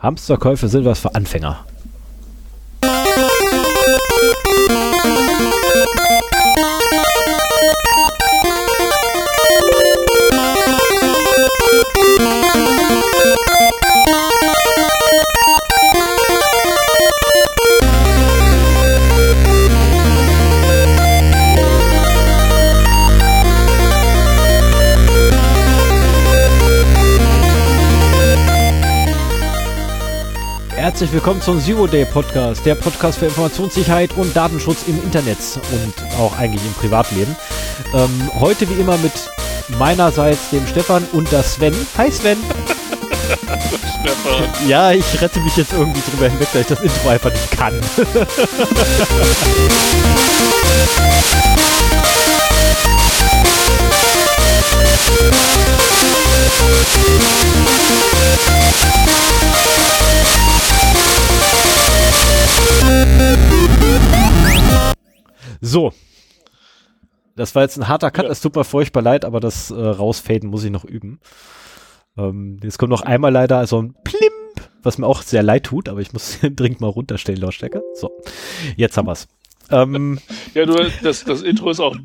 [0.00, 1.66] Hamsterkäufe sind was für Anfänger.
[31.00, 35.38] Herzlich willkommen zum Zero Day Podcast, der Podcast für Informationssicherheit und Datenschutz im Internet
[35.72, 37.34] und auch eigentlich im Privatleben.
[37.94, 39.14] Ähm, heute wie immer mit
[39.78, 41.74] meinerseits dem Stefan und der Sven.
[41.96, 42.36] Hi Sven.
[44.02, 44.68] Stefan.
[44.68, 47.80] Ja, ich rette mich jetzt irgendwie drüber hinweg, dass ich das Intro einfach nicht kann.
[65.60, 65.92] So.
[67.36, 70.50] Das war jetzt ein harter Cut, es tut mir furchtbar leid, aber das äh, rausfaden
[70.50, 71.20] muss ich noch üben.
[72.18, 75.88] Ähm, jetzt kommt noch einmal leider so ein Plimp, was mir auch sehr leid tut,
[75.88, 77.82] aber ich muss dringend mal runterstellen, Lautstärke.
[77.94, 78.10] So,
[78.76, 79.28] jetzt haben wir's.
[79.70, 80.18] Ähm,
[80.54, 81.96] ja, du, das, das Intro ist auch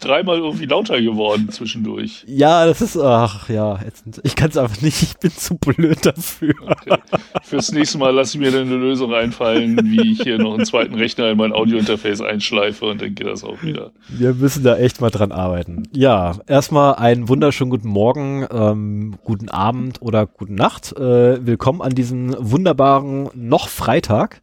[0.00, 2.24] dreimal irgendwie lauter geworden zwischendurch.
[2.26, 6.04] Ja, das ist, ach ja, jetzt, ich kann es einfach nicht, ich bin zu blöd
[6.04, 6.54] dafür.
[6.60, 6.98] Okay.
[7.42, 10.66] Fürs nächste Mal lasse ich mir dann eine Lösung einfallen, wie ich hier noch einen
[10.66, 13.92] zweiten Rechner in mein Audiointerface einschleife und dann geht das auch wieder.
[14.08, 15.88] Wir müssen da echt mal dran arbeiten.
[15.92, 20.92] Ja, erstmal einen wunderschönen guten Morgen, ähm, guten Abend oder guten Nacht.
[20.96, 24.40] Äh, willkommen an diesem wunderbaren noch Freitag.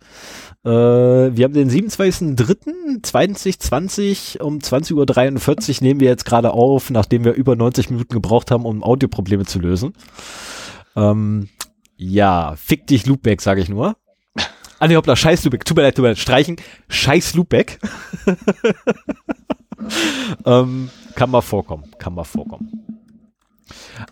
[0.65, 7.31] Äh, wir haben den 27.03.2020 um 20.43 Uhr nehmen wir jetzt gerade auf, nachdem wir
[7.33, 9.93] über 90 Minuten gebraucht haben, um Audioprobleme zu lösen.
[10.95, 11.49] Ähm,
[11.95, 13.95] ja, fick dich Loopback, sage ich nur.
[14.79, 15.65] Ah ne, hoppla, scheiß Loopback.
[15.65, 16.17] Tut mir leid, tut mir leid.
[16.17, 16.55] Streichen.
[16.87, 17.79] Scheiß Loopback.
[20.45, 21.91] ähm, kann mal vorkommen.
[21.97, 22.98] Kann mal vorkommen.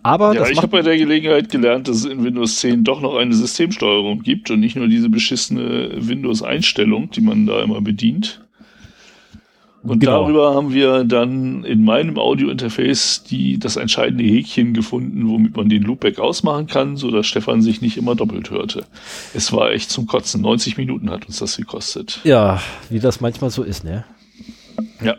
[0.03, 3.16] Aber ja, ich habe bei der Gelegenheit gelernt, dass es in Windows 10 doch noch
[3.16, 8.41] eine Systemsteuerung gibt und nicht nur diese beschissene Windows-Einstellung, die man da immer bedient.
[9.84, 10.23] Und genau.
[10.23, 15.84] darüber haben wir dann in meinem Audio-Interface die, das entscheidende Häkchen gefunden, womit man den
[15.84, 18.85] Loopback ausmachen kann, so dass Stefan sich nicht immer doppelt hörte.
[19.34, 20.41] Es war echt zum Kotzen.
[20.41, 22.19] 90 Minuten hat uns das gekostet.
[22.25, 24.03] Ja, wie das manchmal so ist, ne?
[25.01, 25.16] Ja.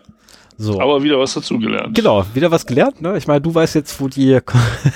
[0.60, 0.80] So.
[0.80, 1.94] Aber wieder was dazugelernt.
[1.94, 3.00] Genau, wieder was gelernt.
[3.00, 3.16] Ne?
[3.16, 4.38] Ich meine, du weißt jetzt, wo die,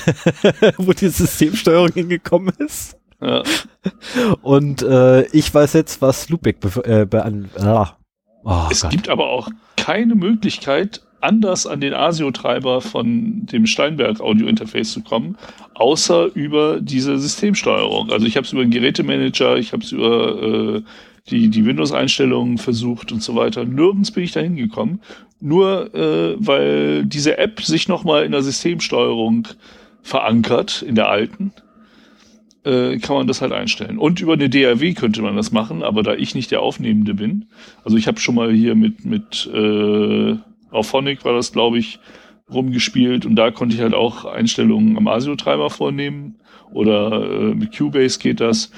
[0.77, 2.99] wo die Systemsteuerung hingekommen ist.
[3.21, 3.45] Ja.
[4.43, 7.97] Und äh, ich weiß jetzt, was be äh, bean ah.
[8.43, 8.91] oh, Es Gott.
[8.91, 15.37] gibt aber auch keine Möglichkeit, anders an den ASIO-Treiber von dem Steinberg Audio-Interface zu kommen,
[15.75, 18.11] außer über diese Systemsteuerung.
[18.11, 20.83] Also ich habe es über den Gerätemanager, ich habe es über äh,
[21.31, 23.65] die, die Windows-Einstellungen versucht und so weiter.
[23.65, 25.01] Nirgends bin ich da hingekommen.
[25.45, 29.49] Nur äh, weil diese App sich nochmal in der Systemsteuerung
[30.01, 31.53] verankert, in der alten,
[32.65, 33.99] äh, kann man das halt einstellen.
[33.99, 37.47] Und über eine DAW könnte man das machen, aber da ich nicht der Aufnehmende bin,
[37.85, 40.37] also ich habe schon mal hier mit, mit äh,
[40.71, 41.99] auf Phonic war das, glaube ich,
[42.49, 46.37] rumgespielt und da konnte ich halt auch Einstellungen am ASIO-Treiber vornehmen
[46.73, 48.71] oder äh, mit Cubase geht das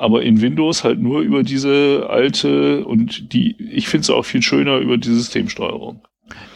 [0.00, 4.40] aber in Windows halt nur über diese alte und die, ich finde es auch viel
[4.40, 6.00] schöner über die Systemsteuerung.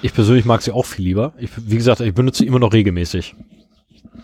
[0.02, 1.34] Ich persönlich mag sie auch viel lieber.
[1.38, 3.34] Ich, wie gesagt, ich benutze sie immer noch regelmäßig.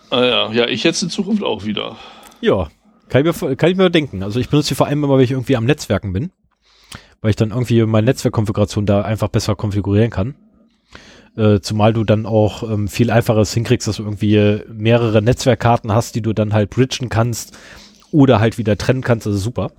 [0.09, 1.97] Ah ja, ja, ich jetzt in Zukunft auch wieder.
[2.41, 2.69] Ja,
[3.09, 4.23] kann ich mir, kann ich mir denken.
[4.23, 6.31] Also ich benutze sie vor allem immer, wenn ich irgendwie am Netzwerken bin,
[7.21, 10.35] weil ich dann irgendwie meine Netzwerkkonfiguration da einfach besser konfigurieren kann.
[11.37, 16.15] Äh, zumal du dann auch ähm, viel einfaches hinkriegst, dass du irgendwie mehrere Netzwerkkarten hast,
[16.15, 17.57] die du dann halt bridgen kannst
[18.11, 19.71] oder halt wieder trennen kannst, das ist super.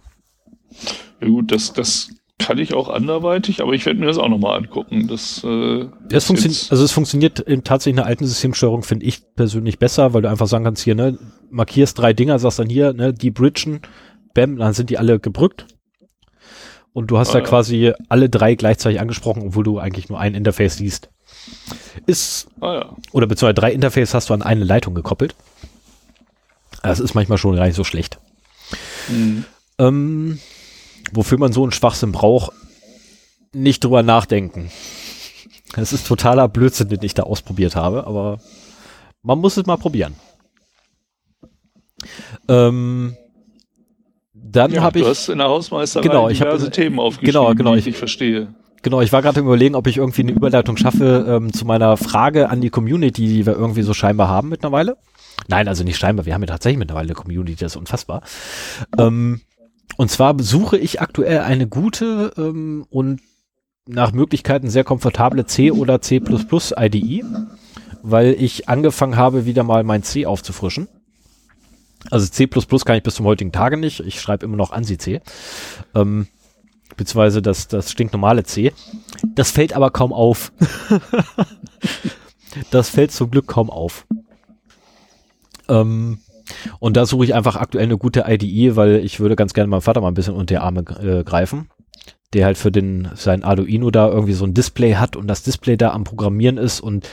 [1.20, 4.58] Ja gut, das, das kann ich auch anderweitig, aber ich werde mir das auch nochmal
[4.58, 5.06] angucken.
[5.06, 9.78] Das, äh, das funktioniert, also es funktioniert in tatsächlich einer alten Systemsteuerung, finde ich persönlich
[9.78, 11.18] besser, weil du einfach sagen kannst, hier, ne,
[11.50, 13.80] markierst drei Dinger, sagst dann hier, ne, die bridgen,
[14.34, 15.66] bam, dann sind die alle gebrückt.
[16.92, 17.44] Und du hast ah, da ja.
[17.44, 21.10] quasi alle drei gleichzeitig angesprochen, obwohl du eigentlich nur ein Interface liest.
[22.06, 22.96] Ist, ah, ja.
[23.12, 25.34] oder beziehungsweise drei Interface hast du an eine Leitung gekoppelt.
[26.82, 28.18] Das ist manchmal schon gar nicht so schlecht.
[29.08, 29.44] Mhm.
[29.78, 30.38] Ähm,
[31.12, 32.52] wofür man so einen Schwachsinn braucht,
[33.52, 34.70] nicht drüber nachdenken.
[35.76, 38.38] Es ist totaler Blödsinn, den ich da ausprobiert habe, aber
[39.22, 40.14] man muss es mal probieren.
[42.48, 43.16] Ähm,
[44.34, 45.04] dann ja, habe ich.
[45.04, 47.96] Du hast in der Hausmeisterei genau, ich diverse hab, Themen aufgeschrieben, genau, genau, ich, ich
[47.96, 48.54] verstehe.
[48.82, 52.50] Genau, ich war gerade überlegen, ob ich irgendwie eine Überleitung schaffe ähm, zu meiner Frage
[52.50, 54.96] an die Community, die wir irgendwie so scheinbar haben mittlerweile.
[55.46, 56.26] Nein, also nicht scheinbar.
[56.26, 58.22] Wir haben ja tatsächlich mittlerweile eine Community, das ist unfassbar.
[58.98, 59.40] Ähm,
[59.96, 63.20] und zwar besuche ich aktuell eine gute ähm, und
[63.86, 67.24] nach Möglichkeiten sehr komfortable C oder C++ IDE,
[68.02, 70.88] weil ich angefangen habe, wieder mal mein C aufzufrischen.
[72.10, 74.00] Also C++ kann ich bis zum heutigen Tage nicht.
[74.00, 75.20] Ich schreibe immer noch ANSI-C.
[75.94, 76.26] Ähm,
[76.96, 78.72] beziehungsweise das, das stinknormale C.
[79.34, 80.52] Das fällt aber kaum auf.
[82.70, 84.06] das fällt zum Glück kaum auf.
[85.68, 86.18] Ähm,
[86.80, 89.82] und da suche ich einfach aktuell eine gute IDE, weil ich würde ganz gerne meinem
[89.82, 91.68] Vater mal ein bisschen unter die Arme äh, greifen,
[92.32, 95.76] der halt für den sein Arduino da irgendwie so ein Display hat und das Display
[95.76, 97.08] da am Programmieren ist und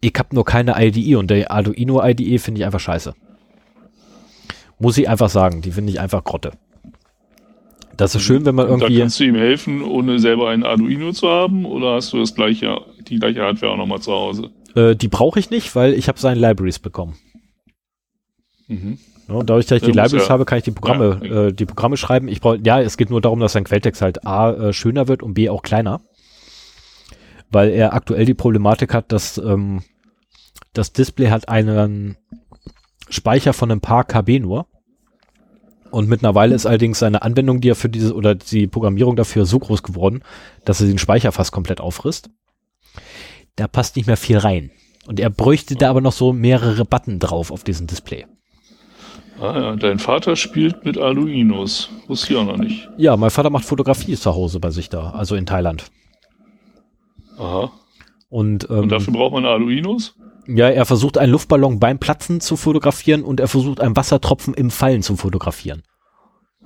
[0.00, 3.14] ich habe nur keine IDE und der Arduino IDE finde ich einfach scheiße.
[4.78, 6.52] Muss ich einfach sagen, die finde ich einfach Grotte.
[7.96, 8.94] Das ist schön, wenn man irgendwie.
[8.94, 12.34] Da kannst du ihm helfen, ohne selber ein Arduino zu haben, oder hast du das
[12.34, 12.78] gleiche,
[13.08, 14.50] die gleiche Hardware auch nochmal zu Hause?
[14.74, 17.16] Äh, die brauche ich nicht, weil ich habe seine Libraries bekommen.
[18.68, 18.98] Mhm.
[19.28, 21.66] Ja, dadurch, dass ich die Libraries ja, habe, kann ich die Programme, ja, äh, die
[21.66, 22.28] Programme schreiben.
[22.28, 25.22] Ich brauche, ja, es geht nur darum, dass sein Quelltext halt A äh, schöner wird
[25.22, 26.00] und B auch kleiner.
[27.50, 29.82] Weil er aktuell die Problematik hat, dass ähm,
[30.72, 32.16] das Display hat einen
[33.08, 34.66] Speicher von ein paar KB nur.
[35.90, 39.58] Und mittlerweile ist allerdings seine Anwendung, die er für diese oder die Programmierung dafür so
[39.58, 40.22] groß geworden,
[40.64, 42.30] dass er den Speicher fast komplett auffrisst.
[43.54, 44.70] Da passt nicht mehr viel rein.
[45.06, 48.26] Und er bräuchte da aber noch so mehrere Button drauf auf diesem Display.
[49.40, 51.90] Ah ja, dein Vater spielt mit Arduinos.
[52.06, 52.88] Wusste ich auch noch nicht.
[52.96, 55.90] Ja, mein Vater macht Fotografie zu Hause bei sich da, also in Thailand.
[57.38, 57.70] Aha.
[58.28, 60.14] Und, ähm, und dafür braucht man Arduinos?
[60.46, 64.70] Ja, er versucht einen Luftballon beim Platzen zu fotografieren und er versucht einen Wassertropfen im
[64.70, 65.82] Fallen zu fotografieren.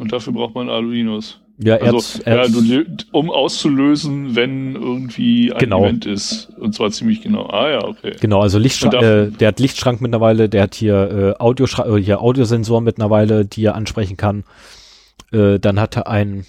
[0.01, 1.43] Und dafür braucht man Arduinos.
[1.63, 5.85] Ja, er also, ja, du, um auszulösen, wenn irgendwie ein genau.
[5.85, 6.51] Event ist.
[6.59, 7.45] Und zwar ziemlich genau.
[7.51, 8.17] Ah ja, okay.
[8.19, 12.23] Genau, also Lichtschrank, äh, der hat Lichtschrank mittlerweile, der hat hier äh, Audio äh, hier
[12.23, 14.45] Audiosensor mittlerweile, die er ansprechen kann.
[15.33, 16.47] Äh, dann hat er ein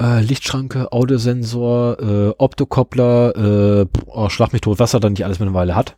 [0.00, 5.38] äh, Lichtschranke, Audiosensor, äh, Optokoppler, äh, oh, Schlag mich tot, was er dann nicht alles
[5.38, 5.96] mittlerweile hat.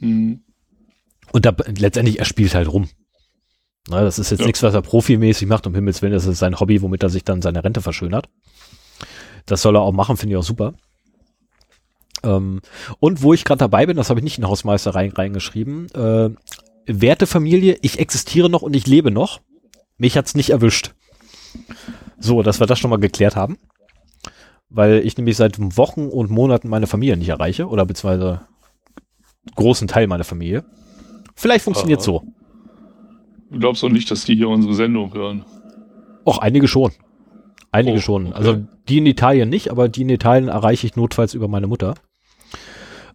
[0.00, 0.40] Mhm.
[1.30, 2.88] Und da letztendlich, er spielt halt rum.
[3.88, 4.46] Na, das ist jetzt ja.
[4.46, 7.24] nichts, was er profimäßig macht, um Himmels Willen, das ist sein Hobby, womit er sich
[7.24, 8.28] dann seine Rente verschönert.
[9.46, 10.74] Das soll er auch machen, finde ich auch super.
[12.22, 12.62] Ähm,
[12.98, 16.30] und wo ich gerade dabei bin, das habe ich nicht in Hausmeister rein, reingeschrieben, äh,
[16.86, 19.40] werte Familie, ich existiere noch und ich lebe noch.
[19.98, 20.94] Mich hat's nicht erwischt.
[22.18, 23.58] So, dass wir das schon mal geklärt haben.
[24.70, 28.40] Weil ich nämlich seit Wochen und Monaten meine Familie nicht erreiche oder beziehungsweise
[29.54, 30.64] großen Teil meiner Familie.
[31.36, 32.24] Vielleicht funktioniert so.
[33.50, 35.44] Du glaubst doch nicht, dass die hier unsere Sendung hören?
[36.26, 36.92] Och, einige schon.
[37.70, 38.26] Einige oh, schon.
[38.28, 38.36] Okay.
[38.36, 41.94] Also die in Italien nicht, aber die in Italien erreiche ich notfalls über meine Mutter.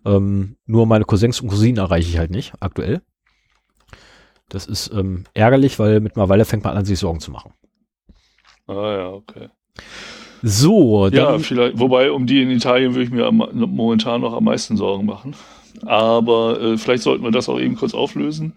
[0.05, 3.01] Ähm, nur meine Cousins und Cousinen erreiche ich halt nicht, aktuell.
[4.49, 7.53] Das ist ähm, ärgerlich, weil mittlerweile fängt man an, sich Sorgen zu machen.
[8.67, 9.49] Ah ja, okay.
[10.41, 14.45] So, ja, vielleicht, wobei um die in Italien würde ich mir am, momentan noch am
[14.45, 15.35] meisten Sorgen machen.
[15.85, 18.53] Aber äh, vielleicht sollten wir das auch eben kurz auflösen.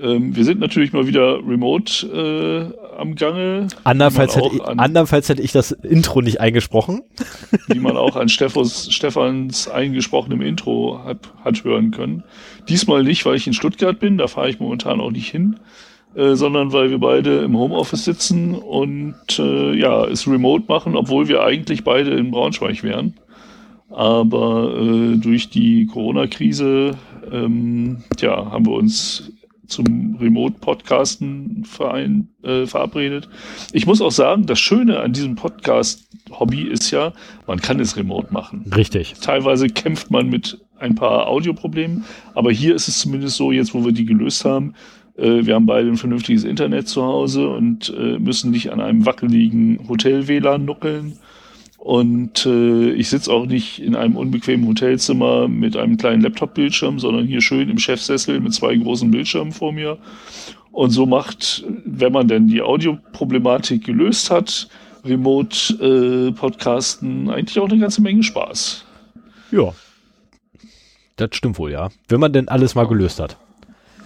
[0.00, 3.68] Ähm, wir sind natürlich mal wieder remote äh, am Gange.
[3.84, 7.02] Andernfalls hätte, ich, an, andernfalls hätte ich das Intro nicht eingesprochen.
[7.66, 12.22] Wie man auch an Steffos, Stefans eingesprochenem Intro hat, hat hören können.
[12.68, 15.58] Diesmal nicht, weil ich in Stuttgart bin, da fahre ich momentan auch nicht hin.
[16.14, 21.28] Äh, sondern weil wir beide im Homeoffice sitzen und äh, ja, es remote machen, obwohl
[21.28, 23.14] wir eigentlich beide in Braunschweig wären.
[23.90, 26.96] Aber äh, durch die Corona-Krise
[27.30, 29.32] ähm, ja, haben wir uns
[29.68, 33.28] zum Remote-Podcasten Verein äh, verabredet.
[33.72, 37.12] Ich muss auch sagen, das Schöne an diesem Podcast-Hobby ist ja,
[37.46, 38.70] man kann es remote machen.
[38.74, 39.14] Richtig.
[39.20, 43.84] Teilweise kämpft man mit ein paar Audioproblemen, aber hier ist es zumindest so, jetzt wo
[43.84, 44.74] wir die gelöst haben,
[45.18, 49.04] äh, wir haben beide ein vernünftiges Internet zu Hause und äh, müssen nicht an einem
[49.04, 51.18] wackeligen Hotel-WLAN nuckeln.
[51.88, 57.26] Und äh, ich sitze auch nicht in einem unbequemen Hotelzimmer mit einem kleinen Laptop-Bildschirm, sondern
[57.26, 59.96] hier schön im Chefsessel mit zwei großen Bildschirmen vor mir.
[60.70, 64.68] Und so macht, wenn man denn die Audioproblematik gelöst hat,
[65.02, 68.84] Remote-Podcasten äh, eigentlich auch eine ganze Menge Spaß.
[69.50, 69.72] Ja.
[71.16, 71.88] Das stimmt wohl, ja.
[72.06, 73.38] Wenn man denn alles mal gelöst hat.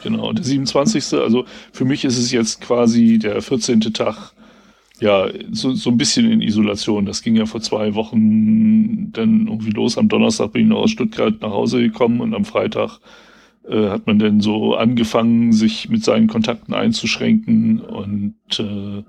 [0.05, 1.15] Genau, der 27.
[1.15, 3.81] Also für mich ist es jetzt quasi der 14.
[3.93, 4.32] Tag,
[5.03, 7.07] ja, so, so ein bisschen in Isolation.
[7.07, 9.99] Das ging ja vor zwei Wochen dann irgendwie los.
[9.99, 13.01] Am Donnerstag bin ich noch aus Stuttgart nach Hause gekommen und am Freitag
[13.69, 17.81] äh, hat man dann so angefangen, sich mit seinen Kontakten einzuschränken.
[17.81, 19.03] Und äh,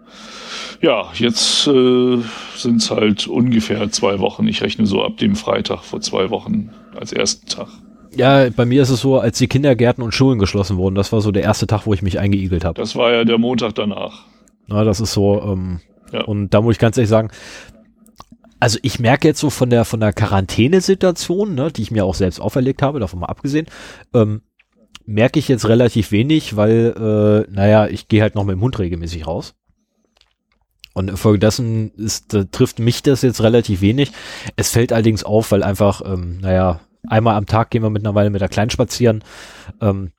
[0.83, 2.17] ja, jetzt äh,
[2.55, 4.47] sind es halt ungefähr zwei Wochen.
[4.47, 7.67] Ich rechne so ab dem Freitag vor zwei Wochen als ersten Tag.
[8.15, 11.21] Ja, bei mir ist es so, als die Kindergärten und Schulen geschlossen wurden, das war
[11.21, 12.81] so der erste Tag, wo ich mich eingeigelt habe.
[12.81, 14.25] Das war ja der Montag danach.
[14.73, 16.23] Na, das ist so, ähm, ja.
[16.23, 17.29] und da muss ich ganz ehrlich sagen,
[18.59, 22.15] also ich merke jetzt so von der von der Quarantänesituation, ne, die ich mir auch
[22.15, 23.67] selbst auferlegt habe, davon mal abgesehen,
[24.15, 24.41] ähm,
[25.05, 28.79] merke ich jetzt relativ wenig, weil, äh, naja, ich gehe halt noch mit dem Hund
[28.79, 29.53] regelmäßig raus.
[30.95, 34.11] Und infolgedessen ist, äh, trifft mich das jetzt relativ wenig.
[34.55, 38.41] Es fällt allerdings auf, weil einfach, ähm, naja, einmal am Tag gehen wir mittlerweile mit
[38.41, 39.23] der Kleinen spazieren.
[39.81, 40.13] Ähm,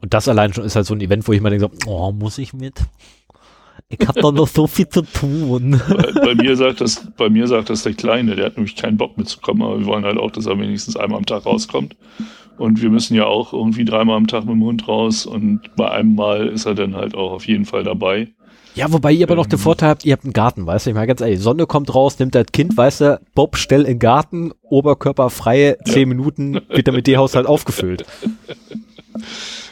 [0.00, 2.12] und das allein schon ist halt so ein Event, wo ich mir denke, so, oh,
[2.12, 2.80] muss ich mit?
[3.90, 5.80] Ich habe doch noch so viel zu tun.
[5.88, 8.98] Bei, bei, mir sagt das, bei mir sagt das der Kleine, der hat nämlich keinen
[8.98, 11.96] Bock mitzukommen, aber wir wollen halt auch, dass er wenigstens einmal am Tag rauskommt.
[12.58, 15.90] Und wir müssen ja auch irgendwie dreimal am Tag mit dem Hund raus und bei
[15.90, 18.28] einem Mal ist er dann halt auch auf jeden Fall dabei.
[18.74, 20.90] Ja, wobei ihr aber ähm, noch den Vorteil habt, ihr habt einen Garten, weißt du?
[20.90, 23.94] Ich meine ganz ehrlich, Sonne kommt raus, nimmt das Kind, weißt du, Bob, stell in
[23.94, 26.06] den Garten, Oberkörper freie, zehn ja.
[26.06, 28.04] Minuten, wird der mit D-Haushalt aufgefüllt.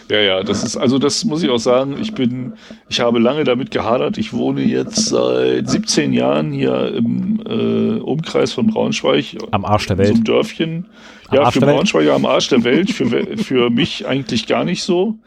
[0.08, 2.52] Ja, ja, das ist, also das muss ich auch sagen, ich bin,
[2.88, 4.18] ich habe lange damit gehadert.
[4.18, 9.36] Ich wohne jetzt seit 17 Jahren hier im äh, Umkreis von Braunschweig.
[9.50, 10.16] Am Arsch der Welt.
[10.16, 10.86] So Dörfchen.
[11.28, 14.84] Am ja, Arsch für Braunschweiger am Arsch der Welt, für, für mich eigentlich gar nicht
[14.84, 15.18] so.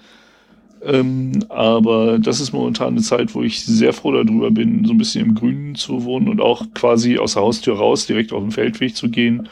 [0.81, 4.97] Ähm, aber das ist momentan eine Zeit, wo ich sehr froh darüber bin, so ein
[4.97, 8.51] bisschen im Grünen zu wohnen und auch quasi aus der Haustür raus direkt auf den
[8.51, 9.49] Feldweg zu gehen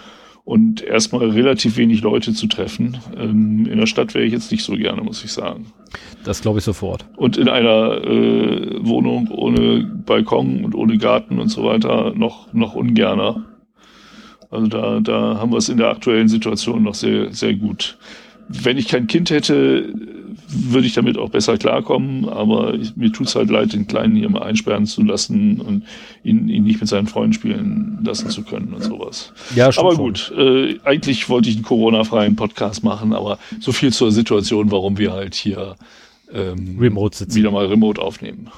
[0.48, 2.98] und erstmal relativ wenig Leute zu treffen.
[3.18, 5.66] Ähm, in der Stadt wäre ich jetzt nicht so gerne, muss ich sagen.
[6.24, 7.06] Das glaube ich sofort.
[7.18, 12.76] Und in einer äh, Wohnung ohne Balkon und ohne Garten und so weiter noch, noch
[12.76, 13.44] ungerner.
[14.50, 17.98] Also da, da haben wir es in der aktuellen Situation noch sehr, sehr gut.
[18.48, 19.94] Wenn ich kein Kind hätte,
[20.48, 24.16] würde ich damit auch besser klarkommen, aber ich, mir tut es halt leid, den Kleinen
[24.16, 25.84] hier mal einsperren zu lassen und
[26.24, 29.34] ihn, ihn nicht mit seinen Freunden spielen lassen zu können und sowas.
[29.56, 34.12] Ja, aber gut, äh, eigentlich wollte ich einen Corona-freien Podcast machen, aber so viel zur
[34.12, 35.76] Situation, warum wir halt hier
[36.32, 37.36] ähm, remote sitzen.
[37.36, 38.50] wieder mal remote aufnehmen.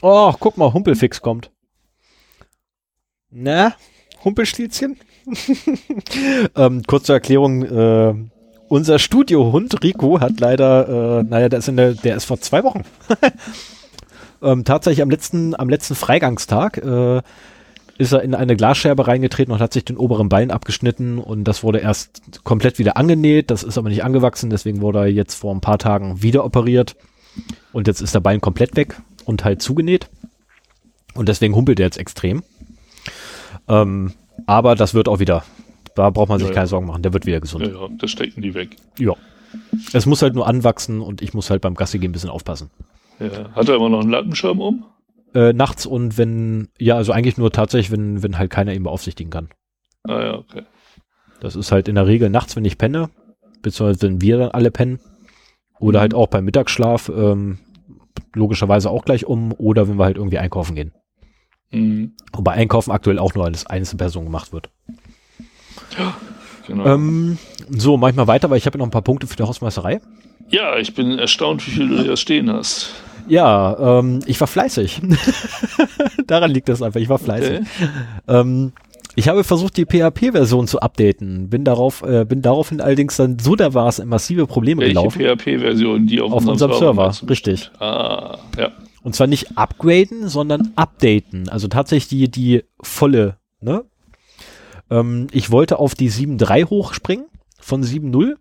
[0.00, 1.50] Oh, guck mal, Humpelfix kommt.
[3.30, 3.74] Na,
[4.24, 4.96] Humpelstilzchen?
[6.56, 8.14] ähm, kurze Erklärung, äh,
[8.68, 12.62] unser Studiohund Rico hat leider, äh, naja, der ist, in der, der ist vor zwei
[12.64, 12.82] Wochen.
[14.42, 17.22] ähm, tatsächlich am letzten, am letzten Freigangstag äh,
[17.98, 21.64] ist er in eine Glasscherbe reingetreten und hat sich den oberen Bein abgeschnitten und das
[21.64, 23.50] wurde erst komplett wieder angenäht.
[23.50, 26.96] Das ist aber nicht angewachsen, deswegen wurde er jetzt vor ein paar Tagen wieder operiert
[27.72, 30.08] und jetzt ist der Bein komplett weg und halt zugenäht
[31.14, 32.44] und deswegen humpelt er jetzt extrem.
[33.66, 34.12] Ähm,
[34.46, 35.42] aber das wird auch wieder
[35.98, 37.66] da braucht man sich ja, keine Sorgen machen, der wird wieder gesund.
[37.66, 38.76] Ja, ja, das stecken die weg.
[38.98, 39.14] Ja.
[39.92, 42.70] Es muss halt nur anwachsen und ich muss halt beim Gassi gehen ein bisschen aufpassen.
[43.18, 43.50] Ja.
[43.52, 44.84] Hat er immer noch einen Lattenschirm um?
[45.34, 49.30] Äh, nachts und wenn, ja, also eigentlich nur tatsächlich, wenn, wenn halt keiner ihn beaufsichtigen
[49.30, 49.48] kann.
[50.04, 50.62] Ah ja, okay.
[51.40, 53.10] Das ist halt in der Regel nachts, wenn ich penne,
[53.62, 55.00] beziehungsweise wenn wir dann alle pennen.
[55.80, 56.02] Oder mhm.
[56.02, 57.58] halt auch beim Mittagsschlaf, ähm,
[58.34, 60.92] logischerweise auch gleich um, oder wenn wir halt irgendwie einkaufen gehen.
[61.70, 62.12] Mhm.
[62.32, 64.70] Wobei Einkaufen aktuell auch nur als Einzelperson gemacht wird.
[66.66, 66.86] Genau.
[66.86, 67.38] Ähm,
[67.70, 70.00] so, mach ich mal weiter, weil ich habe noch ein paar Punkte für die Hausmeisterei.
[70.50, 72.94] Ja, ich bin erstaunt, wie viel du hier stehen hast.
[73.26, 75.00] Ja, ähm, ich war fleißig.
[76.26, 77.60] Daran liegt das einfach, ich war fleißig.
[77.60, 77.88] Okay.
[78.26, 78.72] Ähm,
[79.14, 83.56] ich habe versucht, die PHP-Version zu updaten, bin darauf, äh, bin daraufhin allerdings dann so
[83.56, 85.20] da war es massive Probleme Welche gelaufen.
[85.20, 87.70] PHP-Version, die auf, auf unserem Server, Server richtig.
[87.80, 88.70] Ah, ja.
[89.02, 91.48] Und zwar nicht upgraden, sondern updaten.
[91.48, 93.84] Also tatsächlich die, die volle, ne?
[94.90, 97.26] Ähm, ich wollte auf die 7.3 hochspringen
[97.60, 98.36] von 7.0.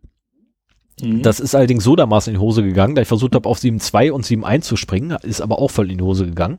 [1.01, 1.21] Mhm.
[1.21, 4.11] Das ist allerdings so dermaßen in die Hose gegangen, da ich versucht habe, auf 7.2
[4.11, 6.57] und 7.1 zu springen, ist aber auch voll in die Hose gegangen.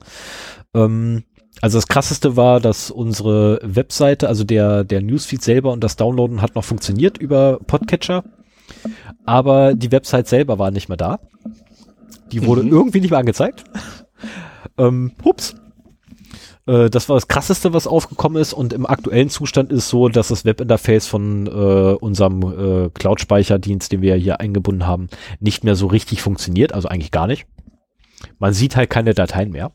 [0.75, 1.25] Ähm,
[1.61, 6.41] also das krasseste war, dass unsere Webseite, also der, der Newsfeed selber und das Downloaden
[6.41, 8.25] hat noch funktioniert über Podcatcher,
[9.25, 11.19] aber die Website selber war nicht mehr da.
[12.31, 12.73] Die wurde mhm.
[12.73, 13.65] irgendwie nicht mehr angezeigt.
[14.79, 15.57] ähm, hups.
[16.69, 18.53] Äh, das war das krasseste, was aufgekommen ist.
[18.53, 24.03] Und im aktuellen Zustand ist so, dass das Webinterface von äh, unserem äh, Cloud-Speicherdienst, den
[24.03, 25.09] wir hier eingebunden haben,
[25.41, 26.73] nicht mehr so richtig funktioniert.
[26.75, 27.47] Also eigentlich gar nicht.
[28.39, 29.73] Man sieht halt keine Dateien mehr.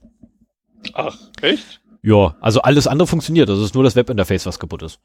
[0.93, 1.81] Ach, echt?
[2.03, 3.49] Ja, also alles andere funktioniert.
[3.49, 4.99] Also es ist nur das Webinterface, was kaputt ist.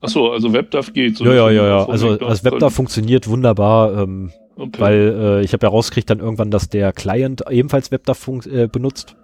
[0.00, 1.16] Ach so, also WebDAV geht.
[1.16, 1.88] So ja, ja, ja, ja.
[1.88, 4.78] Also das WebDAV funktioniert wunderbar, ähm, okay.
[4.78, 9.16] weil äh, ich habe ja rausgekriegt dann irgendwann, dass der Client ebenfalls WebDAV äh, benutzt.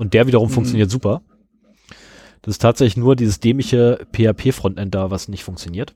[0.00, 0.54] Und der wiederum mhm.
[0.54, 1.20] funktioniert super.
[2.40, 5.94] Das ist tatsächlich nur dieses dämliche PHP-Frontend da, was nicht funktioniert.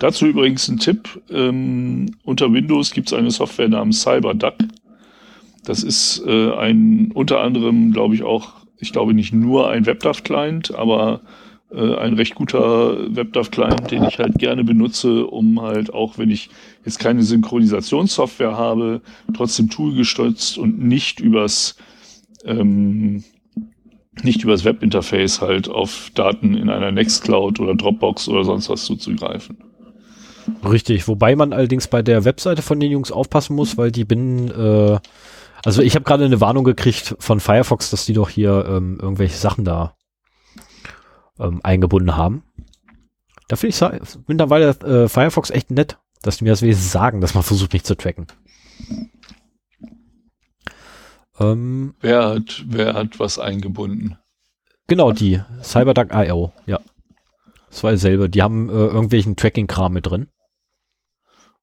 [0.00, 1.22] Dazu übrigens ein Tipp.
[1.30, 4.54] Ähm, unter Windows gibt es eine Software namens CyberDuck.
[5.64, 10.74] Das ist äh, ein unter anderem, glaube ich, auch, ich glaube nicht nur ein WebDAV-Client,
[10.74, 11.20] aber
[11.70, 16.50] äh, ein recht guter WebDAV-Client, den ich halt gerne benutze, um halt auch, wenn ich
[16.84, 19.00] jetzt keine Synchronisationssoftware habe,
[19.32, 21.76] trotzdem toolgestützt und nicht übers
[22.44, 23.24] ähm,
[24.24, 29.58] nicht übers Webinterface halt auf Daten in einer Nextcloud oder Dropbox oder sonst was zuzugreifen.
[30.64, 34.50] Richtig, wobei man allerdings bei der Webseite von den Jungs aufpassen muss, weil die bin,
[34.50, 34.98] äh,
[35.64, 39.36] also ich habe gerade eine Warnung gekriegt von Firefox, dass die doch hier ähm, irgendwelche
[39.36, 39.94] Sachen da
[41.38, 42.42] ähm, eingebunden haben.
[43.48, 47.34] Da finde ich mittlerweile äh, Firefox echt nett, dass die mir das wenigstens sagen, dass
[47.34, 48.26] man versucht, mich zu tracken.
[51.38, 54.18] Ähm, wer, hat, wer hat was eingebunden?
[54.86, 55.40] Genau, die.
[55.62, 56.80] CyberDuck.io, ja.
[57.68, 58.28] Das war dasselbe.
[58.28, 60.28] Die haben äh, irgendwelchen Tracking-Kram mit drin.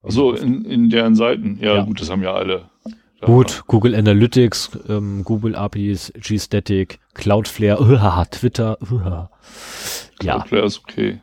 [0.03, 1.58] So in, in deren Seiten.
[1.60, 2.70] Ja, ja, gut, das haben ja alle.
[2.86, 3.25] Ja.
[3.25, 8.77] Gut, Google Analytics, ähm, Google APIs, G-Static, Cloudflare, uh, Twitter.
[8.82, 9.00] Uh.
[9.00, 9.29] Ja.
[10.20, 11.22] Cloudflare ist okay.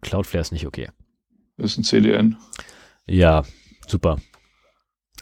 [0.00, 0.88] Cloudflare ist nicht okay.
[1.58, 2.36] Das ist ein CDN.
[3.06, 3.42] Ja,
[3.86, 4.18] super.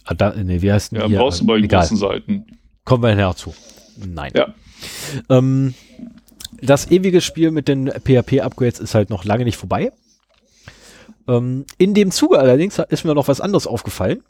[0.05, 2.47] Ah, da, nee, wie heißt denn Ja, brauchst du bei den großen Seiten.
[2.85, 3.55] Kommen wir nachher zu.
[3.97, 4.33] Nein.
[4.35, 4.55] Ja.
[5.29, 5.75] Ähm,
[6.61, 9.93] das ewige Spiel mit den PHP-Upgrades ist halt noch lange nicht vorbei.
[11.29, 14.23] Ähm, in dem Zuge allerdings ist mir noch was anderes aufgefallen,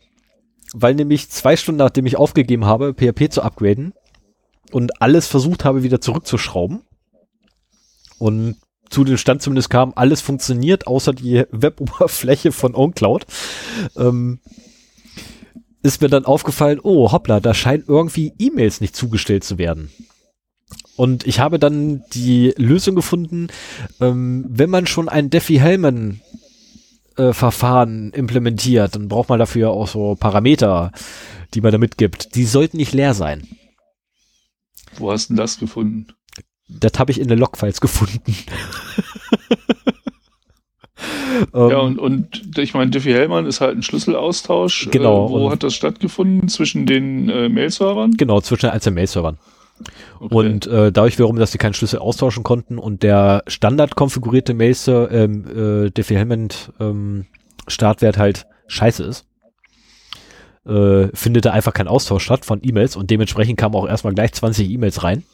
[0.75, 3.95] weil nämlich zwei Stunden nachdem ich aufgegeben habe, PHP zu upgraden
[4.71, 6.83] und alles versucht habe, wieder zurückzuschrauben
[8.19, 8.57] und
[8.91, 13.27] zu dem Stand zumindest kam, alles funktioniert, außer die Web-Oberfläche von OwnCloud.
[13.97, 14.41] Ähm,
[15.83, 19.91] ist mir dann aufgefallen, oh hoppla, da scheinen irgendwie E-Mails nicht zugestellt zu werden.
[20.97, 23.49] Und ich habe dann die Lösung gefunden,
[24.01, 26.21] ähm, wenn man schon ein Diffie-Hellman
[27.17, 30.93] äh, Verfahren implementiert, dann braucht man dafür auch so Parameter,
[31.55, 32.35] die man da mitgibt.
[32.35, 33.49] Die sollten nicht leer sein.
[34.97, 36.09] Wo hast du denn das gefunden?
[36.69, 38.35] Das habe ich in den Logfiles gefunden.
[41.55, 44.89] ja, und, und ich meine, Diffie-Hellman ist halt ein Schlüsselaustausch.
[44.91, 45.27] Genau.
[45.27, 46.49] Äh, wo hat das stattgefunden?
[46.49, 48.13] Zwischen den äh, Mail-Servern?
[48.13, 49.39] Genau, zwischen den einzelnen Mail-Servern.
[50.21, 50.35] Okay.
[50.35, 54.77] Und äh, dadurch wiederum, dass sie keinen Schlüssel austauschen konnten und der standard konfigurierte Mail
[54.87, 56.49] ähm, äh, Diffie-Hellman
[56.79, 57.27] ähm,
[57.67, 59.27] Startwert halt scheiße ist,
[60.67, 64.33] äh, findet da einfach kein Austausch statt von E-Mails und dementsprechend kamen auch erstmal gleich
[64.33, 65.25] 20 E-Mails rein.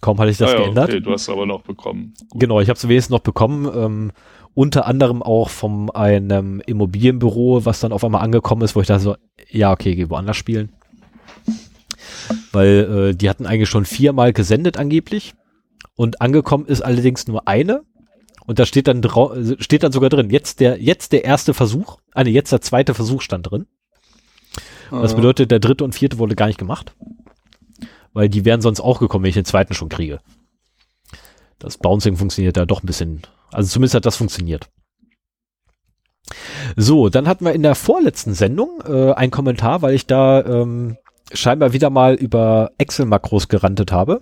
[0.00, 0.90] Kaum hatte ich das ah ja, geändert.
[0.90, 2.14] Okay, du hast aber noch bekommen.
[2.30, 2.40] Gut.
[2.40, 3.68] Genau, ich habe es wenigstens noch bekommen.
[3.74, 4.12] Ähm,
[4.54, 8.98] unter anderem auch von einem Immobilienbüro, was dann auf einmal angekommen ist, wo ich da
[8.98, 9.16] so,
[9.50, 10.72] ja, okay, geh woanders spielen.
[12.52, 15.34] Weil äh, die hatten eigentlich schon viermal gesendet angeblich
[15.96, 17.82] und angekommen ist allerdings nur eine.
[18.46, 19.02] Und da steht dann
[19.58, 23.20] steht dann sogar drin, jetzt der, jetzt der erste Versuch, eine, jetzt der zweite Versuch
[23.20, 23.66] stand drin.
[24.90, 25.02] Mhm.
[25.02, 26.94] Das bedeutet, der dritte und vierte wurde gar nicht gemacht.
[28.12, 30.20] Weil die wären sonst auch gekommen, wenn ich den zweiten schon kriege.
[31.58, 34.68] Das Bouncing funktioniert da doch ein bisschen also zumindest hat das funktioniert.
[36.76, 40.96] So, dann hatten wir in der vorletzten Sendung äh, einen Kommentar, weil ich da ähm,
[41.32, 44.20] scheinbar wieder mal über Excel-Makros gerantet habe.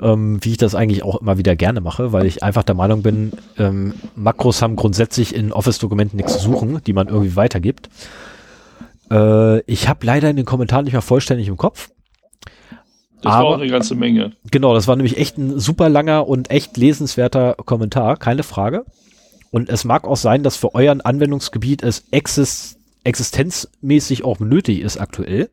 [0.00, 3.02] Ähm, wie ich das eigentlich auch immer wieder gerne mache, weil ich einfach der Meinung
[3.02, 7.88] bin, ähm, Makros haben grundsätzlich in Office-Dokumenten nichts zu suchen, die man irgendwie weitergibt.
[9.10, 11.90] Äh, ich habe leider in den Kommentaren nicht mehr vollständig im Kopf.
[13.22, 14.32] Das Aber, war auch eine ganze Menge.
[14.50, 18.84] Genau, das war nämlich echt ein super langer und echt lesenswerter Kommentar, keine Frage.
[19.50, 24.98] Und es mag auch sein, dass für euren Anwendungsgebiet es exist existenzmäßig auch nötig ist
[24.98, 25.50] aktuell.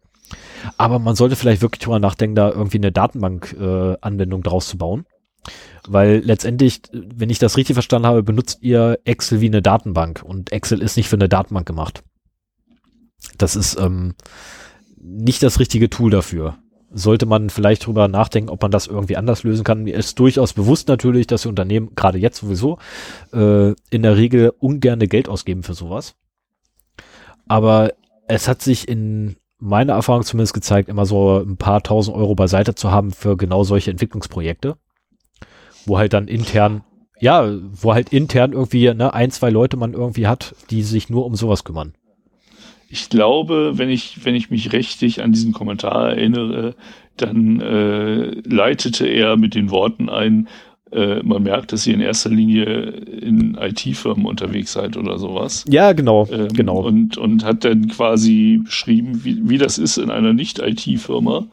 [0.78, 5.06] Aber man sollte vielleicht wirklich drüber nachdenken, da irgendwie eine Datenbank-Anwendung äh, draus zu bauen.
[5.88, 10.52] Weil letztendlich, wenn ich das richtig verstanden habe, benutzt ihr Excel wie eine Datenbank und
[10.52, 12.04] Excel ist nicht für eine Datenbank gemacht.
[13.38, 14.16] Das ist ähm,
[14.98, 16.58] nicht das richtige Tool dafür
[16.96, 19.84] sollte man vielleicht drüber nachdenken, ob man das irgendwie anders lösen kann.
[19.84, 22.80] Mir ist durchaus bewusst natürlich, dass die Unternehmen gerade jetzt sowieso
[23.34, 26.16] äh, in der Regel ungerne Geld ausgeben für sowas.
[27.48, 27.92] Aber
[28.28, 32.76] es hat sich in meiner Erfahrung zumindest gezeigt, immer so ein paar tausend Euro beiseite
[32.76, 34.78] zu haben für genau solche Entwicklungsprojekte,
[35.86, 36.86] wo halt dann intern,
[37.20, 41.26] ja, wo halt intern irgendwie ne, ein, zwei Leute man irgendwie hat, die sich nur
[41.26, 41.94] um sowas kümmern
[42.96, 46.76] ich glaube, wenn ich, wenn ich mich richtig an diesen Kommentar erinnere,
[47.18, 50.48] dann äh, leitete er mit den Worten ein,
[50.94, 55.66] äh, man merkt, dass ihr in erster Linie in IT-Firmen unterwegs seid oder sowas.
[55.68, 56.86] Ja, genau, ähm, genau.
[56.86, 61.48] Und, und hat dann quasi beschrieben, wie, wie das ist in einer Nicht-IT-Firma,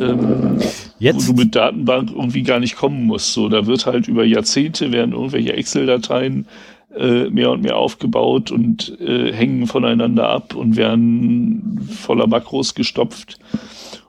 [0.00, 0.56] ähm,
[0.98, 3.34] wo du mit Datenbank irgendwie gar nicht kommen musst.
[3.34, 6.46] So, da wird halt über Jahrzehnte werden irgendwelche Excel-Dateien
[6.96, 13.38] äh, mehr und mehr aufgebaut und äh, hängen voneinander ab und werden voller Makros gestopft.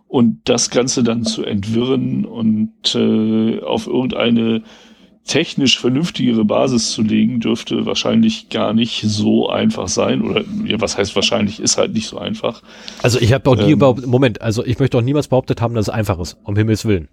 [0.07, 4.63] Und das Ganze dann zu entwirren und äh, auf irgendeine
[5.25, 10.21] technisch vernünftigere Basis zu legen, dürfte wahrscheinlich gar nicht so einfach sein.
[10.21, 12.63] Oder ja, was heißt wahrscheinlich, ist halt nicht so einfach.
[13.01, 15.75] Also ich habe auch nie ähm, überhaupt, Moment, also ich möchte auch niemals behauptet haben,
[15.75, 17.07] dass es einfach ist, um Himmels Willen.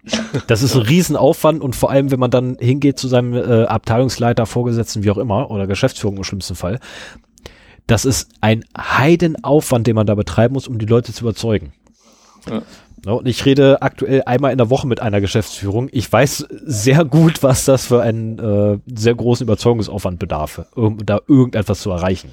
[0.47, 4.45] Das ist ein Riesenaufwand und vor allem, wenn man dann hingeht zu seinem äh, Abteilungsleiter,
[4.45, 6.79] Vorgesetzten, wie auch immer, oder Geschäftsführung im schlimmsten Fall,
[7.87, 11.73] das ist ein Heidenaufwand, den man da betreiben muss, um die Leute zu überzeugen.
[12.49, 12.61] Ja.
[13.05, 15.89] Und ich rede aktuell einmal in der Woche mit einer Geschäftsführung.
[15.91, 21.19] Ich weiß sehr gut, was das für einen äh, sehr großen Überzeugungsaufwand bedarf, um da
[21.27, 22.31] irgendetwas zu erreichen.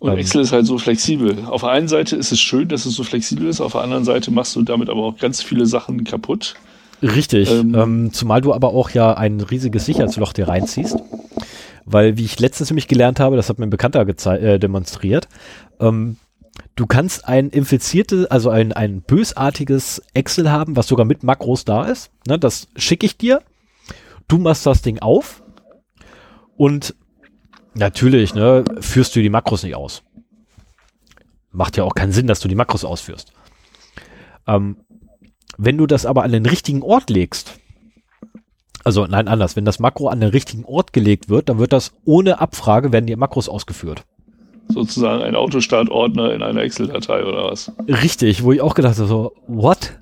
[0.00, 1.44] Und ähm, Excel ist halt so flexibel.
[1.46, 4.04] Auf der einen Seite ist es schön, dass es so flexibel ist, auf der anderen
[4.04, 6.56] Seite machst du damit aber auch ganz viele Sachen kaputt.
[7.02, 10.96] Richtig, ähm, ähm, zumal du aber auch ja ein riesiges Sicherheitsloch dir reinziehst.
[11.86, 15.28] Weil, wie ich letztens nämlich gelernt habe, das hat mir ein Bekannter äh, demonstriert,
[15.80, 16.16] ähm,
[16.76, 21.84] du kannst ein infiziertes, also ein, ein bösartiges Excel haben, was sogar mit Makros da
[21.84, 22.10] ist.
[22.26, 23.42] Ne, das schicke ich dir.
[24.28, 25.42] Du machst das Ding auf
[26.56, 26.94] und
[27.74, 30.02] natürlich ne, führst du die Makros nicht aus.
[31.50, 33.32] Macht ja auch keinen Sinn, dass du die Makros ausführst.
[34.46, 34.78] Ähm,
[35.56, 37.60] wenn du das aber an den richtigen Ort legst,
[38.82, 41.92] also nein, anders, wenn das Makro an den richtigen Ort gelegt wird, dann wird das
[42.04, 44.04] ohne Abfrage, werden die Makros ausgeführt
[44.68, 47.72] sozusagen ein Autostartordner in einer Excel-Datei oder was?
[47.88, 49.98] Richtig, wo ich auch gedacht habe, so, what?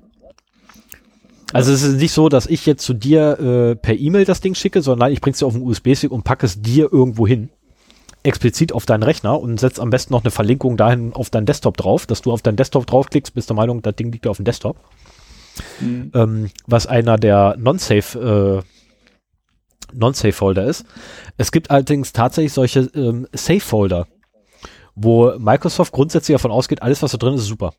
[1.51, 4.55] Also es ist nicht so, dass ich jetzt zu dir äh, per E-Mail das Ding
[4.55, 7.49] schicke, sondern ich bring's dir auf einen USB-Stick und packe es dir irgendwo hin.
[8.23, 11.77] Explizit auf deinen Rechner und setz am besten noch eine Verlinkung dahin auf deinen Desktop
[11.77, 14.45] drauf, dass du auf deinen Desktop draufklickst, bist der Meinung, das Ding liegt auf dem
[14.45, 14.77] Desktop.
[15.79, 16.11] Mhm.
[16.15, 18.67] Ähm, was einer der Non-Safe äh,
[19.95, 20.85] Non-Safe-Folder ist.
[21.37, 24.07] Es gibt allerdings tatsächlich solche ähm, Safe-Folder,
[24.95, 27.73] wo Microsoft grundsätzlich davon ausgeht, alles, was da drin ist, ist super.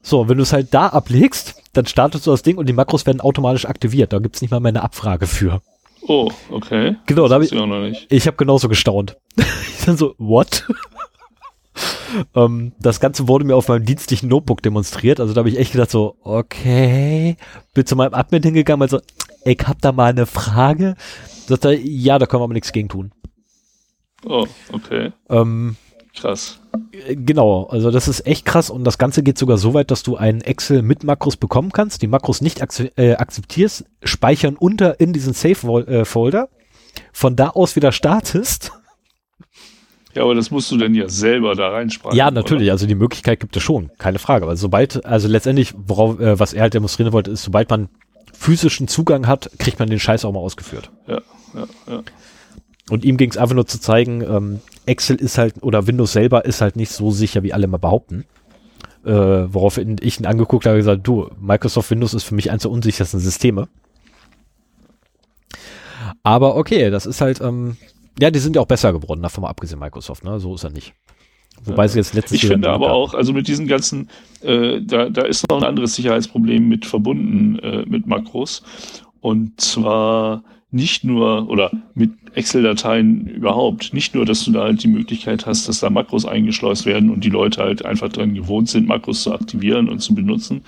[0.00, 3.04] So, wenn du es halt da ablegst, dann startest du das Ding und die Makros
[3.06, 4.12] werden automatisch aktiviert.
[4.12, 5.60] Da gibt's nicht mal mehr eine Abfrage für.
[6.02, 6.96] Oh, okay.
[7.06, 9.16] Genau, das da habe ich, ich, ich habe genauso gestaunt.
[9.36, 10.66] ich dann so, what?
[12.32, 15.20] um, ähm, das Ganze wurde mir auf meinem dienstlichen Notebook demonstriert.
[15.20, 17.36] Also da habe ich echt gedacht so, okay.
[17.74, 19.00] Bin zu meinem Admin hingegangen, also,
[19.44, 20.94] ich hab da mal eine Frage.
[21.46, 23.12] Sagt er, ja, da können wir aber nichts gegen tun.
[24.24, 25.12] Oh, okay.
[25.28, 25.76] Ähm,
[26.14, 26.60] krass.
[27.08, 30.16] Genau, also das ist echt krass und das Ganze geht sogar so weit, dass du
[30.16, 32.60] einen Excel mit Makros bekommen kannst, die Makros nicht
[32.96, 36.48] äh, akzeptierst, speichern unter in diesen Save-Folder, äh,
[37.12, 38.72] von da aus wieder startest.
[40.14, 42.16] Ja, aber das musst du dann ja selber da reinspeichern.
[42.16, 42.72] Ja, natürlich, oder?
[42.72, 44.44] also die Möglichkeit gibt es schon, keine Frage.
[44.44, 47.88] Aber sobald, also letztendlich, worauf, äh, was er halt demonstrieren wollte, ist, sobald man
[48.32, 50.90] physischen Zugang hat, kriegt man den Scheiß auch mal ausgeführt.
[51.06, 51.20] Ja,
[51.54, 52.02] ja, ja.
[52.90, 56.44] Und ihm ging es einfach nur zu zeigen, ähm, Excel ist halt, oder Windows selber
[56.44, 58.24] ist halt nicht so sicher, wie alle mal behaupten.
[59.04, 62.70] Äh, worauf ich ihn angeguckt habe, gesagt, du, Microsoft Windows ist für mich eines der
[62.70, 63.68] unsichersten Systeme.
[66.22, 67.76] Aber okay, das ist halt, ähm,
[68.18, 70.40] ja, die sind ja auch besser geworden, davon mal abgesehen Microsoft, ne?
[70.40, 70.94] So ist er nicht.
[71.64, 71.88] Wobei ja.
[71.88, 74.08] sie jetzt letztes Ich finde aber auch, also mit diesen ganzen,
[74.42, 78.62] äh, da, da ist noch ein anderes Sicherheitsproblem mit verbunden äh, mit Makros.
[79.20, 84.88] Und zwar nicht nur, oder mit Excel-Dateien überhaupt, nicht nur, dass du da halt die
[84.88, 88.86] Möglichkeit hast, dass da Makros eingeschleust werden und die Leute halt einfach dran gewohnt sind,
[88.86, 90.62] Makros zu aktivieren und zu benutzen.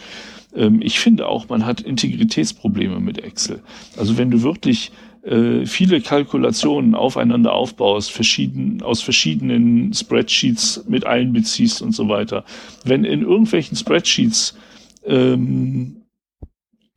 [0.55, 3.61] Ähm, ich finde auch, man hat Integritätsprobleme mit Excel.
[3.97, 4.91] Also wenn du wirklich
[5.23, 12.45] äh, viele Kalkulationen aufeinander aufbaust, verschieden, aus verschiedenen Spreadsheets mit einbeziehst und so weiter.
[12.85, 14.57] Wenn in irgendwelchen Spreadsheets
[15.05, 15.97] ähm,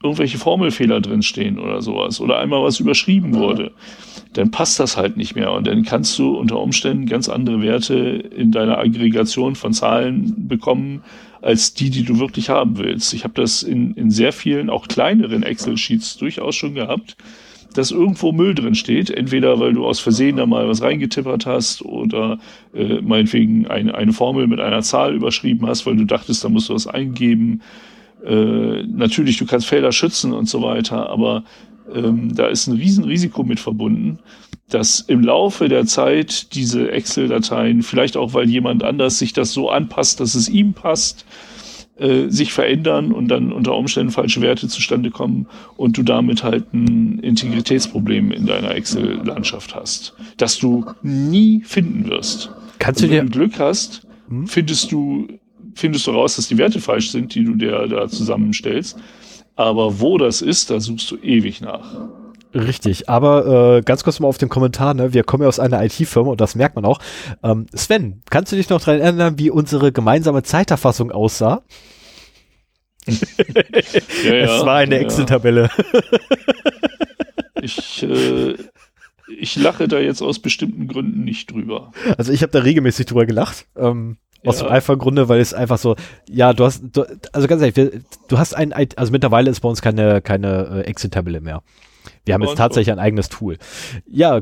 [0.03, 3.71] irgendwelche Formelfehler drinstehen oder sowas oder einmal was überschrieben wurde,
[4.33, 7.95] dann passt das halt nicht mehr und dann kannst du unter Umständen ganz andere Werte
[7.95, 11.03] in deiner Aggregation von Zahlen bekommen,
[11.41, 13.13] als die, die du wirklich haben willst.
[13.13, 17.17] Ich habe das in, in sehr vielen, auch kleineren Excel-Sheets durchaus schon gehabt,
[17.73, 21.81] dass irgendwo Müll drin steht, entweder weil du aus Versehen da mal was reingetippert hast
[21.81, 22.39] oder
[22.73, 26.69] äh, meinetwegen eine, eine Formel mit einer Zahl überschrieben hast, weil du dachtest, da musst
[26.69, 27.61] du was eingeben
[28.25, 31.43] äh, natürlich, du kannst Felder schützen und so weiter, aber
[31.93, 34.19] ähm, da ist ein Riesenrisiko mit verbunden,
[34.69, 39.69] dass im Laufe der Zeit diese Excel-Dateien, vielleicht auch weil jemand anders sich das so
[39.69, 41.25] anpasst, dass es ihm passt,
[41.97, 46.73] äh, sich verändern und dann unter Umständen falsche Werte zustande kommen und du damit halt
[46.73, 52.51] ein Integritätsproblem in deiner Excel-Landschaft hast, das du nie finden wirst.
[52.79, 54.47] Kannst du dir wenn du Glück hast, hm?
[54.47, 55.27] findest du
[55.75, 58.97] findest du raus, dass die Werte falsch sind, die du dir da zusammenstellst.
[59.55, 62.09] Aber wo das ist, da suchst du ewig nach.
[62.53, 65.13] Richtig, aber äh, ganz kurz mal auf den Kommentar, ne?
[65.13, 66.99] wir kommen ja aus einer IT-Firma und das merkt man auch.
[67.41, 71.63] Ähm, Sven, kannst du dich noch daran erinnern, wie unsere gemeinsame Zeiterfassung aussah?
[73.07, 75.01] ja, ja, es war eine ja.
[75.01, 75.69] Excel-Tabelle.
[77.61, 78.55] ich, äh,
[79.35, 81.91] ich lache da jetzt aus bestimmten Gründen nicht drüber.
[82.17, 83.65] Also ich habe da regelmäßig drüber gelacht.
[83.75, 85.95] Ähm, aus dem einfachen Grunde, weil es einfach so,
[86.29, 89.81] ja, du hast, du, also ganz ehrlich, du hast ein, also mittlerweile ist bei uns
[89.81, 91.63] keine, keine äh, Exit-Tabelle mehr.
[92.25, 93.57] Wir haben jetzt tatsächlich ein eigenes Tool.
[94.05, 94.41] Ja,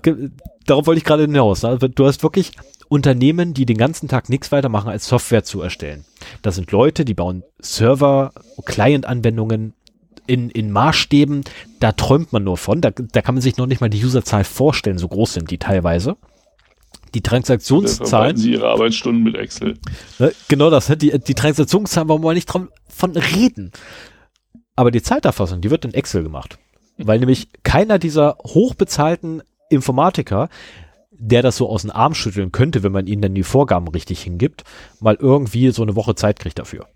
[0.65, 1.63] darauf wollte ich gerade hinaus.
[1.63, 1.77] Ne?
[1.77, 2.51] Du hast wirklich
[2.89, 6.05] Unternehmen, die den ganzen Tag nichts weiter machen, als Software zu erstellen.
[6.41, 8.31] Das sind Leute, die bauen Server,
[8.65, 9.73] Client-Anwendungen
[10.27, 11.43] in, in Maßstäben,
[11.79, 12.81] da träumt man nur von.
[12.81, 15.57] Da, da kann man sich noch nicht mal die Userzahl vorstellen, so groß sind die
[15.57, 16.17] teilweise.
[17.13, 18.37] Die Transaktionszahlen.
[18.37, 19.77] Sie ihre Arbeitsstunden mit Excel.
[20.19, 20.89] Ne, genau das.
[20.89, 20.97] Ne?
[20.97, 23.71] Die, die Transaktionszahlen wollen wir nicht von reden.
[24.75, 26.57] Aber die Zeiterfassung, die wird in Excel gemacht.
[26.97, 30.49] Weil nämlich keiner dieser hochbezahlten Informatiker,
[31.11, 34.21] der das so aus dem Arm schütteln könnte, wenn man ihnen dann die Vorgaben richtig
[34.21, 34.63] hingibt,
[34.99, 36.87] mal irgendwie so eine Woche Zeit kriegt dafür.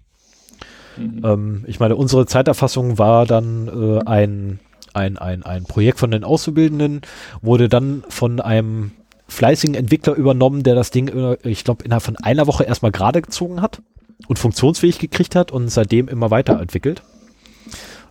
[0.97, 1.21] Mhm.
[1.23, 4.59] Ähm, ich meine, unsere Zeiterfassung war dann äh, ein,
[4.93, 7.01] ein, ein, ein Projekt von den Auszubildenden,
[7.41, 8.91] wurde dann von einem
[9.27, 13.61] fleißigen Entwickler übernommen, der das Ding, ich glaube, innerhalb von einer Woche erstmal gerade gezogen
[13.61, 13.81] hat
[14.27, 17.01] und funktionsfähig gekriegt hat und seitdem immer weiterentwickelt.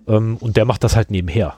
[0.09, 1.57] Ähm, und der macht das halt nebenher.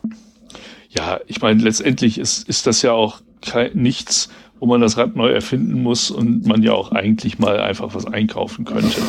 [0.91, 5.17] Ja, ich meine, letztendlich ist, ist das ja auch kein, nichts, wo man das Rad
[5.17, 9.01] neu erfinden muss und man ja auch eigentlich mal einfach was einkaufen könnte.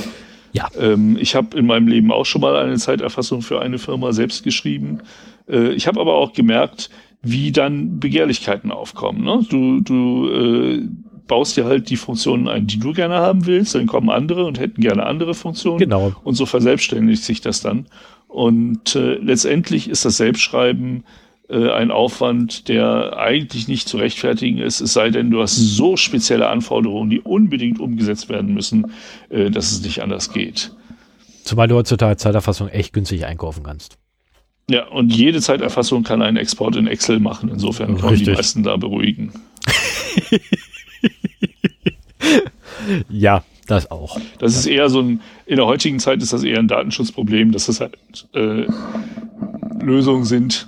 [0.54, 0.68] Ja.
[0.78, 4.44] Ähm, ich habe in meinem Leben auch schon mal eine Zeiterfassung für eine Firma selbst
[4.44, 5.00] geschrieben.
[5.48, 6.90] Äh, ich habe aber auch gemerkt,
[7.30, 9.24] wie dann Begehrlichkeiten aufkommen.
[9.24, 9.46] Ne?
[9.50, 10.88] Du, du äh,
[11.28, 14.60] baust dir halt die Funktionen ein, die du gerne haben willst, dann kommen andere und
[14.60, 15.80] hätten gerne andere Funktionen.
[15.80, 16.14] Genau.
[16.24, 17.88] Und so verselbstständigt sich das dann.
[18.28, 21.04] Und äh, letztendlich ist das Selbstschreiben
[21.50, 25.96] äh, ein Aufwand, der eigentlich nicht zu rechtfertigen ist, es sei denn, du hast so
[25.96, 28.92] spezielle Anforderungen, die unbedingt umgesetzt werden müssen,
[29.30, 30.72] äh, dass es nicht anders geht.
[31.44, 33.98] Zumal du heutzutage Zeiterfassung echt günstig einkaufen kannst.
[34.70, 37.50] Ja, und jede Zeiterfassung kann einen Export in Excel machen.
[37.50, 39.32] Insofern können die meisten da beruhigen.
[43.10, 44.20] ja, das auch.
[44.40, 47.68] Das ist eher so ein, in der heutigen Zeit ist das eher ein Datenschutzproblem, dass
[47.68, 47.98] das halt
[48.34, 48.66] äh,
[49.82, 50.68] Lösungen sind,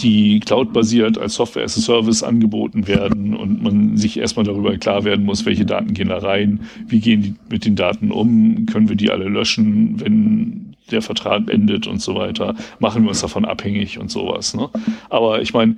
[0.00, 5.02] die cloud-basiert als Software as a Service angeboten werden und man sich erstmal darüber klar
[5.02, 8.88] werden muss, welche Daten gehen da rein, wie gehen die mit den Daten um, können
[8.88, 13.44] wir die alle löschen, wenn der Vertrag endet und so weiter, machen wir uns davon
[13.44, 14.54] abhängig und sowas.
[14.54, 14.68] Ne?
[15.10, 15.76] Aber ich meine,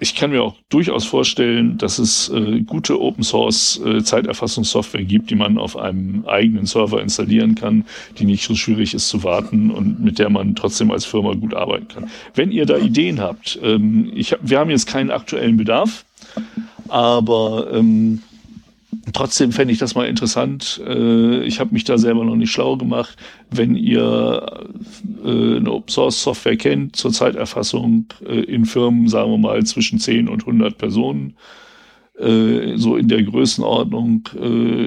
[0.00, 5.30] ich kann mir auch durchaus vorstellen, dass es äh, gute Open Source äh, Zeiterfassungssoftware gibt,
[5.30, 7.84] die man auf einem eigenen Server installieren kann,
[8.18, 11.54] die nicht so schwierig ist zu warten und mit der man trotzdem als Firma gut
[11.54, 12.10] arbeiten kann.
[12.34, 16.04] Wenn ihr da Ideen habt, ähm, ich wir haben jetzt keinen aktuellen Bedarf,
[16.88, 18.20] aber ähm,
[19.12, 20.80] Trotzdem fände ich das mal interessant.
[20.86, 23.16] Äh, ich habe mich da selber noch nicht schlau gemacht.
[23.50, 24.68] Wenn ihr
[25.24, 29.98] äh, eine Open Source Software kennt zur Zeiterfassung äh, in Firmen, sagen wir mal zwischen
[29.98, 31.34] 10 und 100 Personen,
[32.14, 34.28] so in der Größenordnung,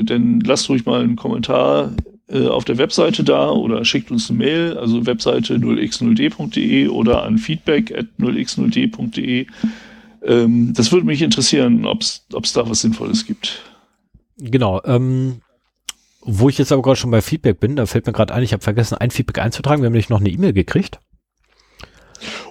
[0.06, 1.92] dann lasst ruhig mal einen Kommentar
[2.32, 7.92] auf der Webseite da oder schickt uns eine Mail, also Webseite 0x0d.de oder an feedback
[7.98, 9.48] at 0x0d.de.
[10.24, 13.62] Ähm, das würde mich interessieren, ob es da was Sinnvolles gibt.
[14.38, 14.82] Genau.
[14.86, 15.42] Ähm,
[16.22, 18.54] wo ich jetzt aber gerade schon bei Feedback bin, da fällt mir gerade ein, ich
[18.54, 19.82] habe vergessen, ein Feedback einzutragen.
[19.82, 21.00] Wir haben nämlich noch eine E-Mail gekriegt.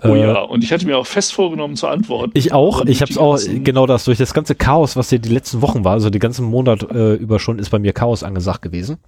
[0.03, 2.33] Oh äh, ja, und ich hatte mir auch fest vorgenommen zu antworten.
[2.35, 2.85] Ich auch.
[2.85, 5.85] Ich habe es auch, genau das, durch das ganze Chaos, was hier die letzten Wochen
[5.85, 8.99] war, also den ganzen Monat äh, über schon, ist bei mir Chaos angesagt gewesen.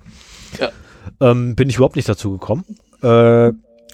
[0.59, 0.71] Ja.
[1.21, 2.65] Ähm, bin ich überhaupt nicht dazu gekommen.
[3.03, 3.53] Äh,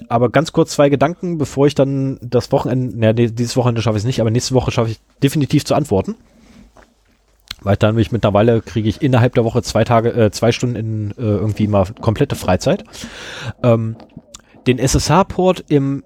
[0.09, 4.03] aber ganz kurz zwei Gedanken, bevor ich dann das Wochenende, naja, dieses Wochenende schaffe ich
[4.03, 6.17] es nicht, aber nächste Woche schaffe ich definitiv zu antworten.
[7.65, 11.11] Weil dann mich mittlerweile kriege ich innerhalb der Woche zwei Tage, äh, zwei Stunden in
[11.13, 12.85] äh, irgendwie mal komplette Freizeit.
[13.63, 13.97] Ähm,
[14.67, 16.05] den SSH-Port im,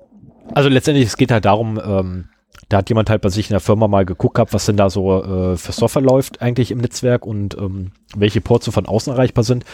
[0.54, 2.28] also letztendlich, es geht halt darum, ähm,
[2.68, 4.90] da hat jemand halt bei sich in der Firma mal geguckt gehabt, was denn da
[4.90, 9.12] so äh, für Software läuft eigentlich im Netzwerk und ähm, welche Ports so von außen
[9.12, 9.64] erreichbar sind.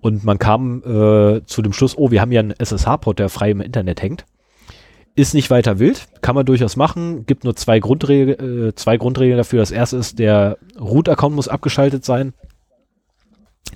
[0.00, 3.50] Und man kam äh, zu dem Schluss, oh, wir haben ja einen SSH-Port, der frei
[3.50, 4.26] im Internet hängt.
[5.16, 7.24] Ist nicht weiter wild, kann man durchaus machen.
[7.24, 9.60] Gibt nur zwei, Grundregel, äh, zwei Grundregeln dafür.
[9.60, 12.34] Das erste ist, der Root-Account muss abgeschaltet sein.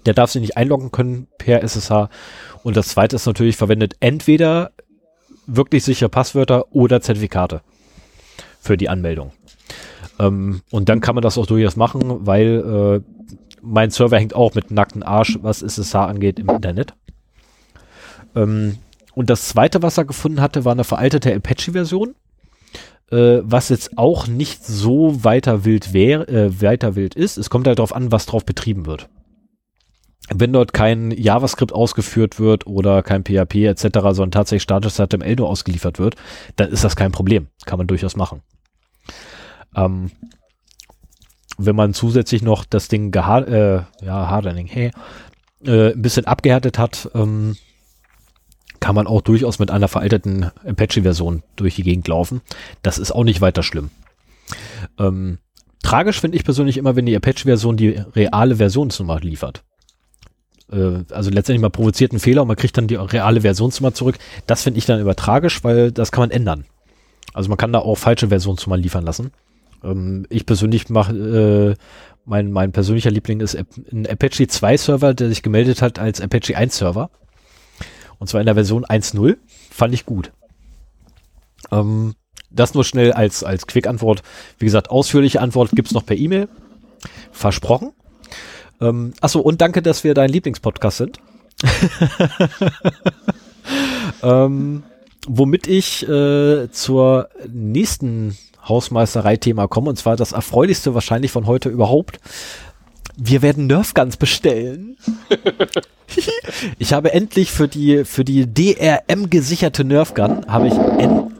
[0.04, 2.08] Der darf sich nicht einloggen können per SSH.
[2.64, 4.72] Und das zweite ist natürlich, verwendet entweder
[5.46, 7.62] wirklich sichere Passwörter oder Zertifikate
[8.60, 9.32] für die Anmeldung.
[10.18, 13.28] Ähm, und dann kann man das auch durchaus machen, weil äh,
[13.62, 16.94] mein Server hängt auch mit nackten Arsch, was SSH angeht, im Internet.
[18.34, 18.78] Ähm,
[19.18, 22.14] und das zweite, was er gefunden hatte, war eine veraltete Apache-Version,
[23.10, 27.36] äh, was jetzt auch nicht so weiter wild wäre, äh, weiter wild ist.
[27.36, 29.08] Es kommt halt darauf an, was drauf betrieben wird.
[30.30, 35.48] wenn dort kein JavaScript ausgeführt wird oder kein PHP etc., sondern tatsächlich statisch HTML nur
[35.48, 36.14] ausgeliefert wird,
[36.54, 37.48] dann ist das kein Problem.
[37.64, 38.42] Kann man durchaus machen.
[39.74, 40.12] Ähm,
[41.56, 44.92] wenn man zusätzlich noch das Ding gehard, äh, ja, hardening, hey,
[45.64, 47.56] äh, ein bisschen abgehärtet hat, ähm,
[48.80, 52.40] kann man auch durchaus mit einer veralteten Apache-Version durch die Gegend laufen.
[52.82, 53.90] Das ist auch nicht weiter schlimm.
[54.98, 55.38] Ähm,
[55.82, 59.64] tragisch finde ich persönlich immer, wenn die Apache-Version die reale Versionsnummer liefert.
[60.70, 64.18] Äh, also letztendlich mal provoziert einen Fehler und man kriegt dann die reale Versionsnummer zurück.
[64.46, 66.64] Das finde ich dann immer tragisch, weil das kann man ändern.
[67.34, 69.32] Also man kann da auch falsche Versionsnummern liefern lassen.
[69.82, 71.74] Ähm, ich persönlich mache, äh,
[72.24, 76.56] mein, mein persönlicher Liebling ist ein Apache 2 Server, der sich gemeldet hat als Apache
[76.56, 77.10] 1 Server.
[78.18, 79.36] Und zwar in der Version 1.0.
[79.70, 80.32] Fand ich gut.
[81.70, 82.14] Ähm,
[82.50, 84.22] das nur schnell als, als Quick-Antwort.
[84.58, 86.48] Wie gesagt, ausführliche Antwort gibt's noch per E-Mail.
[87.30, 87.92] Versprochen.
[88.80, 91.20] Ähm, achso, und danke, dass wir dein Lieblingspodcast sind.
[94.22, 94.84] ähm,
[95.26, 102.20] womit ich äh, zur nächsten Hausmeisterei-Thema komme, und zwar das erfreulichste wahrscheinlich von heute überhaupt.
[103.20, 104.96] Wir werden Nerfguns bestellen.
[106.78, 111.32] ich habe endlich für die, für die DRM gesicherte Nerfgun habe ich en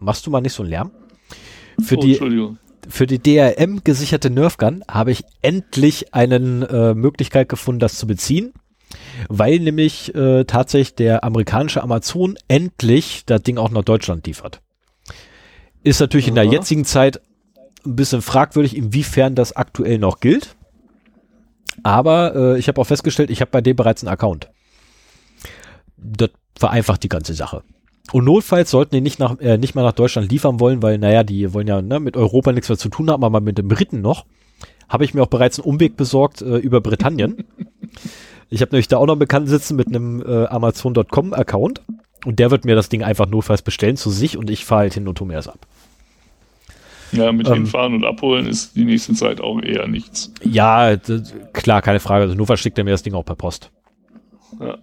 [0.00, 0.90] Machst du mal nicht so einen Lärm?
[1.80, 2.58] Für oh, die, Entschuldigung.
[2.88, 8.52] für die DRM gesicherte Nerfgun habe ich endlich eine äh, Möglichkeit gefunden, das zu beziehen,
[9.28, 14.60] weil nämlich äh, tatsächlich der amerikanische Amazon endlich das Ding auch nach Deutschland liefert.
[15.84, 16.52] Ist natürlich in der Aha.
[16.52, 17.20] jetzigen Zeit
[17.86, 20.56] ein bisschen fragwürdig, inwiefern das aktuell noch gilt.
[21.82, 24.50] Aber äh, ich habe auch festgestellt, ich habe bei dem bereits einen Account.
[25.96, 27.62] Das vereinfacht die ganze Sache.
[28.12, 31.24] Und notfalls sollten die nicht, nach, äh, nicht mal nach Deutschland liefern wollen, weil, naja,
[31.24, 34.02] die wollen ja ne, mit Europa nichts mehr zu tun haben, aber mit den Briten
[34.02, 34.26] noch,
[34.88, 37.44] habe ich mir auch bereits einen Umweg besorgt äh, über Britannien.
[38.50, 41.82] ich habe nämlich da auch noch einen Bekannten sitzen mit einem äh, Amazon.com-Account
[42.26, 44.94] und der wird mir das Ding einfach notfalls bestellen zu sich und ich fahre halt
[44.94, 45.66] hin und tu mir das ab.
[47.16, 47.54] Ja, mit Ähm.
[47.54, 50.32] hinfahren und abholen ist die nächste Zeit auch eher nichts.
[50.42, 50.96] Ja,
[51.52, 52.24] klar, keine Frage.
[52.24, 53.70] Also notfalls schickt er mir das Ding auch per Post.
[54.60, 54.78] Ja.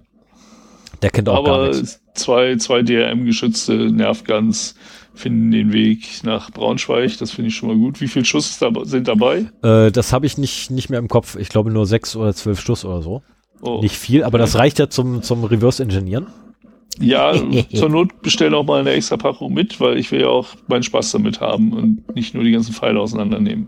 [1.01, 2.01] Der kennt auch gar Aber nichts.
[2.13, 4.75] zwei, zwei DRM-geschützte Nerfguns
[5.13, 7.17] finden den Weg nach Braunschweig.
[7.17, 8.01] Das finde ich schon mal gut.
[8.01, 9.45] Wie viele Schuss da, sind dabei?
[9.63, 11.35] Äh, das habe ich nicht, nicht mehr im Kopf.
[11.37, 13.23] Ich glaube nur sechs oder zwölf Schuss oder so.
[13.61, 13.79] Oh.
[13.81, 16.27] Nicht viel, aber das reicht ja zum, zum Reverse-Engineeren.
[16.99, 17.33] Ja,
[17.73, 20.83] zur Not bestell auch mal eine extra Packung mit, weil ich will ja auch meinen
[20.83, 23.67] Spaß damit haben und nicht nur die ganzen Pfeile auseinandernehmen.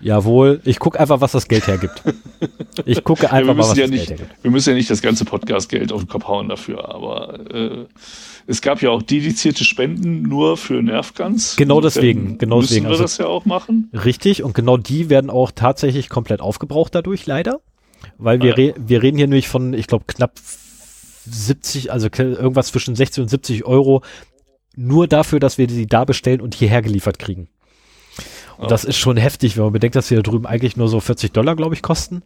[0.00, 2.02] Jawohl, ich gucke einfach, was das Geld hergibt.
[2.86, 4.42] Ich gucke Ja, einfach mal, was müssen ja das nicht, Geld hergibt.
[4.44, 7.84] wir müssen ja nicht das ganze Podcast-Geld auf den Kopf hauen dafür, aber äh,
[8.48, 11.54] es gab ja auch dedizierte Spenden nur für Nerfguns.
[11.56, 12.86] Genau deswegen, genau müssen deswegen.
[12.86, 13.90] wir Also- das ja auch machen.
[13.92, 17.60] Richtig, und genau die werden auch tatsächlich komplett aufgebraucht dadurch, leider.
[18.18, 18.72] Weil wir, Ah, ja.
[18.72, 20.32] re wir reden hier nämlich von, ich glaube, knapp
[21.24, 24.02] 70, also irgendwas zwischen 60 und 70 Euro
[24.74, 27.48] nur dafür, dass wir die da bestellen und hierher geliefert kriegen.
[28.56, 28.68] Und Ja.
[28.68, 31.32] das ist schon heftig, wenn man bedenkt, dass sie da drüben eigentlich nur so 40
[31.32, 32.22] Dollar, glaube ich, kosten.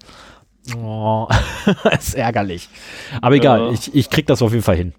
[0.77, 1.29] Oh,
[1.99, 2.69] ist ärgerlich.
[3.21, 3.71] Aber egal, Ja.
[3.73, 4.95] ich, ich krieg das auf jeden Fall hin.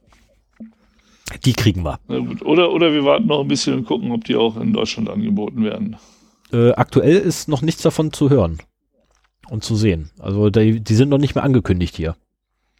[1.44, 2.00] Die kriegen wir.
[2.46, 5.64] Oder, oder wir warten noch ein bisschen und gucken, ob die auch in Deutschland angeboten
[5.64, 5.98] werden.
[6.54, 8.60] Äh, aktuell ist noch nichts davon zu hören
[9.50, 10.10] und zu sehen.
[10.20, 12.16] Also die, die sind noch nicht mehr angekündigt hier.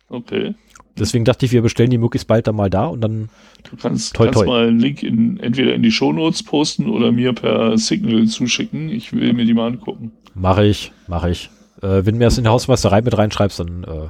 [0.08, 0.56] Okay.
[1.00, 3.30] Deswegen dachte ich, wir bestellen die möglichst bald dann mal da und dann,
[3.70, 4.46] Du kannst, Toi, kannst toi.
[4.48, 8.90] mal einen Link in, entweder in die Shownotes posten oder mir per Signal zuschicken.
[8.90, 10.12] Ich will mir die mal angucken.
[10.34, 11.50] mache ich, mache ich.
[11.82, 14.10] Äh, wenn du mir das in der Hausmeisterei mit reinschreibst, dann äh,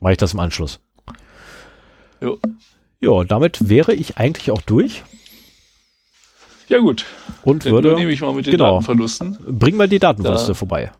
[0.00, 0.80] mache ich das im Anschluss.
[2.20, 2.38] Jo.
[3.00, 5.02] Ja, damit wäre ich eigentlich auch durch
[6.68, 7.06] Ja gut,
[7.44, 8.72] und dann würde, übernehme ich mal mit den genau.
[8.80, 9.38] Datenverlusten.
[9.48, 10.92] bring mal die Datenwürste Da- vorbei.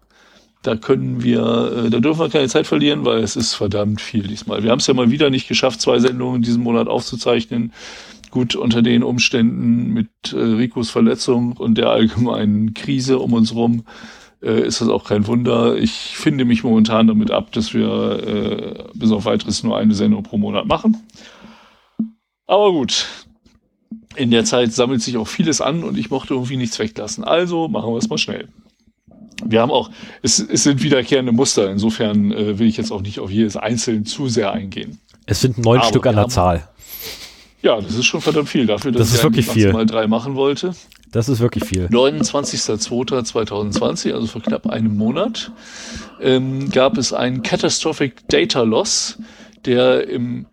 [0.62, 4.24] Da können wir, äh, da dürfen wir keine Zeit verlieren, weil es ist verdammt viel
[4.24, 4.62] diesmal.
[4.62, 7.72] Wir haben es ja mal wieder nicht geschafft, zwei Sendungen in diesem Monat aufzuzeichnen.
[8.30, 13.84] Gut, unter den Umständen mit äh, Ricos Verletzung und der allgemeinen Krise um uns rum
[14.42, 15.76] äh, ist das auch kein Wunder.
[15.76, 20.38] Ich finde mich momentan damit ab, dass wir bis auf weiteres nur eine Sendung pro
[20.38, 20.98] Monat machen.
[22.46, 23.06] Aber gut,
[24.16, 27.24] in der Zeit sammelt sich auch vieles an und ich mochte irgendwie nichts weglassen.
[27.24, 28.48] Also machen wir es mal schnell.
[29.44, 29.90] Wir haben auch,
[30.22, 31.70] es, es sind wiederkehrende Muster.
[31.70, 34.98] Insofern äh, will ich jetzt auch nicht auf jedes einzeln zu sehr eingehen.
[35.26, 36.68] Es sind neun Aber Stück an der haben- Zahl.
[37.62, 39.64] Ja, das ist schon verdammt viel dafür, dass Das ist ich wirklich viel.
[39.66, 40.72] maximal drei machen wollte.
[41.12, 41.88] Das ist wirklich viel.
[42.80, 45.52] 29.02.2020, also vor knapp einem Monat,
[46.20, 49.18] ähm, gab es einen Catastrophic Data Loss,
[49.64, 50.46] der im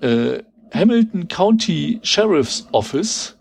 [0.00, 0.38] äh,
[0.74, 3.36] Hamilton County Sheriff's Office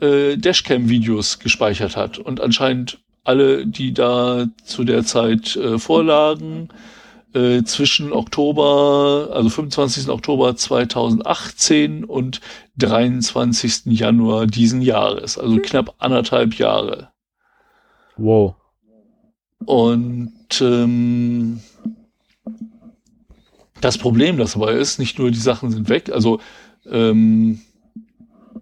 [0.00, 2.98] äh, Dashcam-Videos gespeichert hat und anscheinend
[3.28, 6.70] alle, die da zu der Zeit äh, vorlagen,
[7.34, 10.08] äh, zwischen Oktober, also 25.
[10.08, 12.40] Oktober 2018 und
[12.78, 13.86] 23.
[13.86, 17.10] Januar diesen Jahres, also knapp anderthalb Jahre.
[18.16, 18.54] Wow.
[19.66, 21.60] Und ähm,
[23.82, 26.40] das Problem das dabei ist, nicht nur die Sachen sind weg, also
[26.90, 27.60] ähm,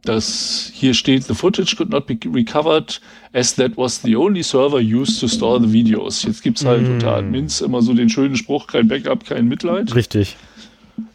[0.03, 3.01] das hier steht, the footage could not be recovered
[3.33, 6.25] as that was the only server used to store the videos.
[6.25, 6.93] Jetzt gibt's halt mm.
[6.95, 9.95] unter Admins immer so den schönen Spruch, kein Backup, kein Mitleid.
[9.95, 10.37] Richtig.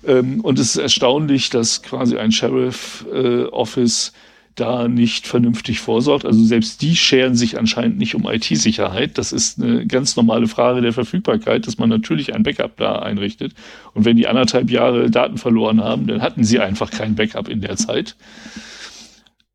[0.06, 4.12] Ähm, und es ist erstaunlich, dass quasi ein Sheriff-Office äh,
[4.56, 6.26] da nicht vernünftig vorsorgt.
[6.26, 9.18] Also selbst die scheren sich anscheinend nicht um IT-Sicherheit.
[9.18, 13.54] Das ist eine ganz normale Frage der Verfügbarkeit, dass man natürlich ein Backup da einrichtet.
[13.94, 17.62] Und wenn die anderthalb Jahre Daten verloren haben, dann hatten sie einfach kein Backup in
[17.62, 18.16] der Zeit.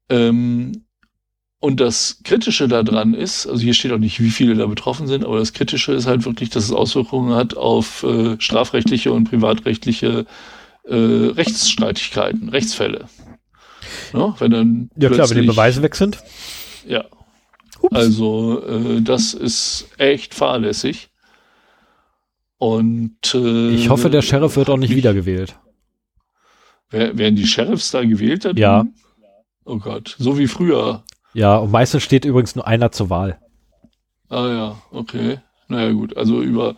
[0.08, 0.82] Ähm,
[1.58, 5.24] und das Kritische daran ist, also hier steht auch nicht, wie viele da betroffen sind,
[5.24, 10.26] aber das Kritische ist halt wirklich, dass es Auswirkungen hat auf äh, strafrechtliche und privatrechtliche
[10.84, 13.06] äh, Rechtsstreitigkeiten, Rechtsfälle.
[14.12, 16.22] Ja, wenn dann ja klar, wenn die Beweise weg sind.
[16.86, 17.04] Ja.
[17.80, 17.94] Ups.
[17.94, 21.10] Also äh, das ist echt fahrlässig.
[22.58, 25.58] Und äh, ich hoffe, der Sheriff wird auch nicht wiedergewählt.
[26.90, 28.44] Wer, werden die Sheriffs da gewählt?
[28.44, 28.86] Da ja.
[29.64, 31.04] Oh Gott, so wie früher.
[31.34, 33.38] Ja, und meistens steht übrigens nur einer zur Wahl.
[34.28, 35.38] Ah ja, okay.
[35.68, 36.76] Naja gut, also über,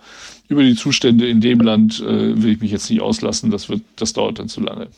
[0.49, 3.83] über die Zustände in dem Land äh, will ich mich jetzt nicht auslassen, das, wird,
[3.97, 4.89] das dauert dann zu lange.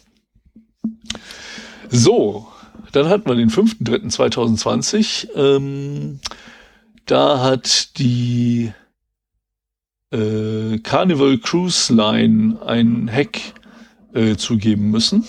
[1.91, 2.47] So,
[2.93, 5.35] dann hatten wir den 5.3.2020.
[5.35, 6.21] Ähm,
[7.07, 8.73] da hat die
[10.13, 13.41] äh, Carnival Cruise Line einen Hack
[14.15, 15.27] äh, zugeben müssen.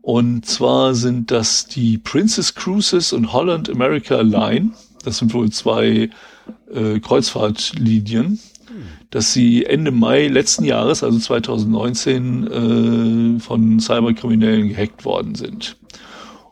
[0.00, 4.70] Und zwar sind das die Princess Cruises und Holland America Line.
[5.04, 6.08] Das sind wohl zwei
[6.72, 8.40] äh, Kreuzfahrtlinien,
[9.10, 15.76] dass sie Ende Mai letzten Jahres, also 2019, äh, von Cyberkriminellen gehackt worden sind.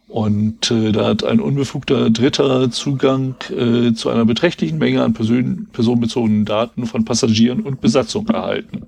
[0.08, 5.68] Und äh, da hat ein unbefugter Dritter Zugang äh, zu einer beträchtlichen Menge an person
[5.72, 8.86] personenbezogenen Daten von Passagieren und Besatzung erhalten.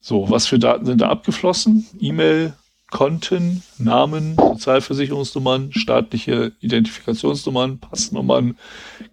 [0.00, 1.86] So, was für Daten sind da abgeflossen?
[2.00, 2.54] E-Mail,
[2.92, 8.56] Konten, Namen, Sozialversicherungsnummern, staatliche Identifikationsnummern, Passnummern,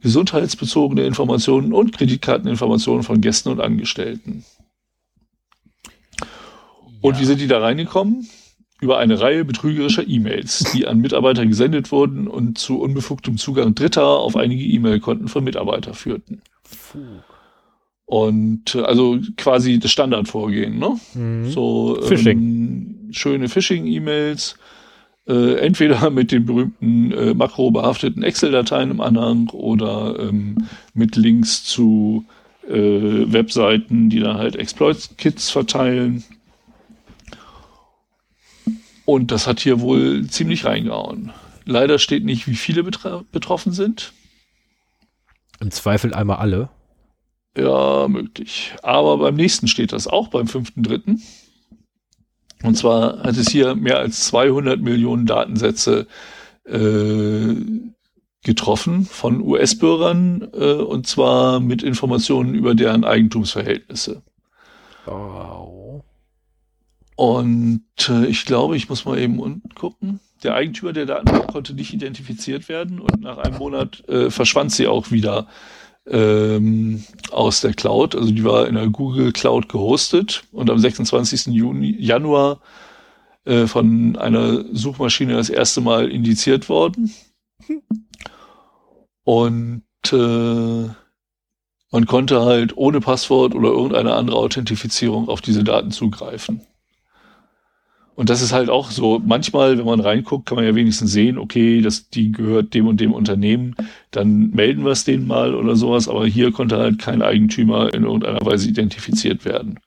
[0.02, 4.44] gesundheitsbezogene Informationen und Kreditkarteninformationen von Gästen und Angestellten.
[7.02, 8.28] Und wie sind die da reingekommen?
[8.82, 14.06] Über eine Reihe betrügerischer E-Mails, die an Mitarbeiter gesendet wurden und zu unbefugtem Zugang Dritter
[14.06, 16.42] auf einige E-Mail-Konten von Mitarbeitern führten.
[18.06, 21.00] Und äh, also quasi das Standardvorgehen, ne?
[21.14, 21.50] Mhm.
[21.50, 24.58] So ähm, schöne Phishing-E-Mails,
[25.28, 32.26] äh, entweder mit den berühmten äh, makrobehafteten Excel-Dateien im Anhang oder ähm, mit Links zu
[32.68, 36.24] äh, Webseiten, die dann halt Exploit-Kits verteilen.
[39.06, 41.32] Und das hat hier wohl ziemlich reingehauen.
[41.66, 44.14] Leider steht nicht, wie viele betroffen sind.
[45.60, 46.70] Im Zweifel einmal alle.
[47.58, 48.74] Ja, möglich.
[48.84, 51.22] Aber beim nächsten steht das auch, beim fünften dritten.
[52.64, 56.08] Und zwar hat es hier mehr als 200 Millionen Datensätze
[56.66, 57.56] äh,
[58.44, 64.22] getroffen von US-Bürgern äh, und zwar mit Informationen über deren Eigentumsverhältnisse.
[65.06, 66.04] Wow.
[67.16, 70.20] Und äh, ich glaube, ich muss mal eben unten gucken.
[70.44, 74.88] Der Eigentümer der Daten konnte nicht identifiziert werden und nach einem Monat äh, verschwand sie
[74.88, 75.48] auch wieder
[76.10, 78.16] ähm, aus der Cloud.
[78.16, 81.48] Also die war in der Google Cloud gehostet und am 26.
[81.48, 82.60] Juni, Januar
[83.46, 87.14] äh, von einer Suchmaschine das erste Mal indiziert worden.
[89.24, 90.90] Und äh,
[91.92, 96.62] man konnte halt ohne Passwort oder irgendeine andere Authentifizierung auf diese Daten zugreifen.
[98.20, 101.38] Und das ist halt auch so, manchmal, wenn man reinguckt, kann man ja wenigstens sehen,
[101.38, 103.78] okay, das, die gehört dem und dem Unternehmen,
[104.12, 108.04] dann melden wir es denen mal oder sowas, aber hier konnte halt kein Eigentümer in
[108.04, 109.80] irgendeiner Weise identifiziert werden.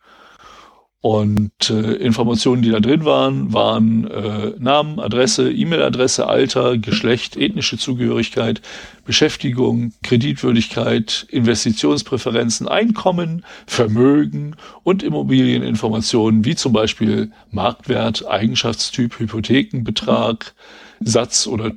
[1.03, 7.77] Und äh, Informationen, die da drin waren, waren äh, Namen, Adresse, E-Mail-Adresse, Alter, Geschlecht, ethnische
[7.77, 8.63] Zugehörigkeit,
[9.05, 20.55] Beschäftigung, Kreditwürdigkeit, Investitionspräferenzen, Einkommen, Vermögen und Immobilieninformationen wie zum Beispiel Marktwert, Eigenschaftstyp, Hypothekenbetrag,
[21.01, 21.73] Satz oder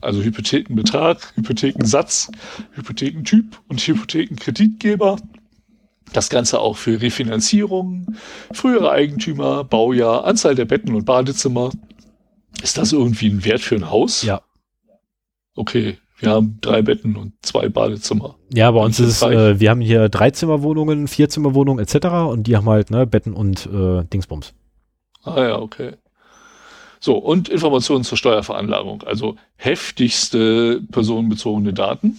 [0.00, 2.32] also Hypothekenbetrag, Hypothekensatz,
[2.72, 5.18] Hypothekentyp und Hypothekenkreditgeber
[6.12, 8.16] das Ganze auch für Refinanzierung,
[8.52, 11.70] frühere Eigentümer, Baujahr, Anzahl der Betten und Badezimmer.
[12.62, 14.22] Ist das irgendwie ein Wert für ein Haus?
[14.22, 14.42] Ja.
[15.56, 15.98] Okay.
[16.18, 18.36] wir haben drei Betten und zwei Badezimmer.
[18.52, 22.06] Ja, bei uns ist es, äh, wir haben hier Dreizimmerwohnungen, Vierzimmerwohnungen etc.
[22.30, 24.54] und die haben halt ne, Betten und äh, Dingsbums.
[25.22, 25.92] Ah ja, okay.
[27.00, 32.18] So, und Informationen zur Steuerveranlagung, also heftigste personenbezogene Daten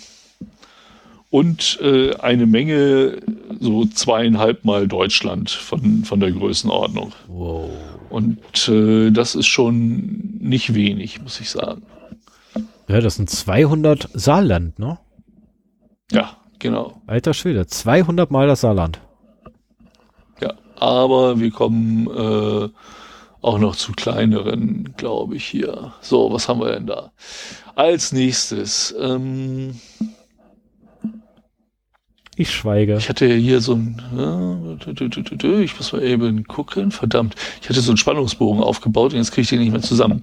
[1.35, 3.17] und äh, eine Menge,
[3.59, 7.11] so zweieinhalb Mal Deutschland von, von der Größenordnung.
[7.27, 7.71] Wow.
[8.09, 11.81] Und äh, das ist schon nicht wenig, muss ich sagen.
[12.87, 14.97] Ja, das sind 200 Saarland, ne?
[16.09, 17.01] Ja, genau.
[17.05, 19.01] Alter Schwede, 200 Mal das Saarland.
[20.39, 22.69] Ja, aber wir kommen äh,
[23.41, 25.91] auch noch zu kleineren, glaube ich, hier.
[25.99, 27.11] So, was haben wir denn da?
[27.75, 29.81] Als nächstes, ähm,
[32.35, 32.97] ich schweige.
[32.97, 34.01] Ich hatte hier so ein,
[35.61, 37.35] ich muss mal eben gucken, verdammt.
[37.61, 40.21] Ich hatte so einen Spannungsbogen aufgebaut und jetzt kriege ich den nicht mehr zusammen.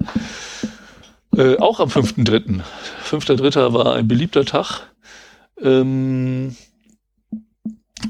[1.37, 2.61] Äh, auch am 5.3.
[3.09, 3.73] 5.3.
[3.73, 4.91] war ein beliebter Tag.
[5.61, 6.55] Ähm,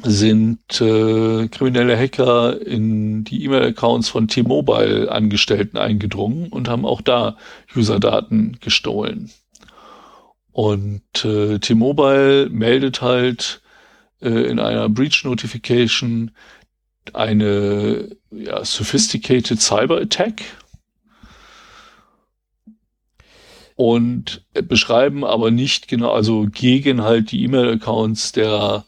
[0.03, 7.36] sind äh, kriminelle Hacker in die E-Mail-Accounts von T-Mobile-Angestellten eingedrungen und haben auch da
[7.76, 9.30] User-Daten gestohlen.
[10.50, 13.61] Und äh, T-Mobile meldet halt
[14.28, 16.30] in einer Breach Notification
[17.12, 20.42] eine ja, sophisticated Cyber Attack
[23.74, 28.84] und beschreiben aber nicht genau, also gegen halt die E-Mail-Accounts der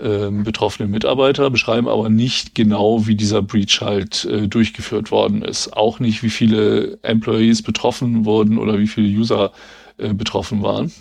[0.00, 5.72] ähm, betroffenen Mitarbeiter, beschreiben aber nicht genau, wie dieser Breach halt äh, durchgeführt worden ist.
[5.72, 9.52] Auch nicht, wie viele Employees betroffen wurden oder wie viele User
[9.96, 10.92] äh, betroffen waren.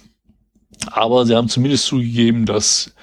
[0.87, 2.95] Aber sie haben zumindest zugegeben, dass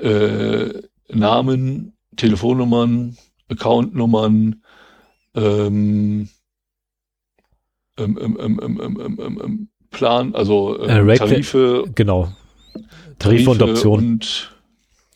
[0.00, 3.16] äh, Namen, Telefonnummern,
[3.48, 4.62] Accountnummern,
[5.34, 6.28] ähm,
[7.96, 11.84] ähm, ähm, Plan, also äh, Tarife.
[11.94, 12.32] Genau.
[13.18, 14.12] Tarife, Tarife und Optionen.
[14.12, 14.52] Und,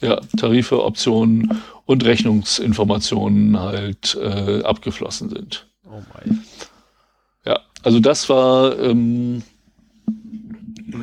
[0.00, 5.68] ja, Tarife, Optionen und Rechnungsinformationen halt äh, abgeflossen sind.
[5.86, 6.42] Oh mein.
[7.44, 9.42] Ja, also das war, ähm,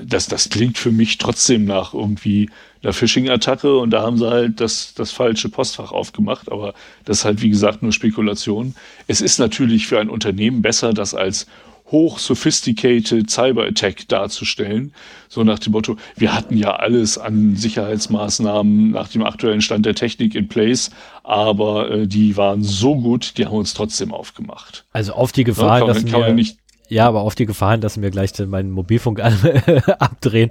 [0.05, 2.49] das, das klingt für mich trotzdem nach irgendwie
[2.81, 6.73] einer Phishing-Attacke und da haben sie halt das, das falsche Postfach aufgemacht, aber
[7.05, 8.75] das ist halt wie gesagt nur Spekulation.
[9.07, 11.47] Es ist natürlich für ein Unternehmen besser, das als
[11.91, 14.93] hoch sophisticated Cyber Attack darzustellen.
[15.27, 19.95] So nach dem Motto, wir hatten ja alles an Sicherheitsmaßnahmen nach dem aktuellen Stand der
[19.95, 20.91] Technik in place,
[21.23, 24.85] aber äh, die waren so gut, die haben uns trotzdem aufgemacht.
[24.93, 26.58] Also auf die Gefahr, ja, dass wir, nicht
[26.89, 29.19] ja, aber auf die Gefahr dass sie mir gleich meinen Mobilfunk
[29.99, 30.49] abdrehen.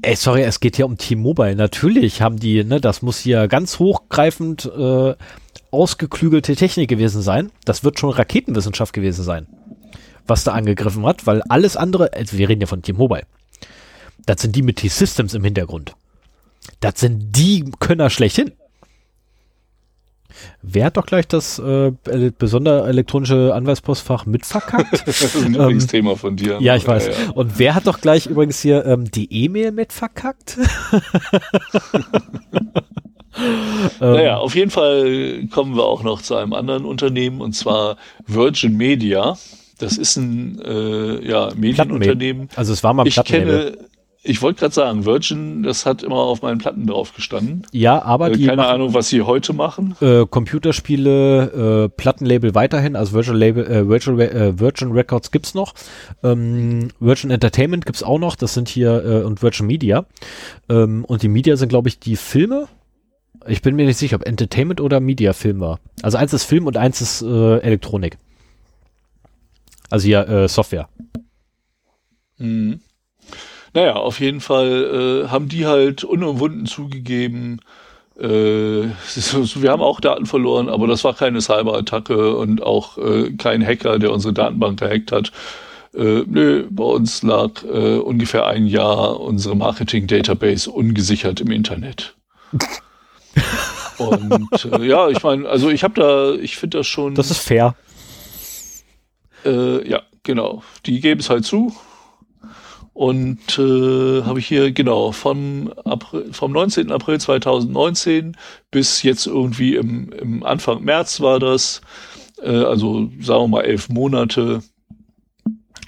[0.00, 1.54] Ey, sorry, es geht hier um T-Mobile.
[1.54, 5.14] Natürlich haben die, ne, das muss hier ganz hochgreifend äh,
[5.70, 7.52] ausgeklügelte Technik gewesen sein.
[7.64, 9.46] Das wird schon Raketenwissenschaft gewesen sein
[10.26, 13.24] was da angegriffen hat, weil alles andere, also wir reden ja von T-Mobile,
[14.26, 15.94] das sind die mit T-Systems im Hintergrund.
[16.80, 18.52] Das sind die Könner schlechthin.
[20.62, 21.92] Wer hat doch gleich das äh,
[22.38, 24.92] besondere elektronische Anweispostfach mitverkackt?
[25.06, 26.58] das ist ein Lieblingsthema ähm, von dir.
[26.60, 27.06] Ja, ich weiß.
[27.06, 27.30] Ja, ja.
[27.32, 30.58] Und wer hat doch gleich übrigens hier ähm, die E-Mail mitverkackt?
[34.00, 38.76] naja, auf jeden Fall kommen wir auch noch zu einem anderen Unternehmen und zwar Virgin
[38.76, 39.36] Media.
[39.78, 42.48] Das ist ein äh, ja, Medienunternehmen.
[42.54, 43.76] Also es war mal Ich kenne,
[44.24, 47.66] ich wollte gerade sagen, Virgin, das hat immer auf meinen Platten drauf gestanden.
[47.72, 49.96] Ja, aber äh, die keine machen, Ahnung, was sie heute machen.
[50.00, 55.74] Äh, Computerspiele, äh, Plattenlabel weiterhin, also Virgin Label, äh, Virgin, äh, Virgin Records gibt's noch,
[56.22, 58.36] ähm, Virgin Entertainment gibt's auch noch.
[58.36, 60.06] Das sind hier äh, und Virgin Media
[60.68, 62.68] ähm, und die Media sind, glaube ich, die Filme.
[63.48, 65.80] Ich bin mir nicht sicher, ob Entertainment oder Media Film war.
[66.02, 68.18] Also eins ist Film und eins ist äh, Elektronik.
[69.90, 70.88] Also ja, äh, Software.
[72.38, 72.80] Mhm.
[73.74, 77.60] Naja, auf jeden Fall äh, haben die halt unumwunden zugegeben,
[78.18, 83.64] äh, wir haben auch Daten verloren, aber das war keine Cyberattacke und auch äh, kein
[83.64, 85.32] Hacker, der unsere Datenbank gehackt hat.
[85.94, 92.14] Äh, nö, bei uns lag äh, ungefähr ein Jahr unsere Marketing-Database ungesichert im Internet.
[93.98, 97.14] und äh, ja, ich meine, also ich habe da, ich finde das schon.
[97.14, 97.74] Das ist fair.
[99.44, 100.62] Äh, ja, genau.
[100.86, 101.74] Die geben es halt zu.
[102.94, 106.92] Und äh, habe ich hier, genau, vom, April, vom 19.
[106.92, 108.36] April 2019
[108.70, 111.80] bis jetzt irgendwie im, im Anfang März war das,
[112.42, 114.62] äh, also sagen wir mal elf Monate,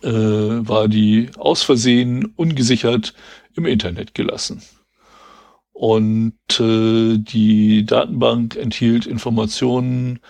[0.02, 3.14] äh, war die aus Versehen ungesichert
[3.54, 4.62] im Internet gelassen.
[5.72, 10.20] Und äh, die Datenbank enthielt Informationen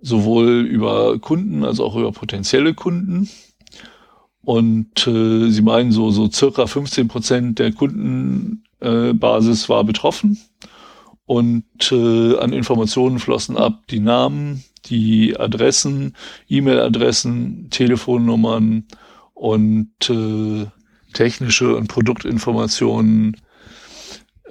[0.00, 3.30] sowohl über Kunden als auch über potenzielle Kunden.
[4.44, 10.38] Und äh, sie meinen, so, so circa 15 Prozent der Kundenbasis äh, war betroffen.
[11.26, 16.14] Und äh, an Informationen flossen ab die Namen, die Adressen,
[16.48, 18.84] E-Mail-Adressen, Telefonnummern
[19.32, 20.66] und äh,
[21.14, 23.36] technische und Produktinformationen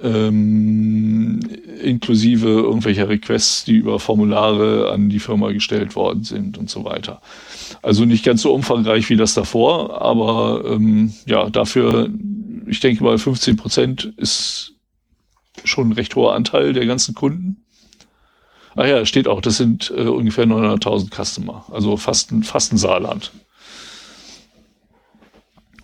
[0.02, 1.40] ähm,
[1.82, 7.20] inklusive irgendwelcher Requests, die über Formulare an die Firma gestellt worden sind und so weiter.
[7.82, 12.10] Also nicht ganz so umfangreich wie das davor, aber ähm, ja, dafür,
[12.66, 14.72] ich denke mal, 15 Prozent ist
[15.64, 17.64] schon ein recht hoher Anteil der ganzen Kunden.
[18.76, 22.78] Ah ja, steht auch, das sind äh, ungefähr 900.000 Customer, also fast ein, fast ein
[22.78, 23.30] Saarland.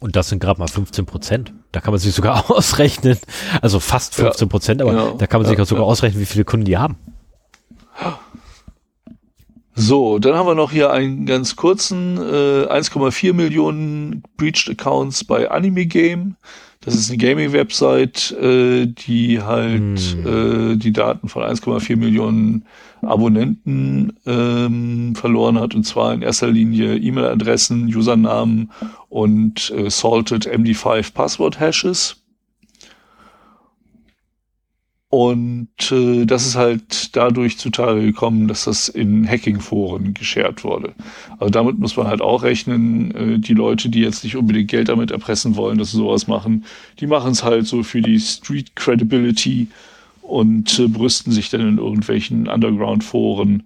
[0.01, 1.53] Und das sind gerade mal 15 Prozent.
[1.73, 3.19] Da kann man sich sogar ausrechnen,
[3.63, 6.27] also fast 15 Prozent, ja, aber ja, da kann man sich ja, sogar ausrechnen, wie
[6.27, 6.97] viele Kunden die haben.
[9.75, 15.51] So, dann haben wir noch hier einen ganz kurzen äh, 1,4 Millionen Breached Accounts bei
[15.51, 16.37] Anime Game.
[16.83, 20.73] Das ist eine Gaming-Website, äh, die halt hm.
[20.73, 22.65] äh, die Daten von 1,4 Millionen
[23.03, 25.75] Abonnenten ähm, verloren hat.
[25.75, 28.71] Und zwar in erster Linie E-Mail-Adressen, Usernamen
[29.11, 32.17] und äh, Salted MD5 Password-Hashes.
[35.11, 40.95] Und äh, das ist halt dadurch zutage gekommen, dass das in Hacking-Foren geshared wurde.
[41.41, 44.89] Also damit muss man halt auch rechnen, äh, die Leute, die jetzt nicht unbedingt Geld
[44.89, 46.65] damit erpressen wollen, dass sie sowas machen,
[47.01, 49.67] die machen es halt so für die Street Credibility
[50.23, 53.65] und äh, brüsten sich dann in irgendwelchen Underground-Foren,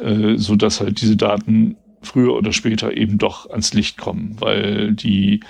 [0.00, 4.94] äh, so dass halt diese Daten früher oder später eben doch ans Licht kommen, weil
[4.94, 5.42] die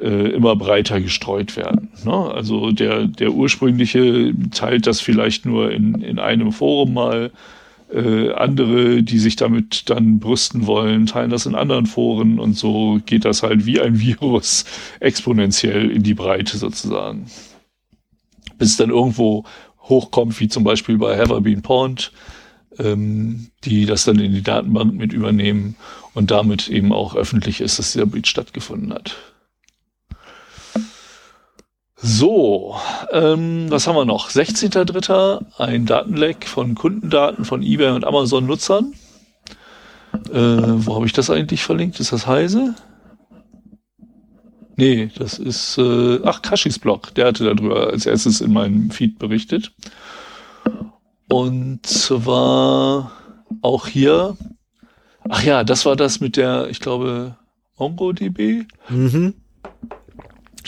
[0.00, 1.88] äh, immer breiter gestreut werden.
[2.04, 2.12] Ne?
[2.12, 7.30] Also der, der ursprüngliche teilt das vielleicht nur in, in einem Forum mal.
[7.92, 13.00] Äh, andere, die sich damit dann brüsten wollen, teilen das in anderen Foren und so
[13.06, 14.66] geht das halt wie ein Virus
[15.00, 17.30] exponentiell in die Breite sozusagen.
[18.58, 19.44] Bis es dann irgendwo
[19.80, 22.12] hochkommt, wie zum Beispiel bei Have I Been Pawned,
[22.78, 25.76] ähm, die das dann in die Datenbank mit übernehmen
[26.12, 29.16] und damit eben auch öffentlich ist, dass dieser Breach stattgefunden hat.
[32.00, 32.76] So,
[33.10, 34.30] ähm, was haben wir noch?
[34.30, 35.44] 16.3.
[35.58, 38.94] ein Datenleck von Kundendaten von eBay und Amazon-Nutzern.
[40.30, 41.98] Äh, wo habe ich das eigentlich verlinkt?
[41.98, 42.76] Ist das Heise?
[44.76, 49.18] Nee, das ist, äh, ach, Kashis Blog, der hatte darüber als erstes in meinem Feed
[49.18, 49.72] berichtet.
[51.28, 53.10] Und zwar
[53.60, 54.36] auch hier,
[55.28, 57.36] ach ja, das war das mit der, ich glaube,
[57.76, 58.66] MongoDB.
[58.88, 59.34] Mhm.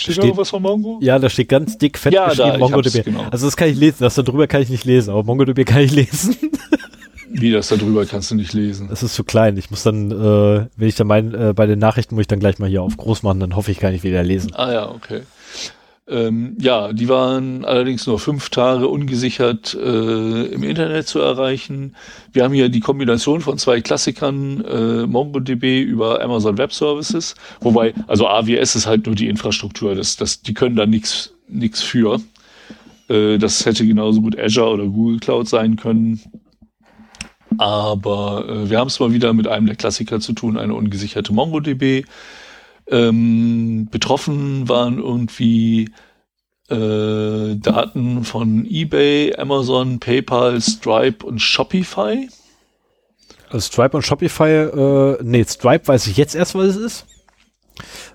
[0.01, 0.98] Steht, steht da was von Mongo?
[1.03, 3.05] Ja, da steht ganz dick fett ja, geschrieben da, MongoDB.
[3.05, 3.26] Genau.
[3.30, 5.82] Also das kann ich lesen, das da drüber kann ich nicht lesen, aber MongoDB kann
[5.82, 6.36] ich lesen.
[7.32, 8.88] Wie das da drüber kannst du nicht lesen?
[8.88, 9.57] Das ist zu klein.
[9.57, 12.40] Ich muss dann, äh, wenn ich dann mein, äh, bei den Nachrichten muss ich dann
[12.40, 14.53] gleich mal hier auf groß machen, dann hoffe ich, kann ich wieder lesen.
[14.55, 15.22] Ah ja, okay.
[16.11, 21.94] Ähm, ja, die waren allerdings nur fünf Tage ungesichert äh, im Internet zu erreichen.
[22.32, 27.94] Wir haben hier die Kombination von zwei Klassikern, äh, MongoDB über Amazon Web Services, wobei,
[28.08, 31.30] also AWS ist halt nur die Infrastruktur, das, das, die können da nichts
[31.80, 32.20] für.
[33.08, 36.20] Äh, das hätte genauso gut Azure oder Google Cloud sein können.
[37.58, 41.32] Aber äh, wir haben es mal wieder mit einem der Klassiker zu tun, eine ungesicherte
[41.32, 42.04] MongoDB.
[42.91, 45.91] Ähm, betroffen waren irgendwie
[46.68, 52.28] äh, Daten von eBay, Amazon, PayPal, Stripe und Shopify.
[53.49, 57.07] Also Stripe und Shopify, äh, nee, Stripe weiß ich jetzt erst, was es ist.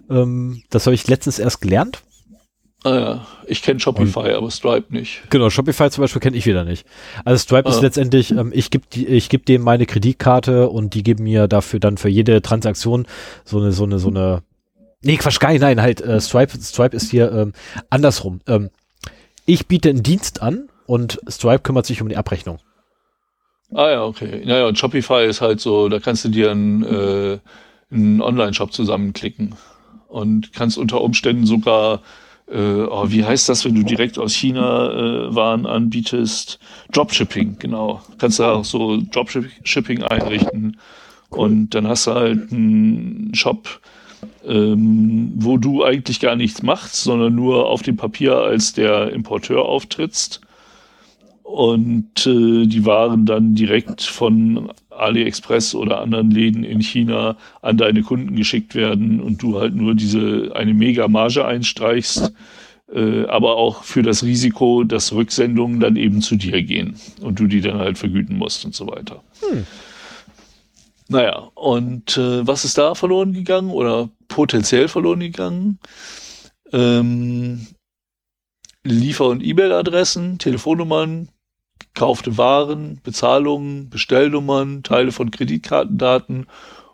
[0.09, 2.01] Ähm, das habe ich letztens erst gelernt.
[2.83, 5.23] Ah ja, ich kenne Shopify, und, aber Stripe nicht.
[5.31, 6.85] Genau, Shopify zum Beispiel kenne ich wieder nicht.
[7.25, 7.71] Also Stripe ah.
[7.71, 11.79] ist letztendlich, ähm, ich gebe ich geb dem meine Kreditkarte und die geben mir dafür
[11.79, 13.07] dann für jede Transaktion
[13.43, 14.43] so eine, so eine, so eine
[15.05, 17.53] Nee, Quatsch, gar nicht, nein, halt, äh, Stripe, Stripe ist hier ähm,
[17.91, 18.41] andersrum.
[18.47, 18.71] Ähm,
[19.45, 22.57] ich biete einen Dienst an und Stripe kümmert sich um die Abrechnung.
[23.71, 24.41] Ah ja, okay.
[24.43, 27.37] Naja, und Shopify ist halt so, da kannst du dir einen, äh,
[27.91, 29.53] einen Online-Shop zusammenklicken
[30.07, 32.01] und kannst unter Umständen sogar,
[32.51, 36.57] äh, oh, wie heißt das, wenn du direkt aus China äh, Waren anbietest?
[36.91, 38.01] Dropshipping, genau.
[38.17, 40.79] Kannst du auch so Dropshipping einrichten
[41.29, 43.81] und dann hast du halt einen Shop,
[44.45, 49.65] ähm, wo du eigentlich gar nichts machst, sondern nur auf dem Papier als der Importeur
[49.65, 50.41] auftrittst
[51.43, 58.01] und äh, die Waren dann direkt von AliExpress oder anderen Läden in China an deine
[58.01, 62.33] Kunden geschickt werden und du halt nur diese eine mega Marge einstreichst,
[62.91, 67.47] äh, aber auch für das Risiko, dass Rücksendungen dann eben zu dir gehen und du
[67.47, 69.23] die dann halt vergüten musst und so weiter.
[69.47, 69.65] Hm.
[71.07, 75.79] Naja, und äh, was ist da verloren gegangen oder potenziell verloren gegangen.
[76.71, 77.67] Ähm,
[78.83, 81.29] Liefer- und E-Mail-Adressen, Telefonnummern,
[81.93, 86.47] gekaufte Waren, Bezahlungen, Bestellnummern, Teile von Kreditkartendaten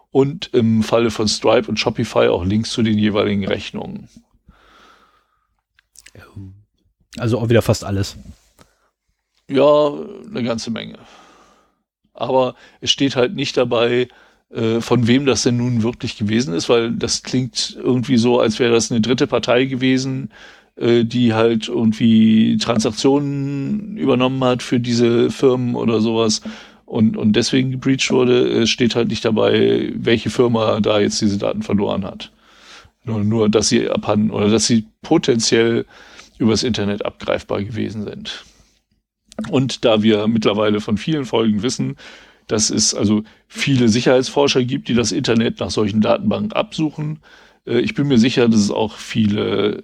[0.10, 4.10] und im Falle von Stripe und Shopify auch Links zu den jeweiligen Rechnungen.
[7.18, 8.18] Also auch wieder fast alles.
[9.50, 9.92] Ja,
[10.30, 10.98] eine ganze Menge.
[12.14, 14.08] Aber es steht halt nicht dabei,
[14.54, 18.60] äh, von wem das denn nun wirklich gewesen ist, weil das klingt irgendwie so, als
[18.60, 20.30] wäre das eine dritte Partei gewesen,
[20.76, 26.42] äh, die halt irgendwie Transaktionen übernommen hat für diese Firmen oder sowas
[26.86, 28.48] und, und deswegen gebreached wurde.
[28.48, 32.32] Es steht halt nicht dabei, welche Firma da jetzt diese Daten verloren hat.
[33.04, 35.86] Nur, nur dass sie abhanden oder dass sie potenziell
[36.38, 38.44] übers Internet abgreifbar gewesen sind.
[39.50, 41.96] Und da wir mittlerweile von vielen Folgen wissen,
[42.48, 47.20] dass es also viele Sicherheitsforscher gibt, die das Internet nach solchen Datenbanken absuchen,
[47.66, 49.84] äh, ich bin mir sicher, dass es auch viele,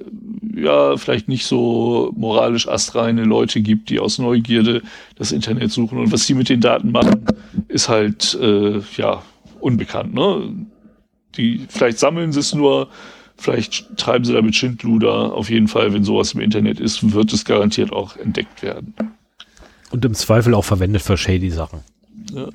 [0.55, 4.81] ja, vielleicht nicht so moralisch astreine Leute gibt, die aus Neugierde
[5.15, 5.99] das Internet suchen.
[5.99, 7.25] Und was die mit den Daten machen,
[7.67, 9.21] ist halt, äh, ja,
[9.59, 10.13] unbekannt.
[10.13, 10.67] Ne?
[11.35, 12.89] Die, vielleicht sammeln sie es nur,
[13.37, 15.33] vielleicht treiben sie damit Schindluder.
[15.33, 18.93] Auf jeden Fall, wenn sowas im Internet ist, wird es garantiert auch entdeckt werden.
[19.89, 21.79] Und im Zweifel auch verwendet für shady Sachen.
[22.33, 22.49] Ja,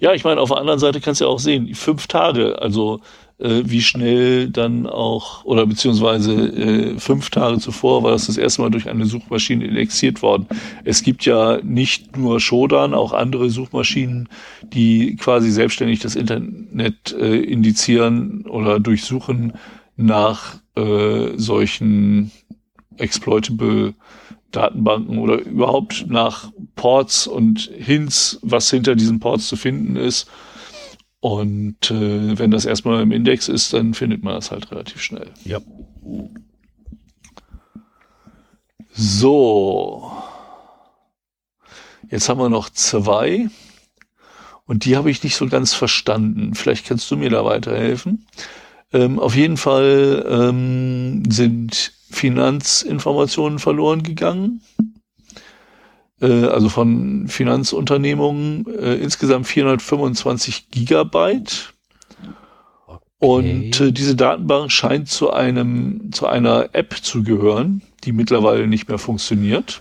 [0.00, 3.00] ja ich meine, auf der anderen Seite kannst du ja auch sehen, fünf Tage, also
[3.38, 8.62] äh, wie schnell dann auch, oder beziehungsweise äh, fünf Tage zuvor war das das erste
[8.62, 10.46] Mal durch eine Suchmaschine indexiert worden.
[10.84, 14.28] Es gibt ja nicht nur Shodan, auch andere Suchmaschinen,
[14.62, 19.52] die quasi selbstständig das Internet äh, indizieren oder durchsuchen
[19.96, 22.30] nach äh, solchen
[22.98, 23.94] exploitable
[24.56, 30.28] Datenbanken oder überhaupt nach Ports und Hints, was hinter diesen Ports zu finden ist
[31.26, 35.32] und äh, wenn das erstmal im Index ist, dann findet man das halt relativ schnell.
[35.44, 35.58] Ja.
[38.92, 40.12] So.
[42.08, 43.48] Jetzt haben wir noch zwei.
[44.66, 46.54] Und die habe ich nicht so ganz verstanden.
[46.54, 48.26] Vielleicht kannst du mir da weiterhelfen.
[48.92, 54.62] Ähm, auf jeden Fall ähm, sind Finanzinformationen verloren gegangen
[56.20, 61.74] äh, also von Finanzunternehmungen, äh, insgesamt 425 Gigabyte.
[62.86, 63.00] Okay.
[63.18, 68.88] Und äh, diese Datenbank scheint zu einem, zu einer App zu gehören, die mittlerweile nicht
[68.88, 69.80] mehr funktioniert,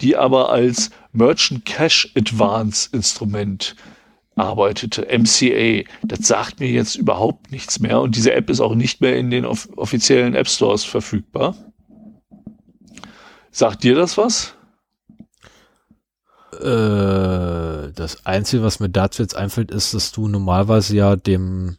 [0.00, 3.76] die aber als Merchant Cash Advance Instrument
[4.36, 5.88] arbeitete, MCA.
[6.02, 9.30] Das sagt mir jetzt überhaupt nichts mehr und diese App ist auch nicht mehr in
[9.30, 11.54] den off offiziellen App Stores verfügbar.
[13.50, 14.54] Sagt dir das was?
[16.60, 21.76] Äh, das Einzige, was mir dazu jetzt einfällt, ist, dass du normalerweise ja dem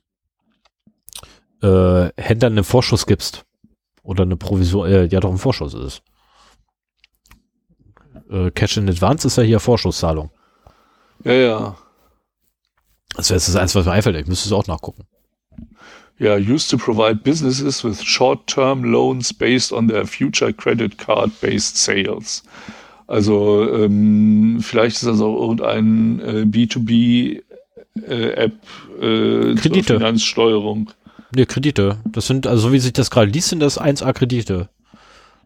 [1.62, 3.46] äh, Händler einen Vorschuss gibst.
[4.04, 6.04] Oder eine Provision, äh, ja doch ein Vorschuss ist.
[8.30, 10.32] Äh, Cash in Advance ist ja hier Vorschusszahlung.
[11.24, 11.78] Ja, ja.
[13.16, 14.16] Das wäre das Einzige, was mir einfällt.
[14.18, 15.04] Ich müsste es auch nachgucken.
[16.18, 22.44] Ja, used to provide businesses with short-term loans based on their future credit card-based sales.
[23.08, 27.42] Also ähm, vielleicht ist das auch irgendein äh, B2B-App
[28.08, 29.86] äh, äh, Kredite.
[29.86, 30.92] zur Finanzsteuerung.
[31.36, 31.98] Ne, Kredite.
[32.06, 34.70] Das sind, also so wie sich das gerade liest, sind das 1A-Kredite.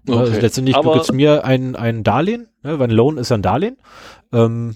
[0.08, 0.18] Okay.
[0.18, 3.42] Also letztendlich, Aber du gibst mir ein, ein Darlehen, ne, weil ein Loan ist ein
[3.42, 3.78] Darlehen.
[4.32, 4.76] Ähm,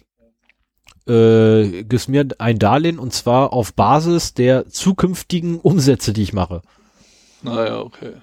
[1.08, 6.62] äh, gibst mir ein Darlehen und zwar auf Basis der zukünftigen Umsätze, die ich mache.
[7.42, 8.14] Naja, okay.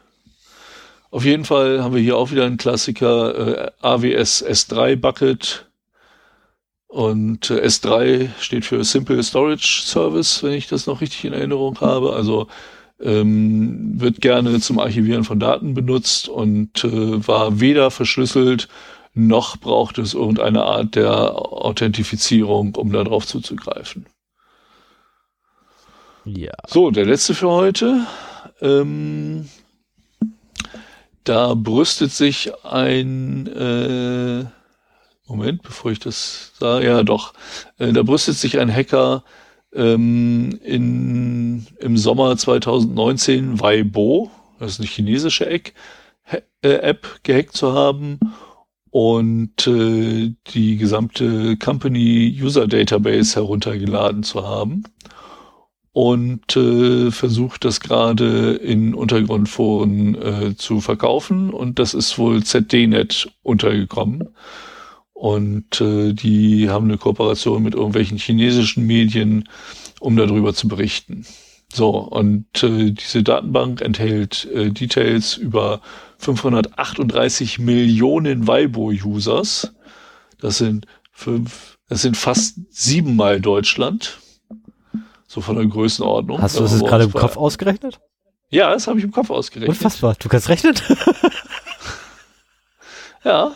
[1.10, 5.66] Auf jeden Fall haben wir hier auch wieder einen Klassiker, äh, AWS S3 Bucket.
[6.86, 11.80] Und äh, S3 steht für Simple Storage Service, wenn ich das noch richtig in Erinnerung
[11.80, 12.14] habe.
[12.14, 12.48] Also
[13.00, 18.68] ähm, wird gerne zum Archivieren von Daten benutzt und äh, war weder verschlüsselt
[19.14, 24.06] noch braucht es irgendeine Art der Authentifizierung, um darauf zuzugreifen.
[26.24, 26.52] Ja.
[26.66, 28.06] So, der letzte für heute.
[28.61, 29.48] Ähm,
[31.24, 34.44] da brüstet sich ein äh,
[35.26, 37.32] Moment, bevor ich das sage, ja doch,
[37.78, 39.24] äh, da brüstet sich ein Hacker
[39.72, 45.62] ähm, in, im Sommer 2019 Weibo, das ist eine chinesische äh,
[46.62, 48.18] App gehackt zu haben
[48.91, 54.84] und äh, die gesamte Company User Database heruntergeladen zu haben
[55.93, 63.30] und äh, versucht das gerade in Untergrundforen äh, zu verkaufen und das ist wohl ZDNet
[63.43, 64.28] untergekommen.
[65.12, 69.49] Und äh, die haben eine Kooperation mit irgendwelchen chinesischen Medien,
[70.01, 71.26] um darüber zu berichten.
[71.72, 75.80] So, und äh, diese Datenbank enthält äh, Details über
[76.18, 79.72] 538 Millionen Weibo-Users.
[80.40, 84.18] Das sind fünf, das sind fast siebenmal Deutschland.
[85.28, 86.42] So von der Größenordnung.
[86.42, 88.00] Hast du das gerade im Kopf ausgerechnet?
[88.48, 89.76] Ja, das habe ich im Kopf ausgerechnet.
[89.76, 90.16] Unfassbar.
[90.18, 90.74] Du kannst rechnen?
[93.24, 93.52] ja.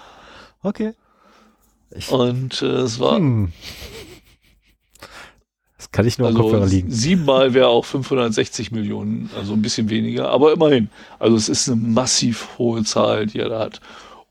[0.62, 0.94] Okay.
[1.90, 3.16] Ich, und äh, es war.
[3.16, 3.52] Hm.
[5.94, 6.90] Kann ich nur also am Kopfhörer liegen.
[6.90, 10.88] Siebenmal wäre auch 560 Millionen, also ein bisschen weniger, aber immerhin.
[11.20, 13.80] Also es ist eine massiv hohe Zahl, die er da hat.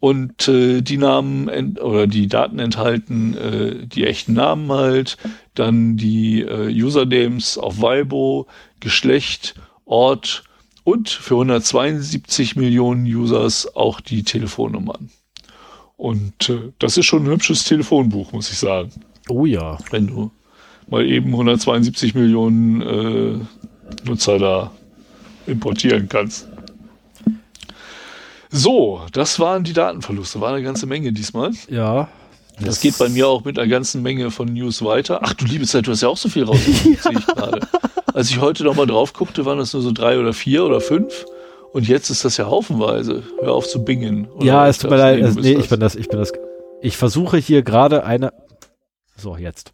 [0.02, 5.16] Und äh, die Namen oder die Daten enthalten äh, die echten Namen halt,
[5.56, 8.48] dann die äh, Usernames auf Weibo,
[8.82, 9.56] Geschlecht,
[9.86, 10.44] Ort
[10.84, 15.10] und für 172 Millionen Users auch die Telefonnummern.
[15.96, 18.92] Und äh, das ist schon ein hübsches Telefonbuch, muss ich sagen.
[19.30, 19.78] Oh ja.
[19.92, 20.32] Wenn du
[20.94, 24.72] mal eben 172 Millionen äh, Nutzer da
[25.48, 26.48] importieren kannst.
[28.52, 30.40] So, das waren die Datenverluste.
[30.40, 31.52] War eine ganze Menge diesmal.
[31.68, 32.10] Ja.
[32.58, 35.22] Das, das geht bei mir auch mit einer ganzen Menge von News weiter.
[35.24, 37.68] Ach du liebe Zeit, du hast ja auch so viel rausgekommen, sehe ich gerade.
[38.14, 41.26] Als ich heute nochmal drauf guckte, waren das nur so drei oder vier oder fünf.
[41.72, 43.24] Und jetzt ist das ja haufenweise.
[43.42, 44.28] Hör auf zu bingen.
[44.42, 45.18] ja, es tut mir leid.
[45.18, 46.32] Nee, also, nee ich bin das, ich bin das.
[46.84, 48.32] Ich versuche hier gerade eine.
[49.18, 49.74] So, jetzt.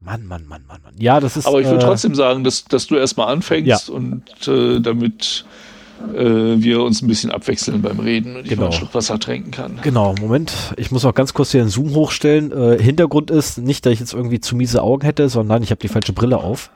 [0.00, 0.94] Mann, Mann, Mann, Mann, Mann.
[0.98, 1.46] Ja, das ist.
[1.46, 3.94] Aber ich würde äh, trotzdem sagen, dass, dass du erstmal anfängst ja.
[3.94, 5.44] und äh, damit
[6.14, 8.62] äh, wir uns ein bisschen abwechseln beim Reden und ich genau.
[8.62, 9.80] mal einen Schluck Wasser tränken kann.
[9.82, 10.52] Genau, Moment.
[10.76, 12.52] Ich muss auch ganz kurz hier den Zoom hochstellen.
[12.52, 15.80] Äh, Hintergrund ist nicht, dass ich jetzt irgendwie zu miese Augen hätte, sondern ich habe
[15.80, 16.70] die falsche Brille auf.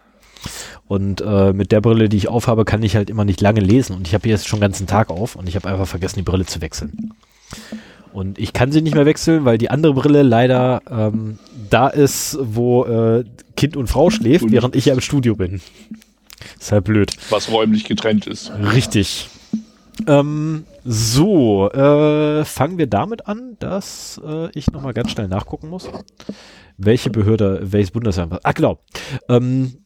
[0.89, 3.95] Und äh, mit der Brille, die ich aufhabe, kann ich halt immer nicht lange lesen.
[3.95, 6.23] Und ich habe jetzt schon den ganzen Tag auf und ich habe einfach vergessen, die
[6.23, 7.13] Brille zu wechseln.
[8.13, 11.39] Und ich kann sie nicht mehr wechseln, weil die andere Brille leider ähm,
[11.69, 13.25] da ist, wo äh,
[13.57, 15.61] Kind und Frau schläft, und während ich ja im Studio bin.
[16.59, 17.13] Ist halt blöd.
[17.31, 18.51] Was räumlich getrennt ist.
[18.75, 19.29] Richtig.
[20.07, 25.89] Ähm, so, äh, fangen wir damit an, dass äh, ich nochmal ganz schnell nachgucken muss,
[26.79, 28.39] welche Behörde, welches Bundesland.
[28.43, 28.79] Ah, genau.
[29.29, 29.85] Ähm,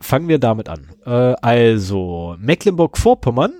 [0.00, 0.88] fangen wir damit an.
[1.04, 3.52] Äh, also, Mecklenburg-Vorpommern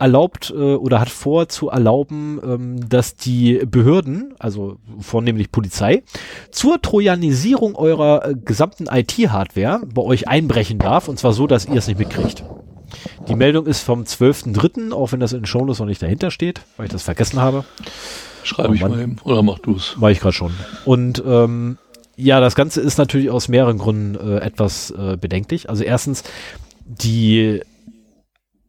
[0.00, 6.02] erlaubt äh, oder hat vor zu erlauben, ähm, dass die Behörden, also vornehmlich Polizei,
[6.50, 11.76] zur Trojanisierung eurer äh, gesamten IT-Hardware bei euch einbrechen darf und zwar so, dass ihr
[11.76, 12.44] es nicht mitkriegt.
[13.28, 16.86] Die Meldung ist vom 12.03., auch wenn das in Shownotes noch nicht dahinter steht, weil
[16.86, 17.64] ich das vergessen habe.
[18.42, 19.94] Schreibe ich mal eben, oder mach du es.
[19.98, 20.52] Mach ich gerade schon.
[20.84, 21.78] Und ähm,
[22.16, 25.70] ja, das Ganze ist natürlich aus mehreren Gründen äh, etwas äh, bedenklich.
[25.70, 26.24] Also erstens,
[26.84, 27.60] die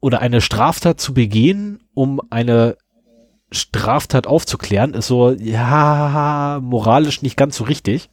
[0.02, 2.76] oder eine Straftat zu begehen, um eine
[3.52, 8.10] Straftat aufzuklären, ist so, ja, moralisch nicht ganz so richtig.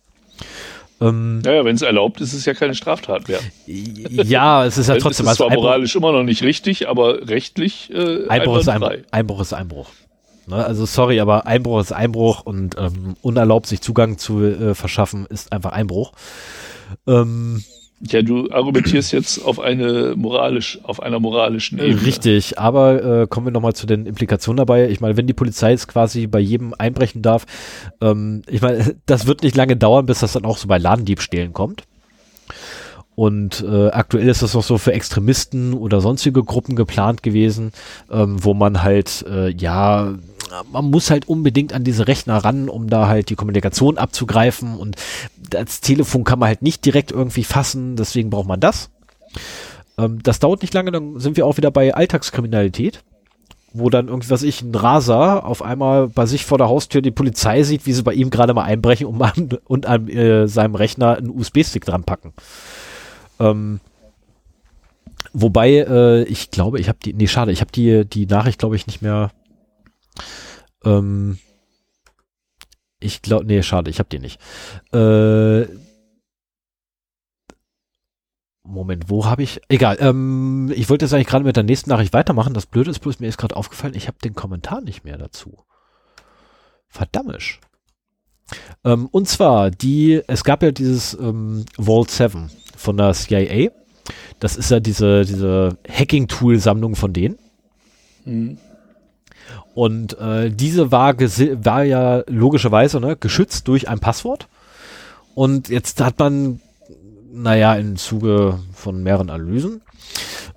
[1.00, 3.40] Ähm, ja, wenn es erlaubt ist, ist es ja keine Straftat mehr.
[3.66, 5.26] Ja, es ist ja trotzdem.
[5.26, 9.40] Es ist zwar moralisch immer noch nicht richtig, aber rechtlich äh, Einbruch, ist Einbruch, Einbruch
[9.40, 9.90] ist Einbruch.
[10.46, 10.64] Ne?
[10.64, 15.52] Also sorry, aber Einbruch ist Einbruch und ähm, unerlaubt sich Zugang zu äh, verschaffen ist
[15.52, 16.12] einfach Einbruch.
[17.06, 17.62] Ähm,
[18.00, 22.06] ja, du argumentierst jetzt auf eine moralisch, auf einer moralischen Ebene.
[22.06, 24.88] Richtig, aber äh, kommen wir nochmal zu den Implikationen dabei.
[24.88, 27.46] Ich meine, wenn die Polizei jetzt quasi bei jedem einbrechen darf,
[28.00, 31.52] ähm, ich meine, das wird nicht lange dauern, bis das dann auch so bei Ladendiebstählen
[31.52, 31.84] kommt.
[33.16, 37.72] Und äh, aktuell ist das noch so für Extremisten oder sonstige Gruppen geplant gewesen,
[38.12, 40.14] ähm, wo man halt, äh, ja,
[40.70, 44.76] man muss halt unbedingt an diese Rechner ran, um da halt die Kommunikation abzugreifen.
[44.76, 44.94] Und
[45.50, 48.90] das Telefon kann man halt nicht direkt irgendwie fassen, deswegen braucht man das.
[49.98, 53.02] Ähm, das dauert nicht lange, dann sind wir auch wieder bei Alltagskriminalität
[53.72, 57.10] wo dann irgendwie, was ich, ein Raser auf einmal bei sich vor der Haustür die
[57.10, 60.74] Polizei sieht, wie sie bei ihm gerade mal einbrechen und, an, und an äh, seinem
[60.74, 62.32] Rechner einen USB-Stick dran packen.
[63.38, 63.80] Ähm,
[65.32, 68.76] wobei, äh, ich glaube, ich habe die, nee, schade, ich habe die, die Nachricht, glaube
[68.76, 69.30] ich, nicht mehr.
[70.84, 71.38] Ähm,
[73.00, 74.40] ich glaube, nee, schade, ich habe die nicht.
[74.92, 75.66] Äh,
[78.64, 79.60] Moment, wo habe ich?
[79.68, 79.96] Egal.
[80.00, 82.52] Ähm, ich wollte jetzt eigentlich gerade mit der nächsten Nachricht weitermachen.
[82.52, 85.64] Das Blöde ist bloß, mir ist gerade aufgefallen, ich habe den Kommentar nicht mehr dazu.
[86.88, 87.60] Verdammt.
[88.84, 93.70] Ähm, und zwar die, es gab ja dieses ähm, Vault 7 von der CIA.
[94.38, 97.38] Das ist ja diese, diese Hacking-Tool-Sammlung von denen.
[98.24, 98.58] Mhm.
[99.78, 104.48] Und äh, diese war, war ja logischerweise ne, geschützt durch ein Passwort.
[105.36, 106.60] Und jetzt hat man,
[107.32, 109.82] naja, im Zuge von mehreren Analysen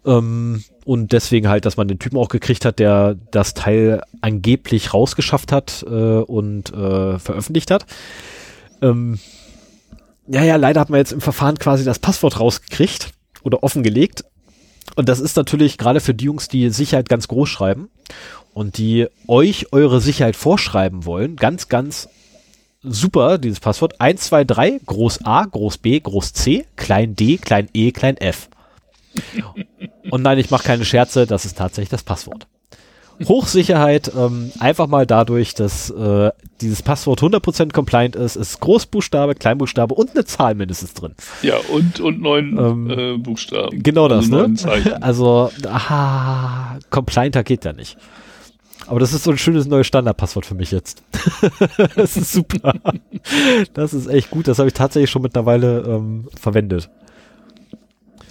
[0.08, 4.92] ähm, und deswegen halt, dass man den Typen auch gekriegt hat, der das Teil angeblich
[4.92, 7.86] rausgeschafft hat äh, und äh, veröffentlicht hat.
[8.82, 9.20] Ähm,
[10.26, 13.14] ja, ja, leider hat man jetzt im Verfahren quasi das Passwort rausgekriegt.
[13.44, 14.24] oder offengelegt.
[14.96, 17.90] Und das ist natürlich gerade für die Jungs, die Sicherheit ganz groß schreiben
[18.54, 22.10] und die euch eure Sicherheit vorschreiben wollen, ganz, ganz
[22.84, 24.02] super, dieses Passwort.
[24.02, 28.50] 1, 2, 3, groß A, groß B, groß C, klein d, klein e, klein f.
[30.10, 32.48] Und nein, ich mache keine Scherze, das ist tatsächlich das Passwort.
[33.26, 36.32] Hochsicherheit, ähm, einfach mal dadurch, dass äh,
[36.62, 41.14] dieses Passwort 100% compliant ist, ist Großbuchstabe, Kleinbuchstabe und eine Zahl mindestens drin.
[41.42, 43.84] Ja, und, und neun ähm, äh, Buchstaben.
[43.84, 44.98] Genau das, also ne?
[45.02, 47.98] Also, aha, complianter geht ja nicht.
[48.88, 51.04] Aber das ist so ein schönes neues Standardpasswort für mich jetzt.
[51.96, 52.74] das ist super.
[53.74, 54.48] Das ist echt gut.
[54.48, 56.90] Das habe ich tatsächlich schon mittlerweile ähm, verwendet.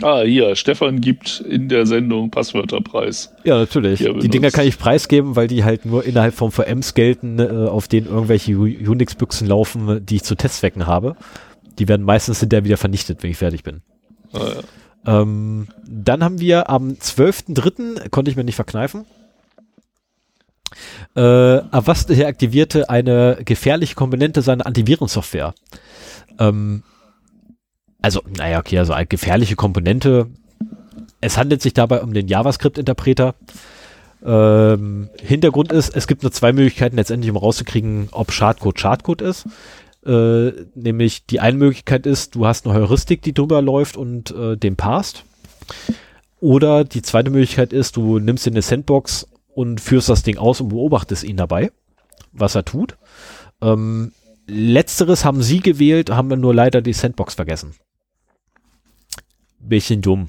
[0.03, 3.34] Ah, hier, Stefan gibt in der Sendung Passwörterpreis.
[3.44, 3.98] Ja, natürlich.
[3.98, 7.88] Die Dinger kann ich preisgeben, weil die halt nur innerhalb von VMs gelten, äh, auf
[7.88, 11.16] denen irgendwelche Unix-Büchsen laufen, die ich zu Testzwecken habe.
[11.78, 13.82] Die werden meistens hinterher wieder vernichtet, wenn ich fertig bin.
[14.32, 14.38] Ah,
[15.07, 15.22] ja.
[15.22, 19.07] ähm, dann haben wir am 12.3., konnte ich mir nicht verkneifen,
[21.16, 25.55] äh, Avast aktivierte eine gefährliche Komponente seiner Antivirensoftware.
[26.38, 26.82] Ähm,
[28.03, 30.28] also, naja, okay, also eine gefährliche Komponente.
[31.20, 33.34] Es handelt sich dabei um den JavaScript-Interpreter.
[34.24, 39.46] Ähm, Hintergrund ist, es gibt nur zwei Möglichkeiten letztendlich, um rauszukriegen, ob Schadcode Schadcode ist.
[40.05, 44.57] Äh, nämlich die eine Möglichkeit ist, du hast eine Heuristik, die drüber läuft und äh,
[44.57, 45.24] den passt.
[46.40, 50.62] Oder die zweite Möglichkeit ist, du nimmst in eine Sandbox und führst das Ding aus
[50.62, 51.70] und beobachtest ihn dabei,
[52.32, 52.96] was er tut.
[53.61, 54.12] Ähm,
[54.46, 57.74] letzteres haben sie gewählt, haben wir nur leider die Sandbox vergessen
[59.61, 60.28] bisschen dumm.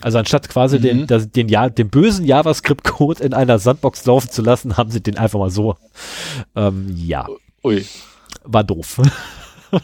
[0.00, 0.82] Also anstatt quasi mhm.
[0.82, 5.00] den, das, den, ja, den bösen JavaScript-Code in einer Sandbox laufen zu lassen, haben sie
[5.00, 5.76] den einfach mal so.
[6.54, 7.26] Ähm, ja.
[7.64, 7.84] Ui.
[8.44, 9.00] War doof.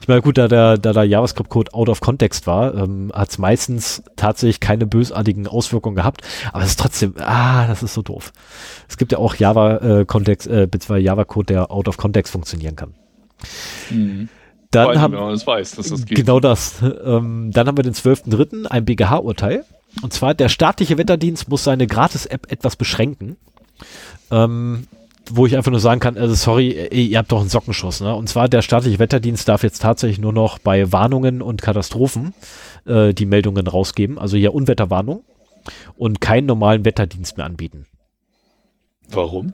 [0.00, 3.38] ich meine, gut, da der, da der JavaScript-Code out of context war, ähm, hat es
[3.38, 6.22] meistens tatsächlich keine bösartigen Auswirkungen gehabt,
[6.52, 8.32] aber es ist trotzdem, ah, das ist so doof.
[8.88, 12.94] Es gibt ja auch Java-Kontext, äh, äh, beziehungsweise Java-Code, der out of context funktionieren kann.
[13.90, 14.28] Mhm.
[14.70, 16.16] Dann haben, das weiß, dass das geht.
[16.16, 16.76] Genau das.
[16.82, 19.64] Ähm, dann haben wir den 12.3., ein BGH-Urteil.
[20.02, 23.36] Und zwar, der staatliche Wetterdienst muss seine Gratis-App etwas beschränken.
[24.30, 24.86] Ähm,
[25.28, 28.00] wo ich einfach nur sagen kann, also sorry, ihr habt doch einen Sockenschuss.
[28.00, 28.14] Ne?
[28.14, 32.34] Und zwar, der staatliche Wetterdienst darf jetzt tatsächlich nur noch bei Warnungen und Katastrophen
[32.86, 34.18] äh, die Meldungen rausgeben.
[34.18, 35.24] Also hier Unwetterwarnung.
[35.96, 37.86] Und keinen normalen Wetterdienst mehr anbieten.
[39.10, 39.52] Warum?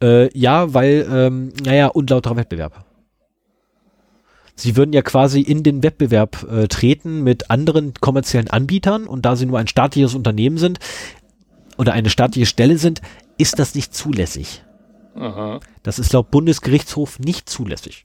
[0.00, 2.84] Äh, ja, weil, ähm, naja, unlauterer Wettbewerb.
[4.62, 9.34] Sie würden ja quasi in den Wettbewerb äh, treten mit anderen kommerziellen Anbietern und da
[9.34, 10.78] sie nur ein staatliches Unternehmen sind
[11.78, 13.02] oder eine staatliche Stelle sind,
[13.38, 14.62] ist das nicht zulässig.
[15.16, 15.58] Aha.
[15.82, 18.04] Das ist laut Bundesgerichtshof nicht zulässig.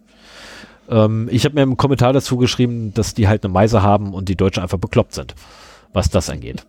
[0.89, 4.27] Ähm, ich habe mir im Kommentar dazu geschrieben, dass die halt eine Meise haben und
[4.27, 5.35] die Deutschen einfach bekloppt sind,
[5.93, 6.65] was das angeht.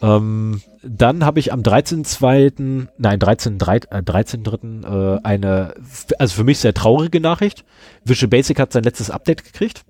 [0.00, 4.44] Ähm, dann habe ich am 13.2., nein, 13.3., äh, 13
[4.84, 5.74] äh, eine,
[6.18, 7.64] also für mich sehr traurige Nachricht.
[8.04, 9.84] Visual Basic hat sein letztes Update gekriegt.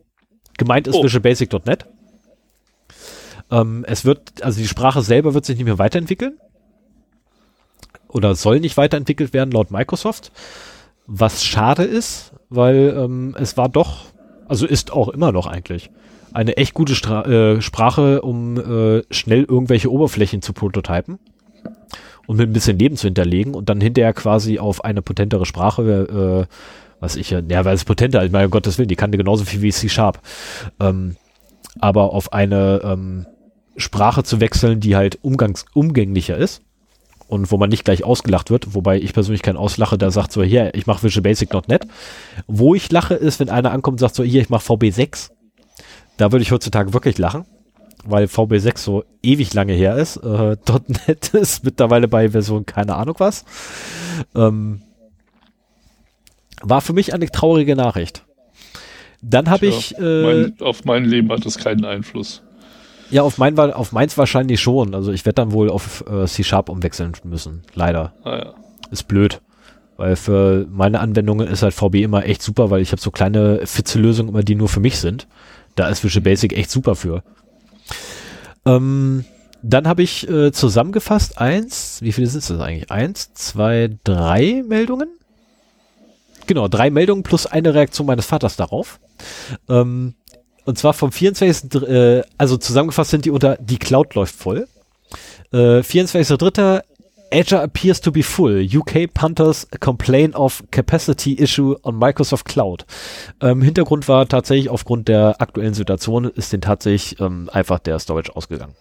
[0.59, 1.05] Gemeint ist oh.
[1.05, 1.87] visualbasic.net.
[3.51, 6.39] Ähm, es wird, also die Sprache selber wird sich nicht mehr weiterentwickeln.
[8.09, 10.33] Oder soll nicht weiterentwickelt werden laut Microsoft.
[11.07, 14.07] Was schade ist, weil ähm, es war doch,
[14.49, 15.91] also ist auch immer noch eigentlich
[16.33, 21.19] eine echt gute Stra äh, Sprache, um äh, schnell irgendwelche Oberflächen zu prototypen
[22.27, 26.47] und mit ein bisschen Leben zu hinterlegen und dann hinterher quasi auf eine potentere Sprache,
[26.49, 26.55] äh,
[27.01, 29.73] was ich ja, ja, weil es potenter, um Gottes Willen, die kann genauso viel wie
[29.73, 30.21] C-Sharp.
[30.79, 31.17] Ähm,
[31.79, 33.27] aber auf eine ähm,
[33.77, 36.63] Sprache zu wechseln, die halt umgangs umgänglicher ist
[37.29, 40.43] und wo man nicht gleich ausgelacht wird, wobei ich persönlich keinen auslache, der sagt so,
[40.43, 41.87] hier, ich mache Visual Basic .NET.
[42.47, 45.31] Wo ich lache ist, wenn einer ankommt und sagt so, hier, ich mache VB6
[46.21, 47.47] da würde ich heutzutage wirklich lachen,
[48.05, 50.17] weil VB6 so ewig lange her ist.
[50.19, 50.57] Äh,
[51.07, 53.45] .NET ist mittlerweile bei Version keine Ahnung was.
[54.35, 54.83] Ähm,
[56.63, 58.25] war für mich eine traurige Nachricht.
[59.23, 59.97] Dann habe ich.
[59.99, 62.43] Äh, mein, auf mein Leben hat das keinen Einfluss.
[63.11, 64.95] Ja, auf, mein, auf meins wahrscheinlich schon.
[64.95, 67.63] Also ich werde dann wohl auf äh, C-Sharp umwechseln müssen.
[67.75, 68.13] Leider.
[68.23, 68.55] Ah, ja.
[68.91, 69.41] Ist blöd.
[69.97, 73.67] Weil für meine Anwendungen ist halt VB immer echt super, weil ich habe so kleine
[73.67, 75.27] Fitze-Lösungen immer, die nur für mich sind.
[75.81, 77.23] Da ist Visual Basic echt super für.
[78.67, 79.25] Ähm,
[79.63, 82.91] dann habe ich äh, zusammengefasst eins, wie viele sind das eigentlich?
[82.91, 85.09] Eins, zwei, drei Meldungen?
[86.47, 89.01] Genau, drei Meldungen plus eine Reaktion meines Vaters darauf.
[89.71, 90.17] Ähm,
[90.67, 91.83] und zwar vom 24.
[91.83, 94.69] Äh, also zusammengefasst sind die unter die Cloud läuft voll.
[95.51, 96.83] Äh, 24.3.
[97.33, 98.61] Azure appears to be full.
[98.61, 102.85] UK Punters complain of capacity issue on Microsoft Cloud.
[103.41, 108.35] Ähm, Hintergrund war tatsächlich aufgrund der aktuellen Situation ist den tatsächlich ähm, einfach der Storage
[108.35, 108.75] ausgegangen.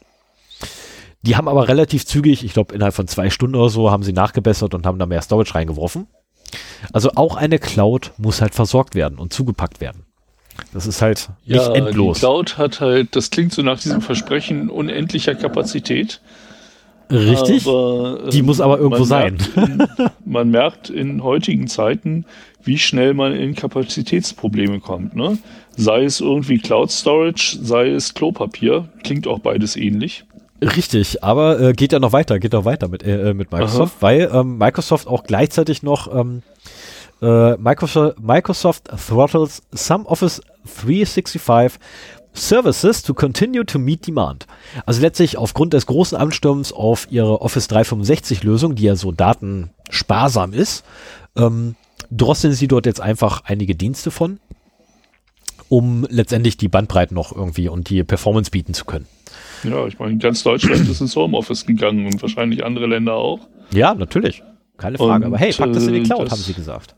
[1.21, 4.13] Die haben aber relativ zügig, ich glaube innerhalb von zwei Stunden oder so, haben sie
[4.13, 6.07] nachgebessert und haben da mehr Storage reingeworfen.
[6.93, 10.05] Also auch eine Cloud muss halt versorgt werden und zugepackt werden.
[10.73, 12.17] Das ist halt nicht ja, endlos.
[12.17, 16.21] Die Cloud hat halt, das klingt so nach diesem Versprechen unendlicher Kapazität.
[17.11, 17.67] Richtig.
[17.67, 19.37] Aber, die muss aber ähm, irgendwo sein.
[19.55, 19.87] In,
[20.25, 22.25] man merkt in heutigen Zeiten,
[22.63, 25.15] wie schnell man in Kapazitätsprobleme kommt.
[25.15, 25.37] Ne?
[25.75, 28.89] Sei es irgendwie Cloud Storage, sei es Klopapier.
[29.03, 30.25] Klingt auch beides ähnlich.
[30.61, 34.01] Richtig, aber äh, geht ja noch weiter, geht noch weiter mit, äh, mit Microsoft, Aha.
[34.01, 36.41] weil ähm, Microsoft auch gleichzeitig noch ähm,
[37.21, 40.41] äh, Microsoft, Microsoft throttles some Office
[40.85, 41.79] 365
[42.39, 44.47] Services to continue to meet demand.
[44.85, 50.53] Also letztlich aufgrund des großen Ansturms auf ihre Office 365 Lösung, die ja so datensparsam
[50.53, 50.83] ist,
[51.35, 51.75] ähm,
[52.11, 54.39] drosseln sie dort jetzt einfach einige Dienste von,
[55.67, 59.05] um letztendlich die Bandbreite noch irgendwie und die Performance bieten zu können.
[59.63, 63.41] Ja, ich meine, ganz Deutschland ist ins Homeoffice gegangen und wahrscheinlich andere Länder auch.
[63.71, 64.41] Ja, natürlich.
[64.77, 65.13] Keine Frage.
[65.13, 66.95] Und, aber hey, packt das in die äh, Cloud, haben sie gesagt.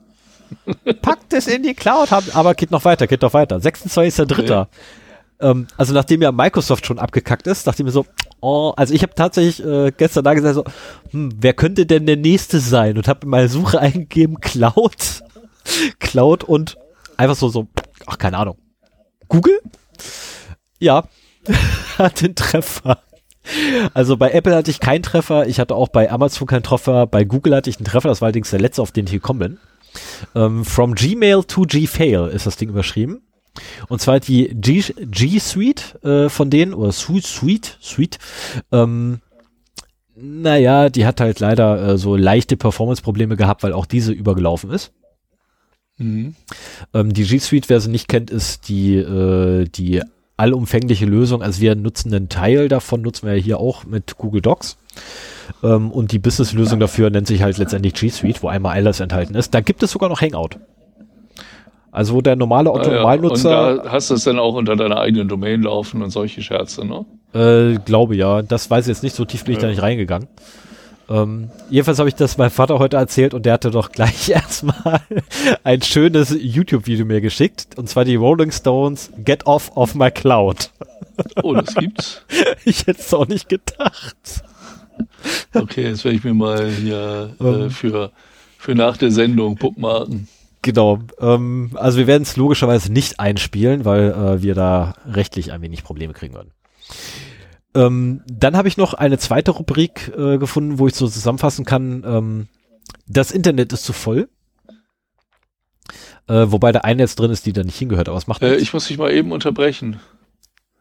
[1.02, 3.58] packt es in die Cloud, haben, aber geht noch weiter, geht noch weiter.
[3.58, 4.32] 26.3.
[4.40, 4.66] Okay.
[5.42, 8.06] Ähm, also nachdem ja Microsoft schon abgekackt ist, dachte ich mir so,
[8.40, 10.64] oh, also ich habe tatsächlich äh, gestern da gesagt so,
[11.12, 12.98] hm, wer könnte denn der nächste sein?
[12.98, 15.24] Und habe in meine Suche eingegeben Cloud,
[16.00, 16.78] Cloud und
[17.18, 17.68] einfach so so,
[18.06, 18.58] ach keine Ahnung,
[19.28, 19.60] Google?
[20.80, 21.06] Ja,
[21.98, 23.00] hat den Treffer.
[23.94, 27.24] Also bei Apple hatte ich keinen Treffer, ich hatte auch bei Amazon keinen Treffer, bei
[27.24, 29.58] Google hatte ich einen Treffer, das war allerdings der letzte, auf den ich gekommen bin.
[30.36, 33.22] Ähm, from Gmail to Gfail ist das Ding überschrieben.
[33.90, 38.18] Und zwar die G, G Suite äh, von denen, oder Suite, Suite, Suite,
[38.72, 39.20] ähm,
[40.16, 44.92] naja, die hat halt leider äh, so leichte Performance-Probleme gehabt, weil auch diese übergelaufen ist.
[45.98, 46.36] Mhm.
[46.94, 50.02] Ähm, die G Suite, wer sie nicht kennt, ist die, äh, die
[50.38, 51.42] allumfängliche Lösung.
[51.42, 54.78] Also wir nutzen einen Teil davon, nutzen wir ja hier auch mit Google Docs.
[55.64, 59.36] Ähm, und die Business-Lösung dafür nennt sich halt letztendlich G Suite, wo einmal alles enthalten
[59.36, 59.54] ist.
[59.54, 60.58] Da gibt es sogar noch Hangout.
[61.92, 63.52] Also wo der normale Otto Normalnutzer.
[63.52, 66.42] Ja, und da hast du es dann auch unter deiner eigenen Domain laufen und solche
[66.42, 67.06] Scherze, ne?
[67.34, 68.42] Äh, glaube ja.
[68.42, 69.68] Das weiß ich jetzt nicht, so tief bin ich ja.
[69.68, 70.28] da nicht reingegangen.
[71.10, 75.02] Ähm, jedenfalls habe ich das meinem Vater heute erzählt und der hatte doch gleich erstmal
[75.64, 77.78] ein schönes YouTube-Video mir geschickt.
[77.78, 80.72] Und zwar die Rolling Stones Get Off of My Cloud.
[81.44, 82.22] Oh, das gibt's.
[82.66, 84.16] ich hätte es auch nicht gedacht.
[85.54, 87.70] Okay, jetzt werde ich mir mal hier äh, ähm.
[87.70, 88.12] für,
[88.58, 90.30] für nach der Sendung bookmarken.
[90.62, 91.00] Genau.
[91.20, 95.84] Ähm, also wir werden es logischerweise nicht einspielen, weil äh, wir da rechtlich ein wenig
[95.84, 96.52] Probleme kriegen würden.
[97.74, 102.04] Ähm, dann habe ich noch eine zweite Rubrik äh, gefunden, wo ich so zusammenfassen kann.
[102.06, 102.48] Ähm,
[103.08, 104.30] das Internet ist zu voll.
[106.28, 108.56] Äh, wobei der eine jetzt drin ist, die da nicht hingehört, aber was macht äh,
[108.58, 110.00] Ich muss dich mal eben unterbrechen.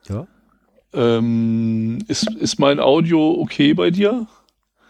[0.09, 0.27] Ja.
[0.93, 4.27] Ähm, ist, ist mein Audio okay bei dir?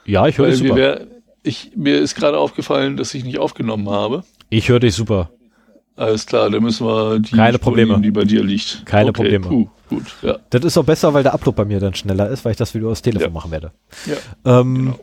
[0.06, 0.76] Ja, ich höre dich super.
[0.76, 1.06] Wär,
[1.42, 4.24] ich, mir ist gerade aufgefallen, dass ich nicht aufgenommen habe.
[4.50, 5.30] Ich höre dich super.
[5.96, 7.92] Alles klar, dann müssen wir die Keine Probleme.
[7.92, 8.84] Nehmen, die bei dir liegt.
[8.86, 9.46] Keine okay, Probleme.
[9.46, 10.38] Puh, gut, ja.
[10.50, 12.74] Das ist auch besser, weil der Upload bei mir dann schneller ist, weil ich das
[12.74, 13.34] Video aus Telefon ja.
[13.34, 13.72] machen werde.
[14.06, 15.00] Ja, ähm, genau.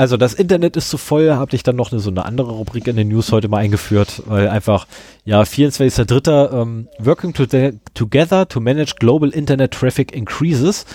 [0.00, 2.86] Also das Internet ist zu voll, habe ich dann noch eine, so eine andere Rubrik
[2.86, 4.86] in den News heute mal eingeführt, weil einfach,
[5.26, 6.58] ja, 24.3.
[6.58, 7.44] Ähm, Working to
[7.92, 10.86] Together to Manage Global Internet Traffic Increases.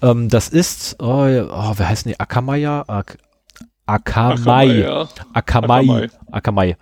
[0.00, 2.18] Ähm, das ist, oh, oh, wer heißt die?
[2.18, 2.84] Akamaya?
[2.86, 3.18] Ak
[3.86, 4.86] Akamai.
[5.32, 5.82] Akamai.
[5.82, 6.10] Akamai.
[6.30, 6.76] Akamai.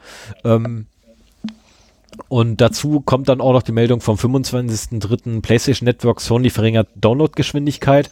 [0.45, 0.87] Ähm,
[2.29, 5.41] und dazu kommt dann auch noch die Meldung vom 25.03.
[5.41, 8.11] PlayStation Network Sony verringert Downloadgeschwindigkeit.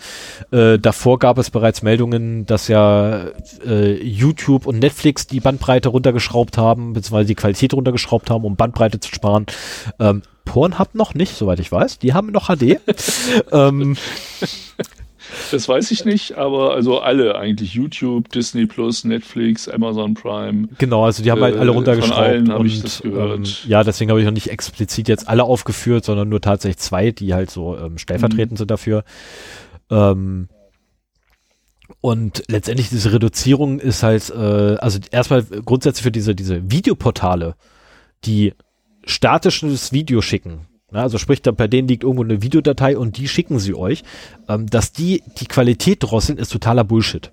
[0.51, 3.27] Äh, davor gab es bereits Meldungen, dass ja
[3.67, 9.01] äh, YouTube und Netflix die Bandbreite runtergeschraubt haben, beziehungsweise die Qualität runtergeschraubt haben, um Bandbreite
[9.01, 9.47] zu sparen.
[9.99, 11.99] Ähm, Pornhub noch nicht, soweit ich weiß.
[11.99, 12.81] Die haben noch HD.
[13.53, 13.97] ähm,
[15.51, 17.75] das weiß ich nicht, aber also alle eigentlich.
[17.75, 20.69] YouTube, Disney Plus, Netflix, Amazon Prime.
[20.79, 22.15] Genau, also die haben halt alle äh, runtergeschraubt.
[22.15, 23.39] Von allen habe ich das gehört.
[23.39, 27.11] Ähm, ja, deswegen habe ich noch nicht explizit jetzt alle aufgeführt, sondern nur tatsächlich zwei,
[27.11, 28.57] die halt so ähm, stellvertretend mhm.
[28.57, 29.05] sind dafür.
[29.91, 30.49] Ähm,
[32.01, 37.57] und letztendlich diese Reduzierung ist halt, äh, also erstmal grundsätzlich für diese, diese Videoportale,
[38.25, 38.55] die
[39.05, 43.29] statisches Video schicken, ja, also sprich, da bei denen liegt irgendwo eine Videodatei und die
[43.29, 44.03] schicken sie euch.
[44.49, 47.31] Ähm, dass die die Qualität drosseln, ist totaler Bullshit.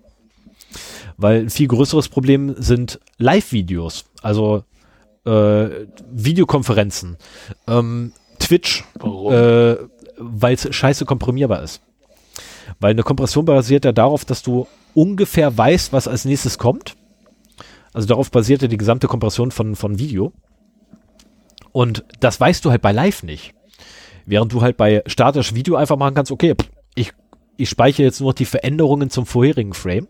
[1.18, 4.64] Weil ein viel größeres Problem sind Live-Videos, also
[5.26, 7.18] äh, Videokonferenzen,
[7.68, 9.76] ähm, Twitch, äh,
[10.18, 11.82] weil es scheiße komprimierbar ist.
[12.80, 16.96] Weil eine Kompression basiert ja darauf, dass du ungefähr weißt, was als nächstes kommt.
[17.94, 20.34] Also darauf basiert ja die gesamte Kompression von, von Video.
[21.72, 23.54] Und das weißt du halt bei Live nicht.
[24.26, 26.56] Während du halt bei statisch Video einfach machen kannst, okay,
[26.96, 27.12] ich,
[27.56, 30.08] ich speichere jetzt nur noch die Veränderungen zum vorherigen Frame.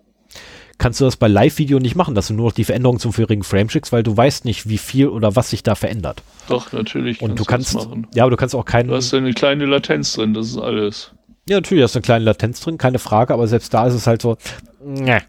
[0.78, 3.44] Kannst du das bei Live-Video nicht machen, dass du nur noch die Veränderungen zum vorherigen
[3.44, 6.22] Frame schickst, weil du weißt nicht, wie viel oder was sich da verändert.
[6.50, 7.22] Doch, natürlich.
[7.22, 8.08] Und du kannst, machen.
[8.14, 8.90] ja, aber du kannst auch keinen.
[8.90, 11.14] Du hast eine kleine Latenz drin, das ist alles.
[11.50, 14.06] Ja, natürlich hast du eine kleine Latenz drin, keine Frage, aber selbst da ist es
[14.06, 14.38] halt so,
[14.84, 15.24] ne.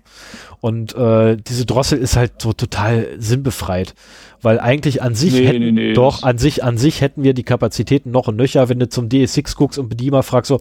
[0.60, 3.94] Und äh, diese Drossel ist halt so total sinnbefreit.
[4.42, 7.34] Weil eigentlich an sich Nee, hätten, nee, nee, doch, an sich, an sich hätten wir
[7.34, 10.60] die Kapazitäten noch und nöcher, wenn du zum DSX guckst und Bediener fragst so,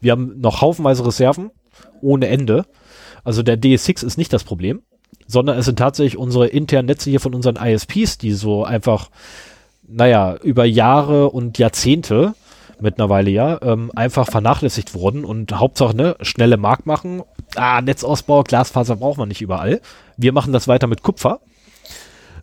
[0.00, 1.50] wir haben noch haufenweise Reserven,
[2.00, 2.66] ohne Ende.
[3.24, 4.82] Also der DSX ist nicht das Problem,
[5.26, 9.10] sondern es sind tatsächlich unsere internen Netze hier von unseren ISPs, die so einfach,
[9.86, 12.34] naja, über Jahre und Jahrzehnte
[12.80, 17.22] mittlerweile ja, ähm, einfach vernachlässigt wurden und Hauptsache, ne, schnelle Markt machen.
[17.54, 19.80] Ah, Netzausbau, Glasfaser braucht man nicht überall.
[20.16, 21.40] Wir machen das weiter mit Kupfer.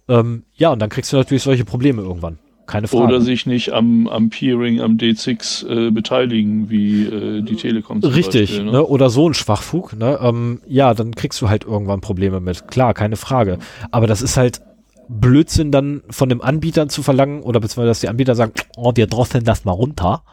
[0.08, 2.40] Ähm, ja, und dann kriegst du natürlich solche Probleme irgendwann.
[2.66, 3.04] Keine Frage.
[3.04, 8.14] Oder sich nicht am, am Peering, am D6 äh, beteiligen, wie äh, die Telekom zum
[8.14, 8.86] Richtig, Beispiel, ne?
[8.86, 10.18] oder so ein Schwachfug, ne?
[10.22, 12.70] Ähm, ja, dann kriegst du halt irgendwann Probleme mit.
[12.70, 13.58] Klar, keine Frage.
[13.92, 14.62] Aber das ist halt
[15.10, 19.08] Blödsinn dann von dem Anbietern zu verlangen oder beziehungsweise dass die Anbieter sagen, oh, wir
[19.08, 20.24] drosseln das mal runter.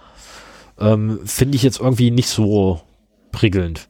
[0.78, 2.80] Ähm, Finde ich jetzt irgendwie nicht so
[3.32, 3.88] prickelnd.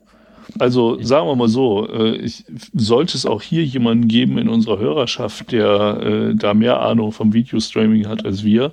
[0.59, 2.45] Also sagen wir mal so, äh, ich,
[2.75, 7.33] sollte es auch hier jemanden geben in unserer Hörerschaft, der äh, da mehr Ahnung vom
[7.33, 8.73] Videostreaming hat als wir,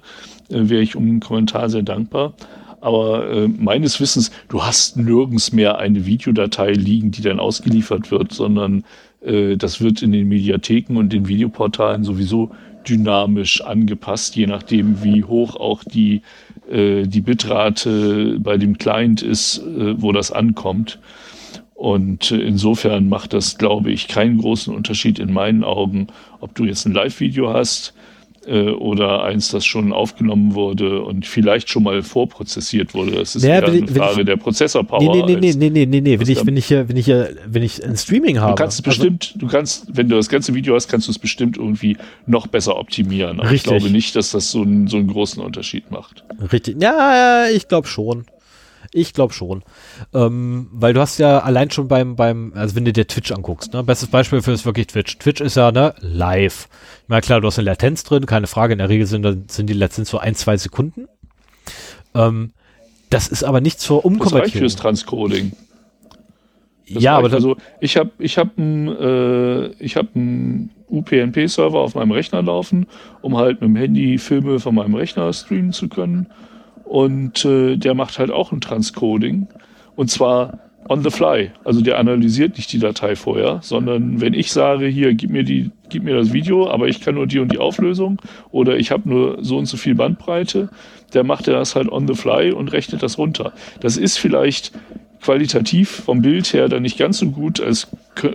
[0.50, 2.34] äh, wäre ich um einen Kommentar sehr dankbar.
[2.80, 8.32] Aber äh, meines Wissens, du hast nirgends mehr eine Videodatei liegen, die dann ausgeliefert wird,
[8.32, 8.84] sondern
[9.22, 12.52] das wird in den Mediatheken und den Videoportalen sowieso
[12.88, 16.22] dynamisch angepasst, je nachdem, wie hoch auch die,
[16.70, 21.00] äh, die Bitrate bei dem Client ist, äh, wo das ankommt.
[21.74, 26.08] Und äh, insofern macht das, glaube ich, keinen großen Unterschied in meinen Augen,
[26.40, 27.94] ob du jetzt ein Live-Video hast
[28.48, 33.12] äh, oder eins, das schon aufgenommen wurde und vielleicht schon mal vorprozessiert wurde.
[33.12, 35.00] Das ist Naja, eher eine Frage ich- der Prozessorpower.
[35.00, 36.20] Nee, nee, nee, nee, als- nee, nee, nee, nee.
[36.20, 38.52] Wenn ich, wenn ich hier, wenn ich hier, wenn ich ein Streaming habe.
[38.52, 41.12] Du kannst es also- bestimmt, du kannst, wenn du das ganze Video hast, kannst du
[41.12, 43.40] es bestimmt irgendwie noch besser optimieren.
[43.40, 43.72] Aber Richtig.
[43.72, 46.24] ich glaube nicht, dass das so einen, so einen großen Unterschied macht.
[46.52, 46.82] Richtig.
[46.82, 48.26] Ja, ich glaube schon.
[48.94, 49.64] Ich glaube schon.
[50.14, 53.74] Ähm, weil du hast ja allein schon beim, beim, also wenn du dir Twitch anguckst,
[53.74, 55.18] ne, bestes Beispiel für ist wirklich Twitch.
[55.18, 56.68] Twitch ist ja, ne, live.
[57.04, 58.74] Ich meine, klar, du hast eine Latenz drin, keine Frage.
[58.74, 61.08] In der Regel sind, sind die Latenz so ein, zwei Sekunden.
[62.14, 62.52] Ähm,
[63.10, 64.60] das ist aber nicht zur Das reicht Umkonvertierung.
[64.60, 65.52] fürs Transcoding.
[66.90, 71.96] Das Ja, aber also ich habe ich hab einen äh, ich hab einen UPnP-Server auf
[71.96, 72.88] meinem Rechner laufen,
[73.22, 76.28] um halt mit dem Handy Filme von meinem Rechner streamen zu können.
[76.88, 79.48] Und äh, der macht halt auch ein Transcoding.
[79.96, 80.60] Und zwar
[80.90, 81.52] on the fly.
[81.64, 85.72] Also der analysiert nicht die Datei vorher, sondern wenn ich sage, hier, gib mir, die,
[85.90, 89.10] gib mir das Video, aber ich kann nur die und die Auflösung oder ich habe
[89.10, 90.70] nur so und so viel Bandbreite,
[91.14, 93.54] der macht das halt on the fly und rechnet das runter.
[93.82, 94.72] Das ist vielleicht
[95.22, 97.88] qualitativ vom Bild her dann nicht ganz so gut, als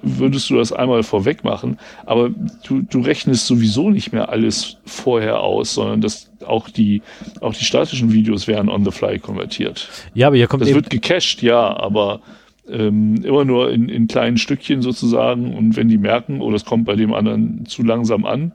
[0.02, 1.78] würdest du das einmal vorweg machen.
[2.06, 2.30] Aber
[2.64, 7.02] du, du rechnest sowieso nicht mehr alles vorher aus, sondern das auch die,
[7.40, 9.88] auch die statischen Videos werden on the fly konvertiert.
[10.14, 12.20] ja, aber hier kommt Das wird gecached, ja, aber
[12.68, 15.54] ähm, immer nur in, in kleinen Stückchen sozusagen.
[15.54, 18.52] Und wenn die merken, oh, das kommt bei dem anderen zu langsam an,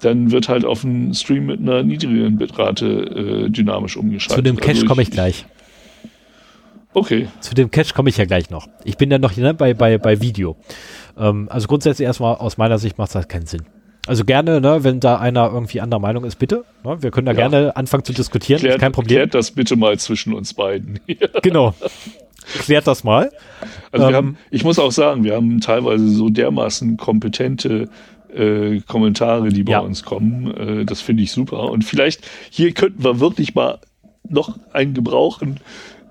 [0.00, 4.36] dann wird halt auf einen Stream mit einer niedrigeren Bitrate äh, dynamisch umgeschaltet.
[4.36, 5.46] zu dem Cache Also komme ich gleich.
[6.92, 7.28] Okay.
[7.40, 8.68] Zu dem Cache komme ich ja gleich noch.
[8.84, 10.56] Ich bin ja noch ne, bei, bei, bei Video.
[11.18, 13.62] Ähm, also grundsätzlich erstmal aus meiner Sicht macht das keinen Sinn.
[14.06, 16.64] Also gerne, ne, wenn da einer irgendwie anderer Meinung ist, bitte.
[16.84, 17.48] Ne, wir können da Ja.
[17.48, 19.16] gerne anfangen zu diskutieren, Klärt, kein Problem.
[19.16, 21.00] klärt das bitte mal zwischen uns beiden.
[21.42, 21.74] Genau.
[22.60, 23.30] Klärt das mal.
[23.90, 27.88] Also Ähm, wir haben, ich muss auch sagen, wir haben teilweise so dermaßen kompetente
[28.32, 29.78] äh, Kommentare, die bei Ja.
[29.80, 30.54] uns kommen.
[30.56, 31.70] Äh, das finde ich super.
[31.70, 33.78] Und vielleicht hier könnten wir wirklich mal
[34.28, 35.58] noch einen gebrauchen,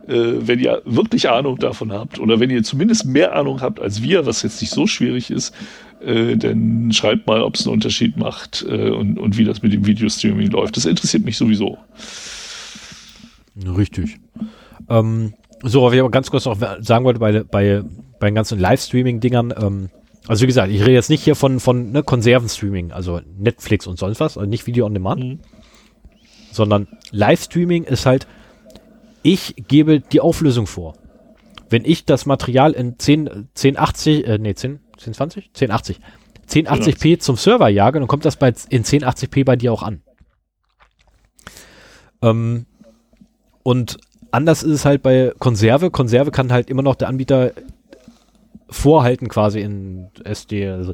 [0.07, 4.01] äh, wenn ihr wirklich Ahnung davon habt oder wenn ihr zumindest mehr Ahnung habt als
[4.01, 5.53] wir, was jetzt nicht so schwierig ist,
[6.01, 9.73] äh, dann schreibt mal, ob es einen Unterschied macht äh, und, und wie das mit
[9.73, 10.77] dem Videostreaming läuft.
[10.77, 11.77] Das interessiert mich sowieso.
[13.77, 14.17] Richtig.
[14.89, 17.83] Ähm, so, was ich aber ganz kurz noch sagen wollte bei, bei,
[18.19, 19.89] bei den ganzen Livestreaming-Dingern, ähm,
[20.27, 23.97] also wie gesagt, ich rede jetzt nicht hier von, von ne, Konservenstreaming, also Netflix und
[23.97, 25.39] sonst was, also nicht Video on Demand, Mhm.
[26.51, 28.27] sondern Livestreaming ist halt,
[29.23, 30.95] ich gebe die Auflösung vor.
[31.69, 35.51] Wenn ich das Material in 10, 1080, äh, nee, 10, 1020?
[35.53, 35.99] 1080.
[36.49, 40.01] 1080p zum Server jage, dann kommt das bei, in 1080p bei dir auch an.
[42.21, 42.65] Ähm,
[43.63, 43.97] und
[44.31, 45.89] anders ist es halt bei Konserve.
[45.89, 47.53] Konserve kann halt immer noch der Anbieter
[48.69, 50.67] vorhalten quasi in SD.
[50.69, 50.91] Also,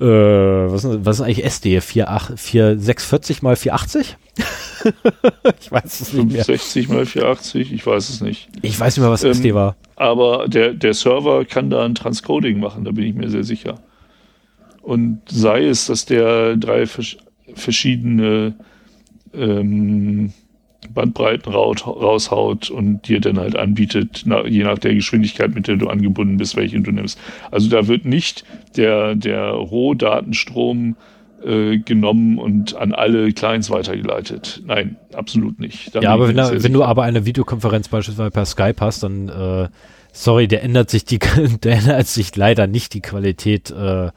[0.00, 1.80] äh, was, ist, was ist eigentlich SD?
[1.80, 4.16] 4640 mal 480?
[5.60, 6.44] ich weiß es nicht mehr.
[6.44, 8.48] 60 mal 480, ich weiß es nicht.
[8.62, 9.76] Ich weiß nicht mehr, was ähm, SD war.
[9.96, 13.78] Aber der, der Server kann da ein Transcoding machen, da bin ich mir sehr sicher.
[14.80, 17.16] Und sei es, dass der drei vers
[17.54, 18.54] verschiedene
[19.34, 20.32] ähm,
[20.92, 26.36] Bandbreiten raushaut und dir dann halt anbietet, je nach der Geschwindigkeit, mit der du angebunden
[26.36, 27.18] bist, welche du nimmst.
[27.50, 28.44] Also da wird nicht
[28.76, 30.96] der, der Rohdatenstrom
[31.44, 34.62] äh, genommen und an alle Clients weitergeleitet.
[34.64, 35.94] Nein, absolut nicht.
[35.94, 39.28] Da ja, aber wenn, da, wenn du aber eine Videokonferenz beispielsweise per Skype hast, dann
[39.28, 39.68] äh,
[40.12, 41.18] sorry, der ändert sich die,
[41.62, 44.10] der ändert sich leider nicht die Qualität äh,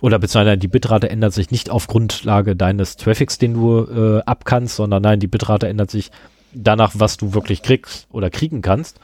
[0.00, 4.76] oder beziehungsweise die Bitrate ändert sich nicht auf Grundlage deines Traffics, den du äh, abkannst,
[4.76, 6.10] sondern nein, die Bitrate ändert sich
[6.52, 9.00] danach, was du wirklich kriegst oder kriegen kannst.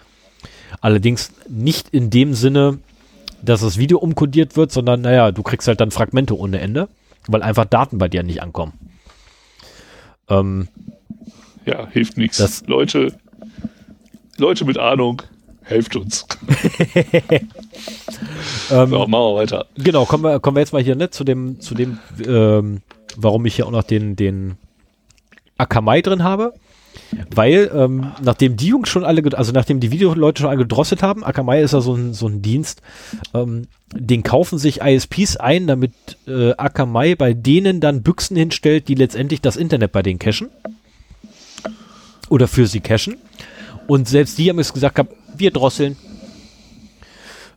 [0.80, 2.78] Allerdings nicht in dem Sinne,
[3.42, 6.88] dass das Video umkodiert wird, sondern naja, du kriegst halt dann Fragmente ohne Ende,
[7.26, 8.72] weil einfach Daten bei dir nicht ankommen.
[10.28, 10.68] Ähm,
[11.66, 12.64] ja, hilft nichts.
[12.66, 13.14] Leute,
[14.38, 15.22] Leute mit Ahnung,
[15.62, 16.26] helft uns.
[18.70, 19.66] ähm, so, machen wir weiter.
[19.76, 22.82] Genau, kommen wir, kommen wir jetzt mal hier ne, zu dem, zu dem ähm,
[23.16, 24.56] warum ich hier auch noch den, den
[25.58, 26.54] Akamai drin habe.
[27.30, 31.24] Weil, ähm, nachdem die Jungs schon alle, also nachdem die Videoleute schon alle gedrosselt haben,
[31.24, 32.82] Akamai ist ja so ein, so ein Dienst,
[33.32, 35.92] ähm, den kaufen sich ISPs ein, damit
[36.26, 40.50] äh, Akamai bei denen dann Büchsen hinstellt, die letztendlich das Internet bei denen cachen.
[42.28, 43.16] Oder für sie cachen.
[43.86, 45.08] Und selbst die haben es gesagt, hab,
[45.42, 45.96] wir drosseln.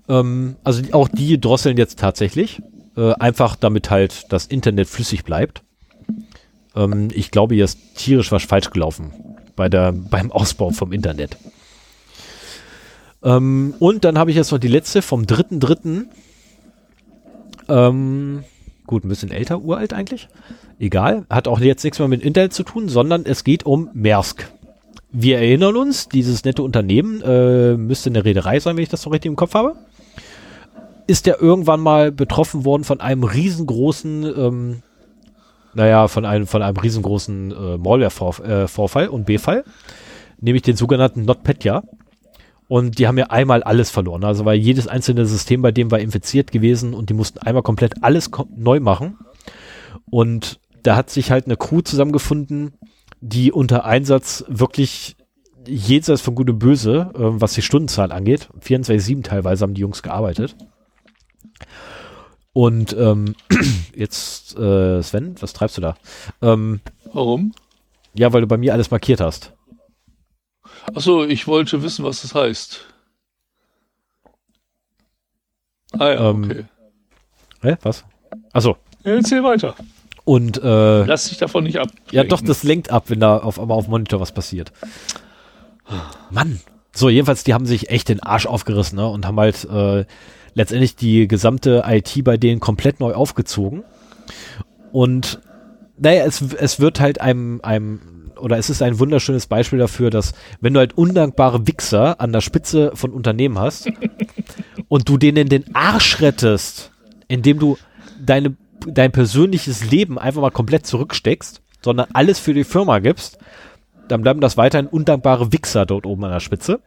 [0.09, 2.61] Ähm, also auch die drosseln jetzt tatsächlich.
[2.97, 5.63] Äh, einfach damit halt das Internet flüssig bleibt.
[6.75, 9.11] Ähm, ich glaube, hier ist tierisch was falsch gelaufen
[9.55, 11.37] bei der, beim Ausbau vom Internet.
[13.23, 16.05] Ähm, und dann habe ich jetzt noch die letzte vom 3.3.
[17.67, 18.43] Ähm,
[18.85, 20.27] gut, ein bisschen älter, uralt eigentlich.
[20.79, 24.51] Egal, hat auch jetzt nichts mehr mit Internet zu tun, sondern es geht um Maersk
[25.17, 29.09] wir erinnern uns, dieses nette Unternehmen äh, müsste eine Reederei sein, wenn ich das so
[29.09, 29.75] richtig im Kopf habe.
[31.07, 34.81] Ist der irgendwann mal betroffen worden von einem riesengroßen, ähm,
[35.73, 39.63] naja, von einem, von einem riesengroßen äh, Malware-Vorfall äh, und B-Fall,
[40.41, 41.83] nämlich den sogenannten NotPetya.
[42.67, 44.25] Und die haben ja einmal alles verloren.
[44.25, 48.03] Also weil jedes einzelne System bei dem war infiziert gewesen und die mussten einmal komplett
[48.03, 49.17] alles neu machen.
[50.09, 52.73] Und da hat sich halt eine Crew zusammengefunden,
[53.25, 55.15] die unter Einsatz wirklich
[55.67, 60.03] jenseits von Gut und Böse, äh, was die Stundenzahl angeht, 24-7 teilweise haben die Jungs
[60.03, 60.55] gearbeitet.
[62.53, 63.35] Und ähm,
[63.95, 65.95] jetzt, äh, Sven, was treibst du da?
[66.41, 66.81] Ähm,
[67.11, 67.53] Warum?
[68.13, 69.53] Ja, weil du bei mir alles markiert hast.
[70.93, 72.85] Achso, ich wollte wissen, was das heißt.
[75.93, 76.65] Ah ja, ähm, okay.
[77.61, 78.05] Hä, was?
[78.53, 78.77] Achso.
[79.03, 79.75] erzähl weiter.
[80.25, 81.89] Und äh, lass dich davon nicht ab.
[82.11, 84.71] Ja, doch, das lenkt ab, wenn da auf einmal auf dem Monitor was passiert.
[86.31, 86.59] Mann.
[86.93, 90.05] So, jedenfalls, die haben sich echt den Arsch aufgerissen ne, und haben halt äh,
[90.53, 93.83] letztendlich die gesamte IT bei denen komplett neu aufgezogen.
[94.91, 95.39] Und
[95.97, 100.33] naja, es, es wird halt einem, einem, oder es ist ein wunderschönes Beispiel dafür, dass
[100.61, 103.91] wenn du halt undankbare Wichser an der Spitze von Unternehmen hast
[104.87, 106.91] und du denen den Arsch rettest,
[107.27, 107.77] indem du
[108.25, 108.55] deine
[108.87, 113.37] dein persönliches Leben einfach mal komplett zurücksteckst, sondern alles für die Firma gibst,
[114.07, 116.79] dann bleiben das weiterhin undankbare Wichser dort oben an der Spitze,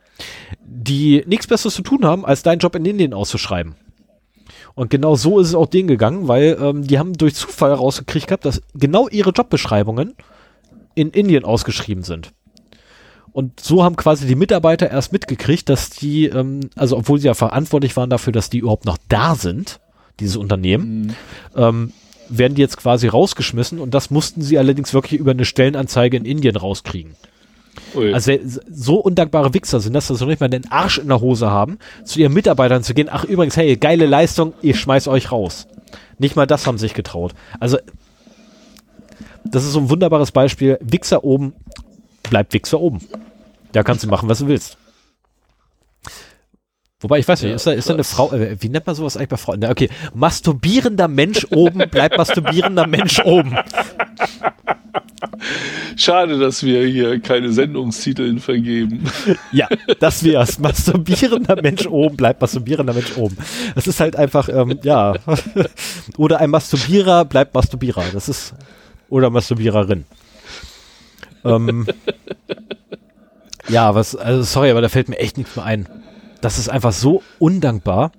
[0.64, 3.74] die nichts Besseres zu tun haben, als deinen Job in Indien auszuschreiben.
[4.74, 8.28] Und genau so ist es auch denen gegangen, weil ähm, die haben durch Zufall rausgekriegt
[8.28, 10.14] gehabt, dass genau ihre Jobbeschreibungen
[10.94, 12.32] in Indien ausgeschrieben sind.
[13.32, 17.34] Und so haben quasi die Mitarbeiter erst mitgekriegt, dass die, ähm, also obwohl sie ja
[17.34, 19.80] verantwortlich waren dafür, dass die überhaupt noch da sind,
[20.20, 21.14] dieses Unternehmen, mhm.
[21.56, 21.92] ähm,
[22.28, 26.24] werden die jetzt quasi rausgeschmissen und das mussten sie allerdings wirklich über eine Stellenanzeige in
[26.24, 27.16] Indien rauskriegen.
[27.94, 28.12] Ui.
[28.12, 28.32] Also
[28.70, 31.50] so undankbare Wichser sind das, dass sie noch nicht mal den Arsch in der Hose
[31.50, 35.66] haben, zu ihren Mitarbeitern zu gehen, ach übrigens, hey, geile Leistung, ich schmeiß euch raus.
[36.18, 37.34] Nicht mal das haben sich getraut.
[37.60, 37.78] Also
[39.44, 40.78] das ist so ein wunderbares Beispiel.
[40.80, 41.54] Wichser oben,
[42.28, 43.00] bleibt Wichser oben.
[43.72, 44.76] Da kannst du machen, was du willst.
[47.00, 48.96] Wobei, ich weiß nicht, ja, ist, da, ist da eine Frau, äh, wie nennt man
[48.96, 49.64] sowas eigentlich bei Frauen?
[49.64, 53.56] Okay, masturbierender Mensch oben bleibt masturbierender Mensch oben.
[55.96, 59.04] Schade, dass wir hier keine Sendungstitel vergeben.
[59.52, 59.68] Ja,
[60.00, 60.58] das wär's.
[60.58, 63.36] Masturbierender Mensch oben bleibt masturbierender Mensch oben.
[63.76, 65.14] Das ist halt einfach, ähm, ja.
[66.16, 68.04] Oder ein Masturbierer bleibt Masturbierer.
[68.12, 68.54] Das ist,
[69.08, 70.04] oder Masturbiererin.
[71.44, 71.86] Ähm,
[73.68, 75.88] ja, was, also sorry, aber da fällt mir echt nichts mehr ein
[76.40, 78.12] das ist einfach so undankbar.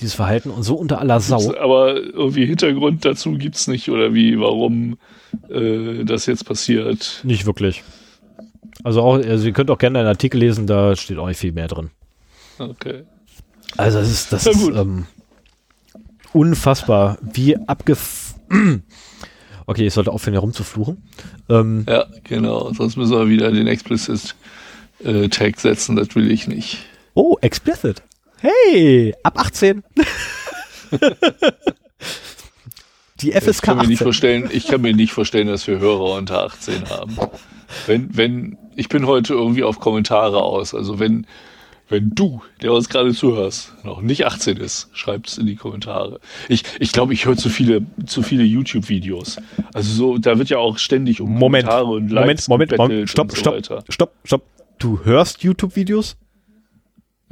[0.00, 1.54] dieses Verhalten und so unter aller Sau.
[1.56, 4.98] Aber irgendwie Hintergrund dazu gibt es nicht oder wie, warum
[5.48, 7.20] äh, das jetzt passiert.
[7.22, 7.84] Nicht wirklich.
[8.84, 11.52] Also auch, also ihr könnt auch gerne einen Artikel lesen, da steht auch nicht viel
[11.52, 11.90] mehr drin.
[12.58, 13.04] Okay.
[13.76, 15.06] Also das ist, das ist ähm,
[16.32, 18.34] unfassbar, wie abgef...
[19.66, 21.02] okay, ich sollte aufhören, herumzufluchen.
[21.48, 26.78] Ähm, ja, genau, sonst müssen wir wieder den Explicit-Tag äh, setzen, das will ich nicht.
[27.14, 28.02] Oh, Explicit.
[28.38, 29.82] Hey, ab 18.
[33.20, 36.16] Die FSK ich kann, mir nicht vorstellen, ich kann mir nicht vorstellen, dass wir Hörer
[36.16, 37.16] unter 18 haben.
[37.86, 40.74] Wenn, wenn, ich bin heute irgendwie auf Kommentare aus.
[40.74, 41.26] Also wenn,
[41.88, 46.18] wenn du, der uns gerade zuhörst, noch nicht 18 ist, schreibt es in die Kommentare.
[46.48, 49.36] Ich, ich glaube, ich höre zu viele, zu viele YouTube-Videos.
[49.74, 53.10] Also so, da wird ja auch ständig um Moment, Kommentare und Likes Moment, Moment, Moment,
[53.10, 54.42] stopp, so stopp, stopp, stopp.
[54.78, 56.16] Du hörst YouTube-Videos?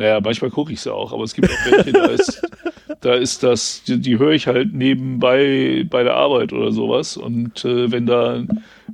[0.00, 2.42] Naja, manchmal gucke ich sie auch, aber es gibt auch welche, da ist,
[3.02, 7.18] da ist das, die, die höre ich halt nebenbei bei der Arbeit oder sowas.
[7.18, 8.42] Und äh, wenn da,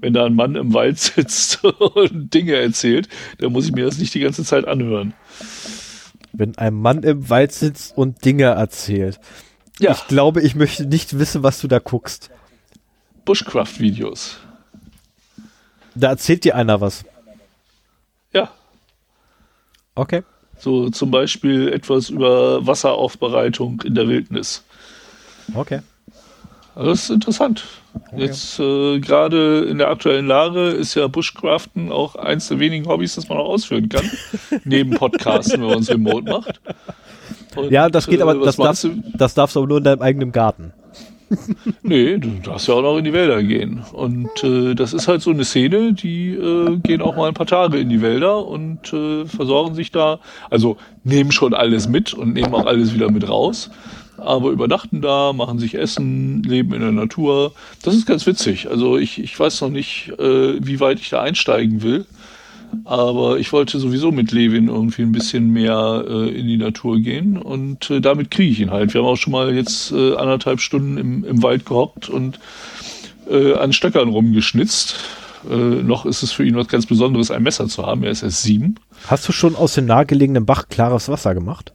[0.01, 1.63] wenn da ein Mann im Wald sitzt
[1.95, 3.09] und Dinge erzählt,
[3.39, 5.15] dann muss ich mir das nicht die ganze Zeit anhören.
[6.33, 9.21] Wenn ein Mann im Wald sitzt und Dinge erzählt.
[9.79, 9.93] Ja.
[9.93, 12.31] Ich glaube, ich möchte nicht wissen, was du da guckst.
[13.25, 14.41] Bushcraft-Videos.
[15.95, 17.05] Da erzählt dir einer was.
[18.33, 18.51] Ja.
[19.95, 20.25] Okay.
[20.59, 24.65] So zum Beispiel etwas über Wasseraufbereitung in der Wildnis.
[25.55, 25.81] Okay.
[26.75, 27.65] Also das ist interessant.
[27.95, 28.23] Okay.
[28.23, 33.15] Jetzt äh, gerade in der aktuellen Lage ist ja Bushcraften auch eins der wenigen Hobbys,
[33.15, 34.11] das man auch ausführen kann.
[34.65, 36.61] neben Podcasten, wenn man es remote macht.
[37.57, 40.03] Und, ja, das geht aber, äh, das, darfst, das darfst du aber nur in deinem
[40.03, 40.73] eigenen Garten.
[41.83, 43.83] nee, du darfst ja auch noch in die Wälder gehen.
[43.93, 47.47] Und äh, das ist halt so eine Szene, die äh, gehen auch mal ein paar
[47.47, 50.21] Tage in die Wälder und äh, versorgen sich da.
[50.51, 53.71] Also nehmen schon alles mit und nehmen auch alles wieder mit raus.
[54.19, 57.53] Aber übernachten da, machen sich Essen, leben in der Natur.
[57.83, 58.69] Das ist ganz witzig.
[58.71, 62.07] Also ich, ich weiß noch nicht, äh, wie weit ich da einsteigen will.
[62.85, 67.37] Aber ich wollte sowieso mit Levin irgendwie ein bisschen mehr äh, in die Natur gehen
[67.37, 68.95] und äh, damit kriege ich ihn halt.
[68.95, 72.39] Wir haben auch schon mal jetzt äh, anderthalb Stunden im, im Wald gehockt und
[73.29, 74.97] äh, an Stöckern rumgeschnitzt.
[75.51, 78.03] Äh, noch ist es für ihn was ganz Besonderes, ein Messer zu haben.
[78.03, 78.77] Er ist erst sieben.
[79.07, 81.73] Hast du schon aus dem nahegelegenen Bach klares Wasser gemacht?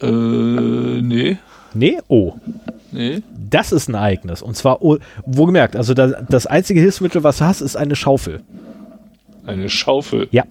[0.00, 1.38] Äh, nee.
[1.74, 1.98] Nee?
[2.08, 2.34] Oh.
[2.92, 3.22] Nee.
[3.50, 4.42] Das ist ein Ereignis.
[4.42, 4.96] Und zwar, oh,
[5.26, 8.42] wo gemerkt, also das, das einzige Hilfsmittel, was du hast, ist eine Schaufel.
[9.46, 10.28] Eine Schaufel?
[10.30, 10.44] Ja.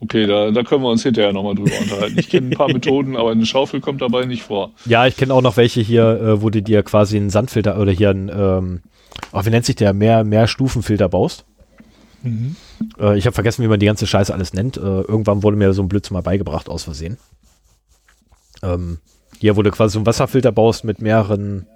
[0.00, 2.18] Okay, da, da können wir uns hinterher nochmal drüber unterhalten.
[2.18, 4.72] Ich kenne ein paar Methoden, aber eine Schaufel kommt dabei nicht vor.
[4.84, 7.92] Ja, ich kenne auch noch welche hier, äh, wo du dir quasi einen Sandfilter oder
[7.92, 8.82] hier einen, ähm,
[9.32, 11.46] oh, wie nennt sich der, mehr, mehr Stufenfilter baust.
[12.22, 12.56] Mhm.
[12.98, 14.76] Äh, ich habe vergessen, wie man die ganze Scheiße alles nennt.
[14.76, 17.16] Äh, irgendwann wurde mir so ein Blödsinn mal beigebracht, aus Versehen.
[18.62, 18.98] Ähm,
[19.38, 21.66] hier, wo du quasi so einen Wasserfilter baust mit mehreren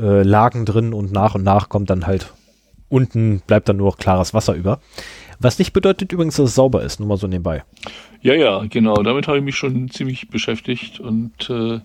[0.00, 2.32] äh, Lagen drin und nach und nach kommt dann halt
[2.88, 4.80] unten bleibt dann nur noch klares Wasser über.
[5.38, 7.64] Was nicht bedeutet übrigens, dass es sauber ist, nur mal so nebenbei.
[8.22, 9.02] Ja, ja, genau.
[9.02, 11.80] Damit habe ich mich schon ziemlich beschäftigt und äh,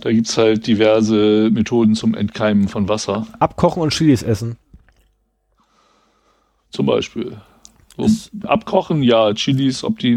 [0.00, 3.26] da gibt es halt diverse Methoden zum Entkeimen von Wasser.
[3.38, 4.56] Abkochen und Chilis essen.
[6.70, 7.36] Zum Beispiel.
[7.96, 8.06] So,
[8.46, 10.14] abkochen, ja, Chilis, ob die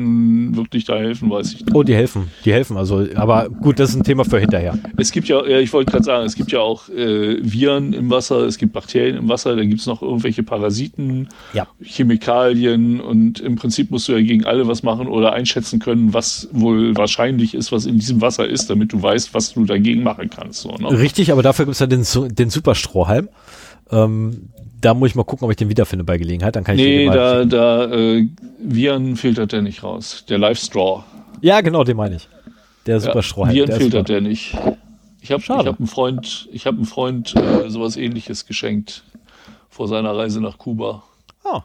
[0.55, 1.75] wirklich da helfen, weiß ich nicht.
[1.75, 2.75] Oh, die helfen, die helfen.
[2.75, 4.77] Also, aber gut, das ist ein Thema für hinterher.
[4.97, 8.09] Es gibt ja, ja ich wollte gerade sagen, es gibt ja auch äh, Viren im
[8.09, 11.67] Wasser, es gibt Bakterien im Wasser, da gibt es noch irgendwelche Parasiten, ja.
[11.81, 16.49] Chemikalien und im Prinzip musst du ja gegen alle was machen oder einschätzen können, was
[16.51, 20.29] wohl wahrscheinlich ist, was in diesem Wasser ist, damit du weißt, was du dagegen machen
[20.29, 20.61] kannst.
[20.61, 20.99] So, ne?
[20.99, 23.29] Richtig, aber dafür gibt es ja den, den Superstrohhalm.
[23.91, 24.49] Ähm,
[24.81, 26.55] da muss ich mal gucken, ob ich den wiederfinde bei Gelegenheit.
[26.55, 28.27] Dann kann ich nee, da, da äh,
[28.59, 30.25] Viren filtert der nicht raus.
[30.29, 31.03] Der Live Straw.
[31.41, 32.27] Ja, genau, den meine ich.
[32.85, 33.47] Der Superstraw.
[33.47, 34.57] Ja, Viren filtert der nicht.
[35.21, 39.03] Ich habe hab einen Freund, ich habe einen Freund äh, sowas ähnliches geschenkt
[39.69, 41.03] vor seiner Reise nach Kuba.
[41.43, 41.61] Oh.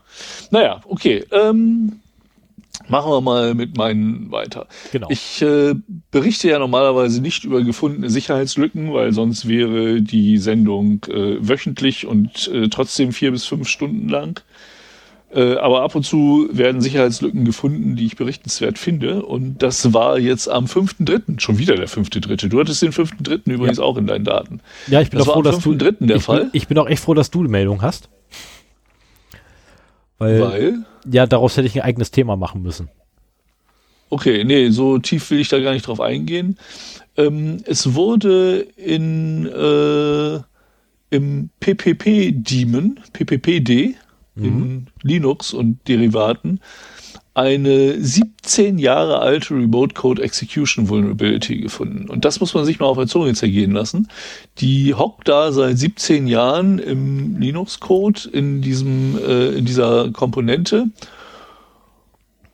[0.50, 1.24] Naja, okay.
[1.30, 2.00] Ähm,
[2.88, 4.66] Machen wir mal mit meinen weiter.
[4.92, 5.08] Genau.
[5.10, 5.74] Ich äh,
[6.10, 12.48] berichte ja normalerweise nicht über gefundene Sicherheitslücken, weil sonst wäre die Sendung äh, wöchentlich und
[12.48, 14.40] äh, trotzdem vier bis fünf Stunden lang.
[15.34, 19.24] Äh, aber ab und zu werden Sicherheitslücken gefunden, die ich berichtenswert finde.
[19.24, 21.40] Und das war jetzt am 5.3.
[21.40, 22.48] schon wieder der 5.3.
[22.48, 23.50] Du hattest den 5.3.
[23.50, 23.84] übrigens ja.
[23.84, 24.60] auch in deinen Daten.
[24.86, 26.40] Ja, ich bin das auch froh, dass du der ich Fall.
[26.40, 28.08] Bin, ich bin auch echt froh, dass du die Meldung hast.
[30.18, 30.84] Weil, Weil?
[31.10, 32.88] Ja, daraus hätte ich ein eigenes Thema machen müssen.
[34.10, 36.56] Okay, nee, so tief will ich da gar nicht drauf eingehen.
[37.16, 40.40] Ähm, es wurde in äh,
[41.10, 43.94] im PPP-Daemon, PPPD,
[44.34, 44.44] mhm.
[44.44, 46.60] in Linux und Derivaten,
[47.34, 52.08] eine 17 Jahre alte Remote Code Execution Vulnerability gefunden.
[52.08, 54.08] Und das muss man sich mal auf der Zunge zergehen lassen.
[54.58, 60.86] Die hockt da seit 17 Jahren im Linux-Code in diesem, äh, in dieser Komponente.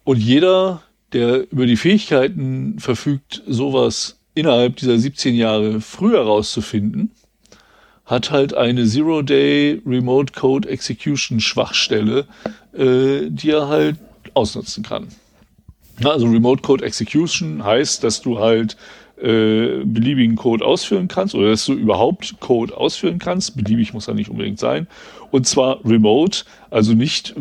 [0.04, 0.82] Und jeder,
[1.12, 7.10] der über die Fähigkeiten verfügt, sowas innerhalb dieser 17 Jahre früher rauszufinden,
[8.06, 12.26] hat halt eine Zero-Day Remote Code Execution Schwachstelle,
[12.72, 13.98] äh, die er halt
[14.34, 15.08] ausnutzen kann.
[16.02, 18.76] Also Remote Code Execution heißt, dass du halt
[19.20, 23.56] äh, beliebigen Code ausführen kannst oder dass du überhaupt Code ausführen kannst.
[23.56, 24.86] Beliebig muss er nicht unbedingt sein.
[25.30, 27.34] Und zwar remote, also nicht,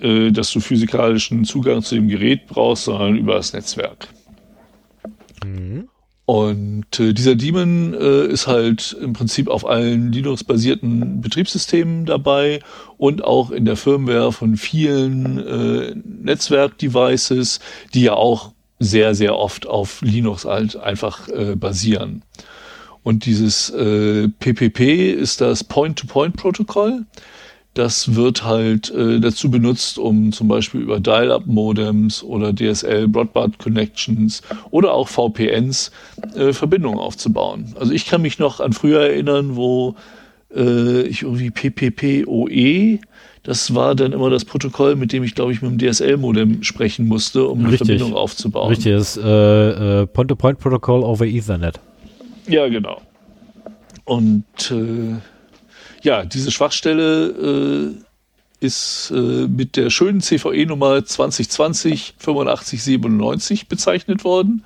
[0.00, 4.08] äh, dass du physikalischen Zugang zu dem Gerät brauchst, sondern über das Netzwerk.
[5.44, 5.88] Mhm.
[6.26, 12.60] Und äh, dieser Daemon äh, ist halt im Prinzip auf allen Linux-basierten Betriebssystemen dabei
[12.96, 17.60] und auch in der Firmware von vielen äh, Netzwerk-Devices,
[17.92, 22.22] die ja auch sehr, sehr oft auf Linux halt einfach äh, basieren.
[23.02, 27.04] Und dieses äh, PPP ist das Point-to-Point-Protokoll.
[27.74, 34.42] Das wird halt äh, dazu benutzt, um zum Beispiel über Dial-Up-Modems oder DSL Broadband Connections
[34.70, 35.90] oder auch VPNs
[36.36, 37.74] äh, Verbindungen aufzubauen.
[37.78, 39.96] Also ich kann mich noch an früher erinnern, wo
[40.54, 43.00] äh, ich irgendwie PPPoE,
[43.42, 47.08] das war dann immer das Protokoll, mit dem ich glaube ich mit dem DSL-Modem sprechen
[47.08, 47.80] musste, um Richtig.
[47.80, 48.68] eine Verbindung aufzubauen.
[48.68, 51.80] Richtig, das äh, äh, Point-to-Point-Protokoll over Ethernet.
[52.46, 53.00] Ja, genau.
[54.04, 55.16] Und äh,
[56.04, 64.64] ja, diese Schwachstelle äh, ist äh, mit der schönen CVE-Nummer 2020 8597 bezeichnet worden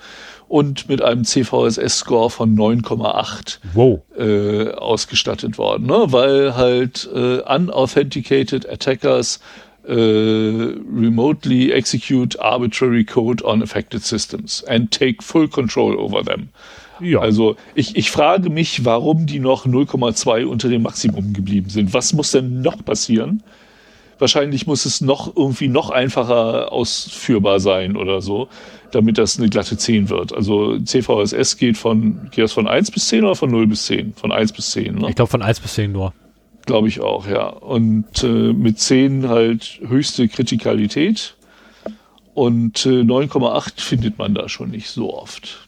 [0.48, 4.00] und mit einem CVSS-Score von 9,8 wow.
[4.16, 6.06] äh, ausgestattet worden, ne?
[6.08, 9.40] weil halt äh, unauthenticated attackers
[9.86, 16.50] äh, remotely execute arbitrary code on affected systems and take full control over them.
[17.00, 17.20] Ja.
[17.20, 21.94] Also ich, ich frage mich, warum die noch 0,2 unter dem Maximum geblieben sind.
[21.94, 23.42] Was muss denn noch passieren?
[24.18, 28.48] Wahrscheinlich muss es noch irgendwie noch einfacher ausführbar sein oder so,
[28.90, 30.34] damit das eine glatte 10 wird.
[30.34, 34.14] Also CVSS geht von, geht das von 1 bis 10 oder von 0 bis 10?
[34.14, 35.08] Von 1 bis 10, ne?
[35.08, 36.12] Ich glaube von 1 bis 10 nur.
[36.66, 37.46] Glaube ich auch, ja.
[37.46, 41.36] Und äh, mit 10 halt höchste Kritikalität.
[42.34, 45.67] Und äh, 9,8 findet man da schon nicht so oft.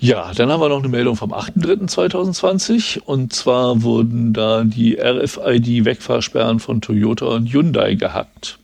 [0.00, 6.58] Ja, dann haben wir noch eine Meldung vom 8.3.2020 und zwar wurden da die RFID-Wegfahrsperren
[6.58, 8.58] von Toyota und Hyundai gehackt.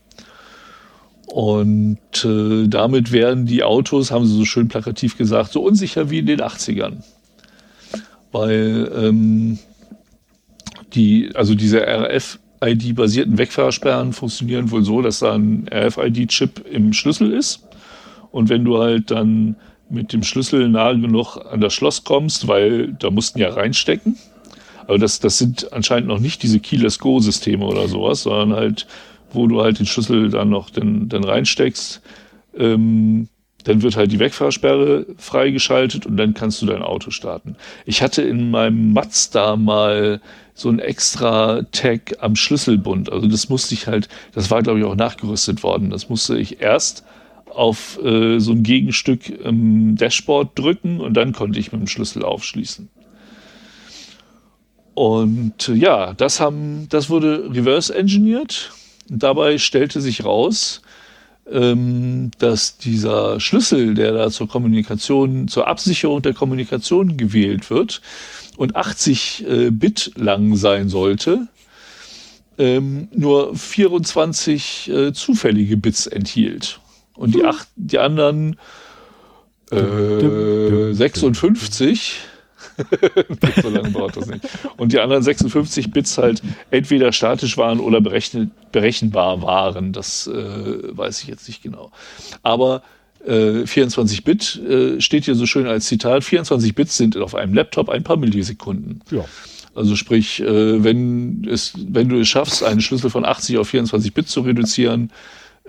[1.27, 6.19] Und äh, damit werden die Autos, haben sie so schön plakativ gesagt, so unsicher wie
[6.19, 7.05] in den 80ern.
[8.32, 9.59] Weil ähm,
[10.93, 17.62] die, also diese RFID-basierten Wegfahrsperren funktionieren wohl so, dass da ein RFID-Chip im Schlüssel ist.
[18.32, 19.55] Und wenn du halt dann
[19.90, 24.16] mit dem Schlüssel nahe genug an das Schloss kommst, weil da mussten ja reinstecken.
[24.86, 28.86] Aber das, das sind anscheinend noch nicht diese Keyless Go-Systeme oder sowas, sondern halt,
[29.32, 32.00] wo du halt den Schlüssel dann noch dann, dann reinsteckst.
[32.56, 33.28] Ähm,
[33.64, 37.56] dann wird halt die Wegfahrsperre freigeschaltet und dann kannst du dein Auto starten.
[37.84, 40.20] Ich hatte in meinem Mazda mal
[40.54, 43.12] so ein extra Tag am Schlüsselbund.
[43.12, 45.90] Also das musste ich halt, das war glaube ich auch nachgerüstet worden.
[45.90, 47.04] Das musste ich erst
[47.51, 52.24] auf äh, so ein Gegenstück im Dashboard drücken und dann konnte ich mit dem Schlüssel
[52.24, 52.89] aufschließen.
[54.94, 58.72] Und äh, ja, das haben, das wurde reverse engineert.
[59.09, 60.82] Dabei stellte sich raus,
[61.51, 68.01] ähm, dass dieser Schlüssel, der da zur Kommunikation, zur Absicherung der Kommunikation gewählt wird
[68.56, 71.48] und 80 äh, Bit lang sein sollte,
[72.59, 76.80] ähm, nur 24 äh, zufällige Bits enthielt.
[77.20, 78.56] Und die, acht, die anderen
[79.70, 82.16] äh, 56,
[83.62, 84.42] so lange braucht das nicht.
[84.78, 86.40] Und die anderen 56 Bits halt
[86.70, 89.92] entweder statisch waren oder berechenbar waren.
[89.92, 91.92] Das äh, weiß ich jetzt nicht genau.
[92.42, 92.82] Aber
[93.26, 96.24] äh, 24 Bit äh, steht hier so schön als Zitat.
[96.24, 99.02] 24 Bits sind auf einem Laptop ein paar Millisekunden.
[99.10, 99.26] Ja.
[99.74, 104.14] Also sprich, äh, wenn, es, wenn du es schaffst, einen Schlüssel von 80 auf 24
[104.14, 105.10] Bit zu reduzieren,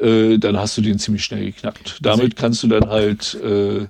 [0.02, 1.99] äh, dann hast du den ziemlich schnell geknackt.
[2.02, 3.88] Damit kannst du dann halt äh,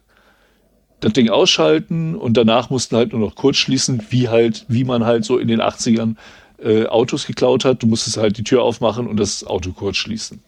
[1.00, 5.06] das Ding ausschalten und danach mussten halt nur noch kurz schließen, wie halt, wie man
[5.06, 6.16] halt so in den 80ern
[6.64, 7.82] äh, Autos geklaut hat.
[7.82, 10.44] Du musstest halt die Tür aufmachen und das Auto kurz schließen.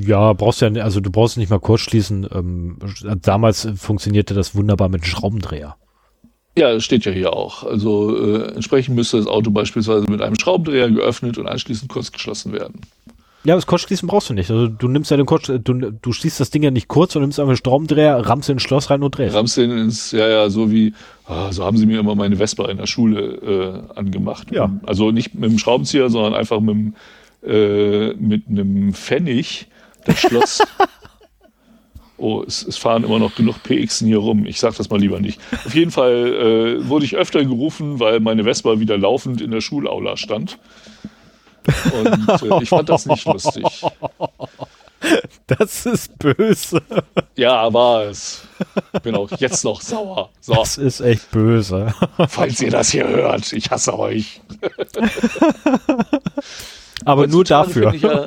[0.00, 2.28] Ja, brauchst ja, also du brauchst nicht mal kurz schließen.
[2.32, 2.78] Ähm,
[3.22, 5.76] damals funktionierte das wunderbar mit Schraubendreher.
[6.58, 7.64] Ja, das steht ja hier auch.
[7.64, 12.52] Also äh, entsprechend müsste das Auto beispielsweise mit einem Schraubendreher geöffnet und anschließend kurz geschlossen
[12.52, 12.80] werden.
[13.46, 14.50] Ja, das Kurzschließen brauchst du nicht.
[14.50, 17.22] Also du nimmst ja den Kurz, du, du schließt das Ding ja nicht kurz und
[17.22, 19.36] nimmst einfach einen Schraubendreher, rammst in ein Schloss rein und drehst.
[19.36, 20.94] Rammst den ins, ja, ja, so wie,
[21.26, 24.50] ah, so haben sie mir immer meine Vespa in der Schule äh, angemacht.
[24.50, 24.72] Ja.
[24.84, 26.94] Also nicht mit dem Schraubenzieher, sondern einfach mit, dem,
[27.48, 29.68] äh, mit einem Pfennig
[30.04, 30.62] das Schloss.
[32.16, 34.44] oh, es, es fahren immer noch genug PXen hier rum.
[34.46, 35.40] Ich sag das mal lieber nicht.
[35.64, 39.60] Auf jeden Fall äh, wurde ich öfter gerufen, weil meine Vespa wieder laufend in der
[39.60, 40.58] Schulaula stand.
[41.66, 43.64] Und äh, ich fand das nicht lustig.
[45.46, 46.82] Das ist böse.
[47.36, 48.42] Ja, war es.
[49.04, 50.30] Bin auch jetzt noch sauer.
[50.40, 51.94] So, Das ist echt böse.
[52.28, 54.40] falls ihr das hier hört, ich hasse euch.
[57.04, 57.92] Aber nur dafür.
[57.92, 58.26] finde Ich ja,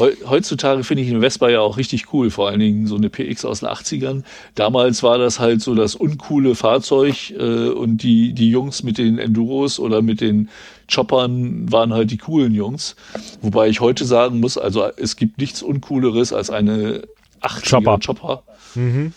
[0.00, 3.10] heu- heutzutage finde ich eine Vespa ja auch richtig cool, vor allen Dingen so eine
[3.10, 4.22] PX aus den 80ern.
[4.54, 9.18] Damals war das halt so das uncoole Fahrzeug äh, und die, die Jungs mit den
[9.18, 10.48] Enduros oder mit den
[10.92, 12.96] Choppern waren halt die coolen Jungs.
[13.42, 17.02] Wobei ich heute sagen muss, also es gibt nichts Uncooleres als eine
[17.42, 17.98] 80er Chopper.
[18.04, 18.42] Chopper.
[18.74, 19.12] Mhm.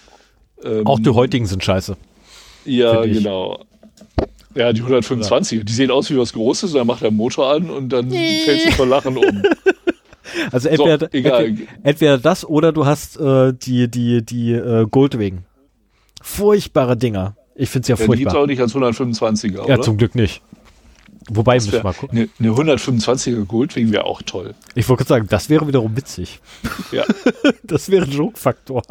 [0.64, 1.95] Ähm, Auch die heutigen sind scheiße.
[2.65, 3.64] Ja, genau.
[4.56, 7.89] Ja, die 125, die sehen aus wie was Großes, dann macht der Motor an und
[7.89, 9.44] dann fällt sie vor Lachen um.
[10.52, 11.45] Also entweder, egal.
[11.45, 15.44] entweder, entweder das oder du hast äh, die, die, die äh, Goldwing.
[16.22, 17.35] Furchtbare Dinger.
[17.56, 18.44] Ich finde es ja Ja, die gibt's furchtbar.
[18.44, 19.81] auch nicht als 125er, Ja, oder?
[19.81, 20.41] zum Glück nicht.
[21.30, 22.30] Wobei, Das wär, mal gucken.
[22.40, 24.56] eine, eine 125er Goldwing wäre auch toll.
[24.76, 26.40] Ich wollte sagen, das wäre wiederum witzig.
[26.91, 27.04] Ja.
[27.64, 28.82] Das wäre ein Joke-Faktor.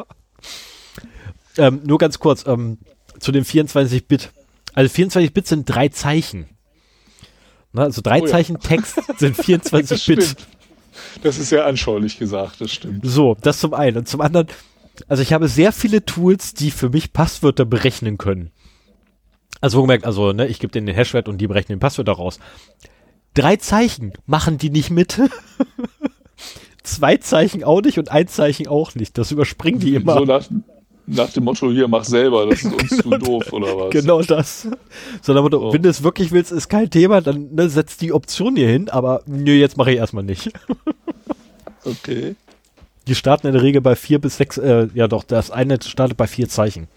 [1.57, 2.77] Ähm, nur ganz kurz, ähm,
[3.19, 4.31] zu den 24-Bit.
[4.73, 6.45] Also 24-Bit sind drei Zeichen.
[7.73, 8.31] Na, also drei Oh ja.
[8.31, 9.99] Zeichen Text sind 24-Bit.
[10.01, 10.47] stimmt.
[11.23, 13.01] Das ist sehr anschaulich gesagt, das stimmt.
[13.03, 13.97] So, das zum einen.
[13.97, 14.47] Und zum anderen,
[15.07, 18.51] also ich habe sehr viele Tools, die für mich Passwörter berechnen können.
[19.61, 22.39] Also wohlgemerkt, also ne, ich gebe denen den Hashwert und die berechnen den Passwörter raus.
[23.33, 25.19] Drei Zeichen machen die nicht mit.
[26.83, 29.17] Zwei Zeichen auch nicht und ein Zeichen auch nicht.
[29.17, 30.13] Das überspringen die immer.
[30.13, 30.45] So nach,
[31.05, 33.89] nach dem Motto, hier, mach selber, das ist uns zu doof, oder was?
[33.91, 34.67] Genau das.
[35.21, 35.73] Sondern wenn du- Oh.
[35.73, 38.89] wenn du es wirklich willst, ist kein Thema, dann ne, setzt die Option hier hin,
[38.89, 40.51] aber nö, jetzt mache ich erstmal nicht.
[41.83, 42.35] Okay.
[43.07, 46.17] Die starten in der Regel bei vier bis sechs, äh, ja doch, das eine startet
[46.17, 46.87] bei vier Zeichen.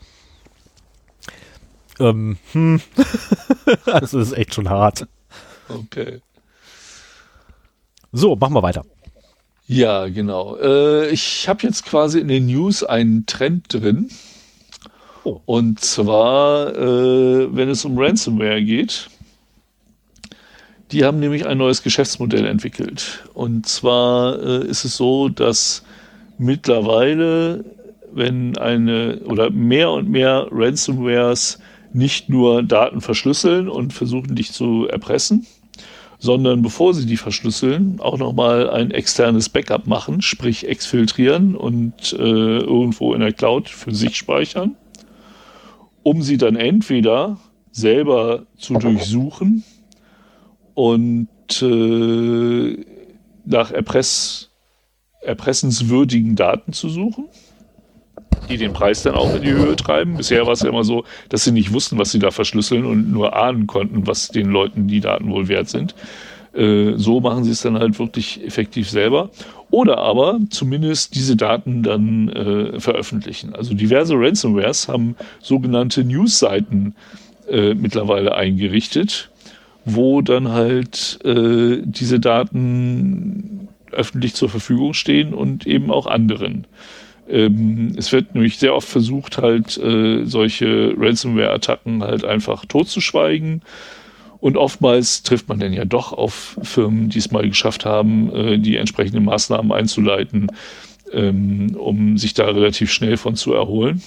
[2.01, 2.81] Ähm, hm.
[3.85, 5.07] also das ist echt schon hart.
[5.69, 6.21] Okay.
[8.13, 8.85] So, machen wir weiter.
[9.67, 10.57] Ja, genau.
[10.57, 14.09] Äh, ich habe jetzt quasi in den News einen Trend drin.
[15.23, 15.41] Oh.
[15.45, 19.09] Und zwar, äh, wenn es um Ransomware geht.
[20.91, 23.29] Die haben nämlich ein neues Geschäftsmodell entwickelt.
[23.33, 25.85] Und zwar äh, ist es so, dass
[26.37, 27.65] mittlerweile,
[28.13, 31.61] wenn eine oder mehr und mehr Ransomwares
[31.93, 35.47] nicht nur Daten verschlüsseln und versuchen, dich zu erpressen,
[36.19, 42.59] sondern bevor sie die verschlüsseln, auch nochmal ein externes Backup machen, sprich exfiltrieren und äh,
[42.59, 44.77] irgendwo in der Cloud für sich speichern,
[46.03, 47.39] um sie dann entweder
[47.73, 49.65] selber zu durchsuchen
[50.75, 51.29] und
[51.63, 52.85] äh,
[53.45, 54.51] nach Erpress,
[55.23, 57.29] erpressenswürdigen Daten zu suchen,
[58.51, 60.17] die den Preis dann auch in die Höhe treiben.
[60.17, 63.11] Bisher war es ja immer so, dass sie nicht wussten, was sie da verschlüsseln und
[63.11, 65.95] nur ahnen konnten, was den Leuten die Daten wohl wert sind.
[66.53, 69.31] Äh, so machen sie es dann halt wirklich effektiv selber.
[69.71, 73.55] Oder aber zumindest diese Daten dann äh, veröffentlichen.
[73.55, 76.95] Also diverse Ransomwares haben sogenannte News-Seiten
[77.49, 79.31] äh, mittlerweile eingerichtet,
[79.85, 86.67] wo dann halt äh, diese Daten öffentlich zur Verfügung stehen und eben auch anderen.
[87.31, 93.63] Ähm, es wird nämlich sehr oft versucht, halt äh, solche Ransomware-Attacken halt einfach totzuschweigen.
[94.41, 98.59] Und oftmals trifft man dann ja doch auf Firmen, die es mal geschafft haben, äh,
[98.59, 100.49] die entsprechenden Maßnahmen einzuleiten,
[101.13, 104.03] ähm, um sich da relativ schnell von zu erholen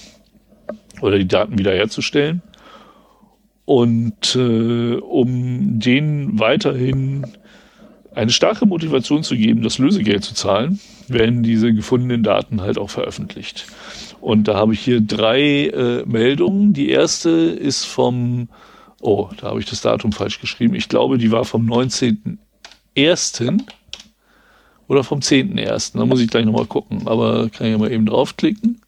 [1.00, 2.42] oder die Daten wiederherzustellen.
[3.64, 7.26] Und äh, um denen weiterhin
[8.14, 12.90] eine starke Motivation zu geben, das Lösegeld zu zahlen, werden diese gefundenen Daten halt auch
[12.90, 13.66] veröffentlicht.
[14.20, 16.72] Und da habe ich hier drei äh, Meldungen.
[16.72, 18.48] Die erste ist vom,
[19.00, 20.74] oh, da habe ich das Datum falsch geschrieben.
[20.74, 23.60] Ich glaube, die war vom 19.01.
[24.88, 25.98] oder vom 10.01.
[25.98, 28.80] Da muss ich gleich nochmal gucken, aber kann ich ja mal eben draufklicken.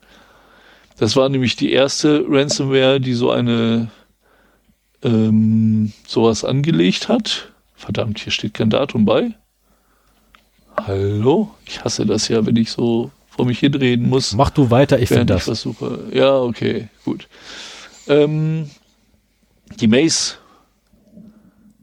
[0.99, 3.89] Das war nämlich die erste Ransomware, die so eine
[5.03, 7.53] ähm, sowas angelegt hat.
[7.77, 9.35] Verdammt, hier steht kein Datum bei.
[10.77, 11.55] Hallo?
[11.67, 14.35] Ich hasse das ja, wenn ich so vor mich hinreden muss.
[14.35, 15.45] Mach du weiter, ich finde das.
[15.45, 16.05] versuche.
[16.13, 17.29] Ja, okay, gut.
[18.09, 18.71] Ähm,
[19.79, 20.37] die Maze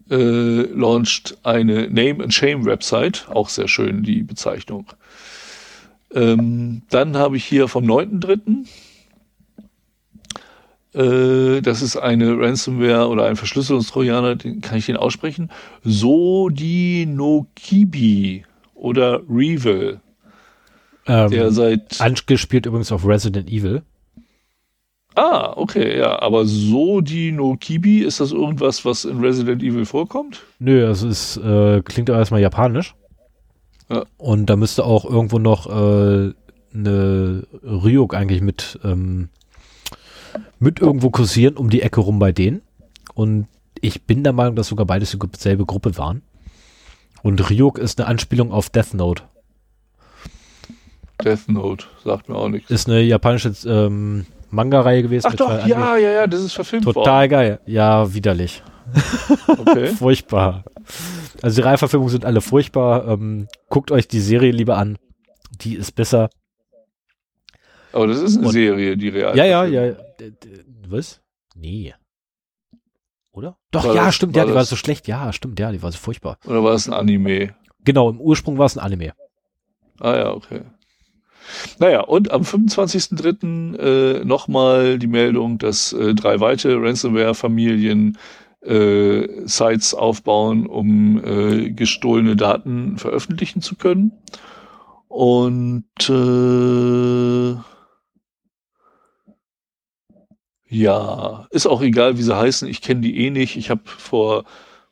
[0.10, 4.88] äh, launcht eine Name and Shame Website, auch sehr schön die Bezeichnung.
[6.14, 8.68] Ähm, dann habe ich hier vom 9.3.
[10.94, 15.50] Äh, das ist eine Ransomware oder ein Verschlüsselungstrojaner, den kann ich den aussprechen.
[15.84, 16.86] Sodinokibi
[18.76, 20.00] oder Revil.
[21.06, 23.82] Ähm, der seit angespielt übrigens auf Resident Evil.
[25.16, 26.22] Ah, okay, ja.
[26.22, 30.42] Aber Sodinokibi, ist das irgendwas, was in Resident Evil vorkommt?
[30.60, 32.96] Nö, also es äh, klingt aber erstmal japanisch.
[33.90, 34.06] Ja.
[34.18, 36.34] Und da müsste auch irgendwo noch äh,
[36.74, 39.30] eine Ryuk eigentlich mit, ähm,
[40.60, 42.62] mit irgendwo kursieren, um die Ecke rum bei denen.
[43.14, 43.48] Und
[43.82, 46.22] ich bin der Meinung, dass sogar beides dieselbe Gruppe waren.
[47.22, 49.24] Und Ryuk ist eine Anspielung auf Death Note.
[51.24, 52.70] Death Note, sagt mir auch nichts.
[52.70, 55.28] Ist eine japanische ähm, Manga-Reihe gewesen.
[55.30, 57.06] Ach doch, ja, ja, ja, das ist verfilmt Total worden.
[57.06, 57.60] Total geil.
[57.66, 58.62] Ja, widerlich.
[59.48, 59.88] Okay.
[59.98, 60.66] furchtbar.
[61.42, 63.08] Also die Reihenverfilmungen sind alle furchtbar.
[63.08, 64.98] Ähm, guckt euch die Serie lieber an.
[65.62, 66.30] Die ist besser.
[67.92, 69.38] Aber das ist eine Und, Serie, die real.
[69.38, 69.96] Ja, ja, ja.
[70.88, 71.22] Was?
[71.56, 71.94] Nee.
[73.32, 73.58] Oder?
[73.72, 75.08] Doch, war ja, das, stimmt, ja, die das, war so schlecht.
[75.08, 76.38] Ja, stimmt, ja, die war so furchtbar.
[76.46, 77.56] Oder war es ein Anime?
[77.84, 79.14] Genau, im Ursprung war es ein Anime.
[80.00, 80.62] Ah ja, okay.
[81.80, 83.78] Naja, und am 25.03.
[83.78, 88.18] Äh, nochmal die Meldung, dass äh, drei weitere Ransomware-Familien
[88.62, 94.14] äh, Sites aufbauen, um äh, gestohlene Daten veröffentlichen zu können.
[95.08, 97.56] Und äh,
[100.74, 102.68] ja, ist auch egal, wie sie heißen.
[102.68, 103.58] Ich kenne die eh nicht.
[103.58, 104.46] Ich habe vor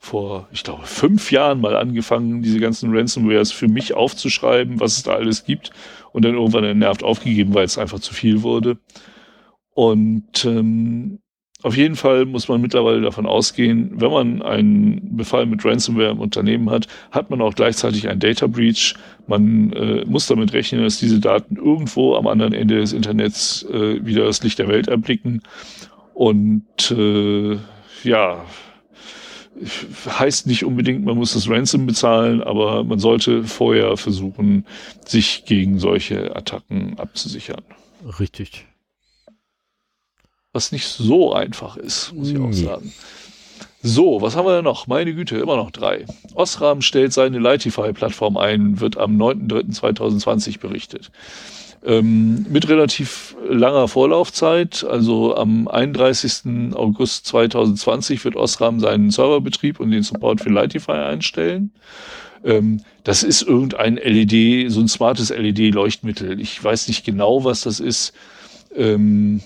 [0.04, 5.04] vor, ich glaube, fünf Jahren mal angefangen, diese ganzen Ransomwares für mich aufzuschreiben, was es
[5.04, 5.70] da alles gibt.
[6.12, 8.80] Und dann irgendwann entnervt aufgegeben, weil es einfach zu viel wurde.
[9.76, 11.20] Und ähm,
[11.64, 16.20] auf jeden Fall muss man mittlerweile davon ausgehen, wenn man einen Befall mit Ransomware im
[16.20, 18.96] Unternehmen hat, hat man auch gleichzeitig einen Data Breach.
[19.28, 24.04] Man äh, muss damit rechnen, dass diese Daten irgendwo am anderen Ende des Internets äh,
[24.06, 25.42] wieder das Licht der Welt erblicken.
[26.14, 27.58] Und äh,
[28.04, 28.44] ja,
[30.08, 34.66] heißt nicht unbedingt, man muss das Ransom bezahlen, aber man sollte vorher versuchen,
[35.06, 37.62] sich gegen solche Attacken abzusichern.
[38.20, 38.66] Richtig.
[40.54, 42.94] Was nicht so einfach ist, muss ich auch sagen.
[43.84, 44.86] So, was haben wir denn noch?
[44.86, 46.06] Meine Güte, immer noch drei.
[46.36, 51.12] Osram stellt seine Lightify-Plattform ein, wird am 9.3.2020 berichtet
[51.86, 54.84] ähm, mit relativ langer Vorlaufzeit.
[54.84, 56.74] Also am 31.
[56.76, 61.72] August 2020 wird Osram seinen Serverbetrieb und den Support für Lightify einstellen.
[62.44, 66.40] Ähm, das ist irgendein LED, so ein smartes LED-Leuchtmittel.
[66.40, 68.14] Ich weiß nicht genau, was das ist.
[68.76, 69.42] Ähm,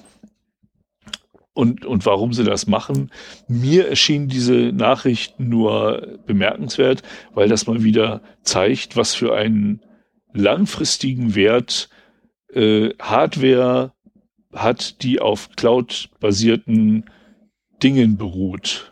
[1.56, 3.10] und, und warum sie das machen.
[3.48, 7.02] Mir erschien diese Nachricht nur bemerkenswert,
[7.34, 9.82] weil das mal wieder zeigt, was für einen
[10.34, 11.90] langfristigen Wert
[12.53, 13.94] äh, Hardware
[14.53, 17.06] hat, die auf Cloud-basierten
[17.82, 18.91] Dingen beruht.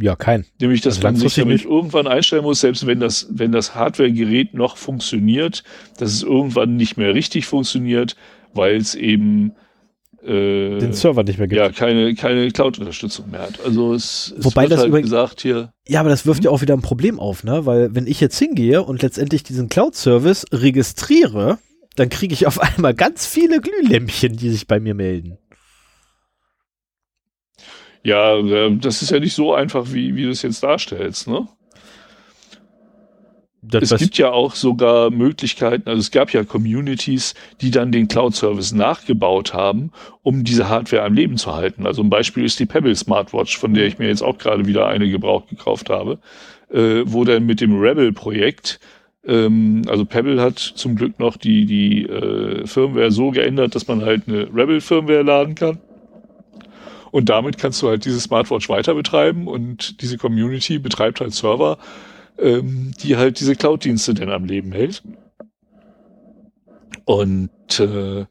[0.00, 0.46] Ja, kein.
[0.60, 4.54] Nämlich, dass also man sich damit irgendwann einstellen muss, selbst wenn das, wenn das Hardware-Gerät
[4.54, 5.62] noch funktioniert,
[5.98, 8.16] dass es irgendwann nicht mehr richtig funktioniert,
[8.54, 9.52] weil es eben
[10.26, 11.58] äh, den Server nicht mehr gibt.
[11.58, 13.64] Ja, keine, keine Cloud-Unterstützung mehr hat.
[13.64, 15.72] Also es, es Wobei das halt übrigens, gesagt hier.
[15.86, 17.66] Ja, aber das wirft ja auch wieder ein Problem auf, ne?
[17.66, 21.58] Weil wenn ich jetzt hingehe und letztendlich diesen Cloud-Service registriere,
[21.94, 25.38] dann kriege ich auf einmal ganz viele Glühlämpchen, die sich bei mir melden.
[28.02, 31.48] Ja, äh, das ist ja nicht so einfach, wie, wie du es jetzt darstellst, ne?
[33.68, 38.06] Das, es gibt ja auch sogar Möglichkeiten, also es gab ja Communities, die dann den
[38.06, 39.90] Cloud-Service nachgebaut haben,
[40.22, 41.86] um diese Hardware am Leben zu halten.
[41.86, 44.86] Also ein Beispiel ist die Pebble Smartwatch, von der ich mir jetzt auch gerade wieder
[44.86, 46.18] eine gebraucht gekauft habe,
[46.70, 48.78] äh, wo dann mit dem Rebel-Projekt
[49.26, 54.02] ähm, also Pebble hat zum Glück noch die, die äh, Firmware so geändert, dass man
[54.02, 55.78] halt eine Rebel-Firmware laden kann.
[57.10, 61.78] Und damit kannst du halt diese Smartwatch weiter betreiben und diese Community betreibt halt Server,
[62.38, 65.02] ähm, die halt diese Cloud-Dienste dann am Leben hält.
[67.04, 68.26] Und äh,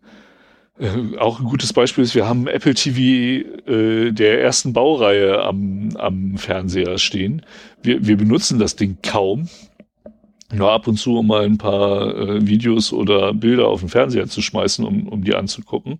[0.77, 5.89] äh, auch ein gutes Beispiel ist, wir haben Apple TV äh, der ersten Baureihe am,
[5.95, 7.41] am Fernseher stehen.
[7.81, 9.47] Wir, wir benutzen das Ding kaum,
[10.53, 14.27] nur ab und zu, um mal ein paar äh, Videos oder Bilder auf den Fernseher
[14.27, 15.99] zu schmeißen, um, um die anzugucken.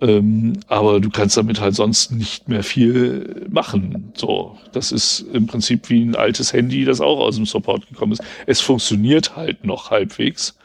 [0.00, 4.12] Ähm, aber du kannst damit halt sonst nicht mehr viel machen.
[4.14, 8.12] So, das ist im Prinzip wie ein altes Handy, das auch aus dem Support gekommen
[8.12, 8.22] ist.
[8.46, 10.56] Es funktioniert halt noch halbwegs.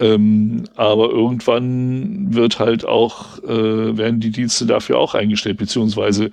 [0.00, 6.30] Ähm, aber irgendwann wird halt auch, äh, werden die Dienste dafür auch eingestellt, beziehungsweise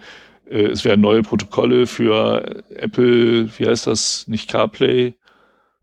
[0.50, 5.16] Äh, es werden neue Protokolle für Apple, wie heißt das, nicht CarPlay,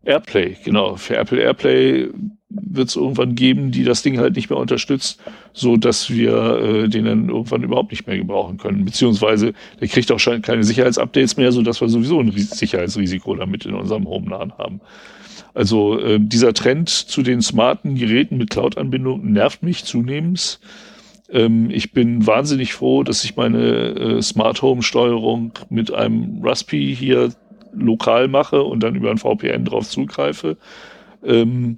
[0.05, 0.95] Airplay, genau.
[0.97, 2.09] Für Apple Airplay
[2.53, 5.19] wird es irgendwann geben, die das Ding halt nicht mehr unterstützt,
[5.53, 8.85] so dass wir äh, den dann irgendwann überhaupt nicht mehr gebrauchen können.
[8.85, 13.65] Beziehungsweise der kriegt auch schon keine Sicherheitsupdates mehr, so dass wir sowieso ein Sicherheitsrisiko damit
[13.65, 14.81] in unserem Home-Laden haben.
[15.53, 20.59] Also äh, dieser Trend zu den smarten Geräten mit Cloud-Anbindung nervt mich zunehmend.
[21.29, 27.33] Ähm, ich bin wahnsinnig froh, dass ich meine äh, Smart Home-Steuerung mit einem Raspi hier
[27.75, 30.57] lokal mache und dann über ein VPN drauf zugreife.
[31.23, 31.77] Ähm,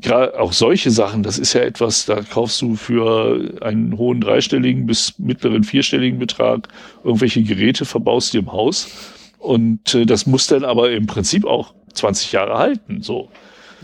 [0.00, 4.86] gerade auch solche Sachen, das ist ja etwas, da kaufst du für einen hohen dreistelligen
[4.86, 6.68] bis mittleren vierstelligen Betrag
[7.04, 8.88] irgendwelche Geräte, verbaust dir im Haus.
[9.38, 13.28] Und äh, das muss dann aber im Prinzip auch 20 Jahre halten, so.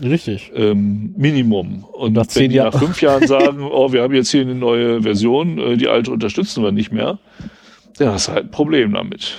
[0.01, 0.51] Richtig.
[0.55, 1.83] Ähm, Minimum.
[1.83, 4.55] Und nach wenn die Jahr nach fünf Jahren sagen, oh, wir haben jetzt hier eine
[4.55, 7.19] neue Version, äh, die alte unterstützen wir nicht mehr,
[7.97, 9.37] dann hast du halt ein Problem damit.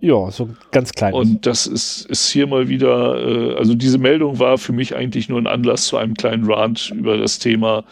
[0.00, 1.14] Ja, so ganz klein.
[1.14, 5.28] Und das ist, ist hier mal wieder, äh, also diese Meldung war für mich eigentlich
[5.28, 7.84] nur ein Anlass zu einem kleinen Rant über das Thema,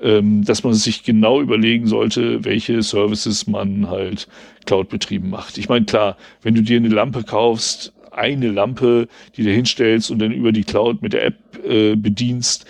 [0.00, 4.28] ähm, dass man sich genau überlegen sollte, welche Services man halt
[4.66, 5.58] Cloud betrieben macht.
[5.58, 10.18] Ich meine, klar, wenn du dir eine Lampe kaufst, eine Lampe, die du hinstellst und
[10.18, 12.66] dann über die Cloud mit der App äh, bedienst,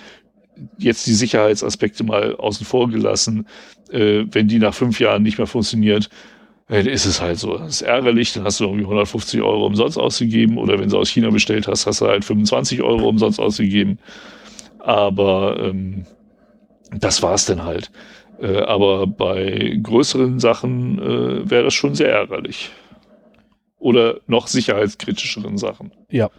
[0.77, 3.47] jetzt die Sicherheitsaspekte mal außen vor gelassen,
[3.91, 6.11] äh, wenn die nach fünf Jahren nicht mehr funktioniert,
[6.69, 7.57] ist es halt so.
[7.57, 11.09] Das ist ärgerlich, dann hast du irgendwie 150 Euro umsonst ausgegeben oder wenn du aus
[11.09, 13.99] China bestellt hast, hast du halt 25 Euro umsonst ausgegeben.
[14.79, 16.05] Aber ähm,
[16.91, 17.91] das war's dann halt.
[18.41, 22.71] Äh, aber bei größeren Sachen äh, wäre das schon sehr ärgerlich.
[23.79, 25.93] Oder noch sicherheitskritischeren Sachen.
[26.11, 26.31] Ja.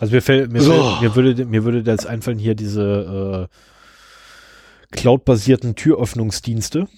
[0.00, 0.72] Also mir, fällt, mir, so.
[0.72, 6.88] fällt, mir, würde, mir würde das einfallen hier diese äh, Cloud-basierten Türöffnungsdienste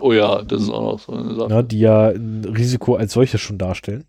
[0.00, 1.50] Oh ja, das ist auch noch so eine Sache.
[1.50, 4.04] Ja, die ja ein Risiko als solches schon darstellen.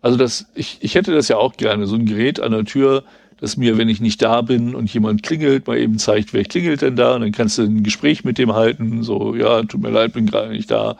[0.00, 3.04] Also das, ich, ich hätte das ja auch gerne, so ein Gerät an der Tür,
[3.40, 6.82] das mir, wenn ich nicht da bin und jemand klingelt, mal eben zeigt, wer klingelt
[6.82, 9.90] denn da und dann kannst du ein Gespräch mit dem halten, so, ja, tut mir
[9.90, 10.96] leid, bin gerade nicht da,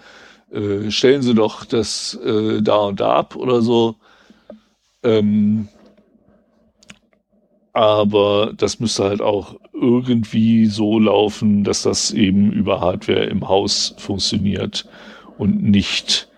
[0.52, 3.96] äh, stellen Sie doch das äh, da und da ab oder so.
[5.02, 5.68] Ähm,
[7.74, 13.96] aber das müsste halt auch irgendwie so laufen, dass das eben über Hardware im Haus
[13.98, 14.86] funktioniert
[15.38, 16.28] und nicht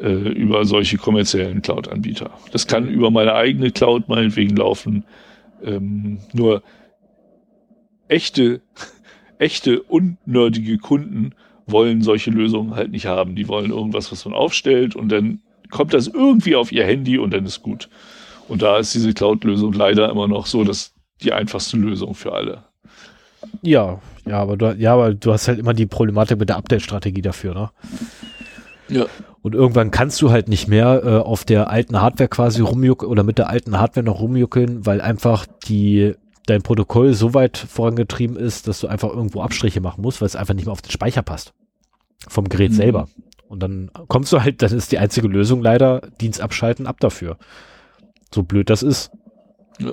[0.00, 2.30] äh, über solche kommerziellen Cloud-Anbieter.
[2.52, 5.04] Das kann über meine eigene Cloud meinetwegen laufen.
[5.64, 6.62] Ähm, nur
[8.06, 8.60] echte,
[9.38, 11.34] echte unnördige Kunden
[11.66, 13.34] wollen solche Lösungen halt nicht haben.
[13.34, 17.34] Die wollen irgendwas, was man aufstellt und dann kommt das irgendwie auf ihr Handy und
[17.34, 17.88] dann ist gut.
[18.48, 20.92] Und da ist diese Cloud-Lösung leider immer noch so, dass
[21.22, 22.64] die einfachste Lösung für alle.
[23.62, 27.22] Ja, ja, aber du, ja, aber du hast halt immer die Problematik mit der Update-Strategie
[27.22, 27.70] dafür, ne?
[28.88, 29.06] Ja.
[29.42, 33.22] Und irgendwann kannst du halt nicht mehr äh, auf der alten Hardware quasi rumjuckeln oder
[33.22, 36.14] mit der alten Hardware noch rumjuckeln, weil einfach die
[36.46, 40.36] dein Protokoll so weit vorangetrieben ist, dass du einfach irgendwo Abstriche machen musst, weil es
[40.36, 41.52] einfach nicht mehr auf den Speicher passt.
[42.28, 42.76] Vom Gerät mhm.
[42.76, 43.08] selber.
[43.48, 47.36] Und dann kommst du halt, das ist die einzige Lösung leider, Dienst abschalten, ab dafür.
[48.34, 49.10] So blöd das ist.
[49.78, 49.92] Ja.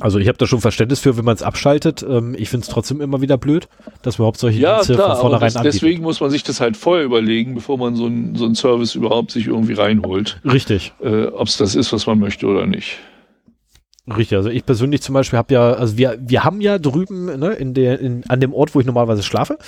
[0.00, 2.02] Also ich habe da schon Verständnis für, wenn man es abschaltet.
[2.02, 3.68] Ähm, ich finde es trotzdem immer wieder blöd,
[4.02, 6.60] dass man überhaupt solche ja, Dienste klar, von vornherein das, Deswegen muss man sich das
[6.60, 10.40] halt vorher überlegen, bevor man so einen so Service überhaupt sich irgendwie reinholt.
[10.44, 10.94] Richtig.
[11.02, 12.98] Äh, Ob es das ist, was man möchte oder nicht.
[14.08, 17.52] Richtig, also ich persönlich zum Beispiel habe ja, also wir, wir haben ja drüben ne,
[17.52, 19.58] in der, in, an dem Ort, wo ich normalerweise schlafe,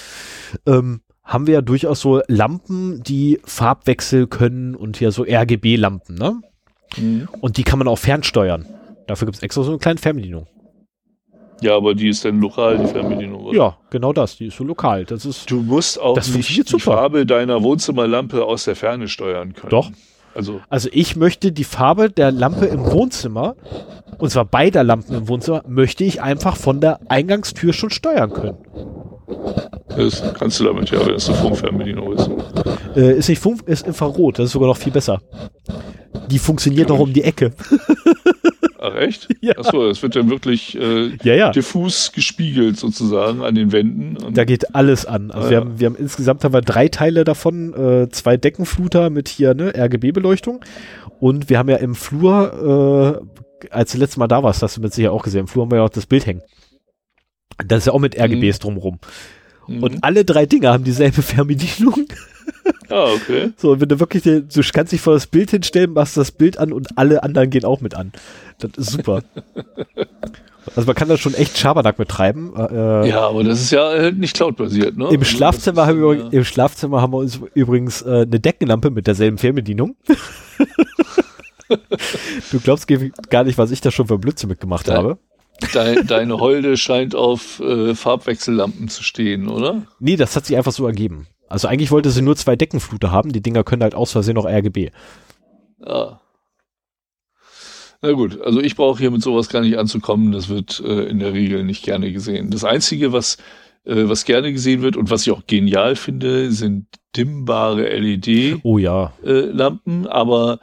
[0.66, 6.40] ähm, haben wir ja durchaus so Lampen, die Farbwechsel können und hier so RGB-Lampen, ne?
[6.96, 7.28] Mhm.
[7.40, 8.66] Und die kann man auch fernsteuern.
[9.06, 10.46] Dafür gibt es extra so eine kleine Fernbedienung.
[11.60, 13.56] Ja, aber die ist dann lokal, die Fernbedienung, oder?
[13.56, 14.36] Ja, genau das.
[14.36, 15.04] Die ist so lokal.
[15.04, 16.92] Das ist, du musst auch das nicht die super.
[16.92, 19.70] Farbe deiner Wohnzimmerlampe aus der Ferne steuern können.
[19.70, 19.90] Doch.
[20.34, 23.54] Also, also ich möchte die Farbe der Lampe im Wohnzimmer,
[24.18, 28.56] und zwar beider Lampen im Wohnzimmer, möchte ich einfach von der Eingangstür schon steuern können.
[29.96, 32.30] Das kannst du damit, ja, wenn es eine Funkfernbedienung ist.
[32.96, 35.20] Äh, ist nicht Funk, ist Infrarot, das ist sogar noch viel besser.
[36.30, 37.52] Die funktioniert noch um die Ecke.
[38.80, 39.28] Ach echt?
[39.40, 39.56] Ja.
[39.56, 41.50] Achso, das wird dann wirklich äh, ja, ja.
[41.50, 44.34] diffus gespiegelt sozusagen an den Wänden.
[44.34, 45.30] Da geht alles an.
[45.30, 49.08] Also ah, wir, haben, wir haben insgesamt haben wir drei Teile davon, äh, zwei Deckenfluter
[49.08, 50.60] mit hier ne, RGB-Beleuchtung
[51.18, 54.80] und wir haben ja im Flur, äh, als du letztes Mal da warst, hast du
[54.80, 56.42] mit sicher auch gesehen, im Flur haben wir ja auch das Bild hängen.
[57.64, 58.62] Das ist ja auch mit RGBs mhm.
[58.62, 58.98] drumrum.
[59.66, 59.82] Mhm.
[59.82, 62.06] Und alle drei Dinger haben dieselbe Fernbedienung.
[62.88, 63.52] Ah, okay.
[63.56, 66.72] So, wenn du wirklich, du kannst dich vor das Bild hinstellen, machst das Bild an
[66.72, 68.12] und alle anderen gehen auch mit an.
[68.58, 69.22] Das ist super.
[70.76, 72.54] Also man kann da schon echt Schabernack betreiben.
[72.56, 75.08] Äh, ja, aber das ist ja halt nicht cloud-basiert, ne?
[75.08, 76.28] Im also Schlafzimmer, haben wir, ja.
[76.30, 79.96] im Schlafzimmer haben wir uns übrigens äh, eine Deckenlampe mit derselben Fernbedienung.
[82.50, 82.86] du glaubst
[83.30, 85.18] gar nicht, was ich da schon für Blödsinn mitgemacht Dein, habe.
[85.72, 89.86] Dein, deine Holde scheint auf äh, Farbwechsellampen zu stehen, oder?
[90.00, 91.26] Nee, das hat sich einfach so ergeben.
[91.48, 93.32] Also eigentlich wollte sie nur zwei Deckenflute haben.
[93.32, 94.90] Die Dinger können halt aus Versehen noch RGB.
[95.86, 96.20] Ja.
[98.02, 100.32] Na gut, also ich brauche hier mit sowas gar nicht anzukommen.
[100.32, 102.50] Das wird äh, in der Regel nicht gerne gesehen.
[102.50, 103.38] Das Einzige, was,
[103.84, 106.86] äh, was gerne gesehen wird und was ich auch genial finde, sind
[107.16, 109.12] dimmbare LED-Lampen, oh ja.
[109.24, 110.58] äh, aber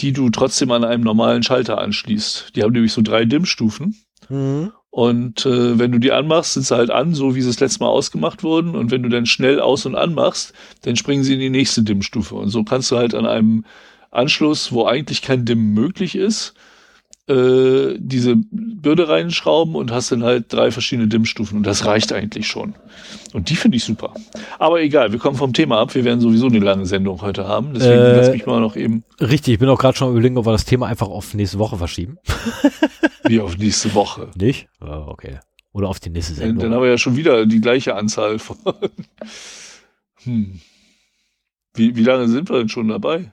[0.00, 2.52] die du trotzdem an einem normalen Schalter anschließt.
[2.54, 3.96] Die haben nämlich so drei Dimmstufen.
[4.28, 4.72] Mhm.
[4.90, 7.80] Und äh, wenn du die anmachst, sind sie halt an, so wie sie das letzte
[7.80, 8.74] Mal ausgemacht wurden.
[8.74, 12.34] Und wenn du dann schnell aus- und anmachst, dann springen sie in die nächste Dimmstufe.
[12.34, 13.64] Und so kannst du halt an einem
[14.10, 16.54] Anschluss, wo eigentlich kein Dimm möglich ist,
[17.28, 21.58] äh, diese Bürde reinschrauben und hast dann halt drei verschiedene Dimmstufen.
[21.58, 22.74] Und das reicht eigentlich schon.
[23.32, 24.14] Und die finde ich super.
[24.58, 25.94] Aber egal, wir kommen vom Thema ab.
[25.94, 27.74] Wir werden sowieso eine lange Sendung heute haben.
[27.74, 29.04] Deswegen äh, lass mich mal noch eben.
[29.20, 31.76] Richtig, ich bin auch gerade schon überlegen, ob wir das Thema einfach auf nächste Woche
[31.76, 32.18] verschieben.
[33.24, 34.28] Wie auf nächste Woche?
[34.36, 34.68] Nicht?
[34.80, 35.40] Oh, okay.
[35.72, 36.58] Oder auf die nächste Sendung.
[36.58, 38.56] Dann, dann haben wir ja schon wieder die gleiche Anzahl von.
[40.22, 40.60] hm.
[41.74, 43.32] Wie, wie lange sind wir denn schon dabei?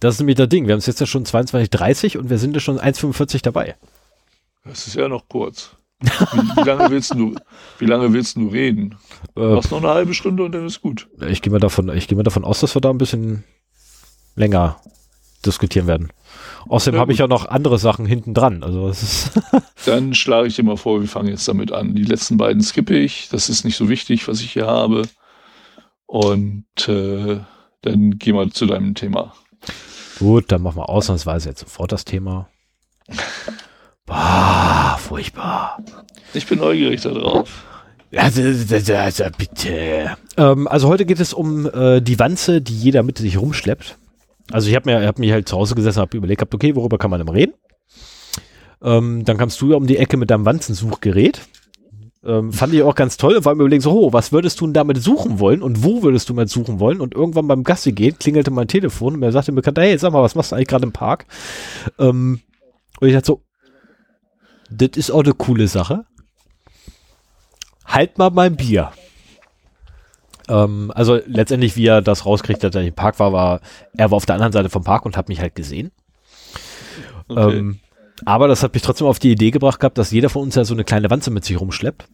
[0.00, 0.66] Das ist nämlich das Ding.
[0.66, 3.76] Wir haben es jetzt ja schon 22.30 und wir sind ja schon 1,45 dabei.
[4.64, 5.76] Das ist ja noch kurz.
[6.00, 7.34] Wie, wie, lange willst du,
[7.78, 8.96] wie lange willst du reden?
[9.34, 11.08] Du äh, machst noch eine halbe Stunde und dann ist gut.
[11.26, 13.44] Ich gehe mal davon, ich gehe mal davon aus, dass wir da ein bisschen
[14.34, 14.78] länger
[15.46, 16.12] diskutieren werden.
[16.68, 18.62] Außerdem habe ich ja noch andere Sachen hinten dran.
[18.62, 18.92] Also
[19.86, 21.94] dann schlage ich dir mal vor, wir fangen jetzt damit an.
[21.94, 23.28] Die letzten beiden skippe ich.
[23.30, 25.02] Das ist nicht so wichtig, was ich hier habe.
[26.06, 27.40] Und äh,
[27.82, 29.32] dann geh mal zu deinem Thema.
[30.18, 32.48] Gut, dann machen wir ausnahmsweise jetzt sofort das Thema.
[34.06, 35.78] Bah, furchtbar.
[36.32, 37.64] Ich bin neugierig darauf.
[38.14, 40.16] Also, also bitte.
[40.36, 43.98] Ähm, also heute geht es um äh, die Wanze, die jeder mit sich rumschleppt.
[44.50, 46.98] Also ich habe mir, hab mich halt zu Hause gesessen, habe überlegt, hab, okay, worüber
[46.98, 47.54] kann man denn reden?
[48.82, 51.40] Ähm, dann kamst du ja um die Ecke mit deinem Wanzensuchgerät.
[52.26, 54.74] Ähm, fand ich auch ganz toll, weil mir überlegt so, oh, was würdest du denn
[54.74, 57.00] damit suchen wollen und wo würdest du mit suchen wollen?
[57.00, 60.22] Und irgendwann beim Gassi gehen klingelte mein Telefon und er sagte mir, hey, sag mal,
[60.22, 61.26] was machst du eigentlich gerade im Park?
[61.98, 62.40] Ähm,
[63.00, 63.42] und ich dachte so,
[64.70, 66.04] das ist auch eine coole Sache.
[67.84, 68.90] Halt mal mein Bier.
[70.48, 73.60] Ähm, also letztendlich, wie er das rauskriegt, dass er im Park war, war,
[73.96, 75.92] er war auf der anderen Seite vom Park und hat mich halt gesehen.
[77.28, 77.58] Okay.
[77.58, 77.80] Ähm,
[78.24, 80.64] aber das hat mich trotzdem auf die Idee gebracht gehabt, dass jeder von uns ja
[80.64, 82.08] so eine kleine Wanze mit sich rumschleppt.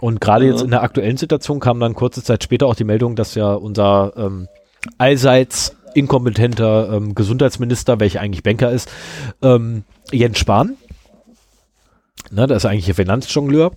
[0.00, 0.52] Und gerade ja.
[0.52, 3.52] jetzt in der aktuellen Situation kam dann kurze Zeit später auch die Meldung, dass ja
[3.52, 4.48] unser ähm,
[4.98, 8.90] allseits inkompetenter ähm, Gesundheitsminister, welcher eigentlich Banker ist,
[9.42, 10.76] ähm, Jens Spahn,
[12.30, 13.72] ne, das ist eigentlich ein Finanzjongleur,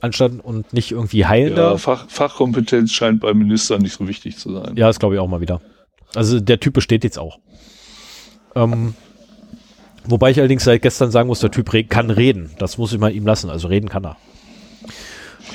[0.00, 1.72] anstatt und nicht irgendwie heilender.
[1.72, 4.76] Ja, Fach, Fachkompetenz scheint bei Ministern nicht so wichtig zu sein.
[4.76, 5.60] Ja, das glaube ich auch mal wieder.
[6.14, 7.38] Also der Typ besteht jetzt auch.
[8.56, 8.94] Ähm,
[10.04, 12.50] wobei ich allerdings seit gestern sagen muss, der Typ re kann reden.
[12.58, 13.50] Das muss ich mal ihm lassen.
[13.50, 14.16] Also reden kann er.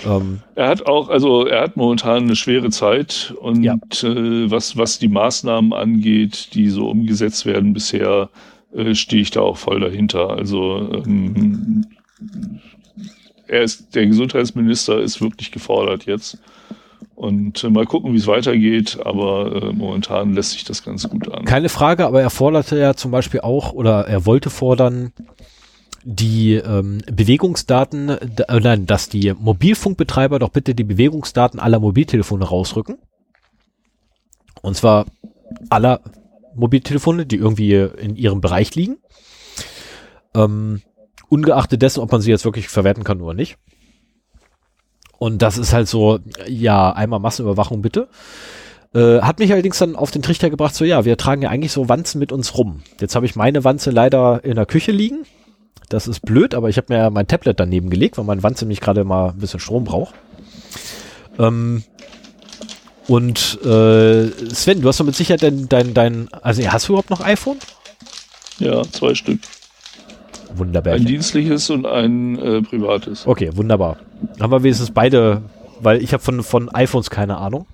[0.05, 3.75] Ähm, er hat auch, also er hat momentan eine schwere Zeit und ja.
[3.75, 8.29] äh, was, was die Maßnahmen angeht, die so umgesetzt werden bisher,
[8.73, 10.29] äh, stehe ich da auch voll dahinter.
[10.31, 11.85] Also ähm,
[13.47, 16.37] er ist, der Gesundheitsminister ist wirklich gefordert jetzt.
[17.15, 21.31] Und äh, mal gucken, wie es weitergeht, aber äh, momentan lässt sich das ganz gut
[21.31, 21.45] an.
[21.45, 25.13] Keine Frage, aber er forderte ja zum Beispiel auch, oder er wollte fordern,
[26.03, 32.97] die ähm, Bewegungsdaten, äh, nein, dass die Mobilfunkbetreiber doch bitte die Bewegungsdaten aller Mobiltelefone rausrücken.
[34.61, 35.05] Und zwar
[35.69, 36.01] aller
[36.53, 38.97] Mobiltelefone, die irgendwie in ihrem Bereich liegen.
[40.33, 40.81] Ähm,
[41.29, 43.57] ungeachtet dessen, ob man sie jetzt wirklich verwerten kann oder nicht.
[45.17, 48.07] Und das ist halt so, ja, einmal Massenüberwachung bitte.
[48.93, 51.71] Äh, hat mich allerdings dann auf den Trichter gebracht, so ja, wir tragen ja eigentlich
[51.71, 52.81] so Wanzen mit uns rum.
[52.99, 55.25] Jetzt habe ich meine Wanze leider in der Küche liegen.
[55.89, 58.65] Das ist blöd, aber ich habe mir ja mein Tablet daneben gelegt, weil mein Wanze
[58.65, 60.15] mich gerade mal ein bisschen Strom braucht.
[61.37, 61.83] Ähm,
[63.07, 67.11] und äh, Sven, du hast doch mit Sicherheit dein, dein, dein, also hast du überhaupt
[67.11, 67.57] noch iPhone?
[68.59, 69.39] Ja, zwei Stück.
[70.57, 70.93] Wunderbar.
[70.93, 73.27] Ein dienstliches und ein äh, privates.
[73.27, 73.97] Okay, wunderbar.
[74.39, 75.41] Haben wir wenigstens beide,
[75.81, 77.65] weil ich habe von, von iPhones keine Ahnung.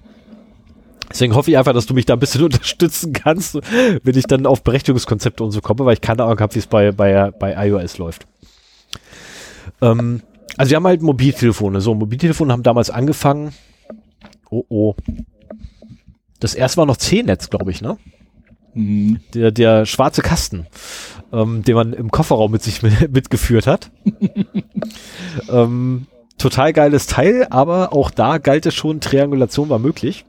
[1.09, 4.45] Deswegen hoffe ich einfach, dass du mich da ein bisschen unterstützen kannst, wenn ich dann
[4.45, 7.67] auf Berechtigungskonzepte und so komme, weil ich keine Ahnung habe, wie es bei, bei, bei
[7.67, 8.25] iOS läuft.
[9.81, 10.21] Ähm,
[10.57, 11.81] also wir haben halt Mobiltelefone.
[11.81, 13.53] So, Mobiltelefone haben damals angefangen.
[14.49, 14.95] Oh oh.
[16.39, 17.97] Das erste war noch C-Netz, glaube ich, ne?
[18.73, 19.19] Mhm.
[19.33, 20.65] Der, der schwarze Kasten,
[21.31, 23.91] ähm, den man im Kofferraum mit sich mitgeführt hat.
[25.49, 30.25] ähm, total geiles Teil, aber auch da galt es schon, Triangulation war möglich.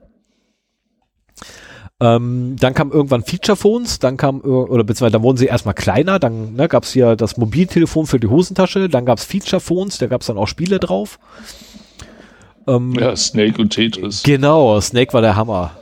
[2.00, 6.18] Ähm, dann kam irgendwann Feature Phones, dann kam, oder beziehungsweise dann wurden sie erstmal kleiner,
[6.18, 9.98] dann ne, gab es hier das Mobiltelefon für die Hosentasche, dann gab es Feature Phones,
[9.98, 11.20] da gab es dann auch Spiele drauf.
[12.66, 14.24] Ähm, ja, Snake und Tetris.
[14.24, 15.72] Genau, Snake war der Hammer.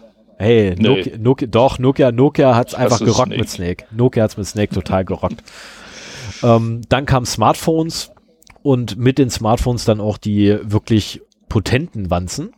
[0.41, 0.89] Hey, nee.
[0.89, 3.39] Nokia, Nokia, doch, Nokia, Nokia hat's einfach gerockt Snake.
[3.39, 3.85] mit Snake.
[3.91, 5.43] Nokia hat's mit Snake total gerockt.
[6.43, 8.11] ähm, dann kamen Smartphones
[8.62, 12.55] und mit den Smartphones dann auch die wirklich potenten Wanzen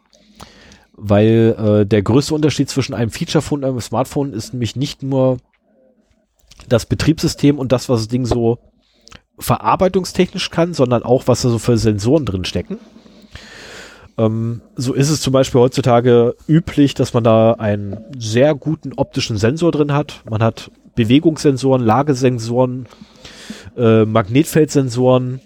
[0.94, 5.38] weil äh, der größte Unterschied zwischen einem Feature-Phone und einem Smartphone ist nämlich nicht nur
[6.68, 8.58] das Betriebssystem und das, was das Ding so
[9.38, 12.78] verarbeitungstechnisch kann, sondern auch, was da so für Sensoren drin stecken.
[14.18, 19.36] Ähm, so ist es zum Beispiel heutzutage üblich, dass man da einen sehr guten optischen
[19.36, 20.22] Sensor drin hat.
[20.28, 22.86] Man hat Bewegungssensoren, Lagesensoren,
[23.76, 25.40] äh, Magnetfeldsensoren,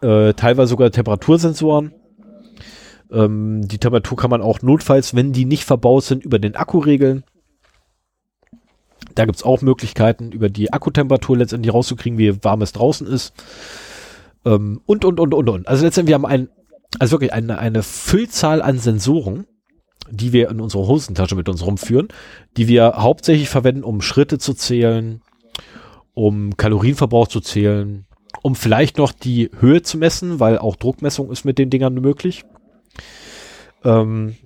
[0.00, 1.92] äh, teilweise sogar Temperatursensoren.
[3.10, 6.78] Ähm, die Temperatur kann man auch notfalls, wenn die nicht verbaut sind, über den Akku
[6.78, 7.24] regeln.
[9.14, 13.32] Da gibt's auch Möglichkeiten, über die Akkutemperatur letztendlich rauszukriegen, wie warm es draußen ist.
[14.44, 15.68] Ähm, und, und, und, und, und.
[15.68, 16.48] Also letztendlich, wir haben ein,
[16.98, 19.46] also wirklich eine, eine Füllzahl an Sensoren,
[20.10, 22.08] die wir in unserer Hosentasche mit uns rumführen,
[22.56, 25.22] die wir hauptsächlich verwenden, um Schritte zu zählen,
[26.14, 28.06] um Kalorienverbrauch zu zählen,
[28.42, 32.44] um vielleicht noch die Höhe zu messen, weil auch Druckmessung ist mit den Dingern möglich
[33.84, 34.36] ähm,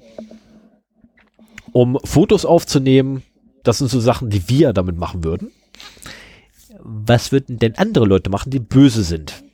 [1.72, 3.22] um Fotos aufzunehmen.
[3.62, 5.50] Das sind so Sachen, die wir damit machen würden.
[6.80, 9.44] Was würden denn andere Leute machen, die böse sind?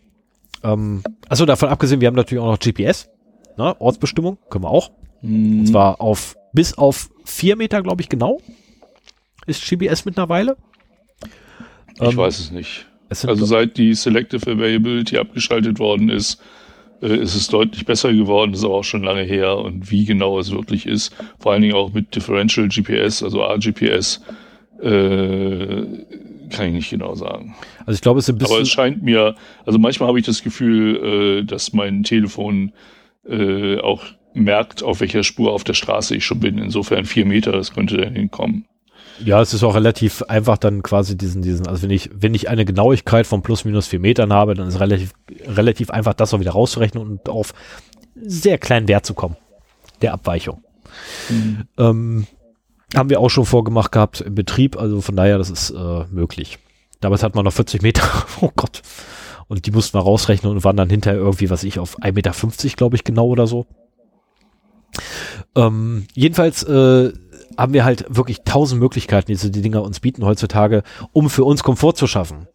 [0.62, 3.08] Ähm, also davon abgesehen, wir haben natürlich auch noch GPS,
[3.56, 4.90] ne, Ortsbestimmung, können wir auch.
[5.22, 5.60] Mhm.
[5.60, 8.40] Und zwar auf bis auf vier Meter, glaube ich, genau.
[9.46, 10.56] Ist GPS mittlerweile.
[11.94, 12.86] Ich ähm, weiß es nicht.
[13.08, 16.40] Es also seit die Selective Availability abgeschaltet worden ist,
[17.00, 20.04] äh, ist es deutlich besser geworden, das ist aber auch schon lange her und wie
[20.04, 24.20] genau es wirklich ist, vor allen Dingen auch mit Differential GPS, also RGPS,
[24.82, 25.84] äh,
[26.50, 27.54] kann ich nicht genau sagen.
[27.80, 28.54] Also ich glaube, es ist ein bisschen.
[28.54, 29.34] Aber es scheint mir,
[29.64, 32.72] also manchmal habe ich das Gefühl, äh, dass mein Telefon
[33.28, 34.04] äh, auch
[34.34, 36.58] merkt, auf welcher Spur auf der Straße ich schon bin.
[36.58, 38.66] Insofern vier Meter, das könnte dann hinkommen.
[39.24, 42.48] Ja, es ist auch relativ einfach dann quasi diesen, diesen, also wenn ich, wenn ich
[42.48, 45.12] eine Genauigkeit von plus minus vier Metern habe, dann ist es relativ,
[45.44, 47.52] relativ einfach, das auch wieder rauszurechnen und auf
[48.14, 49.36] sehr kleinen Wert zu kommen.
[50.02, 50.62] Der Abweichung.
[51.28, 51.64] Mhm.
[51.78, 52.26] Ähm,
[52.94, 56.58] haben wir auch schon vorgemacht gehabt im Betrieb, also von daher, das ist äh, möglich.
[57.00, 58.02] Damals hat man noch 40 Meter,
[58.40, 58.82] oh Gott.
[59.46, 62.76] Und die mussten wir rausrechnen und waren dann hinterher irgendwie, was ich, auf 1,50 Meter,
[62.76, 63.66] glaube ich, genau oder so.
[65.54, 67.12] Ähm, jedenfalls äh,
[67.56, 70.82] haben wir halt wirklich tausend Möglichkeiten, die die Dinger uns bieten heutzutage,
[71.12, 72.46] um für uns Komfort zu schaffen.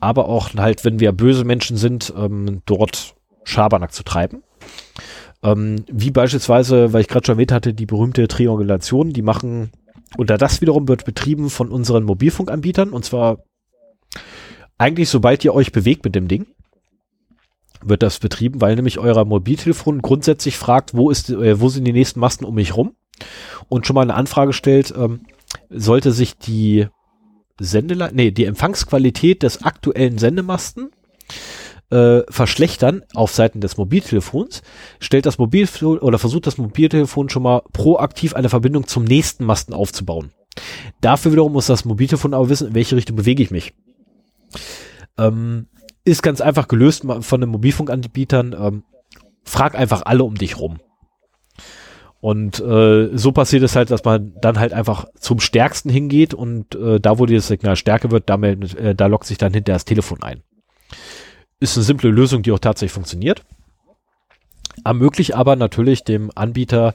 [0.00, 4.42] Aber auch halt, wenn wir böse Menschen sind, ähm, dort Schabernack zu treiben.
[5.42, 9.70] Ähm, wie beispielsweise, weil ich gerade schon erwähnt hatte, die berühmte Triangulation, die machen,
[10.16, 13.44] oder das wiederum wird betrieben von unseren Mobilfunkanbietern, und zwar
[14.78, 16.46] eigentlich sobald ihr euch bewegt mit dem Ding,
[17.82, 21.92] wird das betrieben, weil nämlich euer Mobiltelefon grundsätzlich fragt, wo ist, äh, wo sind die
[21.92, 22.94] nächsten Masten um mich rum?
[23.68, 25.20] und schon mal eine Anfrage stellt, ähm,
[25.70, 26.86] sollte sich die
[27.58, 30.90] Sendele nee, die Empfangsqualität des aktuellen Sendemasten
[31.90, 34.62] äh, verschlechtern auf Seiten des Mobiltelefons,
[35.00, 39.74] stellt das Mobiltelefon oder versucht das Mobiltelefon schon mal proaktiv eine Verbindung zum nächsten Masten
[39.74, 40.32] aufzubauen.
[41.00, 43.74] Dafür wiederum muss das Mobiltelefon aber wissen, in welche Richtung bewege ich mich.
[45.16, 45.66] Ähm,
[46.04, 48.56] ist ganz einfach gelöst von den Mobilfunkanbietern.
[48.58, 48.82] Ähm,
[49.44, 50.78] frag einfach alle um dich rum.
[52.20, 56.74] Und äh, so passiert es halt, dass man dann halt einfach zum Stärksten hingeht und
[56.74, 59.74] äh, da, wo das Signal stärker wird, da, meldet, äh, da lockt sich dann hinter
[59.74, 60.42] das Telefon ein.
[61.60, 63.44] Ist eine simple Lösung, die auch tatsächlich funktioniert.
[64.84, 66.94] Ermöglicht aber natürlich dem Anbieter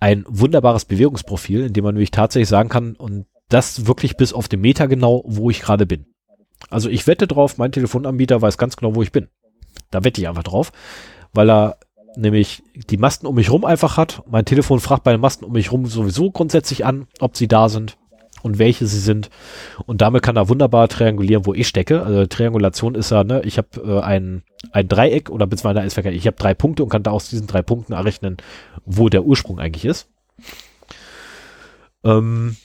[0.00, 4.48] ein wunderbares Bewegungsprofil, in dem man nämlich tatsächlich sagen kann, und das wirklich bis auf
[4.48, 6.06] den Meter genau, wo ich gerade bin.
[6.70, 9.28] Also ich wette drauf, mein Telefonanbieter weiß ganz genau, wo ich bin.
[9.90, 10.72] Da wette ich einfach drauf,
[11.32, 11.78] weil er
[12.16, 14.22] nämlich die Masten um mich rum einfach hat.
[14.26, 17.68] Mein Telefon fragt bei den Masten um mich rum sowieso grundsätzlich an, ob sie da
[17.68, 17.96] sind
[18.42, 19.30] und welche sie sind.
[19.86, 22.02] Und damit kann er wunderbar triangulieren, wo ich stecke.
[22.02, 24.42] Also Triangulation ist ja, ne, ich habe äh, ein,
[24.72, 27.92] ein Dreieck oder beziehungsweise ich habe drei Punkte und kann da aus diesen drei Punkten
[27.92, 28.36] errechnen,
[28.84, 30.08] wo der Ursprung eigentlich ist.
[32.04, 32.56] Ähm,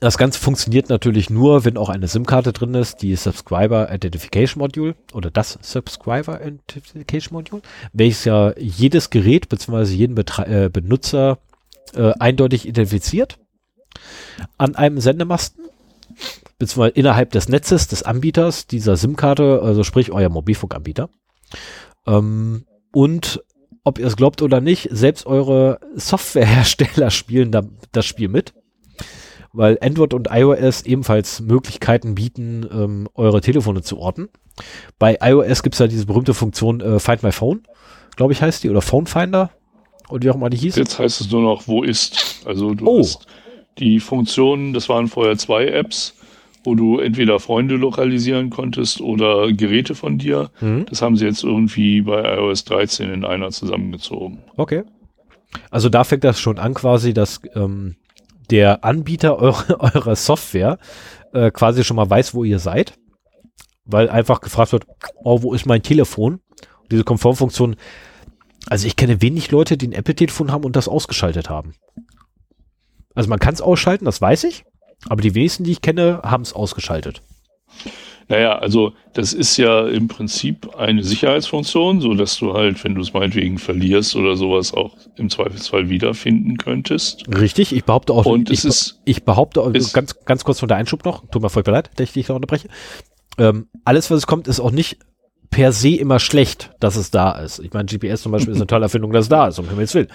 [0.00, 4.94] das Ganze funktioniert natürlich nur, wenn auch eine SIM-Karte drin ist, die Subscriber Identification Module
[5.14, 9.94] oder das Subscriber Identification Module, welches ja jedes Gerät bzw.
[9.94, 11.38] jeden Betre äh, Benutzer
[11.94, 13.38] äh, eindeutig identifiziert.
[14.58, 15.64] An einem Sendemasten,
[16.58, 21.08] beziehungsweise innerhalb des Netzes des Anbieters dieser SIM-Karte, also sprich euer Mobilfunkanbieter.
[22.06, 23.42] Ähm, und
[23.84, 27.62] ob ihr es glaubt oder nicht, selbst eure Softwarehersteller spielen da,
[27.92, 28.52] das Spiel mit
[29.52, 34.28] weil Android und iOS ebenfalls Möglichkeiten bieten, ähm, eure Telefone zu orten.
[34.98, 37.62] Bei iOS gibt es ja diese berühmte Funktion äh, Find My Phone,
[38.16, 39.50] glaube ich heißt die, oder Phone Finder,
[40.10, 40.76] oder wie auch immer die hieß.
[40.76, 42.42] Jetzt heißt es nur noch, wo ist.
[42.44, 42.98] Also du Oh.
[42.98, 43.26] hast
[43.78, 46.14] die Funktionen, das waren vorher zwei Apps,
[46.64, 50.50] wo du entweder Freunde lokalisieren konntest oder Geräte von dir.
[50.60, 50.86] Mhm.
[50.88, 54.42] Das haben sie jetzt irgendwie bei iOS 13 in einer zusammengezogen.
[54.56, 54.82] Okay.
[55.70, 57.96] Also da fängt das schon an quasi, dass ähm,
[58.50, 60.78] der Anbieter eure, eurer Software
[61.32, 62.94] äh, quasi schon mal weiß, wo ihr seid.
[63.84, 64.86] Weil einfach gefragt wird,
[65.22, 66.40] oh, wo ist mein Telefon?
[66.82, 67.76] Und diese Komfortfunktion,
[68.68, 71.74] also ich kenne wenig Leute, die ein Apple-Telefon haben und das ausgeschaltet haben.
[73.16, 74.64] Also man kann es ausschalten, das weiß ich.
[75.08, 77.20] Aber die wenigsten, die ich kenne, haben es ausgeschaltet.
[78.28, 83.00] Naja, also das ist ja im Prinzip eine Sicherheitsfunktion, so dass du halt, wenn du
[83.00, 87.24] es meinetwegen verlierst oder sowas, auch im Zweifelsfall wiederfinden könntest.
[87.32, 90.58] Richtig, ich behaupte auch, Und ich, es ist, ich behaupte, auch- ist- ganz, ganz kurz
[90.58, 92.68] von der Einschub noch, tut mir voll leid, dass ich dich da unterbreche.
[93.38, 94.98] Ähm, alles, was es kommt, ist auch nicht
[95.50, 97.60] per se immer schlecht, dass es da ist.
[97.60, 99.94] Ich meine, GPS zum Beispiel ist eine tolle Erfindung, dass es da ist, um Himmels
[99.94, 100.08] Willen.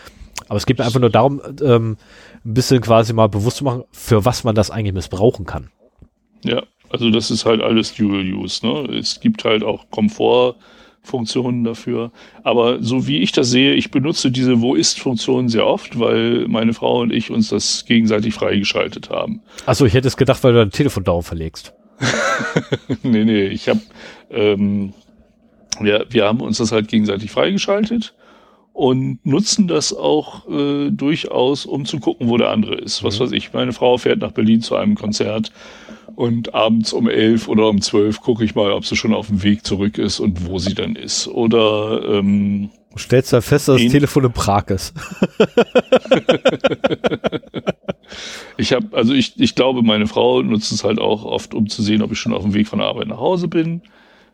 [0.48, 1.98] Aber es geht mir einfach nur darum, ähm,
[2.44, 5.70] ein bisschen quasi mal bewusst zu machen, für was man das eigentlich missbrauchen kann.
[6.44, 8.66] ja, also das ist halt alles Dual Use.
[8.66, 8.98] Ne?
[8.98, 12.12] Es gibt halt auch Komfortfunktionen dafür.
[12.44, 16.74] Aber so wie ich das sehe, ich benutze diese Wo ist-Funktion sehr oft, weil meine
[16.74, 19.42] Frau und ich uns das gegenseitig freigeschaltet haben.
[19.66, 21.74] Achso, ich hätte es gedacht, weil du dein Telefon darauf verlegst.
[23.04, 23.80] nee, nee, ich habe,
[24.30, 24.94] ähm,
[25.80, 28.14] wir, wir haben uns das halt gegenseitig freigeschaltet
[28.74, 33.04] und nutzen das auch äh, durchaus, um zu gucken, wo der andere ist.
[33.04, 35.52] Was weiß ich, meine Frau fährt nach Berlin zu einem Konzert
[36.16, 39.44] und abends um elf oder um zwölf gucke ich mal, ob sie schon auf dem
[39.44, 41.28] Weg zurück ist und wo sie dann ist.
[41.28, 44.94] Oder ähm, Du stellst dann fest, dass das Telefon in Prag ist.
[48.58, 51.82] Ich habe, also ich, ich glaube, meine Frau nutzt es halt auch oft, um zu
[51.82, 53.82] sehen, ob ich schon auf dem Weg von der Arbeit nach Hause bin.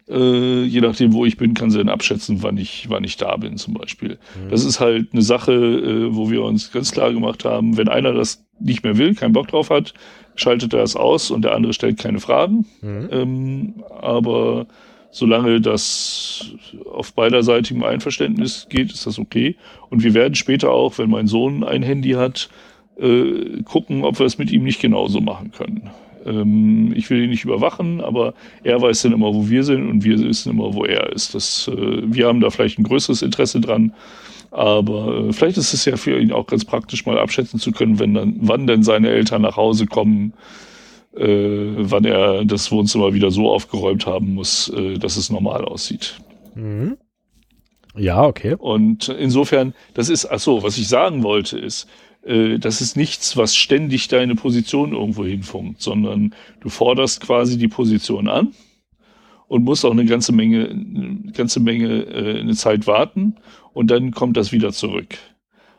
[0.10, 3.36] Äh, je nachdem, wo ich bin, kann sie dann abschätzen, wann ich, wann ich da
[3.36, 4.18] bin, zum Beispiel.
[4.50, 8.14] Das ist halt eine Sache, äh, wo wir uns ganz klar gemacht haben, wenn einer
[8.14, 9.94] das nicht mehr will, keinen Bock drauf hat,
[10.36, 12.66] schaltet er es aus und der andere stellt keine Fragen.
[13.12, 14.68] Ähm, aber
[15.12, 16.52] solange das
[16.92, 19.58] auf beiderseitigem Einverständnis geht, ist das okay.
[19.90, 22.50] Und wir werden später auch, wenn mein Sohn ein Handy hat,
[23.00, 25.90] äh, gucken, ob wir es mit ihm nicht genauso machen können.
[26.28, 28.34] Ähm, ich will ihn nicht überwachen, aber
[28.64, 31.34] er weiß dann immer, wo wir sind und wir wissen immer, wo er ist.
[31.36, 33.94] Das, äh, wir haben da vielleicht ein größeres Interesse dran,
[34.52, 38.00] aber äh, vielleicht ist es ja für ihn auch ganz praktisch, mal abschätzen zu können,
[38.00, 40.34] wenn dann, wann denn seine Eltern nach Hause kommen,
[41.16, 46.20] äh, wann er das Wohnzimmer wieder so aufgeräumt haben muss, äh, dass es normal aussieht.
[46.56, 46.98] Mhm.
[47.96, 48.56] Ja, okay.
[48.58, 51.88] Und insofern, das ist, ach so, was ich sagen wollte, ist,
[52.60, 58.28] das ist nichts, was ständig deine Position irgendwo hinfunkt, sondern du forderst quasi die Position
[58.28, 58.54] an
[59.48, 63.36] und musst auch eine ganze Menge, eine ganze Menge äh, eine Zeit warten
[63.74, 65.18] und dann kommt das wieder zurück.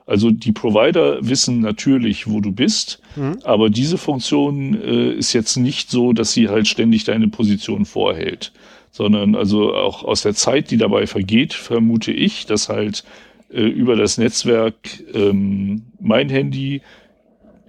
[0.07, 3.41] Also die Provider wissen natürlich, wo du bist, Mhm.
[3.45, 8.53] aber diese Funktion äh, ist jetzt nicht so, dass sie halt ständig deine Position vorhält,
[8.91, 13.05] sondern also auch aus der Zeit, die dabei vergeht, vermute ich, dass halt
[13.51, 14.77] äh, über das Netzwerk
[15.15, 16.83] ähm, mein Handy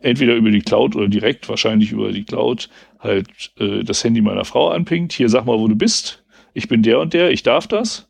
[0.01, 2.69] entweder über die Cloud oder direkt, wahrscheinlich über die Cloud,
[2.99, 5.13] halt äh, das Handy meiner Frau anpingt.
[5.13, 6.23] Hier sag mal, wo du bist.
[6.53, 8.07] Ich bin der und der, ich darf das.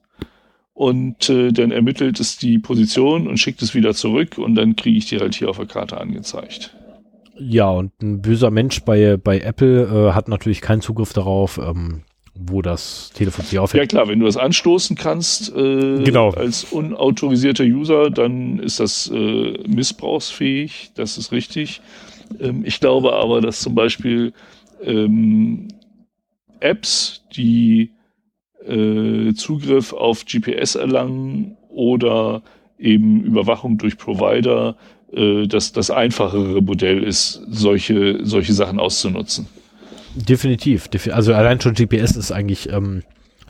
[0.74, 4.98] Und äh, dann ermittelt es die Position und schickt es wieder zurück und dann kriege
[4.98, 6.74] ich die halt hier auf der Karte angezeigt.
[7.38, 12.04] Ja, und ein böser Mensch bei, bei Apple äh, hat natürlich keinen Zugriff darauf, ähm,
[12.42, 13.90] wo das Telefon sich Ja aufhält.
[13.90, 16.30] klar, wenn du das anstoßen kannst äh, Genau.
[16.32, 21.82] als unautorisierter User, dann ist das äh, missbrauchsfähig, das ist richtig.
[22.40, 24.34] Ähm, ich glaube aber, dass zum Beispiel
[24.84, 25.68] ähm,
[26.60, 27.92] Apps, die
[28.66, 32.42] äh, Zugriff auf GPS erlangen oder
[32.78, 34.76] eben Überwachung durch Provider,
[35.12, 39.48] äh, dass das einfachere Modell ist, solche, solche Sachen auszunutzen.
[40.16, 40.88] Definitiv.
[40.88, 43.04] defi- Also allein schon GPS ist eigentlich ähm,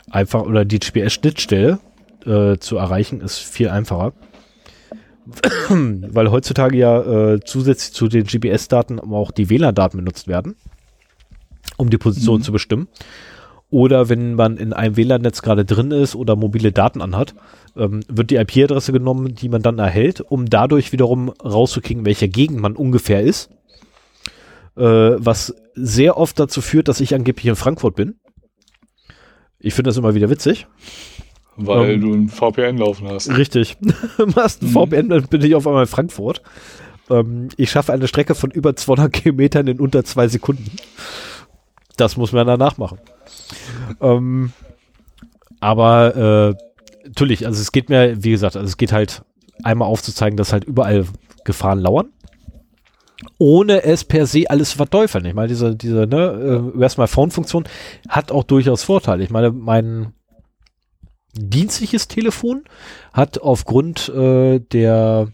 [0.10, 1.80] einfach, oder die GPS-Schnittstelle
[2.26, 4.14] äh, zu erreichen, ist viel einfacher.
[5.70, 10.56] Weil heutzutage ja äh, zusätzlich zu den GPS-Daten auch die WLAN-Daten benutzt werden,
[11.78, 12.44] um die Position Mhm.
[12.44, 12.88] zu bestimmen.
[13.70, 17.36] Oder wenn man in einem WLAN-Netz gerade drin ist oder mobile Daten anhat,
[17.78, 22.60] ähm, wird die IP-Adresse genommen, die man dann erhält, um dadurch wiederum rauszukriegen, welcher Gegend
[22.60, 23.52] man ungefähr ist.
[24.78, 24.82] äh,
[25.18, 28.20] was sehr oft dazu führt, dass ich angeblich in Frankfurt bin.
[29.60, 30.68] Ich finde das immer wieder witzig.
[31.58, 33.36] Weil ähm, du ein VPN laufen hast.
[33.36, 33.78] Richtig.
[34.36, 34.72] Machst ein mhm.
[34.72, 36.42] VPN, dann bin ich auf einmal in Frankfurt.
[37.10, 40.72] Ähm, ich schaffe eine Strecke von über 200 Kilometern in unter zwei Sekunden.
[41.98, 43.00] Das muss man danach machen.
[44.00, 44.54] ähm,
[45.60, 49.24] aber äh, natürlich, also es geht mir, wie gesagt, also es geht halt
[49.64, 51.06] einmal aufzuzeigen, dass halt überall
[51.44, 52.10] Gefahren lauern
[53.38, 55.26] ohne es per se alles zu verteufeln.
[55.26, 57.66] Ich meine, diese, diese ne, äh, erstmal Phone-Funktion
[58.08, 59.24] hat auch durchaus Vorteile.
[59.24, 60.14] Ich meine, mein
[61.34, 62.64] dienstliches Telefon
[63.14, 65.30] hat aufgrund äh, der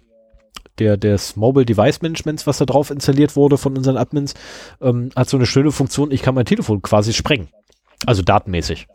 [0.77, 4.33] der des Mobile Device Managements, was da drauf installiert wurde von unseren Admins,
[4.81, 7.47] ähm, hat so eine schöne Funktion, ich kann mein Telefon quasi sprengen.
[8.05, 8.87] Also datenmäßig.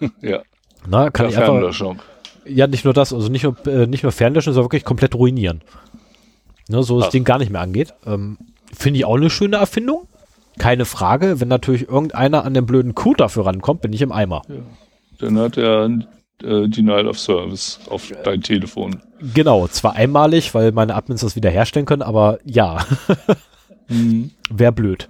[0.20, 0.42] ja.
[0.86, 1.96] Na, kann ja, ich einfach,
[2.44, 5.62] ja, nicht nur das, also nicht nur, äh, nicht nur fernlöschen, sondern wirklich komplett ruinieren.
[6.68, 7.12] Ne, so das Ach.
[7.12, 7.94] Ding gar nicht mehr angeht.
[8.06, 8.38] Ähm,
[8.72, 10.06] Finde ich auch eine schöne Erfindung.
[10.58, 11.40] Keine Frage.
[11.40, 14.42] Wenn natürlich irgendeiner an den blöden Code dafür rankommt, bin ich im Eimer.
[14.48, 14.56] Ja.
[15.18, 15.86] Dann hat er
[16.42, 18.16] äh, Denial of Service auf ja.
[18.22, 19.00] dein Telefon.
[19.34, 22.84] Genau, zwar einmalig, weil meine Admins das wiederherstellen können, aber ja.
[23.88, 24.30] mhm.
[24.50, 25.08] Wäre blöd.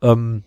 [0.00, 0.44] Ähm,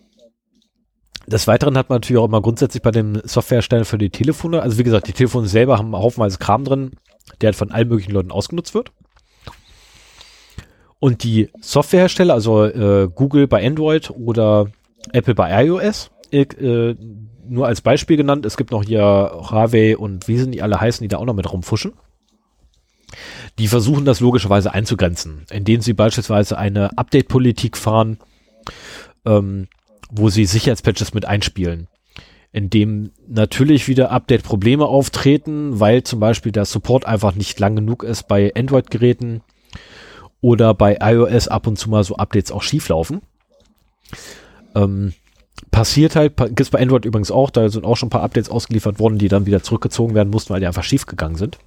[1.26, 4.78] des Weiteren hat man natürlich auch immer grundsätzlich bei den Softwareherstellern für die Telefone, also
[4.78, 6.92] wie gesagt, die Telefone selber haben haufenweise Kram drin,
[7.40, 8.92] der halt von allen möglichen Leuten ausgenutzt wird.
[11.00, 14.66] Und die Softwarehersteller, also äh, Google bei Android oder
[15.12, 16.94] Apple bei iOS, äh,
[17.48, 21.02] nur als Beispiel genannt, es gibt noch hier Huawei und wie sind die alle heißen,
[21.02, 21.92] die da auch noch mit rumfuschen.
[23.58, 28.18] Die versuchen das logischerweise einzugrenzen, indem sie beispielsweise eine Update-Politik fahren,
[29.24, 29.68] ähm,
[30.10, 31.88] wo sie Sicherheitspatches mit einspielen.
[32.52, 38.28] Indem natürlich wieder Update-Probleme auftreten, weil zum Beispiel der Support einfach nicht lang genug ist
[38.28, 39.42] bei Android-Geräten
[40.40, 43.22] oder bei iOS ab und zu mal so Updates auch schief laufen.
[44.74, 45.14] Ähm,
[45.70, 48.50] passiert halt, gibt es bei Android übrigens auch, da sind auch schon ein paar Updates
[48.50, 51.58] ausgeliefert worden, die dann wieder zurückgezogen werden mussten, weil die einfach schief gegangen sind.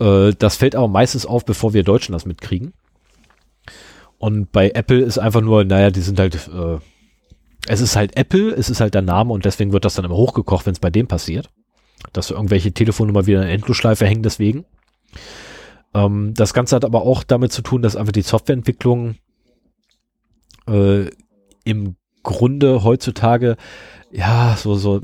[0.00, 2.72] Äh, das fällt aber meistens auf, bevor wir Deutschen das mitkriegen.
[4.18, 6.78] Und bei Apple ist einfach nur, naja, die sind halt, äh,
[7.66, 10.16] es ist halt Apple, es ist halt der Name und deswegen wird das dann immer
[10.16, 11.50] hochgekocht, wenn es bei dem passiert.
[12.12, 14.64] Dass irgendwelche Telefonnummer wieder in Endlosschleife hängen deswegen.
[15.94, 19.16] Ähm, das Ganze hat aber auch damit zu tun, dass einfach die Softwareentwicklung
[20.68, 21.06] äh,
[21.64, 23.56] im Grunde heutzutage
[24.10, 25.00] ja so so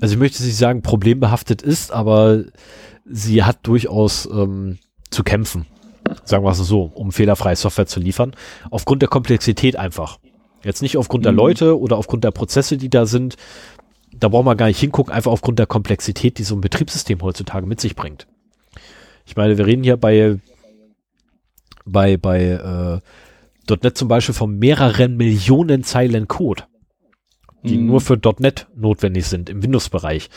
[0.00, 2.44] also ich möchte nicht sagen problembehaftet ist, aber
[3.04, 4.78] sie hat durchaus ähm,
[5.10, 5.66] zu kämpfen,
[6.24, 8.34] sagen wir es so, um fehlerfreie Software zu liefern,
[8.70, 10.18] aufgrund der Komplexität einfach.
[10.64, 11.26] Jetzt nicht aufgrund mhm.
[11.26, 13.36] der Leute oder aufgrund der Prozesse, die da sind.
[14.12, 17.66] Da braucht man gar nicht hingucken, einfach aufgrund der Komplexität, die so ein Betriebssystem heutzutage
[17.66, 18.26] mit sich bringt.
[19.24, 20.38] Ich meine, wir reden hier bei,
[21.84, 23.00] bei, bei
[23.68, 26.64] äh, .NET zum Beispiel von mehreren Millionen Zeilen Code,
[27.62, 27.86] die mhm.
[27.86, 30.28] nur für .NET notwendig sind im Windows-Bereich.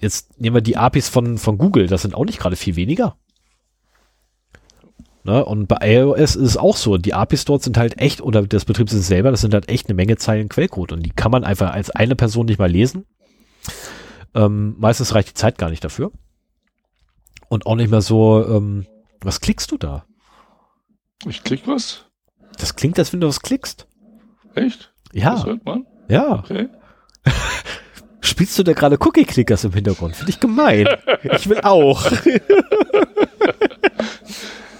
[0.00, 3.16] Jetzt nehmen wir die APIs von, von Google, das sind auch nicht gerade viel weniger.
[5.24, 5.44] Ne?
[5.44, 6.98] Und bei iOS ist es auch so.
[6.98, 9.94] Die APIs dort sind halt echt, oder das Betriebssystem selber, das sind halt echt eine
[9.94, 10.92] Menge Zeilen Quellcode.
[10.92, 13.06] Und die kann man einfach als eine Person nicht mal lesen.
[14.34, 16.10] Ähm, meistens reicht die Zeit gar nicht dafür.
[17.52, 18.86] Und auch nicht mehr so, ähm,
[19.20, 20.06] was klickst du da?
[21.28, 22.06] Ich klick was?
[22.58, 23.86] Das klingt, als wenn du was klickst.
[24.54, 24.94] Echt?
[25.12, 25.34] Ja.
[25.34, 25.84] Das hört man?
[26.08, 26.38] Ja.
[26.38, 26.70] Okay.
[28.22, 30.16] Spielst du da gerade Cookie-Clickers im Hintergrund?
[30.16, 30.88] Finde ich gemein.
[31.24, 32.06] ich will auch.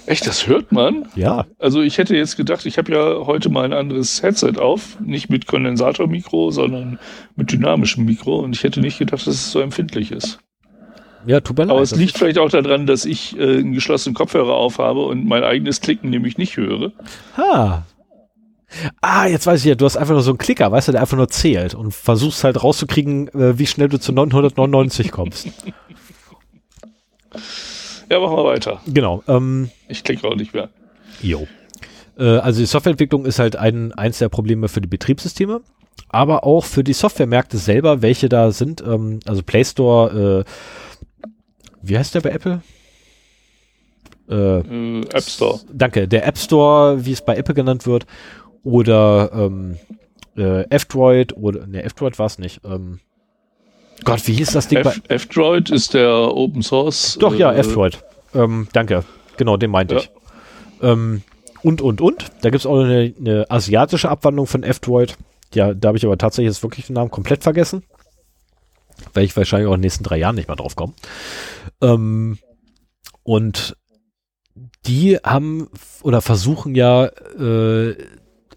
[0.06, 1.08] Echt, das hört man?
[1.14, 1.44] Ja.
[1.58, 5.28] Also ich hätte jetzt gedacht, ich habe ja heute mal ein anderes Headset auf, nicht
[5.28, 6.98] mit Kondensatormikro, sondern
[7.36, 10.38] mit dynamischem Mikro und ich hätte nicht gedacht, dass es so empfindlich ist.
[11.26, 11.72] Ja, tut mir leid.
[11.72, 15.44] Aber es liegt vielleicht auch daran, dass ich äh, einen geschlossenen Kopfhörer aufhabe und mein
[15.44, 16.92] eigenes Klicken nämlich nicht höre.
[17.36, 17.84] Ha.
[19.00, 21.02] Ah, jetzt weiß ich ja, du hast einfach nur so einen Klicker, weißt du, der
[21.02, 25.48] einfach nur zählt und versuchst halt rauszukriegen, äh, wie schnell du zu 999 kommst.
[28.10, 28.80] Ja, machen wir weiter.
[28.86, 29.22] Genau.
[29.28, 30.68] Ähm, ich klicke auch nicht mehr.
[31.22, 31.46] Jo.
[32.18, 35.60] Äh, also die Softwareentwicklung ist halt ein, eins der Probleme für die Betriebssysteme,
[36.08, 38.82] aber auch für die Softwaremärkte selber, welche da sind.
[38.82, 40.50] Ähm, also Play Store, äh,
[41.82, 42.62] wie heißt der bei Apple?
[44.28, 45.60] Äh, äh, App Store.
[45.72, 48.06] Danke, der App Store, wie es bei Apple genannt wird,
[48.62, 49.76] oder ähm,
[50.36, 52.60] äh, F-Droid oder ne, F-Droid war es nicht.
[52.64, 53.00] Ähm,
[54.04, 54.84] Gott, wie hieß das Ding?
[55.08, 57.16] F-Droid ist der Open Source.
[57.20, 58.02] Doch, ja, äh, F-Droid.
[58.34, 59.04] Ähm, danke.
[59.36, 60.00] Genau, den meinte ja.
[60.00, 60.10] ich.
[60.80, 61.22] Ähm,
[61.62, 62.26] und, und, und.
[62.40, 65.16] Da gibt es auch eine, eine, asiatische Abwandlung von F-Droid.
[65.54, 67.82] Ja, da habe ich aber tatsächlich jetzt wirklich den Namen komplett vergessen.
[69.14, 70.94] Werde ich wahrscheinlich auch in den nächsten drei Jahren nicht mehr drauf kommen.
[71.80, 72.38] Ähm,
[73.22, 73.76] und
[74.86, 75.68] die haben
[76.02, 77.96] oder versuchen ja äh,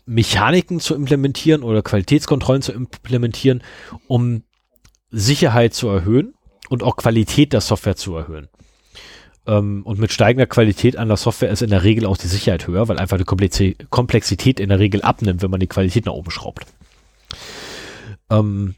[0.06, 3.64] Mechaniken zu implementieren oder Qualitätskontrollen zu implementieren,
[4.08, 4.44] um
[5.10, 6.34] Sicherheit zu erhöhen
[6.70, 8.50] und auch Qualität der Software zu erhöhen.
[9.48, 12.68] Ähm, und mit steigender Qualität an der Software ist in der Regel auch die Sicherheit
[12.68, 16.32] höher, weil einfach die Komplexität in der Regel abnimmt, wenn man die Qualität nach oben
[16.32, 16.66] schraubt.
[18.30, 18.76] Ähm,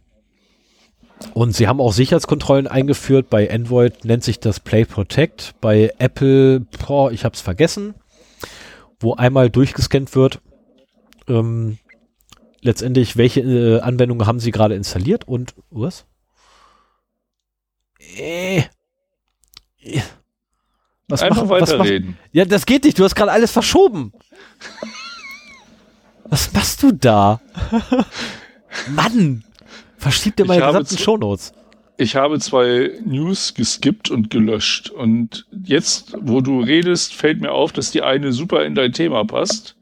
[1.34, 3.30] und sie haben auch Sicherheitskontrollen eingeführt.
[3.30, 5.56] Bei Android nennt sich das Play Protect.
[5.61, 7.95] Bei Apple, boah, ich habe es vergessen,
[8.99, 10.41] wo einmal durchgescannt wird,
[11.27, 11.77] ähm,
[12.61, 16.06] letztendlich, welche äh, Anwendungen haben sie gerade installiert und was?
[18.18, 18.64] Äh,
[21.07, 22.18] was Einfach mach, weiterreden.
[22.31, 22.99] ja, das geht nicht.
[22.99, 24.11] Du hast gerade alles verschoben.
[26.26, 27.39] was machst du da?
[28.89, 29.44] Mann!
[29.97, 31.53] Verschieb dir meine gesamten Shownotes.
[31.97, 34.91] Ich habe zwei News geskippt und gelöscht.
[34.91, 39.25] Und jetzt, wo du redest, fällt mir auf, dass die eine super in dein Thema
[39.25, 39.75] passt.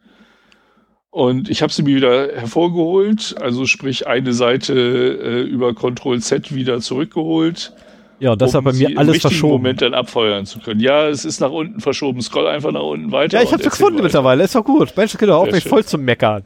[1.12, 6.54] Und ich habe sie mir wieder hervorgeholt, also sprich eine Seite äh, über Ctrl Z
[6.54, 7.74] wieder zurückgeholt.
[8.20, 9.54] Ja, und das um hat bei mir alles verschoben.
[9.54, 10.80] Moment dann abfeuern zu können.
[10.80, 12.22] Ja, es ist nach unten verschoben.
[12.22, 13.38] Scroll einfach nach unten weiter.
[13.38, 14.04] Ja, ich habe es gefunden weiter.
[14.04, 14.44] mittlerweile.
[14.44, 14.96] Ist doch gut.
[14.96, 16.44] Mensch, doch auf mich voll zum Meckern.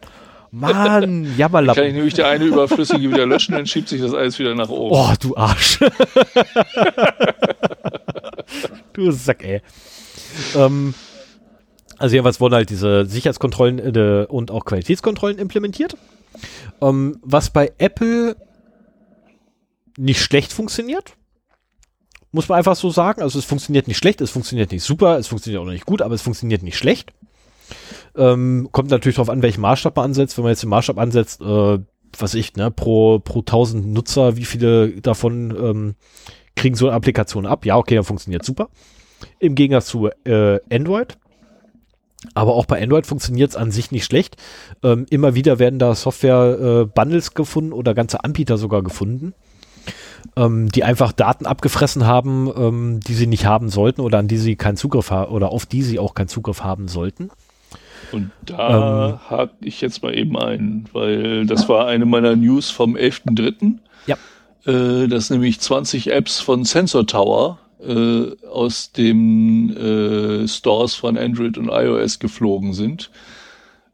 [0.51, 1.81] Mann, Jammerlappen.
[1.81, 4.69] Kann ich nämlich der eine Überflüssige wieder löschen, dann schiebt sich das alles wieder nach
[4.69, 4.95] oben.
[4.95, 5.80] Oh, du Arsch.
[8.93, 9.61] du Sack, ey.
[10.55, 10.93] Ähm,
[11.97, 15.97] also jedenfalls wurden halt diese Sicherheitskontrollen äh, und auch Qualitätskontrollen implementiert.
[16.81, 18.35] Ähm, was bei Apple
[19.97, 21.15] nicht schlecht funktioniert.
[22.31, 23.21] Muss man einfach so sagen.
[23.21, 26.15] Also es funktioniert nicht schlecht, es funktioniert nicht super, es funktioniert auch nicht gut, aber
[26.15, 27.11] es funktioniert nicht schlecht.
[28.19, 30.37] Ähm, kommt natürlich darauf an, welchen Maßstab man ansetzt.
[30.37, 31.79] Wenn man jetzt den Maßstab ansetzt, äh,
[32.17, 35.95] was ich, ne, pro, pro 1000 Nutzer, wie viele davon ähm,
[36.55, 37.65] kriegen so eine Applikation ab?
[37.65, 38.69] Ja, okay, dann funktioniert super.
[39.39, 41.17] Im Gegensatz zu äh, Android.
[42.33, 44.35] Aber auch bei Android funktioniert es an sich nicht schlecht.
[44.83, 49.33] Ähm, immer wieder werden da Software-Bundles äh, gefunden oder ganze Anbieter sogar gefunden,
[50.35, 54.37] ähm, die einfach Daten abgefressen haben, ähm, die sie nicht haben sollten oder an die
[54.37, 57.29] sie keinen Zugriff haben oder auf die sie auch keinen Zugriff haben sollten.
[58.11, 62.69] Und da ähm, hake ich jetzt mal eben ein, weil das war eine meiner News
[62.69, 63.76] vom 11.3.
[64.07, 64.18] Ja.
[64.65, 71.57] Äh, dass nämlich 20 Apps von Sensor Tower äh, aus den äh, Stores von Android
[71.57, 73.10] und iOS geflogen sind.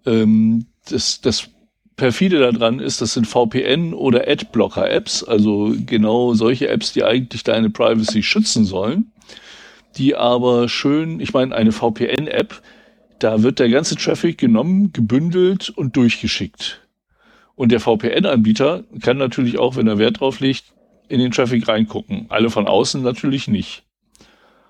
[0.06, 1.50] Ähm, das, das
[1.96, 7.70] perfide daran ist, das sind VPN oder Adblocker-Apps, also genau solche Apps, die eigentlich deine
[7.70, 9.12] Privacy schützen sollen,
[9.98, 12.62] die aber schön, ich meine, eine VPN-App,
[13.20, 16.82] da wird der ganze Traffic genommen, gebündelt und durchgeschickt.
[17.56, 20.74] Und der VPN-Anbieter kann natürlich auch, wenn er Wert drauf legt,
[21.08, 22.26] in den Traffic reingucken.
[22.30, 23.84] Alle von außen natürlich nicht.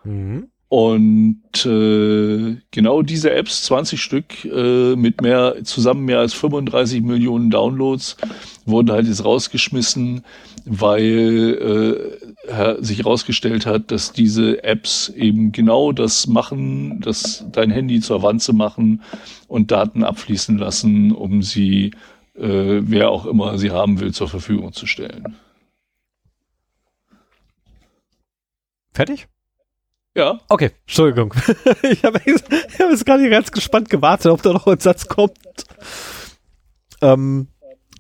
[0.04, 0.50] Mhm.
[0.68, 7.50] Und äh, genau diese Apps, 20 Stück äh, mit mehr, zusammen mehr als 35 Millionen
[7.50, 8.18] Downloads,
[8.66, 10.24] wurden halt jetzt rausgeschmissen,
[10.66, 12.18] weil
[12.50, 18.24] äh, sich herausgestellt hat, dass diese Apps eben genau das machen, dass dein Handy zur
[18.24, 19.04] Wanze machen
[19.48, 21.92] und Daten abfließen lassen, um sie,
[22.36, 25.36] äh, wer auch immer sie haben will, zur Verfügung zu stellen.
[28.94, 29.28] Fertig?
[30.16, 30.40] Ja.
[30.48, 31.34] Okay, Entschuldigung.
[31.84, 35.66] ich habe hab jetzt gerade ganz gespannt gewartet, ob da noch ein Satz kommt.
[37.02, 37.50] Ähm,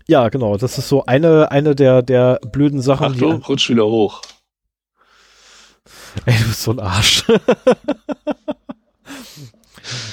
[0.07, 0.57] ja, genau.
[0.57, 3.14] Das ist so eine, eine der, der blöden Sachen.
[3.14, 4.22] Ach du, rutsch wieder hoch.
[6.26, 7.26] Ey, du bist so ein Arsch.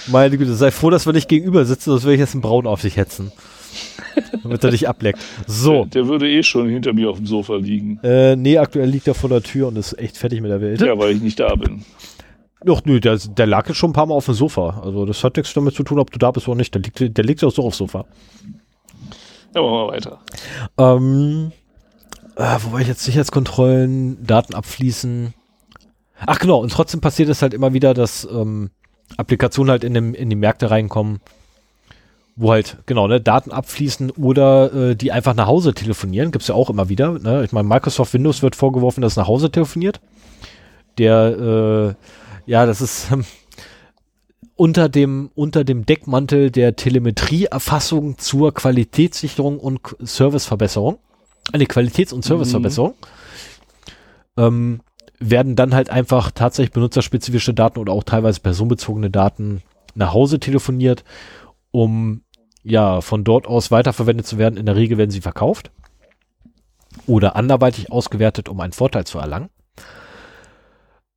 [0.08, 2.66] Meine Güte, sei froh, dass wir nicht gegenüber sitzen, sonst würde ich jetzt einen Braun
[2.66, 3.32] auf dich hetzen.
[4.42, 5.20] damit er dich ableckt.
[5.46, 5.84] So.
[5.84, 7.98] Der, der, würde eh schon hinter mir auf dem Sofa liegen.
[8.02, 10.80] Äh, nee, aktuell liegt er vor der Tür und ist echt fertig mit der Welt.
[10.80, 11.84] Ja, weil ich nicht da bin.
[12.64, 14.82] Doch, nö, der, der lag jetzt schon ein paar Mal auf dem Sofa.
[14.84, 16.74] Also das hat nichts damit zu tun, ob du da bist oder nicht.
[16.74, 18.04] Der liegt, der liegt auch so aufs Sofa.
[19.54, 20.18] Ja, machen wir weiter.
[20.78, 21.52] Ähm,
[22.36, 25.34] äh, wobei ich jetzt Sicherheitskontrollen, Daten abfließen.
[26.26, 28.70] Ach genau, und trotzdem passiert es halt immer wieder, dass ähm,
[29.16, 31.20] Applikationen halt in, dem, in die Märkte reinkommen,
[32.36, 36.30] wo halt, genau, ne, Daten abfließen oder äh, die einfach nach Hause telefonieren.
[36.30, 37.18] Gibt's ja auch immer wieder.
[37.18, 37.44] Ne?
[37.44, 40.00] Ich meine, Microsoft Windows wird vorgeworfen, dass es nach Hause telefoniert.
[40.98, 43.24] Der, äh, ja, das ist ähm,
[44.54, 50.98] unter dem, unter dem Deckmantel der Telemetrieerfassung zur Qualitätssicherung und Serviceverbesserung.
[51.52, 52.94] Eine Qualitäts- und Serviceverbesserung.
[54.36, 54.42] Mhm.
[54.42, 54.80] Ähm,
[55.18, 59.62] werden dann halt einfach tatsächlich benutzerspezifische Daten oder auch teilweise personenbezogene Daten
[59.94, 61.04] nach Hause telefoniert
[61.72, 62.22] um
[62.62, 64.56] ja von dort aus weiterverwendet zu werden.
[64.56, 65.72] In der Regel werden sie verkauft
[67.08, 69.48] oder anderweitig ausgewertet, um einen Vorteil zu erlangen.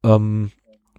[0.03, 0.51] Ähm,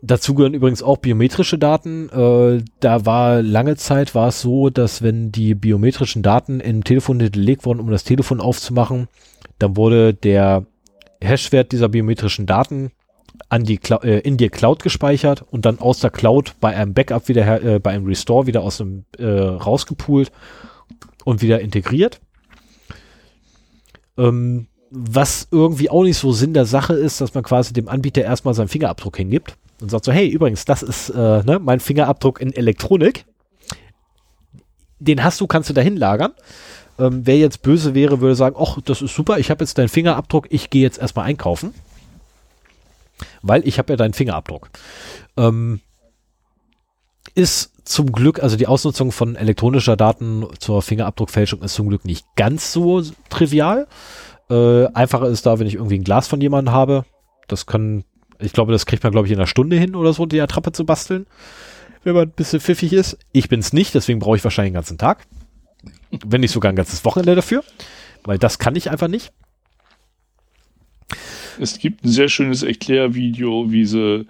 [0.07, 2.09] Dazu gehören übrigens auch biometrische Daten.
[2.11, 7.19] Äh, da war lange Zeit war es so, dass wenn die biometrischen Daten im Telefon
[7.19, 9.09] hinterlegt wurden, um das Telefon aufzumachen,
[9.59, 10.65] dann wurde der
[11.21, 12.93] Hashwert dieser biometrischen Daten
[13.49, 16.95] an die Clou äh, in die Cloud gespeichert und dann aus der Cloud bei einem
[16.95, 20.31] Backup wieder äh, bei einem Restore wieder aus dem äh, rausgepoolt
[21.25, 22.21] und wieder integriert.
[24.17, 28.23] Ähm, was irgendwie auch nicht so Sinn der Sache ist, dass man quasi dem Anbieter
[28.23, 32.41] erstmal seinen Fingerabdruck hingibt und sagt so, hey, übrigens, das ist äh, ne, mein Fingerabdruck
[32.41, 33.27] in Elektronik.
[34.99, 36.33] Den hast du, kannst du dahin lagern.
[36.99, 39.89] Ähm, wer jetzt böse wäre, würde sagen, ach, das ist super, ich habe jetzt deinen
[39.89, 41.75] Fingerabdruck, ich gehe jetzt erstmal einkaufen.
[43.43, 44.71] Weil ich habe ja deinen Fingerabdruck.
[45.37, 45.81] Ähm,
[47.35, 52.27] ist zum Glück, also die Ausnutzung von elektronischer Daten zur Fingerabdruckfälschung ist zum Glück nicht
[52.35, 53.87] ganz so trivial.
[54.51, 57.05] Äh, einfacher ist da, wenn ich irgendwie ein Glas von jemandem habe.
[57.47, 58.05] Das kann,
[58.41, 60.73] ich glaube, das kriegt man, glaube ich, in einer Stunde hin oder so, die Attrappe
[60.73, 61.27] zu basteln.
[62.05, 63.19] Wenn man ein bisschen pfiffig ist.
[63.33, 65.27] Ich bin es nicht, deswegen brauche ich wahrscheinlich den ganzen Tag.
[66.25, 67.65] Wenn nicht sogar ein ganzes Wochenende dafür.
[68.25, 69.33] Weil das kann ich einfach nicht.
[71.59, 74.27] Es gibt ein sehr schönes Erklärvideo, wie sie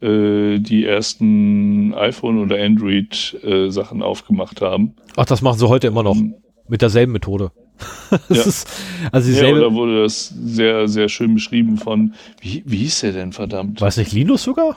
[0.00, 4.94] äh, die ersten iPhone- oder Android-Sachen äh, aufgemacht haben.
[5.16, 6.16] Ach, das machen sie heute immer noch.
[6.16, 6.34] Um,
[6.68, 7.52] mit derselben Methode.
[8.28, 8.42] ja.
[8.42, 8.68] Ist,
[9.12, 13.32] also ja, da wurde das sehr, sehr schön beschrieben von, wie, wie hieß der denn,
[13.32, 13.80] verdammt?
[13.80, 14.76] Weiß nicht, Linus sogar?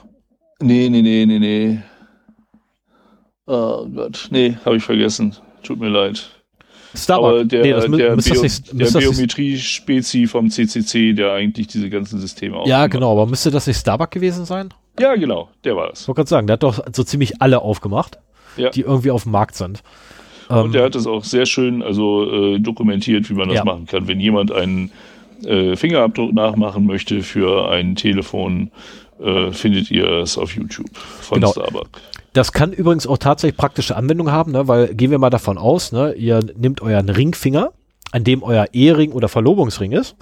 [0.61, 1.79] Nee, nee, nee, nee, nee.
[3.45, 5.35] Oh Gott, nee, habe ich vergessen.
[5.63, 6.29] Tut mir leid.
[6.95, 7.29] Starbuck.
[7.29, 12.19] Aber der, nee, das der, Bio, nicht, der Biometrie-Spezi vom CCC, der eigentlich diese ganzen
[12.19, 12.67] Systeme auch.
[12.67, 14.69] Ja, genau, aber müsste das nicht Starbuck gewesen sein?
[14.99, 16.01] Ja, genau, der war es.
[16.01, 18.19] Ich wollte gerade sagen, der hat doch so ziemlich alle aufgemacht,
[18.57, 18.69] ja.
[18.69, 19.81] die irgendwie auf dem Markt sind.
[20.49, 23.65] Und ähm, der hat es auch sehr schön also äh, dokumentiert, wie man das ja.
[23.65, 24.07] machen kann.
[24.07, 24.91] Wenn jemand einen
[25.45, 28.71] äh, Fingerabdruck nachmachen möchte für ein Telefon,
[29.21, 31.51] äh, findet ihr es auf YouTube von genau.
[31.51, 31.89] Starbuck.
[32.33, 34.67] Das kann übrigens auch tatsächlich praktische Anwendung haben, ne?
[34.67, 36.13] weil gehen wir mal davon aus, ne?
[36.13, 37.71] ihr nehmt euren Ringfinger,
[38.11, 40.15] an dem euer Ehering oder Verlobungsring ist.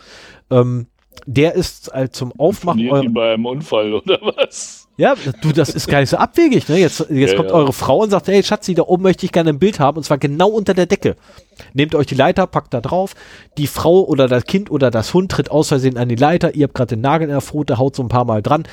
[0.49, 0.87] Ähm,
[1.25, 3.09] der ist halt zum Aufmachen eurer.
[3.09, 4.87] bei einem Unfall oder was?
[4.97, 6.67] Ja, du, das ist gar nicht so abwegig.
[6.69, 6.77] Ne?
[6.77, 7.55] Jetzt, jetzt ja, kommt ja.
[7.55, 10.03] eure Frau und sagt, hey Schatzi, da oben möchte ich gerne ein Bild haben und
[10.03, 11.15] zwar genau unter der Decke.
[11.73, 13.13] Nehmt euch die Leiter, packt da drauf.
[13.57, 16.55] Die Frau oder das Kind oder das Hund tritt aus Versehen an die Leiter.
[16.55, 18.67] Ihr habt gerade den Nagel in der Pfote, haut so ein paar Mal dran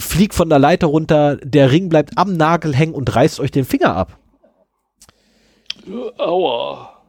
[0.00, 3.64] fliegt von der Leiter runter, der Ring bleibt am Nagel hängen und reißt euch den
[3.64, 4.18] Finger ab.
[6.18, 6.99] Aua.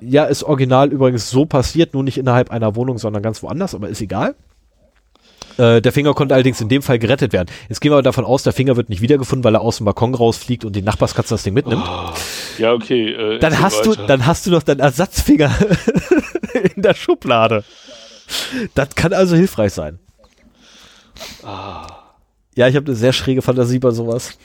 [0.00, 3.88] Ja, ist original übrigens so passiert, nur nicht innerhalb einer Wohnung, sondern ganz woanders, aber
[3.88, 4.34] ist egal.
[5.58, 7.48] Äh, der Finger konnte allerdings in dem Fall gerettet werden.
[7.68, 10.14] Jetzt gehen wir davon aus, der Finger wird nicht wiedergefunden, weil er aus dem Balkon
[10.14, 11.84] rausfliegt und die Nachbarskatze das Ding mitnimmt.
[11.86, 12.10] Oh,
[12.58, 13.12] ja, okay.
[13.12, 14.02] Äh, dann hast weiter.
[14.02, 15.54] du, dann hast du noch deinen Ersatzfinger
[16.74, 17.64] in der Schublade.
[18.74, 19.98] Das kann also hilfreich sein.
[21.42, 21.86] Ah.
[22.54, 24.38] Ja, ich habe eine sehr schräge Fantasie bei sowas.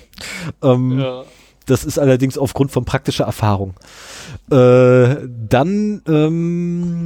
[0.62, 1.24] Ähm, ja.
[1.66, 3.76] Das ist allerdings aufgrund von praktischer Erfahrung.
[4.52, 7.06] Äh, dann, ähm,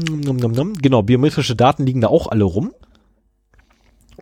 [0.81, 2.73] genau, biometrische Daten liegen da auch alle rum.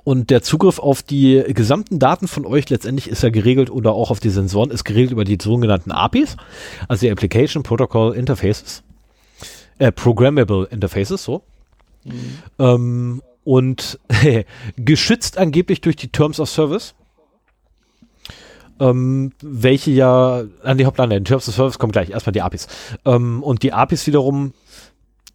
[0.04, 4.12] Und der Zugriff auf die gesamten Daten von euch letztendlich ist ja geregelt oder auch
[4.12, 6.36] auf die Sensoren ist geregelt über die sogenannten APIs,
[6.90, 8.84] also die Application Protocol Interfaces,
[9.78, 11.44] äh, Programmable Interfaces, so.
[12.04, 12.12] Mhm.
[12.60, 14.00] Ähm, und
[14.76, 16.96] geschützt angeblich durch die Terms of Service.
[18.84, 22.68] Ähm, welche ja an die Hauptlande, in Terms of Service kommen gleich, erstmal die APIs.
[23.06, 24.54] Ähm, und die APIs wiederum,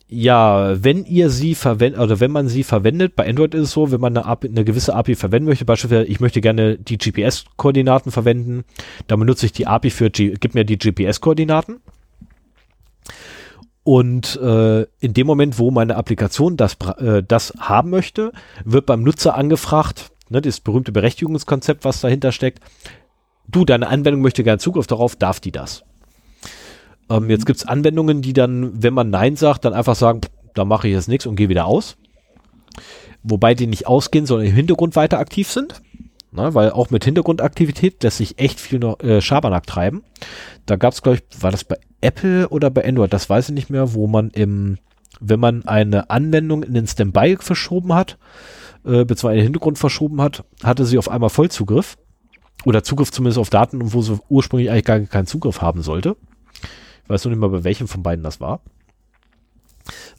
[0.08, 3.90] ja, wenn ihr sie verwendet, oder wenn man sie verwendet, bei Android ist es so,
[3.90, 8.10] wenn man eine, API, eine gewisse API verwenden möchte, beispielsweise, ich möchte gerne die GPS-Koordinaten
[8.10, 8.64] verwenden,
[9.06, 11.80] dann benutze ich die API für, G gib mir die GPS-Koordinaten.
[13.82, 18.32] Und äh, in dem Moment, wo meine Applikation das, äh, das haben möchte,
[18.64, 22.60] wird beim Nutzer angefragt, ne, das berühmte Berechtigungskonzept, was dahinter steckt,
[23.48, 25.82] du, deine Anwendung möchte gerne Zugriff darauf, darf die das?
[27.10, 30.20] Ähm, jetzt gibt's Anwendungen, die dann, wenn man Nein sagt, dann einfach sagen,
[30.54, 31.96] da mache ich jetzt nichts und gehe wieder aus.
[33.22, 35.82] Wobei die nicht ausgehen, sondern im Hintergrund weiter aktiv sind.
[36.30, 40.04] Ne, weil auch mit Hintergrundaktivität lässt sich echt viel noch äh, Schabernack treiben.
[40.66, 43.54] Da gab es, glaube ich, war das bei Apple oder bei Android, das weiß ich
[43.54, 44.76] nicht mehr, wo man im,
[45.20, 48.18] wenn man eine Anwendung in den Standby verschoben hat,
[48.84, 51.96] äh, beziehungsweise in den Hintergrund verschoben hat, hatte sie auf einmal Vollzugriff.
[52.68, 56.16] Oder Zugriff zumindest auf Daten, wo sie ursprünglich eigentlich gar keinen Zugriff haben sollte.
[57.02, 58.60] Ich weiß noch nicht mal, bei welchem von beiden das war.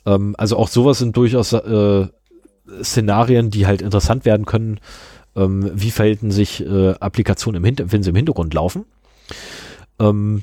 [0.08, 2.08] Ähm, also auch sowas sind durchaus äh,
[2.82, 4.80] Szenarien, die halt interessant werden können,
[5.36, 8.86] ähm, wie verhalten sich äh, Applikationen, wenn sie im Hintergrund laufen.
[10.00, 10.42] Ähm,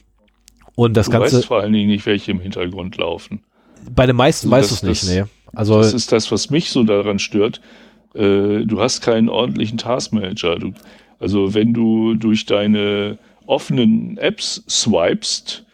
[0.76, 1.38] und das du Ganze.
[1.38, 3.42] Weißt vor allen Dingen nicht, welche im Hintergrund laufen.
[3.90, 5.24] Bei den meisten also weißt du es nicht, nee.
[5.56, 7.60] Also, das ist das, was mich so daran stört.
[8.14, 10.60] äh, du hast keinen ordentlichen Taskmanager.
[10.60, 10.72] Du,
[11.18, 15.66] also wenn du durch deine offenen Apps swipest,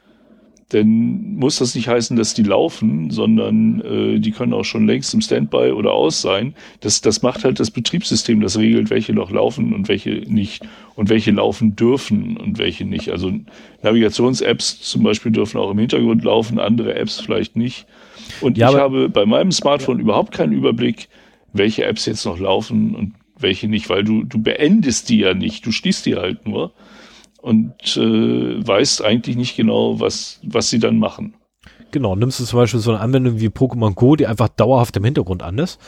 [0.73, 5.13] dann muss das nicht heißen, dass die laufen, sondern äh, die können auch schon längst
[5.13, 6.55] im Standby oder aus sein.
[6.81, 10.65] Das, das macht halt das Betriebssystem, das regelt, welche noch laufen und welche nicht
[10.95, 13.11] und welche laufen dürfen und welche nicht.
[13.11, 13.33] Also
[13.83, 17.87] Navigations-Apps zum Beispiel dürfen auch im Hintergrund laufen, andere Apps vielleicht nicht.
[18.41, 20.05] Und ja, ich habe bei meinem Smartphone ja.
[20.05, 21.09] überhaupt keinen Überblick,
[21.53, 23.13] welche Apps jetzt noch laufen und
[23.43, 26.73] welche nicht, weil du, du beendest die ja nicht, du schließt die halt nur
[27.41, 31.35] und äh, weißt eigentlich nicht genau, was, was sie dann machen.
[31.91, 35.05] Genau, nimmst du zum Beispiel so eine Anwendung wie Pokémon Go, die einfach dauerhaft im
[35.05, 35.79] Hintergrund an ist.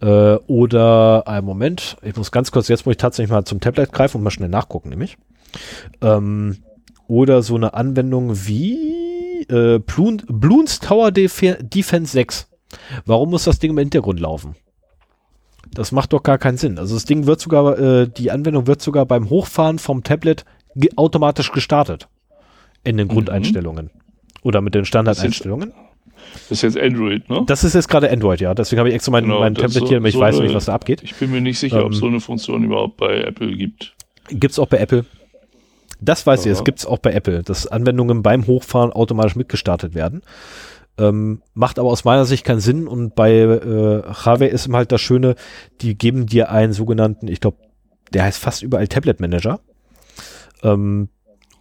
[0.00, 3.92] Äh, oder einen Moment, ich muss ganz kurz, jetzt muss ich tatsächlich mal zum Tablet
[3.92, 5.16] greifen und mal schnell nachgucken, nämlich.
[6.00, 6.56] Ähm,
[7.06, 12.50] oder so eine Anwendung wie äh, Bloons Tower Def Defense 6.
[13.06, 14.56] Warum muss das Ding im Hintergrund laufen?
[15.74, 16.78] Das macht doch gar keinen Sinn.
[16.78, 20.44] Also das Ding wird sogar, äh, die Anwendung wird sogar beim Hochfahren vom Tablet
[20.74, 22.08] ge automatisch gestartet.
[22.84, 23.12] In den mhm.
[23.12, 23.90] Grundeinstellungen.
[24.42, 25.72] Oder mit den Standardeinstellungen.
[26.48, 27.42] Das ist jetzt Android, ne?
[27.46, 28.54] Das ist jetzt gerade Android, ja.
[28.54, 30.46] Deswegen habe ich extra mein, genau, mein Tablet so, hier, aber ich so weiß eine,
[30.46, 31.02] nicht, was da abgeht.
[31.02, 33.94] Ich bin mir nicht sicher, ähm, ob es so eine Funktion überhaupt bei Apple gibt.
[34.28, 35.04] Gibt es auch bei Apple.
[36.00, 36.52] Das weiß ja.
[36.52, 40.22] ich, es gibt es auch bei Apple, dass Anwendungen beim Hochfahren automatisch mitgestartet werden.
[40.96, 45.00] Ähm, macht aber aus meiner Sicht keinen Sinn und bei äh, Huawei ist halt das
[45.00, 45.34] Schöne,
[45.80, 47.58] die geben dir einen sogenannten, ich glaube,
[48.12, 49.60] der heißt fast überall Tablet Manager.
[50.62, 51.08] Ähm,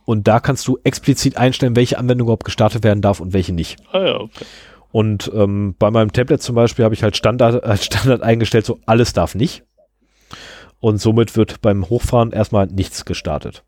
[0.06, 3.78] und da kannst du explizit einstellen, welche Anwendung überhaupt gestartet werden darf und welche nicht.
[3.92, 4.46] Ah ja, okay.
[4.92, 8.80] Und ähm, bei meinem Tablet zum Beispiel habe ich halt Standard, als Standard eingestellt, so
[8.86, 9.64] alles darf nicht.
[10.80, 13.64] Und somit wird beim Hochfahren erstmal nichts gestartet.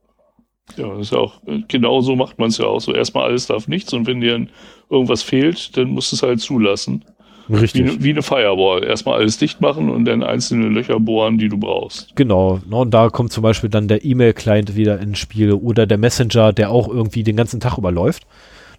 [0.77, 2.93] Ja, das ist ja auch, genau so macht man es ja auch so.
[2.93, 4.47] Erstmal alles darf nichts und wenn dir
[4.89, 7.05] irgendwas fehlt, dann musst du es halt zulassen.
[7.49, 7.99] Richtig.
[7.99, 8.83] Wie, wie, eine Firewall.
[8.83, 12.15] Erstmal alles dicht machen und dann einzelne Löcher bohren, die du brauchst.
[12.15, 12.59] Genau.
[12.69, 16.71] Und da kommt zum Beispiel dann der E-Mail-Client wieder ins Spiel oder der Messenger, der
[16.71, 18.25] auch irgendwie den ganzen Tag überläuft.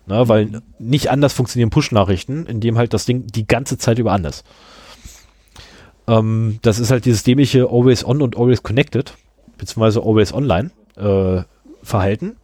[0.07, 4.25] Na, weil nicht anders funktionieren Push-Nachrichten, indem halt das Ding die ganze Zeit über an
[4.25, 4.45] ist.
[6.07, 9.15] Ähm, das ist halt dieses dämliche Always On und Always Connected,
[9.59, 11.43] beziehungsweise Always Online äh,
[11.87, 12.37] Verhalten.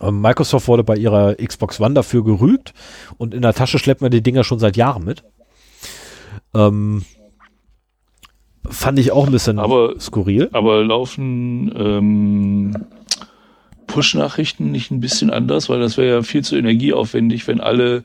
[0.00, 2.74] Ähm, Microsoft wurde bei ihrer Xbox One dafür gerügt
[3.18, 5.24] und in der Tasche schleppen wir die Dinger schon seit Jahren mit.
[6.54, 7.04] Ähm,
[8.68, 10.50] fand ich auch ein bisschen aber, skurril.
[10.52, 12.86] Aber laufen ähm,
[13.86, 18.04] Push-Nachrichten nicht ein bisschen anders, weil das wäre ja viel zu energieaufwendig, wenn alle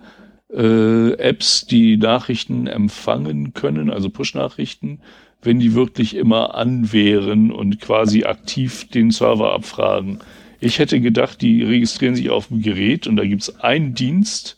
[0.53, 4.99] äh, Apps, die Nachrichten empfangen können, also Push-Nachrichten,
[5.41, 10.19] wenn die wirklich immer an wären und quasi aktiv den Server abfragen.
[10.59, 14.57] Ich hätte gedacht, die registrieren sich auf dem Gerät und da gibt es einen Dienst,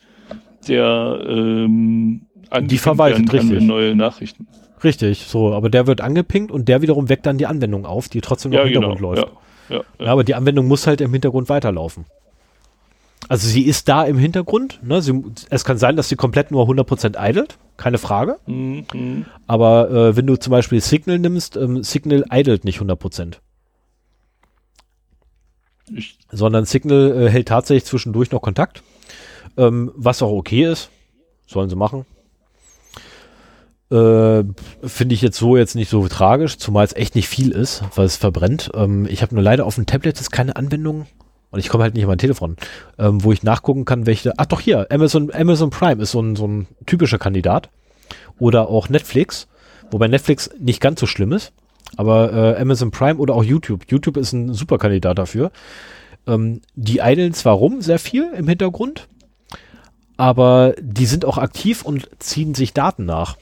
[0.67, 2.23] der ähm,
[2.61, 3.61] die verwaltet richtig.
[3.61, 4.47] neue Nachrichten.
[4.83, 8.19] Richtig, so, aber der wird angepinkt und der wiederum weckt dann die Anwendung auf, die
[8.19, 9.27] trotzdem noch ja, im Hintergrund genau, läuft.
[9.69, 10.11] Ja, ja, ja.
[10.11, 12.05] aber die Anwendung muss halt im Hintergrund weiterlaufen.
[13.33, 14.79] Also sie ist da im Hintergrund.
[14.83, 15.01] Ne?
[15.01, 18.37] Sie, es kann sein, dass sie komplett nur 100% idelt, keine Frage.
[18.45, 19.25] Mhm.
[19.47, 23.37] Aber äh, wenn du zum Beispiel Signal nimmst, ähm, Signal idelt nicht 100%.
[25.95, 28.83] Ich sondern Signal äh, hält tatsächlich zwischendurch noch Kontakt,
[29.57, 30.91] ähm, was auch okay ist,
[31.47, 32.05] sollen sie machen.
[33.89, 34.43] Äh,
[34.83, 38.05] Finde ich jetzt so jetzt nicht so tragisch, zumal es echt nicht viel ist, weil
[38.05, 38.69] es verbrennt.
[38.75, 41.07] Ähm, ich habe nur leider auf dem Tablet jetzt keine Anwendung
[41.53, 42.57] und ich komme halt nicht an mein Telefon,
[42.97, 44.33] ähm, wo ich nachgucken kann, welche.
[44.37, 47.69] Ach doch hier, Amazon, Amazon Prime ist so ein, so ein typischer Kandidat.
[48.39, 49.47] Oder auch Netflix,
[49.91, 51.53] wobei Netflix nicht ganz so schlimm ist.
[51.95, 53.83] Aber äh, Amazon Prime oder auch YouTube.
[53.87, 55.51] YouTube ist ein super Kandidat dafür.
[56.25, 59.07] Ähm, die eideln zwar rum, sehr viel im Hintergrund,
[60.17, 63.37] aber die sind auch aktiv und ziehen sich Daten nach.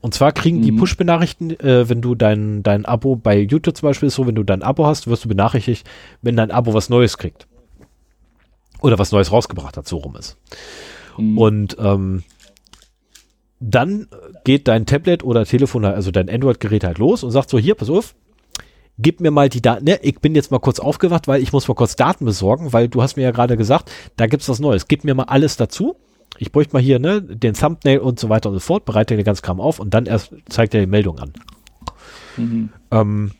[0.00, 0.62] Und zwar kriegen mhm.
[0.62, 4.34] die Push-Benachrichten, äh, wenn du dein, dein Abo bei YouTube zum Beispiel ist so, wenn
[4.34, 5.88] du dein Abo hast, wirst du benachrichtigt,
[6.22, 7.46] wenn dein Abo was Neues kriegt.
[8.80, 10.36] Oder was Neues rausgebracht hat, so rum ist.
[11.16, 11.38] Mhm.
[11.38, 12.22] Und ähm,
[13.60, 14.06] dann
[14.44, 17.90] geht dein Tablet oder Telefon, also dein Android-Gerät halt los und sagt so, hier, pass
[17.90, 18.14] auf,
[18.98, 21.66] gib mir mal die Daten, ne, ich bin jetzt mal kurz aufgewacht, weil ich muss
[21.66, 24.86] mal kurz Daten besorgen, weil du hast mir ja gerade gesagt, da gibt's was Neues.
[24.86, 25.96] Gib mir mal alles dazu.
[26.38, 29.24] Ich bräuchte mal hier, ne, den Thumbnail und so weiter und so fort, bereite den
[29.24, 31.32] ganzen Kram auf und dann erst zeigt er die Meldung an.
[32.36, 32.68] Mhm.
[32.90, 33.32] Ähm,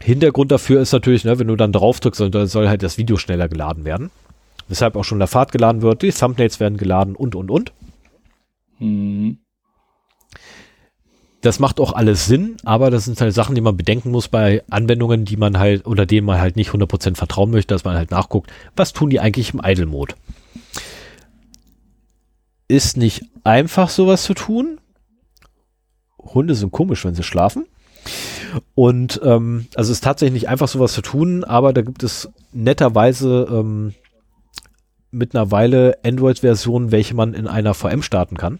[0.00, 3.16] Hintergrund dafür ist natürlich, ne, wenn du dann drauf drückst, dann soll halt das Video
[3.16, 4.10] schneller geladen werden.
[4.68, 7.72] Weshalb auch schon der Fahrt geladen wird, die Thumbnails werden geladen und, und, und.
[8.78, 9.38] Mhm.
[11.40, 14.62] Das macht auch alles Sinn, aber das sind halt Sachen, die man bedenken muss bei
[14.70, 18.10] Anwendungen, die man halt oder denen man halt nicht 100% vertrauen möchte, dass man halt
[18.10, 20.14] nachguckt, was tun die eigentlich im Idle-Mode.
[22.74, 24.80] Ist nicht einfach sowas zu tun.
[26.18, 27.66] Hunde sind komisch, wenn sie schlafen.
[28.74, 32.32] Und ähm, also es ist tatsächlich nicht einfach sowas zu tun, aber da gibt es
[32.52, 33.94] netterweise ähm,
[35.12, 38.58] mittlerweile Android-Versionen, welche man in einer VM starten kann,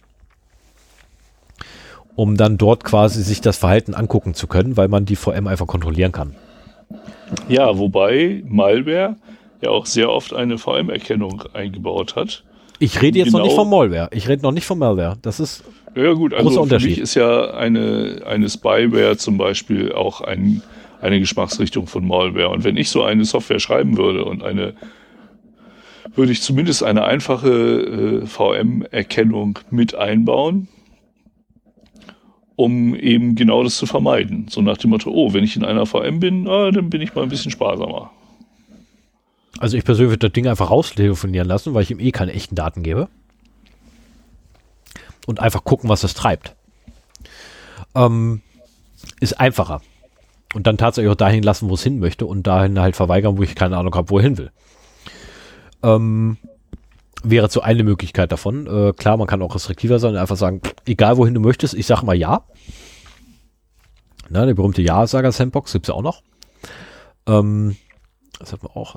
[2.15, 5.67] um dann dort quasi sich das Verhalten angucken zu können, weil man die VM einfach
[5.67, 6.36] kontrollieren kann.
[7.49, 9.17] Ja, wobei Malware
[9.60, 12.44] ja auch sehr oft eine VM-Erkennung eingebaut hat.
[12.85, 13.39] Ich rede jetzt genau.
[13.39, 14.09] noch nicht von Malware.
[14.13, 15.17] Ich rede noch nicht von Malware.
[15.23, 15.65] Das ist
[15.97, 16.35] ja gut.
[16.35, 20.63] Also großer für mich ist ja eine eine Spyware zum Beispiel auch ein,
[21.01, 22.51] eine Geschmacksrichtung von Malware.
[22.51, 24.75] Und wenn ich so eine Software schreiben würde und eine
[26.15, 30.69] würde ich zumindest eine einfache äh, VM-Erkennung mit einbauen,
[32.55, 34.47] um eben genau das zu vermeiden.
[34.51, 37.15] So nach dem Motto, oh, wenn ich in einer VM bin, ah, dann bin ich
[37.15, 38.11] mal ein bisschen sparsamer.
[39.58, 42.55] Also ich persönlich würde das Ding einfach raustelefonieren lassen, weil ich ihm eh keine echten
[42.55, 43.08] Daten gebe.
[45.26, 46.55] Und einfach gucken, was es treibt.
[47.94, 48.42] Ähm,
[49.20, 49.81] ist einfacher.
[50.55, 53.42] Und dann tatsächlich auch dahin lassen, wo es hin möchte und dahin halt verweigern, wo
[53.42, 54.50] ich keine Ahnung habe, wo er hin will.
[55.83, 56.36] Ähm,
[57.23, 58.66] wäre so eine Möglichkeit davon.
[58.66, 61.86] Äh, klar, man kann auch restriktiver sein und einfach sagen, egal wohin du möchtest, ich
[61.86, 62.44] sage mal ja.
[64.28, 66.23] Na, der berühmte Ja-Sager-Sandbox gibt es ja auch noch.
[67.26, 67.76] Ähm,
[68.39, 68.97] das hat man auch.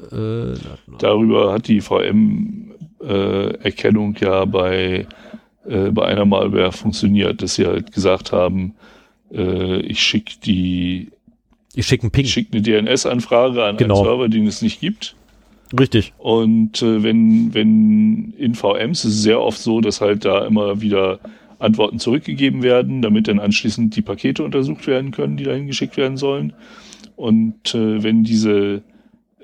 [0.00, 0.54] Äh,
[0.98, 5.06] Darüber hat die VM-Erkennung äh, ja bei,
[5.66, 8.74] äh, bei einer Malware funktioniert, dass sie halt gesagt haben,
[9.32, 11.10] äh, ich schicke die
[11.74, 12.24] ich schicke einen Ping.
[12.24, 13.98] Ich schicke eine DNS-Anfrage an genau.
[13.98, 15.14] einen Server, den es nicht gibt.
[15.78, 16.12] Richtig.
[16.18, 20.80] Und äh, wenn, wenn in VMs ist es sehr oft so, dass halt da immer
[20.80, 21.20] wieder
[21.58, 26.16] Antworten zurückgegeben werden, damit dann anschließend die Pakete untersucht werden können, die dahin geschickt werden
[26.16, 26.52] sollen.
[27.16, 28.82] Und äh, wenn diese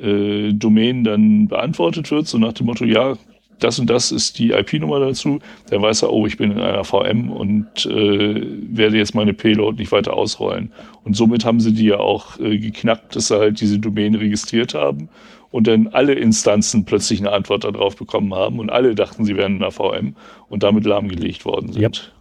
[0.00, 3.16] äh, Domain dann beantwortet wird, so nach dem Motto, ja,
[3.58, 5.38] das und das ist die IP-Nummer dazu,
[5.70, 8.42] dann weiß er, oh, ich bin in einer VM und äh,
[8.76, 10.72] werde jetzt meine Payload nicht weiter ausrollen.
[11.04, 14.74] Und somit haben sie die ja auch äh, geknackt, dass sie halt diese Domain registriert
[14.74, 15.08] haben
[15.50, 19.56] und dann alle Instanzen plötzlich eine Antwort darauf bekommen haben und alle dachten, sie wären
[19.56, 20.16] in einer VM
[20.48, 21.82] und damit lahmgelegt worden sind.
[21.82, 22.13] Yep.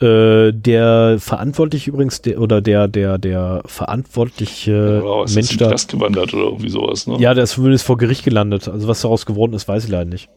[0.00, 5.68] Äh, der verantwortliche übrigens, der, oder der, der, der verantwortliche wow, Mensch ist da.
[5.68, 7.16] Knast gewandert oder irgendwie sowas, ne?
[7.20, 8.68] Ja, der ist zumindest vor Gericht gelandet.
[8.68, 10.28] Also was daraus geworden ist, weiß ich leider nicht.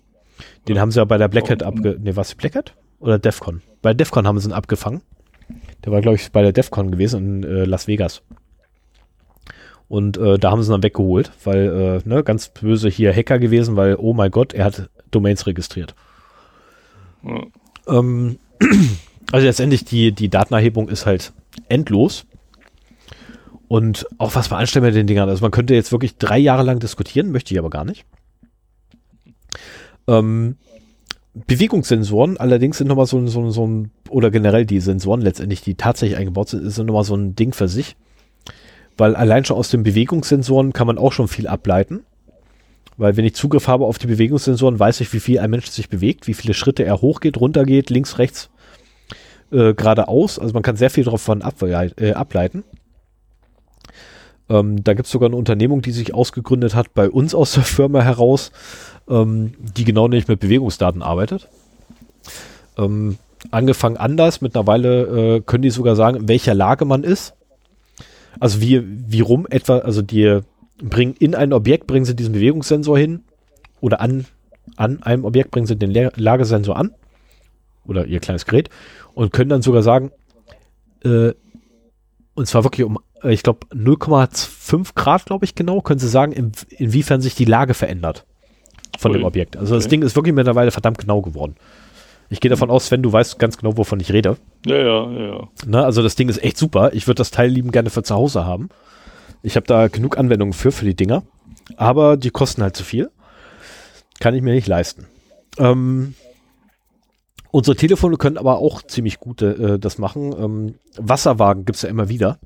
[0.68, 0.82] Den ja.
[0.82, 1.98] haben sie ja bei der Black Hat abge...
[2.00, 2.76] Ne, was, Black Hat?
[3.00, 3.62] Oder Defcon?
[3.82, 5.02] Bei Defcon haben sie ihn abgefangen.
[5.84, 8.22] Der war, glaube ich, bei der Defcon gewesen in äh, Las Vegas.
[9.88, 13.40] Und äh, da haben sie ihn dann weggeholt, weil, äh, ne, ganz böse hier Hacker
[13.40, 15.96] gewesen, weil, oh mein Gott, er hat Domains registriert.
[17.24, 17.44] Ja.
[17.88, 18.38] Ähm,
[19.32, 21.34] also letztendlich, die, die Datenerhebung ist halt
[21.70, 22.26] endlos.
[23.68, 25.28] Und auch was anstellen mit den Dingern.
[25.28, 28.06] Also man könnte jetzt wirklich drei Jahre lang diskutieren, möchte ich aber gar nicht.
[30.08, 30.56] Ähm,
[31.34, 36.18] Bewegungssensoren allerdings sind nochmal so, so, so ein, oder generell die Sensoren letztendlich, die tatsächlich
[36.18, 37.98] eingebaut sind, ist nochmal so ein Ding für sich
[38.98, 42.04] weil allein schon aus den Bewegungssensoren kann man auch schon viel ableiten.
[42.98, 45.88] Weil wenn ich Zugriff habe auf die Bewegungssensoren, weiß ich, wie viel ein Mensch sich
[45.88, 48.50] bewegt, wie viele Schritte er hochgeht, runtergeht, links, rechts,
[49.52, 50.40] äh, geradeaus.
[50.40, 52.64] Also man kann sehr viel davon äh, ableiten.
[54.50, 57.64] Ähm, da gibt es sogar eine Unternehmung, die sich ausgegründet hat bei uns aus der
[57.64, 58.52] Firma heraus,
[59.10, 61.50] ähm, die genau nicht mit Bewegungsdaten arbeitet.
[62.78, 63.18] Ähm,
[63.52, 67.34] angefangen anders, mittlerweile äh, können die sogar sagen, in welcher Lage man ist
[68.40, 70.40] also wie, wie rum etwa, also die
[70.82, 73.24] bringen in ein Objekt, bringen sie diesen Bewegungssensor hin
[73.82, 74.26] oder an,
[74.76, 76.92] an einem Objekt bringen sie den Lagesensor an
[77.88, 78.70] oder ihr kleines Gerät
[79.14, 80.12] und können dann sogar sagen,
[81.04, 81.34] äh,
[82.36, 86.32] und zwar wirklich um, äh, ich glaube, 0,5 Grad, glaube ich genau, können sie sagen,
[86.32, 88.26] in, inwiefern sich die Lage verändert
[88.98, 89.20] von cool.
[89.20, 89.58] dem Objekt.
[89.58, 89.84] Also okay.
[89.84, 91.56] das Ding ist wirklich mittlerweile verdammt genau geworden.
[92.30, 94.38] Ich gehe davon aus, Sven, du weißt ganz genau, wovon ich rede.
[94.66, 95.28] Ja, ja, ja.
[95.28, 95.48] ja.
[95.66, 96.94] Ne, also das Ding ist echt super.
[96.94, 98.70] Ich würde das Teil lieben gerne für zu Hause haben.
[99.44, 101.24] Ich habe da genug Anwendungen für, für die Dinger.
[101.78, 103.10] Aber die kosten halt zu viel.
[104.20, 105.06] Kann ich mir nicht leisten.
[105.58, 106.16] Ähm,
[107.58, 110.34] unsere Telefone können aber auch ziemlich gut äh, das machen.
[110.38, 112.40] Ähm, Wasserwagen gibt's ja immer wieder.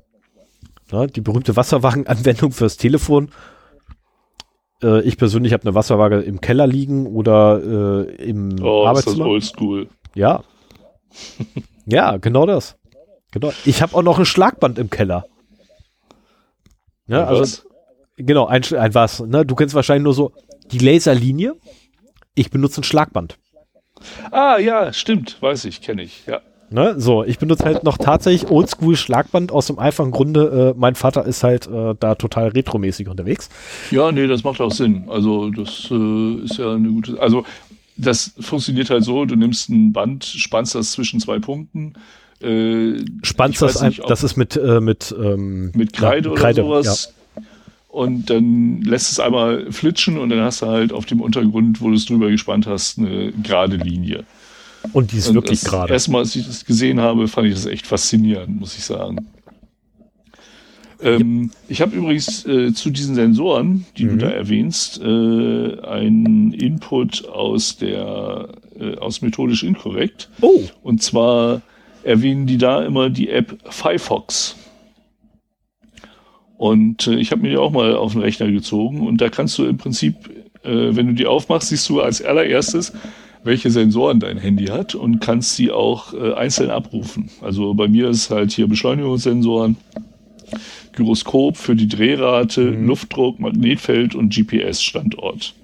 [0.90, 3.30] Ne, die berühmte Wasserwagen-Anwendung fürs Telefon
[4.82, 9.26] äh, ich persönlich habe eine Wasserwaage im Keller liegen oder äh, im oh, Arbeitszimmer.
[9.26, 9.88] Oh, ist das oldschool.
[10.14, 10.42] Ja.
[11.86, 12.76] ja, genau das.
[13.30, 13.52] Genau.
[13.64, 15.24] Ich habe auch noch ein Schlagband im Keller.
[17.06, 17.66] Ja, also was?
[18.16, 19.20] genau, ein, ein was.
[19.20, 19.46] Ne?
[19.46, 20.32] Du kennst wahrscheinlich nur so
[20.70, 21.54] die Laserlinie.
[22.34, 23.38] Ich benutze ein Schlagband.
[24.30, 26.40] Ah, ja, stimmt, weiß ich, kenne ich, ja.
[26.72, 26.94] Ne?
[26.98, 31.26] So, ich benutze halt noch tatsächlich Oldschool Schlagband aus dem einfachen Grunde, äh, mein Vater
[31.26, 33.50] ist halt äh, da total retromäßig unterwegs.
[33.90, 35.04] Ja, nee, das macht auch Sinn.
[35.08, 37.44] Also das äh, ist ja eine gute, also
[37.96, 41.92] das funktioniert halt so, du nimmst ein Band, spannst das zwischen zwei Punkten.
[42.40, 46.40] Äh, spannst das nicht, ein, das ist mit, äh, mit, ähm, mit Kreide ja, oder
[46.40, 47.12] Kreide, sowas.
[47.14, 47.21] Ja.
[47.92, 51.90] Und dann lässt es einmal flitschen und dann hast du halt auf dem Untergrund, wo
[51.90, 54.24] du es drüber gespannt hast, eine gerade Linie.
[54.94, 55.92] Und die ist und wirklich gerade.
[55.92, 59.28] Erstmal, als ich das gesehen habe, fand ich das echt faszinierend, muss ich sagen.
[61.02, 61.58] Ähm, ja.
[61.68, 64.08] Ich habe übrigens äh, zu diesen Sensoren, die mhm.
[64.08, 68.48] du da erwähnst, äh, einen Input aus der
[68.80, 70.30] äh, aus methodisch inkorrekt.
[70.40, 70.62] Oh.
[70.82, 71.60] Und zwar
[72.04, 74.56] erwähnen die da immer die App Firefox.
[76.62, 79.58] Und äh, ich habe mir die auch mal auf den Rechner gezogen und da kannst
[79.58, 80.14] du im Prinzip,
[80.62, 82.92] äh, wenn du die aufmachst, siehst du als allererstes,
[83.42, 87.30] welche Sensoren dein Handy hat und kannst sie auch äh, einzeln abrufen.
[87.40, 89.76] Also bei mir ist halt hier Beschleunigungssensoren,
[90.92, 92.86] Gyroskop für die Drehrate, mhm.
[92.86, 95.54] Luftdruck, Magnetfeld und GPS-Standort.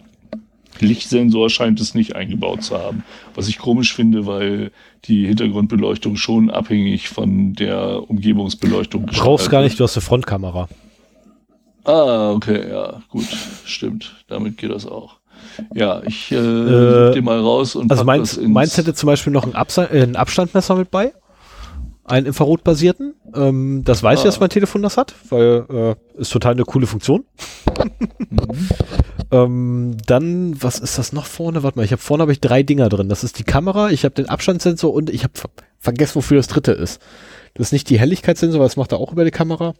[0.81, 3.05] Lichtsensor scheint es nicht eingebaut zu haben.
[3.36, 4.73] Was ich komisch finde, weil
[5.05, 9.20] die Hintergrundbeleuchtung schon abhängig von der Umgebungsbeleuchtung ist.
[9.20, 10.68] Brauchst gar nicht, du hast eine Frontkamera.
[11.89, 13.25] Ah, okay, ja, gut,
[13.65, 14.15] stimmt.
[14.28, 15.17] Damit geht das auch.
[15.75, 19.47] Ja, ich äh, äh dir mal raus und Also meins, meins hätte zum Beispiel noch
[19.47, 21.15] ein, Absa äh, ein Abstandmesser mit bei.
[22.05, 23.15] Einen infrarotbasierten.
[23.34, 24.20] Ähm, das weiß ah.
[24.20, 27.25] ich, dass mein Telefon das hat, weil äh, ist total eine coole Funktion.
[28.28, 28.68] mhm.
[29.31, 31.62] ähm, dann, was ist das noch vorne?
[31.62, 33.08] Warte mal, ich habe vorne habe ich drei Dinger drin.
[33.08, 35.49] Das ist die Kamera, ich habe den Abstandssensor und ich habe ver
[35.81, 37.00] vergessen, wofür das dritte ist.
[37.55, 39.75] Das ist nicht die Helligkeitssensor, weil das macht er auch über die Kamera.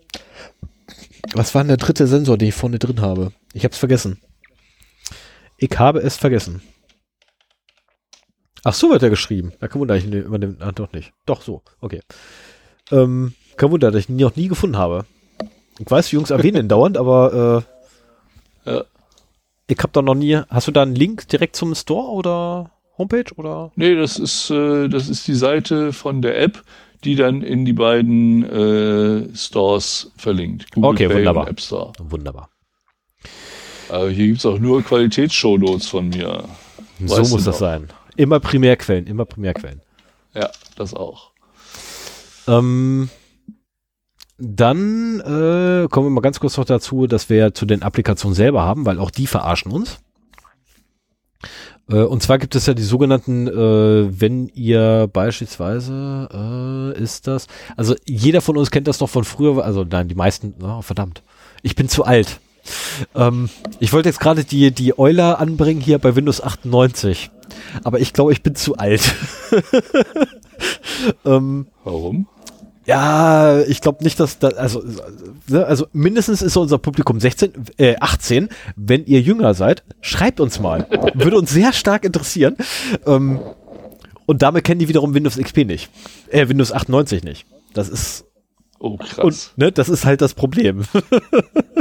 [1.35, 3.33] Was war denn der dritte Sensor, den ich vorne drin habe?
[3.53, 4.21] Ich habe es vergessen.
[5.59, 6.63] Ich habe es vergessen.
[8.65, 9.53] Ach so wird er geschrieben.
[9.61, 11.13] Da kann man ich über den, ah, doch nicht.
[11.27, 12.01] Doch so, okay.
[12.91, 15.05] Ähm, kein Wunder, dass ich ihn noch nie gefunden habe.
[15.79, 17.65] Ich weiß, die Jungs erwähnen ihn dauernd, aber
[18.67, 18.85] äh, ja.
[19.67, 20.41] ich habe da noch nie.
[20.49, 23.71] Hast du da einen Link direkt zum Store oder Homepage oder?
[23.77, 26.63] Nee, das ist äh, das ist die Seite von der App,
[27.05, 30.71] die dann in die beiden äh, Stores verlinkt.
[30.73, 31.49] Google okay, Play wunderbar.
[31.49, 31.93] App Store.
[31.99, 32.51] Wunderbar.
[33.89, 36.45] Aber hier gibt es auch nur Qualitätsshow-Notes von mir.
[37.05, 37.89] So muss das sein.
[38.17, 39.81] Immer Primärquellen, immer Primärquellen.
[40.35, 41.31] Ja, das auch.
[42.49, 43.09] Ähm,
[44.39, 48.63] dann äh, kommen wir mal ganz kurz noch dazu, dass wir zu den Applikationen selber
[48.63, 49.99] haben, weil auch die verarschen uns.
[51.89, 57.47] Äh, und zwar gibt es ja die sogenannten, äh, wenn ihr beispielsweise, äh, ist das,
[57.77, 61.23] also jeder von uns kennt das noch von früher, also nein, die meisten, oh, verdammt,
[61.63, 62.41] ich bin zu alt.
[63.15, 63.49] Ähm,
[63.81, 67.31] ich wollte jetzt gerade die, die Euler anbringen hier bei Windows 98.
[67.83, 69.15] Aber ich glaube, ich bin zu alt.
[71.25, 72.27] ähm, Warum?
[72.89, 74.83] Ja, ich glaube nicht, dass da, also,
[75.47, 78.49] ne, also mindestens ist unser Publikum 16, äh, 18.
[78.77, 80.87] Wenn ihr jünger seid, schreibt uns mal.
[81.13, 82.57] Würde uns sehr stark interessieren.
[83.05, 83.41] Ähm,
[84.25, 85.91] und damit kennen die wiederum Windows XP nicht.
[86.31, 87.45] Äh, Windows 98 nicht.
[87.75, 88.25] Das ist.
[88.79, 89.19] Oh, krass.
[89.19, 90.85] Und, ne, das ist halt das Problem.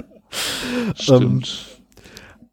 [0.95, 1.65] Stimmt.
[1.69, 1.76] Ähm,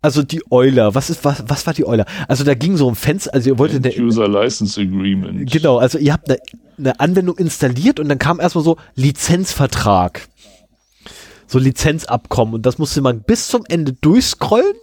[0.05, 2.05] also die Euler, was ist, was, was war die Euler?
[2.29, 5.51] Also da ging so um Fenster, also ihr wolltet eine User License Agreement.
[5.51, 6.39] Genau, also ihr habt eine,
[6.77, 10.29] eine Anwendung installiert und dann kam erstmal so Lizenzvertrag.
[11.47, 14.75] So Lizenzabkommen und das musste man bis zum Ende durchscrollen,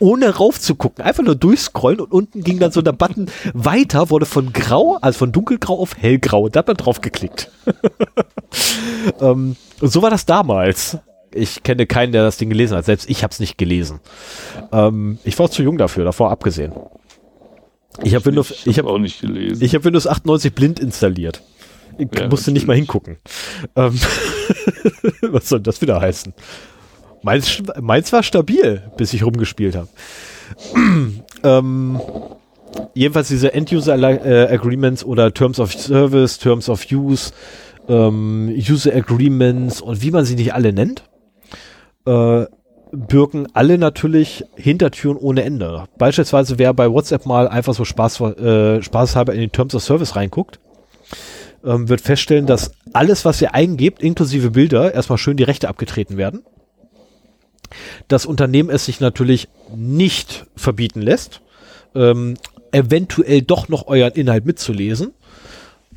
[0.00, 1.04] ohne raufzugucken.
[1.04, 5.20] Einfach nur durchscrollen und unten ging dann so der Button weiter, wurde von grau, also
[5.20, 6.48] von dunkelgrau auf hellgrau.
[6.48, 7.48] Da hat man drauf geklickt.
[9.20, 10.98] ähm, und so war das damals
[11.34, 12.84] ich kenne keinen, der das Ding gelesen hat.
[12.84, 14.00] Selbst ich habe es nicht gelesen.
[14.72, 16.72] Ähm, ich war zu jung dafür, davor abgesehen.
[18.02, 19.62] Ich habe Windows, ich habe auch nicht gelesen.
[19.62, 21.42] Ich habe Windows 98 blind installiert.
[21.96, 22.54] Ich ja, musste natürlich.
[22.54, 23.18] nicht mal hingucken.
[23.76, 23.98] Ähm,
[25.22, 26.34] was soll das wieder heißen?
[27.22, 29.88] Meins, meins war stabil, bis ich rumgespielt habe.
[31.42, 32.00] ähm,
[32.94, 37.32] jedenfalls diese End-User äh, Agreements oder Terms of Service, Terms of Use,
[37.88, 41.04] ähm, User Agreements und wie man sie nicht alle nennt
[42.06, 42.46] äh,
[42.92, 45.84] birken alle natürlich Hintertüren ohne Ende.
[45.98, 50.16] Beispielsweise, wer bei WhatsApp mal einfach so Spaß, äh, spaßhalber in die Terms of Service
[50.16, 50.60] reinguckt,
[51.64, 56.16] ähm, wird feststellen, dass alles, was ihr eingebt, inklusive Bilder, erstmal schön die Rechte abgetreten
[56.16, 56.42] werden.
[58.06, 61.40] Das Unternehmen es sich natürlich nicht verbieten lässt,
[61.94, 62.34] ähm,
[62.70, 65.12] eventuell doch noch euren Inhalt mitzulesen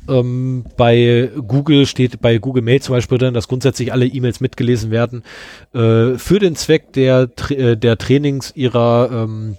[0.08, 4.90] ähm, bei Google steht bei Google Mail zum Beispiel drin, dass grundsätzlich alle E-Mails mitgelesen
[4.90, 5.22] werden
[5.74, 9.56] äh, für den Zweck der, äh, der Trainings ihrer ähm,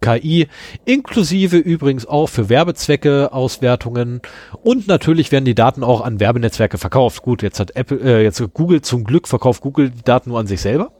[0.00, 0.46] KI,
[0.84, 4.20] inklusive übrigens auch für Werbezwecke, Auswertungen
[4.62, 7.22] und natürlich werden die Daten auch an Werbenetzwerke verkauft.
[7.22, 10.46] Gut, jetzt hat Apple, äh, jetzt Google zum Glück verkauft Google die Daten nur an
[10.46, 10.92] sich selber,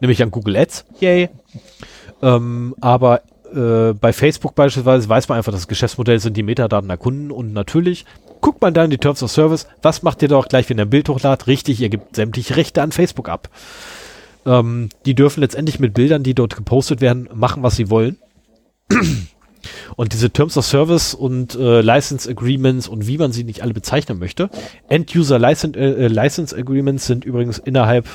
[0.00, 0.86] nämlich an Google Ads.
[1.00, 1.28] Yay.
[2.22, 3.22] Ähm, aber
[3.54, 7.52] äh, bei Facebook beispielsweise weiß man einfach, das Geschäftsmodell sind die Metadaten der Kunden und
[7.52, 8.04] natürlich
[8.40, 10.84] guckt man da in die Terms of Service, was macht ihr doch gleich, wenn ihr
[10.84, 11.46] ein Bild hochladet?
[11.46, 13.48] Richtig, ihr gebt sämtliche Rechte an Facebook ab.
[14.46, 18.16] Ähm, die dürfen letztendlich mit Bildern, die dort gepostet werden, machen, was sie wollen.
[19.96, 23.74] Und diese Terms of Service und äh, License Agreements und wie man sie nicht alle
[23.74, 24.48] bezeichnen möchte.
[24.88, 28.06] End-User License, äh, License Agreements sind übrigens innerhalb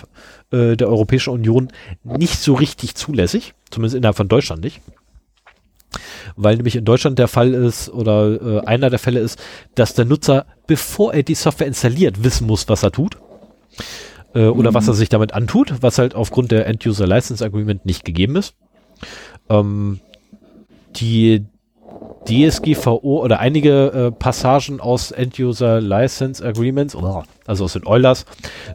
[0.51, 1.67] äh, der Europäischen Union
[2.03, 4.81] nicht so richtig zulässig, zumindest innerhalb von Deutschland nicht.
[6.35, 9.41] Weil nämlich in Deutschland der Fall ist oder äh, einer der Fälle ist,
[9.75, 13.17] dass der Nutzer, bevor er die Software installiert, wissen muss, was er tut
[14.33, 14.75] äh, oder mhm.
[14.75, 18.53] was er sich damit antut, was halt aufgrund der End-User License Agreement nicht gegeben ist.
[19.49, 20.01] Ähm,
[20.97, 21.45] die
[22.25, 26.95] DSGVO oder einige äh, Passagen aus End-User License Agreements,
[27.45, 28.25] also aus den Eulers,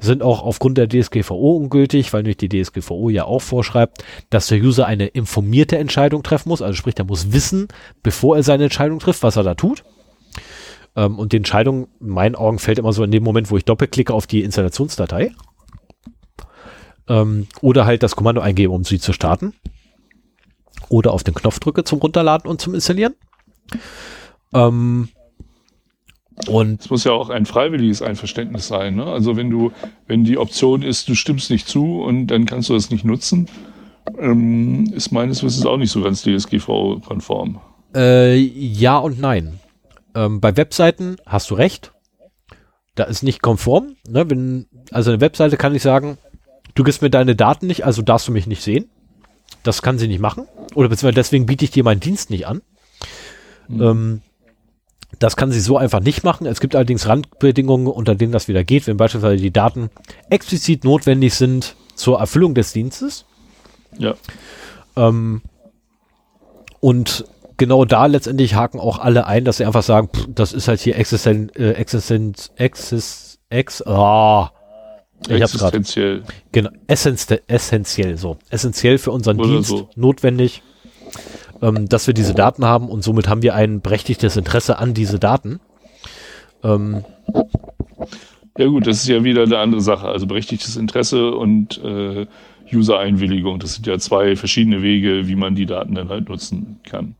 [0.01, 4.59] sind auch aufgrund der DSGVO ungültig, weil nämlich die DSGVO ja auch vorschreibt, dass der
[4.59, 6.63] User eine informierte Entscheidung treffen muss.
[6.63, 7.69] Also sprich, er muss wissen,
[8.03, 9.85] bevor er seine Entscheidung trifft, was er da tut.
[10.97, 13.65] Ähm, und die Entscheidung, in meinen Augen, fällt immer so in dem Moment, wo ich
[13.65, 15.33] doppelklicke auf die Installationsdatei.
[17.09, 19.55] Ähm, oder halt das Kommando eingebe, um sie zu starten.
[20.89, 23.15] Oder auf den Knopf drücke zum Runterladen und zum Installieren.
[24.53, 25.09] Ähm,
[26.49, 28.97] und es muss ja auch ein freiwilliges Einverständnis sein.
[28.97, 29.05] Ne?
[29.05, 29.73] Also wenn du,
[30.07, 33.49] wenn die Option ist, du stimmst nicht zu und dann kannst du das nicht nutzen,
[34.19, 37.61] ähm, ist meines Wissens auch nicht so ganz DSGVO-konform.
[37.95, 39.61] Äh, ja und nein.
[40.15, 41.93] Ähm, bei Webseiten hast du recht.
[42.95, 43.97] Da ist nicht konform.
[44.09, 44.29] Ne?
[44.31, 46.19] Wenn, also eine Webseite kann ich sagen,
[46.75, 48.89] du gibst mir deine Daten nicht, also darfst du mich nicht sehen.
[49.63, 50.47] Das kann sie nicht machen.
[50.75, 52.63] Oder beziehungsweise deswegen biete ich dir meinen Dienst nicht an.
[53.71, 53.83] Mhm.
[53.83, 54.23] Ähm,
[55.19, 56.47] das kann sie so einfach nicht machen.
[56.47, 59.91] Es gibt allerdings Randbedingungen, unter denen das wieder geht, wenn beispielsweise die Daten
[60.29, 63.27] explizit notwendig sind zur Erfüllung des Dienstes.
[63.99, 64.15] Ja.
[64.97, 65.43] Ähm,
[66.81, 67.25] und
[67.57, 70.81] genau da letztendlich haken auch alle ein, dass sie einfach sagen, pff, das ist halt
[70.81, 74.53] hier existent, äh, existent, exist, ex, ah,
[75.29, 76.23] ich essentiell.
[76.53, 78.39] Genau, essentiell, so.
[78.49, 79.91] Essentiell für unseren Oder Dienst, so.
[79.95, 80.63] notwendig
[81.63, 85.19] ähm, dass wir diese Daten haben und somit haben wir ein berechtigtes Interesse an diese
[85.19, 85.61] Daten.
[86.63, 87.05] Ähm,
[88.59, 90.09] ja gut, das ist ja wieder eine andere Sache.
[90.09, 92.27] Also berechtigtes Interesse und äh,
[92.73, 93.59] User-Einwilligung.
[93.59, 97.15] Das sind ja zwei verschiedene Wege, wie man die Daten dann halt nutzen kann.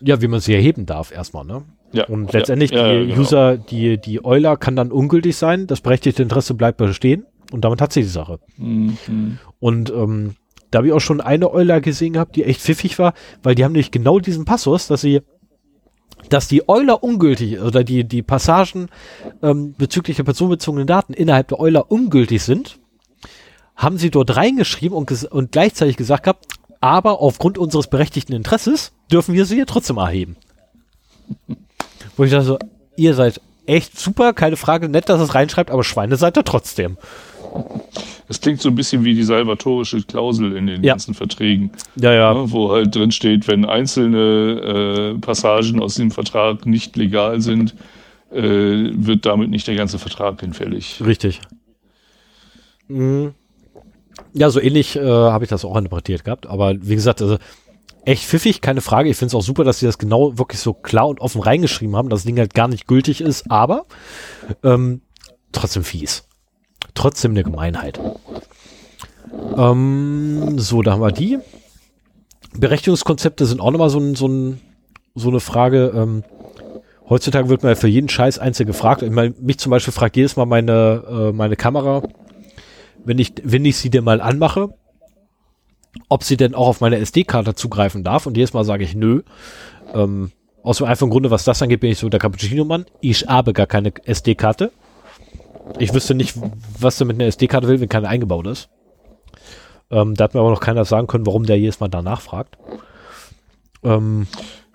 [0.00, 1.62] Ja, wie man sie erheben darf erstmal, ne?
[1.92, 3.20] Ja, und letztendlich ja, ja, die genau.
[3.20, 7.80] User, die, die Euler kann dann ungültig sein, das berechtigte Interesse bleibt bestehen und damit
[7.80, 8.38] hat sie die Sache.
[8.56, 9.38] Mhm.
[9.58, 10.36] Und ähm,
[10.70, 13.64] da habe ich auch schon eine Euler gesehen gehabt, die echt pfiffig war, weil die
[13.64, 15.22] haben nämlich genau diesen Passus, dass sie
[16.28, 18.88] dass die Euler ungültig oder die, die Passagen
[19.42, 22.78] ähm, bezüglich der personenbezogenen Daten innerhalb der Euler ungültig sind,
[23.74, 26.46] haben sie dort reingeschrieben und, und gleichzeitig gesagt gehabt,
[26.80, 30.36] aber aufgrund unseres berechtigten Interesses dürfen wir sie hier trotzdem erheben.
[32.16, 32.58] Wo ich dachte so,
[32.96, 36.98] ihr seid echt super, keine Frage, nett, dass es reinschreibt, aber Schweine seid ihr trotzdem.
[38.30, 40.92] Das klingt so ein bisschen wie die salvatorische Klausel in den ja.
[40.92, 41.72] ganzen Verträgen.
[41.96, 42.32] Ja, ja.
[42.32, 47.74] Ne, wo halt drin steht, wenn einzelne äh, Passagen aus dem Vertrag nicht legal sind,
[48.30, 51.02] äh, wird damit nicht der ganze Vertrag hinfällig.
[51.04, 51.40] Richtig.
[52.86, 53.34] Mhm.
[54.32, 56.46] Ja, so ähnlich äh, habe ich das auch interpretiert gehabt.
[56.46, 57.36] Aber wie gesagt, also
[58.04, 59.10] echt pfiffig, keine Frage.
[59.10, 61.96] Ich finde es auch super, dass sie das genau wirklich so klar und offen reingeschrieben
[61.96, 63.86] haben, dass das Ding halt gar nicht gültig ist, aber
[64.62, 65.00] ähm,
[65.50, 66.29] trotzdem fies
[66.94, 68.00] trotzdem eine Gemeinheit.
[69.56, 71.38] Ähm, so, da haben wir die.
[72.56, 74.60] Berechtigungskonzepte sind auch nochmal so, ein, so, ein,
[75.14, 75.92] so eine Frage.
[75.94, 76.24] Ähm,
[77.08, 79.02] heutzutage wird man ja für jeden Scheiß einzeln gefragt.
[79.02, 82.02] Ich meine, mich zum Beispiel fragt jedes Mal meine, äh, meine Kamera,
[83.04, 84.74] wenn ich, wenn ich sie denn mal anmache,
[86.08, 88.26] ob sie denn auch auf meine SD-Karte zugreifen darf.
[88.26, 89.22] Und jedes Mal sage ich nö.
[89.94, 92.84] Ähm, aus dem einfachen Grunde, was das angeht, bin ich so der Cappuccino-Mann.
[93.00, 94.72] Ich habe gar keine SD-Karte.
[95.78, 96.36] Ich wüsste nicht,
[96.78, 98.68] was du mit einer SD-Karte will, wenn keine eingebaut ist.
[99.90, 102.58] Ähm, da hat mir aber noch keiner sagen können, warum der jedes Mal danach fragt.
[103.82, 104.26] Ähm,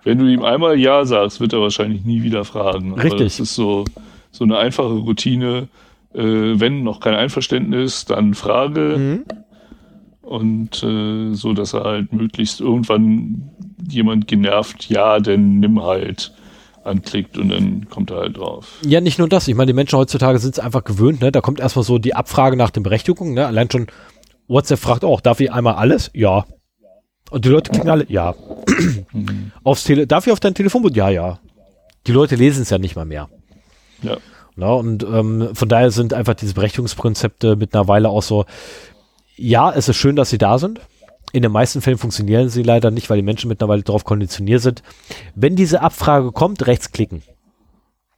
[0.04, 2.94] wenn du ihm einmal Ja sagst, wird er wahrscheinlich nie wieder fragen.
[2.94, 3.12] Richtig.
[3.12, 3.84] Aber das ist so,
[4.30, 5.68] so eine einfache Routine.
[6.14, 8.96] Äh, wenn noch kein Einverständnis, dann Frage.
[8.98, 9.24] Mhm.
[10.22, 13.50] Und äh, so, dass er halt möglichst irgendwann
[13.88, 16.32] jemand genervt, ja, denn nimm halt
[16.86, 18.78] anklickt und dann kommt er halt drauf.
[18.82, 19.48] Ja, nicht nur das.
[19.48, 21.20] Ich meine, die Menschen heutzutage sind es einfach gewöhnt.
[21.20, 21.32] Ne?
[21.32, 23.34] Da kommt erstmal so die Abfrage nach den Berechtigungen.
[23.34, 23.46] Ne?
[23.46, 23.86] Allein schon
[24.48, 26.10] WhatsApp fragt auch, darf ich einmal alles?
[26.14, 26.46] Ja.
[27.30, 28.34] Und die Leute klicken alle, ja.
[29.12, 29.52] Mhm.
[29.64, 30.88] Aufs Tele darf ich auf dein Telefon?
[30.94, 31.40] Ja, ja.
[32.06, 33.28] Die Leute lesen es ja nicht mal mehr.
[34.02, 34.18] Ja.
[34.54, 38.46] Na, und ähm, von daher sind einfach diese Berechtigungskonzepte mit einer Weile auch so,
[39.36, 40.80] ja, es ist schön, dass sie da sind.
[41.32, 44.82] In den meisten Fällen funktionieren sie leider nicht, weil die Menschen mittlerweile darauf konditioniert sind.
[45.34, 47.22] Wenn diese Abfrage kommt, rechtsklicken.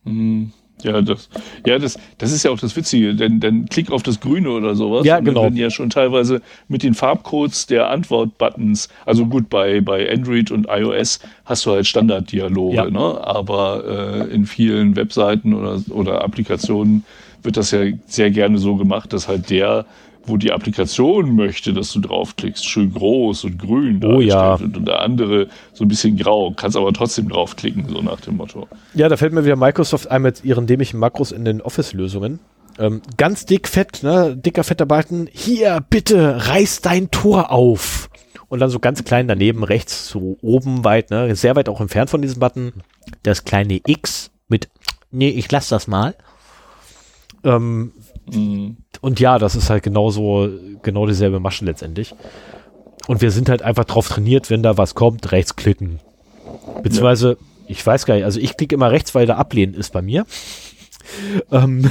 [0.04, 0.52] Mhm.
[0.82, 1.28] Ja, das,
[1.66, 4.74] ja das, das ist ja auch das Witzige, denn, denn klick auf das Grüne oder
[4.74, 5.04] sowas.
[5.04, 5.44] Ja, genau.
[5.44, 10.68] Wenn ja schon teilweise mit den Farbcodes der Antwortbuttons, also gut, bei, bei Android und
[10.70, 12.90] iOS hast du halt Standarddialoge, ja.
[12.90, 13.26] ne?
[13.26, 17.04] aber äh, in vielen Webseiten oder, oder Applikationen
[17.42, 19.84] wird das ja sehr gerne so gemacht, dass halt der
[20.28, 24.54] wo die Applikation möchte, dass du draufklickst, schön groß und grün oh, ja.
[24.54, 28.68] und der andere so ein bisschen grau, kannst aber trotzdem draufklicken, so nach dem Motto.
[28.94, 32.40] Ja, da fällt mir wieder Microsoft ein mit ihren dämlichen Makros in den Office-Lösungen.
[32.78, 38.08] Ähm, ganz dick fett, ne, dicker fetter Balken, hier, bitte, reiß dein Tor auf.
[38.48, 42.08] Und dann so ganz klein daneben rechts, so oben weit, ne, sehr weit auch entfernt
[42.08, 42.72] von diesem Button,
[43.22, 44.68] das kleine X mit,
[45.10, 46.14] nee, ich lass das mal.
[47.44, 47.92] Ähm,
[49.00, 50.48] und ja, das ist halt genauso,
[50.82, 52.14] genau dieselbe Masche letztendlich.
[53.06, 56.00] Und wir sind halt einfach drauf trainiert, wenn da was kommt, rechts klicken.
[56.82, 57.36] Beziehungsweise, ja.
[57.68, 60.26] ich weiß gar nicht, also ich klicke immer rechts, weil da ablehnen ist bei mir.
[61.50, 61.90] Ähm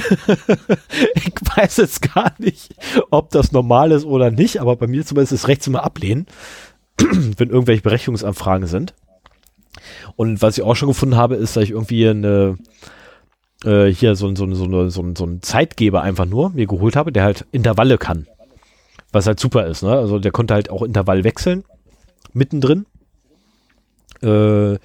[1.14, 2.74] ich weiß jetzt gar nicht,
[3.10, 6.26] ob das normal ist oder nicht, aber bei mir zumindest ist rechts immer ablehnen,
[6.98, 8.94] wenn irgendwelche Berechtigungsanfragen sind.
[10.16, 12.58] Und was ich auch schon gefunden habe, ist, dass ich irgendwie eine,
[13.64, 17.24] äh, hier so, so, so, so, so ein Zeitgeber einfach nur mir geholt habe, der
[17.24, 18.26] halt Intervalle kann.
[19.12, 19.90] Was halt super ist, ne?
[19.90, 21.64] Also der konnte halt auch Intervall wechseln,
[22.32, 22.86] mittendrin.
[24.22, 24.76] Äh,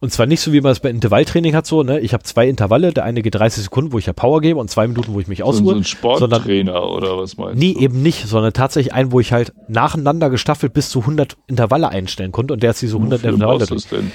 [0.00, 1.98] und zwar nicht so, wie man es bei Intervalltraining hat, so, ne?
[1.98, 4.70] Ich habe zwei Intervalle, der eine geht 30 Sekunden, wo ich ja Power gebe und
[4.70, 5.72] zwei Minuten, wo ich mich ausruhe.
[5.72, 7.78] So ein Sporttrainer sondern, oder was meinst nee, du?
[7.78, 11.88] Nee, eben nicht, sondern tatsächlich einen, wo ich halt nacheinander gestaffelt bis zu 100 Intervalle
[11.88, 13.68] einstellen konnte und der ist diese 100 Intervalle.
[13.68, 14.12] Was denn?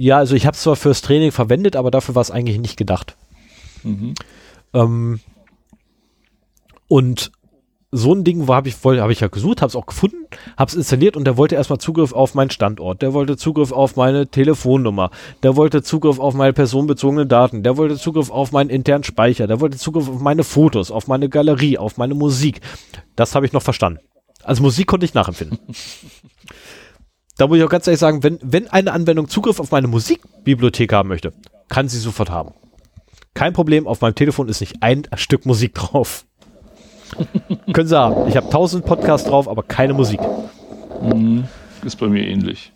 [0.00, 2.76] Ja, also ich habe es zwar fürs Training verwendet, aber dafür war es eigentlich nicht
[2.76, 3.16] gedacht.
[3.82, 4.14] Mhm.
[4.72, 5.20] Ähm,
[6.86, 7.32] und
[7.90, 10.76] so ein Ding habe ich, hab ich ja gesucht, habe es auch gefunden, habe es
[10.76, 15.10] installiert und der wollte erstmal Zugriff auf meinen Standort, der wollte Zugriff auf meine Telefonnummer,
[15.42, 19.60] der wollte Zugriff auf meine personenbezogenen Daten, der wollte Zugriff auf meinen internen Speicher, der
[19.60, 22.60] wollte Zugriff auf meine Fotos, auf meine Galerie, auf meine Musik.
[23.16, 23.98] Das habe ich noch verstanden.
[24.44, 25.58] Also Musik konnte ich nachempfinden.
[27.38, 30.92] da muss ich auch ganz ehrlich sagen, wenn, wenn eine Anwendung Zugriff auf meine Musikbibliothek
[30.92, 31.32] haben möchte,
[31.68, 32.52] kann sie sofort haben.
[33.32, 36.26] Kein Problem, auf meinem Telefon ist nicht ein Stück Musik drauf.
[37.72, 38.28] Können Sie haben.
[38.28, 40.20] Ich habe tausend Podcasts drauf, aber keine Musik.
[41.00, 41.44] Mhm.
[41.84, 42.72] Ist bei mir ähnlich.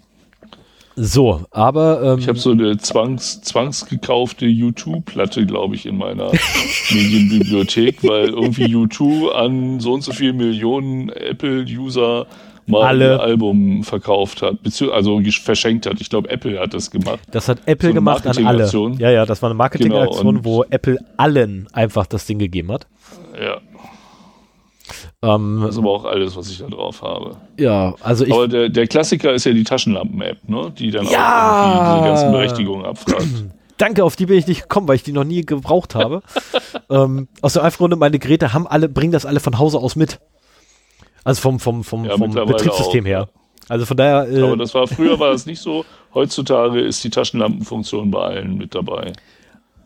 [0.95, 2.03] So, aber.
[2.03, 6.31] Ähm, ich habe so eine zwangs, zwangsgekaufte U2-Platte, glaube ich, in meiner
[6.91, 12.27] Medienbibliothek, weil irgendwie U2 an so und so viele Millionen Apple-User
[12.67, 13.15] mal Alle.
[13.15, 14.57] ein Album verkauft hat,
[14.93, 16.01] also verschenkt hat.
[16.01, 17.21] Ich glaube, Apple hat das gemacht.
[17.31, 18.71] Das hat Apple so gemacht an alle.
[18.99, 22.87] Ja, ja, das war eine Marketingaktion, genau, wo Apple allen einfach das Ding gegeben hat.
[23.41, 23.59] Ja.
[25.23, 27.37] Ähm, das ist aber auch alles, was ich da drauf habe.
[27.59, 28.33] Ja, also ich.
[28.33, 30.73] Aber der, der Klassiker ist ja die Taschenlampen-App, ne?
[30.77, 31.85] Die dann ja!
[31.85, 33.27] auch diese ganzen Berechtigungen abfragt.
[33.79, 36.23] Danke, auf die bin ich nicht gekommen, weil ich die noch nie gebraucht habe.
[36.91, 39.97] ähm, aus der einfachen Grunde, meine Geräte haben alle, bringen das alle von Hause aus
[39.97, 40.21] mit.
[41.25, 43.29] Also vom, vom, vom, ja, vom Betriebssystem auch, her.
[43.69, 44.29] Also von daher.
[44.29, 45.85] Äh, Aber das war früher war das nicht so.
[46.15, 49.13] Heutzutage ist die Taschenlampenfunktion bei allen mit dabei.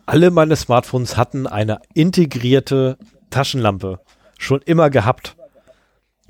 [0.07, 2.97] Alle meine Smartphones hatten eine integrierte
[3.31, 4.01] Taschenlampe.
[4.39, 5.37] Schon immer gehabt.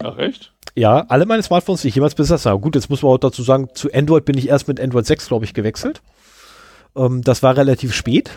[0.03, 0.53] Ach echt?
[0.75, 2.61] Ja, alle meine Smartphones, die ich jemals besessen habe.
[2.61, 5.29] Gut, jetzt muss man auch dazu sagen, zu Android bin ich erst mit Android 6,
[5.29, 6.03] glaube ich, gewechselt.
[6.95, 8.31] Ähm, das war relativ spät.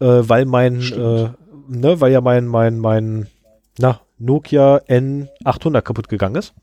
[0.00, 1.30] Äh, weil mein, äh,
[1.68, 3.26] ne, weil ja mein, mein, mein,
[3.78, 6.54] na, Nokia N800 kaputt gegangen ist.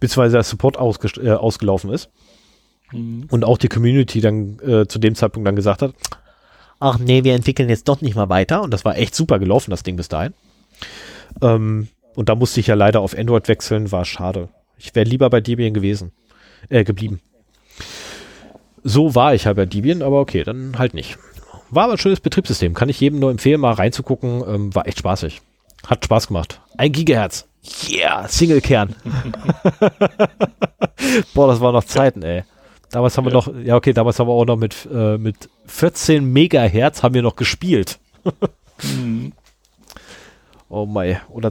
[0.00, 2.10] Beziehungsweise der Support äh, ausgelaufen ist.
[2.92, 3.26] Mhm.
[3.30, 5.94] Und auch die Community dann äh, zu dem Zeitpunkt dann gesagt hat,
[6.80, 8.62] ach nee, wir entwickeln jetzt doch nicht mal weiter.
[8.62, 10.34] Und das war echt super gelaufen, das Ding bis dahin.
[11.40, 14.48] Ähm, und da musste ich ja leider auf Android wechseln, war schade.
[14.78, 16.12] Ich wäre lieber bei Debian gewesen,
[16.68, 17.20] äh, geblieben.
[18.84, 21.16] So war ich halt bei Debian, aber okay, dann halt nicht.
[21.70, 22.74] War aber ein schönes Betriebssystem.
[22.74, 24.42] Kann ich jedem nur empfehlen, mal reinzugucken.
[24.46, 25.40] Ähm, war echt spaßig.
[25.86, 26.60] Hat Spaß gemacht.
[26.76, 27.46] Ein Gigahertz.
[27.88, 28.94] Yeah, Single-Kern.
[31.34, 32.44] Boah, das waren noch Zeiten, ey.
[32.90, 33.30] Damals haben ja.
[33.30, 37.14] wir noch, ja okay, damals haben wir auch noch mit, äh, mit 14 Megahertz haben
[37.14, 37.98] wir noch gespielt.
[38.82, 39.32] mhm.
[40.74, 41.50] Oh mein, oder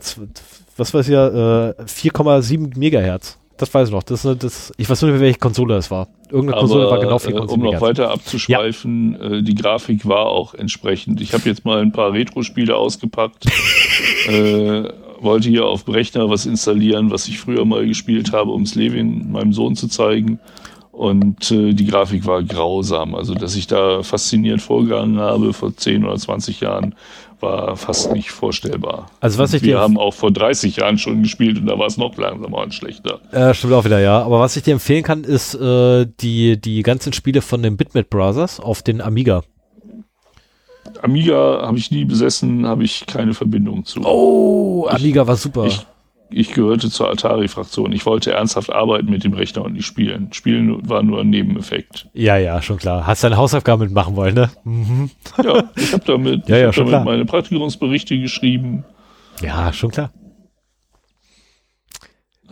[0.78, 3.38] was weiß ich ja, äh, 4,7 Megahertz.
[3.58, 4.02] Das weiß ich noch.
[4.02, 6.08] Das, das, ich weiß nicht mehr, welche Konsole es war.
[6.32, 9.32] Irgendeine Konsole war genau 4,7 äh, Um noch weiter abzuschweifen, ja.
[9.32, 11.20] äh, die Grafik war auch entsprechend.
[11.20, 13.46] Ich habe jetzt mal ein paar Retro-Spiele ausgepackt.
[14.28, 14.84] äh,
[15.20, 18.76] wollte hier auf dem Rechner was installieren, was ich früher mal gespielt habe, um es
[18.76, 20.40] Levin, meinem Sohn, zu zeigen.
[20.92, 23.16] Und äh, die Grafik war grausam.
[23.16, 26.96] Also, dass ich da fasziniert vorgegangen habe vor 10 oder 20 Jahren,
[27.40, 29.10] war fast nicht vorstellbar.
[29.20, 31.98] Also was ich Wir haben auch vor 30 Jahren schon gespielt und da war es
[31.98, 33.20] noch langsamer und schlechter.
[33.32, 34.22] äh, stimmt auch wieder, ja.
[34.22, 38.10] Aber was ich dir empfehlen kann, ist äh, die die ganzen Spiele von den Bitmap
[38.10, 39.44] Brothers auf den Amiga.
[41.02, 44.02] Amiga habe ich nie besessen, habe ich keine Verbindung zu.
[44.04, 45.66] Oh, Amiga war super.
[45.66, 45.86] Ich,
[46.34, 47.92] ich gehörte zur Atari-Fraktion.
[47.92, 50.32] Ich wollte ernsthaft arbeiten mit dem Rechner und nicht spielen.
[50.34, 52.08] Spielen war nur ein Nebeneffekt.
[52.14, 53.06] ja, ja, schon klar.
[53.08, 54.50] Hast deine Hausaufgaben mitmachen wollen, ne?
[54.64, 55.10] Mhm.
[55.44, 58.84] Ja, ich habe damit, Ja, ich ja, hab schon damit meine Praktikumsberichte geschrieben,
[59.42, 60.12] Ja, schon klar.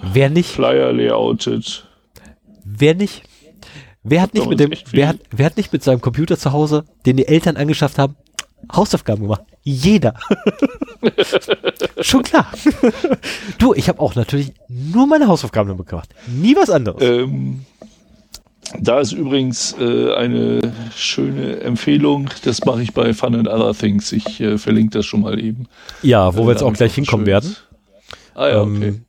[0.01, 0.49] Wer nicht?
[0.49, 1.87] Flyer layoutet.
[2.63, 3.23] Wer nicht?
[4.03, 6.85] Wer hat nicht mit dem, wer hat, wer hat nicht mit seinem Computer zu Hause,
[7.05, 8.15] den die Eltern angeschafft haben,
[8.73, 9.41] Hausaufgaben gemacht?
[9.63, 10.13] Jeder.
[12.01, 12.51] Schon klar.
[13.57, 16.09] du, ich habe auch natürlich nur meine Hausaufgaben damit gemacht.
[16.27, 17.01] Nie was anderes.
[17.01, 17.65] Ähm,
[18.79, 22.29] da ist übrigens äh, eine schöne Empfehlung.
[22.43, 24.11] Das mache ich bei Fun and Other Things.
[24.11, 25.67] Ich äh, verlinke das schon mal eben.
[26.03, 27.43] ja, wo wir jetzt auch gleich hinkommen Schönes.
[27.45, 27.55] werden.
[28.35, 29.01] Ah ja, Ähm, okay.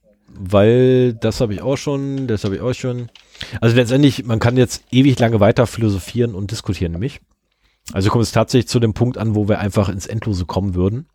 [0.42, 3.10] Weil das habe ich auch schon, das habe ich auch schon.
[3.60, 7.20] Also letztendlich, man kann jetzt ewig lange weiter philosophieren und diskutieren, nämlich.
[7.92, 11.08] Also kommt es tatsächlich zu dem Punkt an, wo wir einfach ins Endlose kommen würden.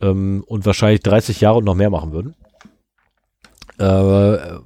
[0.00, 2.34] Ähm, und wahrscheinlich 30 Jahre und noch mehr machen würden.
[3.78, 4.58] Äh,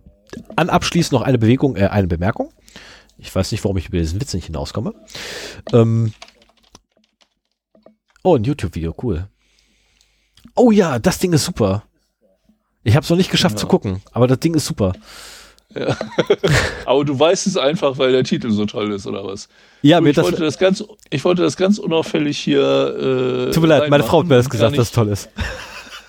[0.56, 2.52] an abschließend noch eine Bewegung, äh, eine Bemerkung.
[3.18, 4.94] Ich weiß nicht, warum ich über diesen Witz nicht hinauskomme.
[5.72, 6.12] Ähm,
[8.22, 9.28] oh, ein YouTube-Video, cool.
[10.56, 11.84] Oh ja, das Ding ist super.
[12.82, 13.60] Ich habe es noch nicht geschafft Ja.
[13.60, 14.92] zu gucken, aber das Ding ist super.
[16.86, 19.48] Aber du weißt es einfach, weil der Titel so toll ist, oder was?
[19.82, 20.24] Ja, Du, mir ich, das.
[20.24, 23.48] wollte das ganz, ich wollte das ganz unauffällig hier.
[23.48, 25.28] Äh, Tut mir leid, meine Frau hat mir das gesagt, dass es toll ist.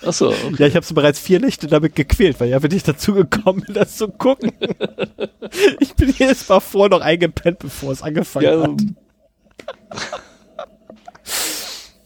[0.04, 0.54] Achso, okay.
[0.58, 3.64] Ja, ich habe sie bereits vier Nächte damit gequält, weil ja bin ich dazu gekommen,
[3.68, 4.52] das zu gucken.
[5.80, 8.70] ich bin jedes Mal vor noch eingepennt, bevor es angefangen Ja, hat.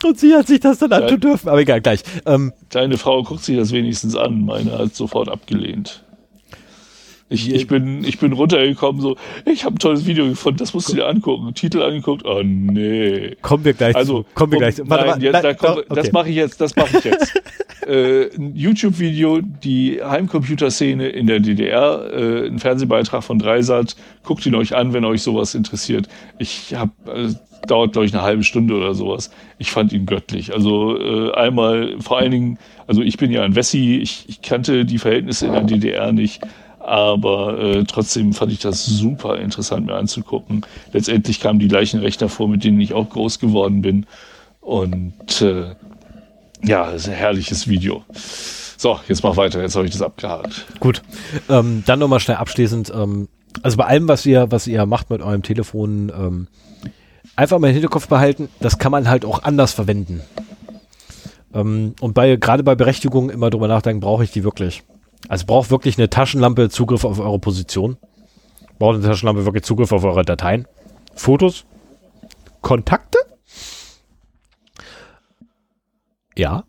[0.03, 1.49] Und sie hat sich das dann antun dürfen.
[1.49, 2.03] Aber egal, gleich.
[2.25, 4.45] Ähm, deine Frau guckt sich das wenigstens an.
[4.47, 6.03] Meine hat sofort abgelehnt.
[7.33, 10.89] Ich, ich, bin, ich bin runtergekommen, so, ich habe ein tolles Video gefunden, das musst
[10.89, 11.55] du dir angucken.
[11.55, 13.37] Titel angeguckt, oh nee.
[13.41, 14.27] kommen wir gleich Also, zu.
[14.35, 14.85] Kommen wir um- gleich zu.
[14.85, 16.11] nein, jetzt, da kommt, doch, das okay.
[16.13, 17.41] mache ich jetzt, das mache ich jetzt.
[17.87, 23.95] äh, ein YouTube-Video, die Heimcomputerszene in der DDR, äh, ein Fernsehbeitrag von Dreisat.
[24.25, 26.09] Guckt ihn euch an, wenn euch sowas interessiert.
[26.39, 27.29] Ich habe, äh,
[27.69, 29.31] dauert glaube ich eine halbe Stunde oder sowas.
[29.59, 30.53] Ich fand ihn göttlich.
[30.53, 34.85] Also äh, einmal, vor allen Dingen, also ich bin ja ein Wessi, ich, ich kannte
[34.85, 36.41] die Verhältnisse in der DDR nicht.
[36.81, 40.63] Aber äh, trotzdem fand ich das super interessant mir anzugucken.
[40.93, 44.07] Letztendlich kamen die gleichen Rechner vor, mit denen ich auch groß geworden bin.
[44.61, 45.75] Und äh,
[46.65, 48.03] ja, ist ein herrliches Video.
[48.77, 50.67] So, jetzt mach weiter, jetzt habe ich das abgehakt.
[50.81, 51.03] Gut.
[51.51, 52.91] Ähm, dann nochmal schnell abschließend.
[52.95, 53.29] Ähm,
[53.63, 56.49] also bei allem, was ihr, was ihr macht mit eurem Telefon, ähm,
[57.37, 60.23] einfach mal im Hinterkopf behalten, das kann man halt auch anders verwenden.
[61.53, 64.83] Ähm, und bei, gerade bei Berechtigungen immer drüber nachdenken, brauche ich die wirklich?
[65.29, 67.97] Also braucht wirklich eine Taschenlampe Zugriff auf eure Position?
[68.79, 70.67] Braucht eine Taschenlampe wirklich Zugriff auf eure Dateien?
[71.15, 71.65] Fotos?
[72.63, 73.19] Kontakte?
[76.37, 76.65] Ja.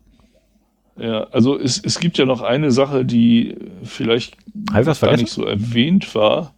[0.98, 5.22] Ja, also es, es gibt ja noch eine Sache, die vielleicht gar vergessen?
[5.22, 6.54] nicht so erwähnt war,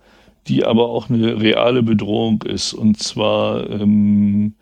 [0.49, 2.73] die aber auch eine reale Bedrohung ist.
[2.73, 4.55] Und zwar ähm,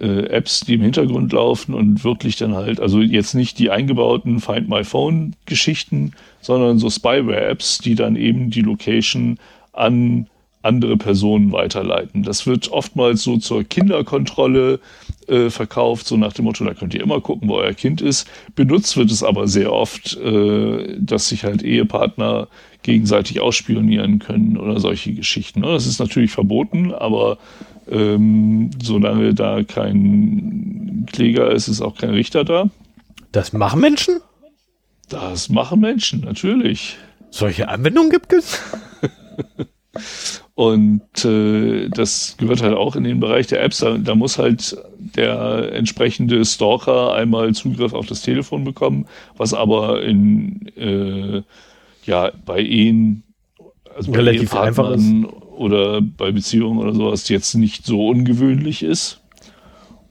[0.00, 4.40] äh, Apps, die im Hintergrund laufen und wirklich dann halt, also jetzt nicht die eingebauten
[4.40, 9.38] Find My Phone Geschichten, sondern so Spyware-Apps, die dann eben die Location
[9.72, 10.26] an
[10.66, 12.24] andere Personen weiterleiten.
[12.24, 14.80] Das wird oftmals so zur Kinderkontrolle
[15.28, 18.28] äh, verkauft, so nach dem Motto, da könnt ihr immer gucken, wo euer Kind ist.
[18.54, 22.48] Benutzt wird es aber sehr oft, äh, dass sich halt Ehepartner
[22.82, 25.62] gegenseitig ausspionieren können oder solche Geschichten.
[25.62, 27.38] Das ist natürlich verboten, aber
[27.90, 32.70] ähm, solange da kein Kläger ist, ist auch kein Richter da.
[33.32, 34.20] Das machen Menschen?
[35.08, 36.96] Das machen Menschen, natürlich.
[37.30, 38.60] Solche Anwendungen gibt es?
[40.54, 43.78] Und äh, das gehört halt auch in den Bereich der Apps.
[43.78, 49.06] Da, da muss halt der entsprechende Stalker einmal Zugriff auf das Telefon bekommen,
[49.36, 51.42] was aber in äh,
[52.06, 53.22] ja bei Ehen,
[53.94, 55.26] also bei Relativ einfach Ehepartnern
[55.56, 59.20] oder bei Beziehungen oder sowas jetzt nicht so ungewöhnlich ist.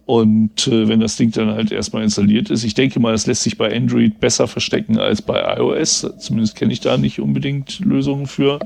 [0.05, 3.43] Und äh, wenn das Ding dann halt erstmal installiert ist, ich denke mal, es lässt
[3.43, 6.07] sich bei Android besser verstecken als bei iOS.
[6.19, 8.59] Zumindest kenne ich da nicht unbedingt Lösungen für.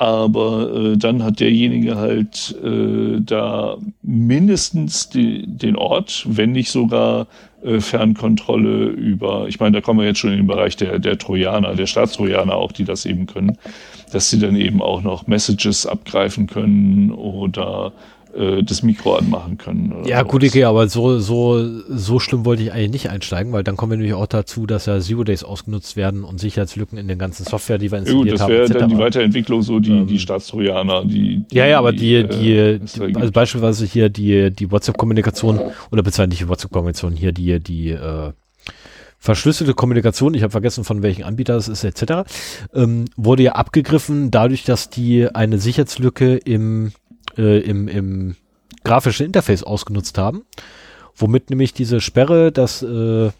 [0.00, 7.26] aber äh, dann hat derjenige halt äh, da mindestens die, den Ort, wenn nicht sogar
[7.62, 11.18] äh, Fernkontrolle über, ich meine, da kommen wir jetzt schon in den Bereich der, der
[11.18, 13.58] Trojaner, der Staatstrojaner auch, die das eben können,
[14.10, 17.92] dass sie dann eben auch noch Messages abgreifen können oder
[18.34, 20.04] äh, das Mikro anmachen können.
[20.06, 23.76] Ja, gut, okay, aber so, so, so schlimm wollte ich eigentlich nicht einsteigen, weil dann
[23.76, 27.18] kommen wir nämlich auch dazu, dass ja Zero Days ausgenutzt werden und Sicherheitslücken in den
[27.18, 28.52] ganzen Software, die wir installiert ja, gut, das haben.
[28.52, 31.92] Das wäre dann die Weiterentwicklung, so die, ähm, die Staatstrojaner, die, die, Ja, ja, aber
[31.92, 35.58] die, die, äh, die also beispielsweise hier die, die WhatsApp-Kommunikation
[35.90, 38.32] oder beziehungsweise nicht die WhatsApp-Kommunikation, hier die, die, äh,
[39.20, 42.28] verschlüsselte Kommunikation, ich habe vergessen, von welchem Anbieter es ist, etc.,
[42.74, 46.92] ähm, wurde ja abgegriffen dadurch, dass die eine Sicherheitslücke im
[47.36, 48.36] äh, im, im
[48.84, 50.44] grafischen Interface ausgenutzt haben,
[51.14, 53.30] womit nämlich diese Sperre, dass äh,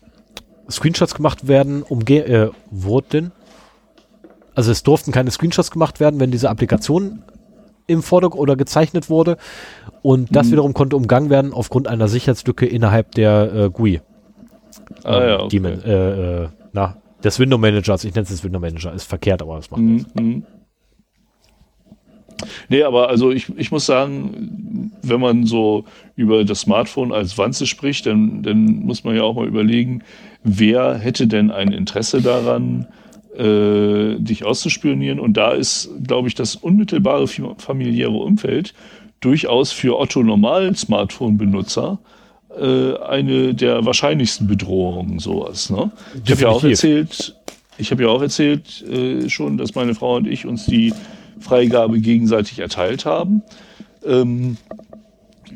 [0.71, 3.33] Screenshots gemacht werden, umge äh, wurden.
[4.55, 7.23] Also es durften keine Screenshots gemacht werden, wenn diese Applikation
[7.87, 9.37] im Vordergrund oder gezeichnet wurde.
[10.03, 10.53] Und das mhm.
[10.53, 14.01] wiederum konnte umgangen werden aufgrund einer Sicherheitslücke innerhalb der äh, GUI.
[15.05, 15.61] Ah, ähm, ja, okay.
[15.61, 19.57] die, äh, äh, na, des Window Managers, ich nenne es Window Manager, ist verkehrt, aber
[19.57, 19.95] das macht mhm.
[19.95, 20.15] nichts.
[20.15, 20.43] Mhm.
[22.69, 25.85] Nee, aber also ich, ich muss sagen, wenn man so
[26.17, 30.03] über das Smartphone als Wanze spricht, dann, dann muss man ja auch mal überlegen,
[30.43, 32.87] wer hätte denn ein Interesse daran,
[33.37, 35.21] äh, dich auszuspionieren?
[35.21, 38.75] Und da ist, glaube ich, das unmittelbare familiäre Umfeld
[39.21, 41.99] durchaus für Otto Normal Smartphone-Benutzer
[42.59, 45.71] äh, eine der wahrscheinlichsten Bedrohungen, sowas.
[45.71, 45.91] Ne?
[46.25, 47.37] Ich habe ja auch erzählt,
[47.79, 50.93] ich habe ja auch erzählt äh, schon, dass meine Frau und ich uns die
[51.39, 53.43] Freigabe gegenseitig erteilt haben.
[54.05, 54.57] Ähm,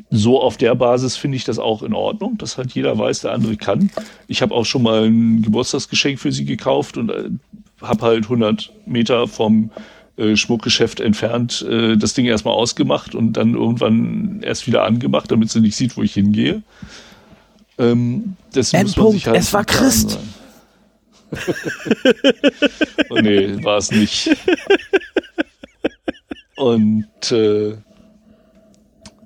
[0.09, 3.31] so auf der Basis finde ich das auch in Ordnung, dass halt jeder weiß, der
[3.33, 3.91] andere kann.
[4.27, 7.29] Ich habe auch schon mal ein Geburtstagsgeschenk für sie gekauft und äh,
[7.81, 9.71] habe halt 100 Meter vom
[10.17, 15.49] äh, Schmuckgeschäft entfernt äh, das Ding erstmal ausgemacht und dann irgendwann erst wieder angemacht, damit
[15.49, 16.61] sie nicht sieht, wo ich hingehe.
[17.77, 18.35] Ähm,
[18.71, 20.17] Endpunkt, halt es war Christ.
[23.09, 24.37] oh nee, war es nicht.
[26.55, 27.75] Und äh,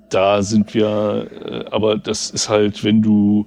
[0.08, 3.46] da sind wir, äh, aber das ist halt, wenn du,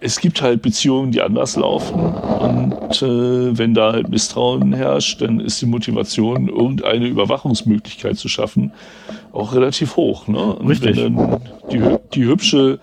[0.00, 2.00] es gibt halt Beziehungen, die anders laufen.
[2.00, 8.72] Und äh, wenn da halt Misstrauen herrscht, dann ist die Motivation, irgendeine Überwachungsmöglichkeit zu schaffen,
[9.32, 10.28] auch relativ hoch.
[10.28, 10.54] Ne?
[10.54, 10.96] Und Richtig.
[10.96, 11.40] wenn dann
[11.70, 11.80] die,
[12.14, 12.78] die hübsche,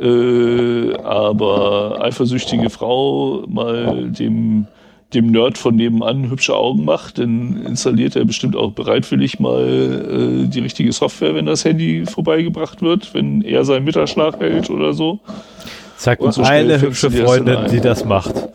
[0.00, 4.66] äh, aber eifersüchtige Frau mal dem
[5.14, 10.48] dem Nerd von nebenan hübsche Augen macht, dann installiert er bestimmt auch bereitwillig mal äh,
[10.48, 15.20] die richtige Software, wenn das Handy vorbeigebracht wird, wenn er seinen Mittagsschlaf hält oder so.
[16.04, 18.34] Sag mal so eine hübsche Freundin, die das macht.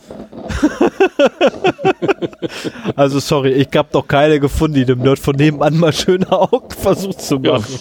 [2.95, 6.69] also sorry, ich habe doch keine gefunden, die dem Nerd von nebenan mal schöne Augen
[6.69, 7.80] versucht zu machen.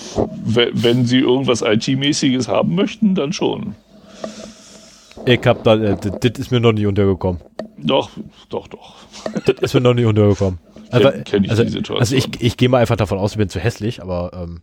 [0.54, 3.74] Ja, wenn sie irgendwas IT-mäßiges haben möchten, dann schon.
[5.26, 7.42] Ich hab da, äh, das ist mir noch nicht untergekommen.
[7.76, 8.08] Doch,
[8.48, 8.94] doch, doch.
[9.44, 10.60] Das ist mir noch nicht untergekommen.
[10.90, 11.98] Also, kenn, kenn ich also, die Situation.
[11.98, 14.62] Also ich, ich gehe mal einfach davon aus, ich bin zu hässlich, aber ähm,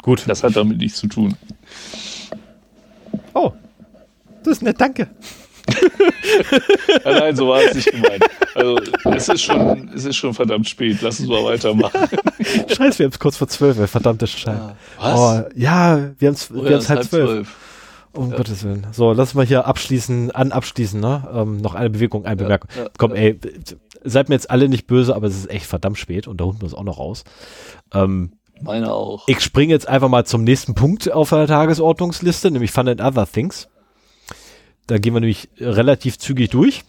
[0.00, 0.22] gut.
[0.28, 1.34] Das hat damit nichts zu tun.
[3.32, 3.50] Oh,
[4.44, 5.08] das ist nett, danke.
[7.04, 8.24] nein, so war es nicht gemeint.
[8.54, 10.98] Also es ist schon, es ist schon verdammt spät.
[11.00, 11.98] Lass uns mal weitermachen.
[12.68, 14.50] Scheiße, wir haben es kurz vor zwölf, verdammte Scheiße.
[14.50, 15.18] Ah, was?
[15.18, 17.08] Oh, ja, wir haben es wir halb zwölf.
[17.08, 17.56] zwölf.
[18.12, 18.36] Um ja.
[18.36, 18.86] Gottes Willen.
[18.92, 21.26] So, lass mal hier abschließen, an abschließen, ne?
[21.34, 22.70] Ähm, noch eine Bewegung, eine Bemerkung.
[22.76, 23.40] Ja, Komm, ey,
[24.04, 26.62] seid mir jetzt alle nicht böse, aber es ist echt verdammt spät und der Hund
[26.62, 27.24] muss auch noch raus.
[27.92, 29.24] Ähm, Meine auch.
[29.26, 33.26] Ich springe jetzt einfach mal zum nächsten Punkt auf der Tagesordnungsliste, nämlich Fun and Other
[33.26, 33.68] Things.
[34.86, 36.84] Da gehen wir nämlich relativ zügig durch.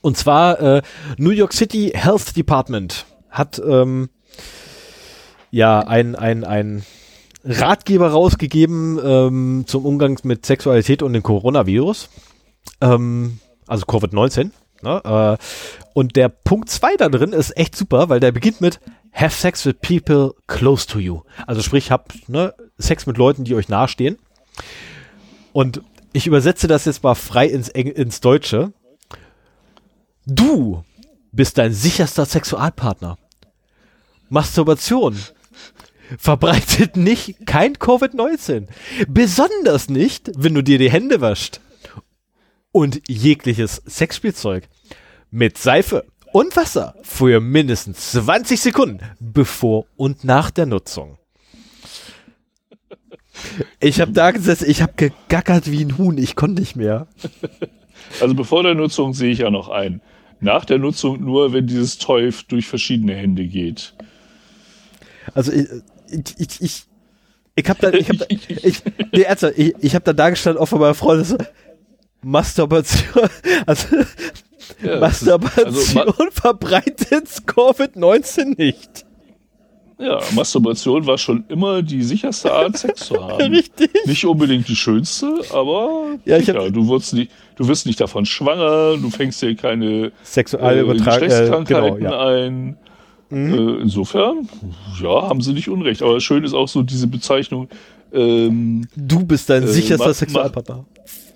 [0.00, 0.82] Und zwar äh,
[1.16, 4.08] New York City Health Department hat ähm,
[5.50, 6.84] ja ein, ein, ein
[7.44, 12.08] Ratgeber rausgegeben ähm, zum Umgang mit Sexualität und dem Coronavirus.
[12.80, 14.50] Ähm, also Covid-19.
[14.82, 15.00] Ne?
[15.04, 15.42] Äh,
[15.94, 18.80] und der Punkt 2 da drin ist echt super, weil der beginnt mit
[19.12, 21.20] Have sex with people close to you.
[21.46, 24.18] Also sprich, habt ne, Sex mit Leuten, die euch nahestehen.
[25.52, 25.82] Und
[26.12, 28.72] ich übersetze das jetzt mal frei ins, ins Deutsche.
[30.26, 30.84] Du
[31.32, 33.18] bist dein sicherster Sexualpartner.
[34.28, 35.18] Masturbation
[36.18, 38.68] verbreitet nicht kein Covid-19.
[39.08, 41.60] Besonders nicht, wenn du dir die Hände waschst.
[42.70, 44.68] Und jegliches Sexspielzeug
[45.30, 51.18] mit Seife und Wasser für mindestens 20 Sekunden bevor und nach der Nutzung.
[53.80, 57.06] Ich habe da gesessen, ich habe gegackert wie ein Huhn, ich konnte nicht mehr.
[58.20, 60.00] Also bevor der Nutzung sehe ich ja noch ein.
[60.40, 63.94] Nach der Nutzung nur, wenn dieses Toy durch verschiedene Hände geht.
[65.34, 65.68] Also ich,
[66.38, 66.84] ich, ich,
[67.54, 68.82] ich habe da, ich habe, ich,
[69.12, 71.38] nee, ernsthaft, ich, ich habe da dargestellt auch von meiner Freundin so,
[72.22, 73.28] Masturbation,
[73.66, 73.88] also
[74.82, 79.04] ja, Masturbation ist, also, verbreitet Covid-19 nicht.
[80.02, 83.54] Ja, Masturbation war schon immer die sicherste Art, Sex zu haben.
[83.54, 83.90] Richtig.
[84.04, 88.26] Nicht unbedingt die schönste, aber ja, ich hab, du, wirst nicht, du wirst nicht davon
[88.26, 92.26] schwanger, du fängst dir keine sexuelle äh, Geschlechtskrankheiten äh, genau, ja.
[92.26, 92.76] ein.
[93.30, 93.54] Mhm.
[93.54, 94.48] Äh, insofern,
[95.00, 96.02] ja, haben sie nicht unrecht.
[96.02, 97.68] Aber schön ist auch so diese Bezeichnung.
[98.12, 100.84] Ähm, du bist dein äh, sicherster Sexualpartner.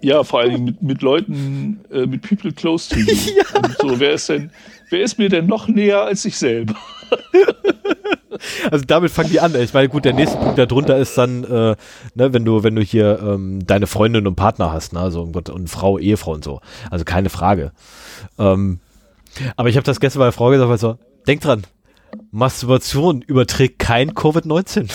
[0.02, 3.06] Ja, vor allem mit, mit Leuten, äh, mit People close to you.
[3.36, 3.62] ja.
[3.80, 4.50] So, wer ist denn,
[4.90, 6.76] wer ist mir denn noch näher als ich selber?
[8.70, 9.54] also damit fangen die an.
[9.54, 11.76] Ich meine, gut, der nächste Punkt darunter ist dann, äh,
[12.14, 15.50] ne, wenn du, wenn du hier ähm, deine Freundin und Partner hast, ne, also Gott,
[15.50, 16.60] und Frau, Ehefrau und so.
[16.90, 17.72] Also keine Frage.
[18.38, 18.80] Ähm,
[19.56, 21.64] aber ich habe das gestern bei der Frau gesagt, weil so, denk dran,
[22.30, 24.90] Masturbation überträgt kein Covid-19.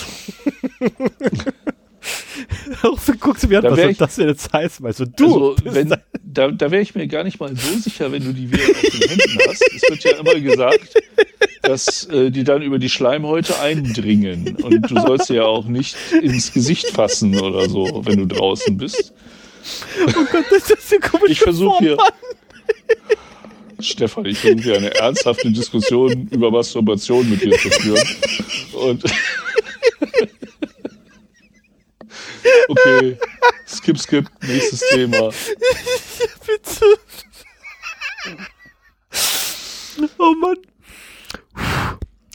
[2.82, 4.84] so guckst du mir an, da was soll das denn jetzt heißen?
[4.86, 5.90] Weißt du, du also, wenn,
[6.24, 8.82] da, da wäre ich mir gar nicht mal so sicher, wenn du die wieder auf
[8.82, 9.64] den Händen hast.
[9.76, 10.96] Es wird ja immer gesagt,
[11.62, 14.56] dass äh, die dann über die Schleimhäute eindringen.
[14.64, 14.80] Und ja.
[14.80, 19.14] du sollst sie ja auch nicht ins Gesicht fassen oder so, wenn du draußen bist.
[20.08, 21.98] Oh Gott, das ist eine komische Ich versuche hier.
[23.80, 28.08] Stefan, ich versuche hier eine ernsthafte Diskussion über Masturbation mit dir zu führen.
[28.74, 29.04] Und
[32.68, 33.18] okay,
[33.66, 35.18] skip, skip, nächstes Thema.
[36.46, 36.86] Bitte.
[40.18, 40.58] Oh Mann.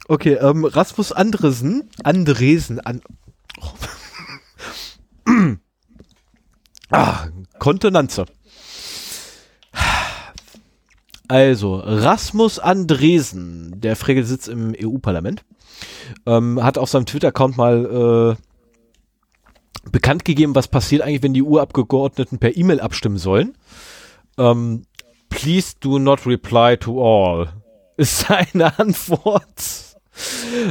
[0.08, 3.02] Okay, ähm, Rasmus Andresen, Andresen, an,
[6.90, 7.26] ah,
[7.58, 8.26] Kontenanze.
[11.28, 15.44] Also, Rasmus Andresen, der Fregel sitzt im EU-Parlament,
[16.24, 18.42] ähm, hat auf seinem Twitter-Account mal äh,
[19.90, 23.56] bekannt gegeben, was passiert eigentlich, wenn die EU-Abgeordneten per E-Mail abstimmen sollen.
[24.38, 24.82] Ähm,
[25.28, 27.48] please do not reply to all,
[27.96, 29.96] ist seine Antwort.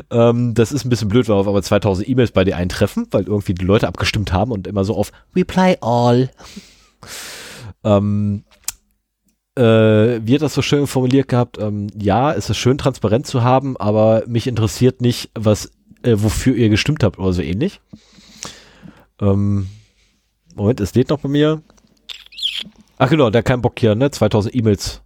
[0.10, 3.24] ähm, das ist ein bisschen blöd, weil auf aber 2000 E-Mails bei dir eintreffen, weil
[3.24, 6.30] irgendwie die Leute abgestimmt haben und immer so auf Reply all.
[7.84, 8.44] ähm,
[9.56, 11.58] äh, wie hat das so schön formuliert gehabt?
[11.60, 15.72] Ähm, ja, es ist schön, transparent zu haben, aber mich interessiert nicht, was,
[16.04, 17.80] äh, wofür ihr gestimmt habt oder so ähnlich.
[19.22, 19.68] Ähm,
[20.56, 21.62] Moment, es lädt noch bei mir.
[22.98, 24.10] Ach genau, der keinen Bock hier, ne?
[24.10, 25.02] 2000 E-Mails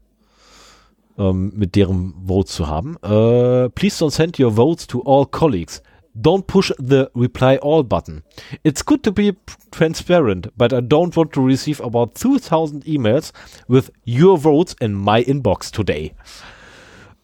[1.17, 2.97] ähm, mit deren Vote zu haben.
[3.03, 5.81] Äh, please don't send your votes to all colleagues.
[6.15, 8.23] Don't push the reply all button.
[8.63, 9.35] It's good to be
[9.71, 13.31] transparent, but I don't want to receive about 2000 emails
[13.67, 16.13] with your votes in my inbox today.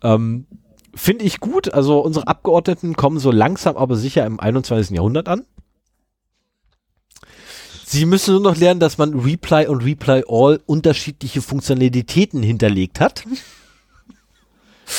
[0.02, 0.46] Ähm,
[0.94, 1.74] Finde ich gut.
[1.74, 4.96] Also unsere Abgeordneten kommen so langsam aber sicher im 21.
[4.96, 5.46] Jahrhundert an.
[7.96, 13.24] Sie müssen nur noch lernen, dass man Reply und Reply All unterschiedliche Funktionalitäten hinterlegt hat.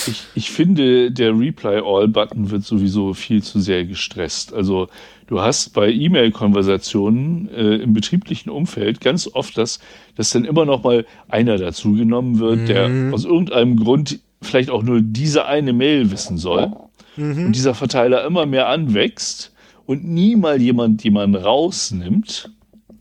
[0.06, 4.54] Ich, ich finde, der Reply All-Button wird sowieso viel zu sehr gestresst.
[4.54, 4.88] Also
[5.26, 9.78] du hast bei E-Mail-Konversationen äh, im betrieblichen Umfeld ganz oft das,
[10.16, 12.66] dass dann immer noch mal einer dazugenommen wird, mhm.
[12.66, 16.72] der aus irgendeinem Grund vielleicht auch nur diese eine Mail wissen soll.
[17.16, 17.46] Mhm.
[17.46, 19.52] Und dieser Verteiler immer mehr anwächst
[19.84, 22.55] und nie mal jemand jemanden rausnimmt.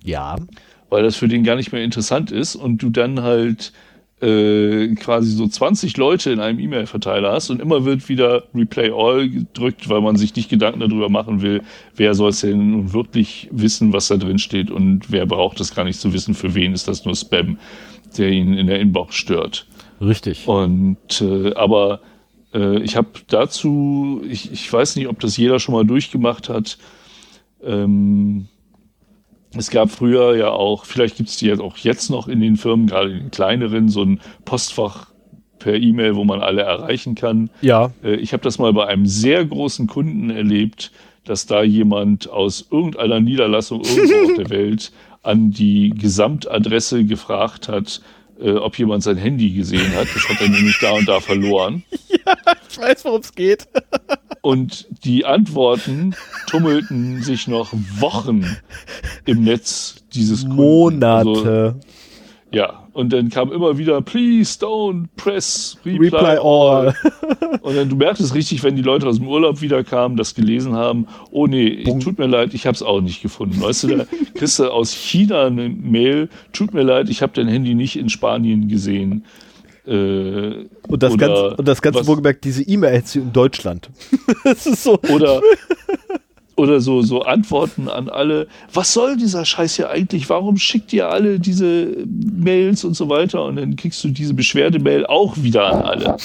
[0.06, 0.36] Ja.
[0.90, 3.74] Weil das für den gar nicht mehr interessant ist und du dann halt
[4.22, 9.30] äh, quasi so 20 Leute in einem E-Mail-Verteiler hast und immer wird wieder Replay All
[9.30, 11.62] gedrückt, weil man sich nicht Gedanken darüber machen will,
[11.96, 15.76] wer soll es denn nun wirklich wissen, was da drin steht und wer braucht das
[15.76, 17.58] gar nicht zu wissen, für wen ist das nur Spam,
[18.18, 19.68] der ihn in der Inbox stört.
[20.00, 20.48] Richtig.
[20.48, 22.00] Und äh, aber
[22.54, 26.78] äh, ich habe dazu, ich, ich weiß nicht, ob das jeder schon mal durchgemacht hat,
[27.64, 28.48] ähm,
[29.58, 32.58] es gab früher ja auch, vielleicht gibt es die jetzt auch jetzt noch in den
[32.58, 35.08] Firmen, gerade in den kleineren, so ein Postfach
[35.60, 37.50] per E-Mail, wo man alle erreichen kann.
[37.62, 37.92] Ja.
[38.04, 40.92] Äh, ich habe das mal bei einem sehr großen Kunden erlebt,
[41.24, 44.92] dass da jemand aus irgendeiner Niederlassung irgendwo auf der Welt
[45.24, 48.02] an die Gesamtadresse gefragt hat,
[48.40, 50.08] äh, ob jemand sein Handy gesehen hat.
[50.14, 51.84] Das hat er nämlich da und da verloren.
[52.26, 52.34] Ja,
[52.68, 53.68] ich weiß, worum es geht.
[54.46, 56.14] Und die Antworten
[56.46, 58.46] tummelten sich noch Wochen
[59.26, 60.56] im Netz dieses Kunden.
[61.00, 61.30] Monate.
[61.30, 61.80] Also,
[62.52, 66.94] ja, und dann kam immer wieder, please don't press reply, reply all.
[67.64, 70.76] und dann du merktest richtig, wenn die Leute aus dem Urlaub wieder kamen, das gelesen
[70.76, 72.04] haben, oh nee, Punkt.
[72.04, 73.60] tut mir leid, ich habe es auch nicht gefunden.
[73.60, 77.48] Weißt du, da kriegst du aus China eine Mail, tut mir leid, ich habe dein
[77.48, 79.26] Handy nicht in Spanien gesehen.
[79.88, 83.34] Äh, und das oder ganze, und das ganze was- wohlgemerkt, diese E-Mail hättest du in
[83.34, 83.90] Deutschland.
[84.44, 85.00] das ist so.
[85.10, 85.42] Oder,
[86.56, 88.48] oder so, so Antworten an alle.
[88.74, 90.30] Was soll dieser Scheiß hier eigentlich?
[90.30, 93.44] Warum schickt ihr alle diese Mails und so weiter?
[93.44, 96.18] Und dann kriegst du diese Beschwerdemail auch wieder an alle.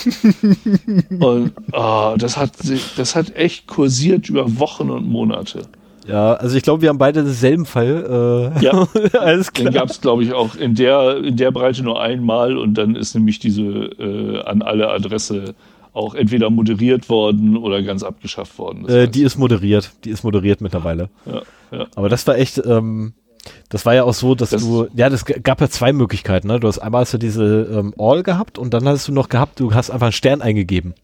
[1.21, 2.53] und ah, das, hat,
[2.97, 5.63] das hat echt kursiert über Wochen und Monate.
[6.07, 8.53] Ja, also ich glaube, wir haben beide denselben Fall.
[8.59, 8.87] Äh, Ja.
[9.21, 9.73] alles Den klar.
[9.83, 13.15] gab es, glaube ich, auch in der, in der Breite nur einmal und dann ist
[13.15, 15.55] nämlich diese äh, an alle Adresse
[15.93, 18.89] auch entweder moderiert worden oder ganz abgeschafft worden.
[18.89, 19.91] Äh, die ist moderiert.
[20.05, 21.11] Die ist moderiert mittlerweile.
[21.27, 21.87] ja, ja.
[21.97, 23.13] Aber das war echt, ähm,
[23.69, 26.61] das war ja auch so, dass Das- du, ja, das gab ja zwei Möglichkeiten, ne?
[26.61, 29.59] Du hast einmal hast du diese ähm, All gehabt und dann hast du noch gehabt,
[29.61, 30.95] du hast einfach einen Stern eingegeben.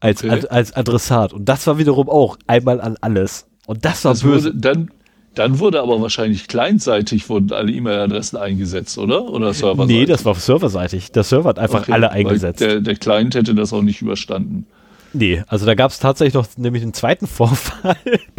[0.00, 0.30] Als, Okay.
[0.30, 1.32] als, als Adressat.
[1.32, 3.46] Und das war wiederum auch einmal an alles.
[3.66, 4.48] Und das war Das böse.
[4.50, 4.90] wurde, dann,
[5.34, 9.24] dann wurde aber wahrscheinlich clientseitig wurden alle E-Mail-Adressen eingesetzt, oder?
[9.28, 9.96] Oder serverseitig?
[9.96, 11.12] nee, das war serverseitig.
[11.12, 12.60] Der Server hat einfach Okay, alle eingesetzt.
[12.60, 14.66] Der, der Client hätte das auch nicht überstanden.
[15.12, 17.96] Nee, also da gab es tatsächlich noch nämlich einen zweiten Vorfall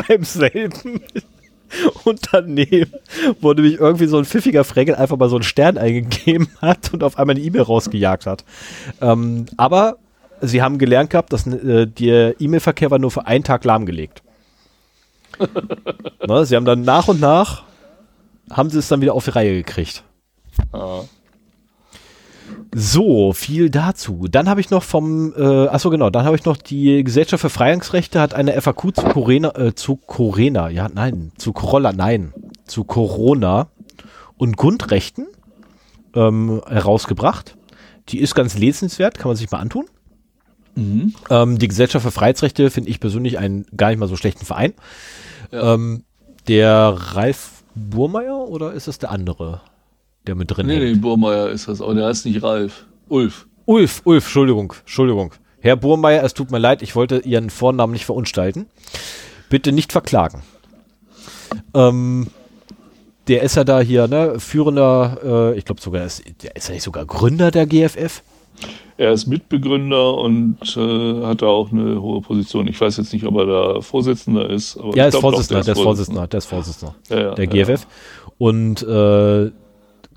[0.08, 1.02] beim selben
[2.04, 2.92] Unternehmen,
[3.42, 7.04] wo nämlich irgendwie so ein pfiffiger Fregel einfach mal so einen Stern eingegeben hat und
[7.04, 8.44] auf einmal eine E-Mail rausgejagt hat.
[9.02, 9.98] Ähm, aber
[10.42, 14.24] sie haben gelernt gehabt, dass äh, der E-Mail-Verkehr war nur für einen Tag lahmgelegt.
[16.28, 17.64] ne, sie haben dann nach und nach,
[18.52, 20.04] haben sie es dann wieder auf die Reihe gekriegt.
[20.74, 21.02] Ah.
[22.74, 24.28] So, viel dazu.
[24.30, 27.50] Dann habe ich noch vom, äh, achso genau, dann habe ich noch die Gesellschaft für
[27.50, 32.34] Freigangsrechte hat eine FAQ zu Corona, äh, zu Corona, ja, nein, zu Corolla, nein,
[32.66, 33.70] zu Corona
[34.38, 35.28] und Grundrechten
[36.16, 37.56] ähm, herausgebracht.
[38.10, 39.86] Die ist ganz lesenswert, kann man sich mal antun.
[40.80, 41.14] Mhm.
[41.30, 44.74] Ähm, die Gesellschaft für Freiheitsrechte finde ich persönlich einen gar nicht mal so schlechten Verein.
[45.52, 45.74] Ja.
[45.76, 46.04] Ähm,
[46.48, 49.62] der Ralf Burmeier oder ist es der andere,
[50.28, 50.84] der mit drin Nee, hängt?
[50.96, 52.86] nee, Burmeier ist das, aber der heißt nicht Ralf.
[53.08, 53.48] Ulf.
[53.66, 55.34] Ulf, Ulf, Entschuldigung, Entschuldigung.
[55.62, 58.66] Herr Burmeier, es tut mir leid, ich wollte Ihren Vornamen nicht verunstalten.
[59.50, 60.42] Bitte nicht verklagen.
[61.74, 62.28] Ähm,
[63.28, 66.74] der ist ja da hier, ne, führender, äh, ich glaube sogar, ist, der ist ja
[66.74, 68.24] nicht sogar Gründer der GFF.
[68.98, 72.68] Er ist Mitbegründer und äh, hat da auch eine hohe Position.
[72.68, 74.78] Ich weiß jetzt nicht, ob er da Vorsitzender ist.
[74.78, 77.46] Aber Ja, ist glaub doch, Vorsitzender, der ist Vorsitzender, der ist Vorsitzender Ja, ja, der
[77.46, 77.88] ja, GFF.
[78.38, 79.52] Und äh,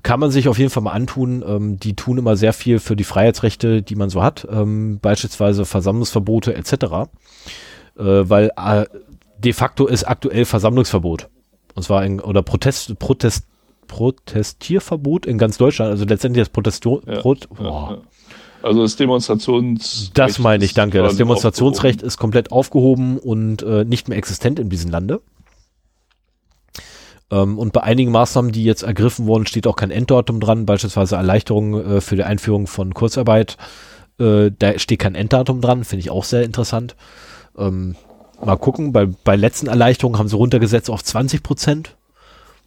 [0.03, 1.43] kann man sich auf jeden Fall mal antun.
[1.47, 5.63] Ähm, die tun immer sehr viel für die Freiheitsrechte, die man so hat, ähm, beispielsweise
[5.63, 6.73] Versammlungsverbote etc.
[6.73, 7.07] Äh,
[7.95, 8.85] weil äh,
[9.39, 11.29] de facto ist aktuell Versammlungsverbot.
[11.75, 13.45] Und zwar in, oder Protest, Protest,
[13.87, 15.91] Protestierverbot in ganz Deutschland.
[15.91, 17.91] Also letztendlich das Protestion, Ja, Prot, ja, boah.
[17.91, 17.97] ja.
[18.63, 20.11] Also das Demonstrations.
[20.13, 20.99] Das meine ich, danke.
[20.99, 22.07] Das Demonstrationsrecht aufgehoben.
[22.07, 25.21] ist komplett aufgehoben und äh, nicht mehr existent in diesem Lande.
[27.29, 31.17] Ähm, und bei einigen Maßnahmen, die jetzt ergriffen wurden, steht auch kein Enddatum dran, beispielsweise
[31.17, 33.57] Erleichterungen äh, für die Einführung von Kurzarbeit.
[34.17, 36.95] Äh, da steht kein Enddatum dran, finde ich auch sehr interessant.
[37.57, 37.95] Ähm,
[38.43, 41.97] mal gucken, bei, bei letzten Erleichterungen haben sie runtergesetzt auf 20 Prozent.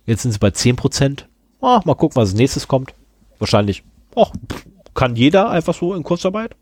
[0.04, 1.26] Jetzt sind sie bei 10 Prozent.
[1.62, 2.92] Ah, mal gucken, was als nächstes kommt.
[3.38, 3.82] Wahrscheinlich,
[4.14, 4.66] ach, pff,
[4.96, 6.56] kann jeder einfach so in Kurzarbeit.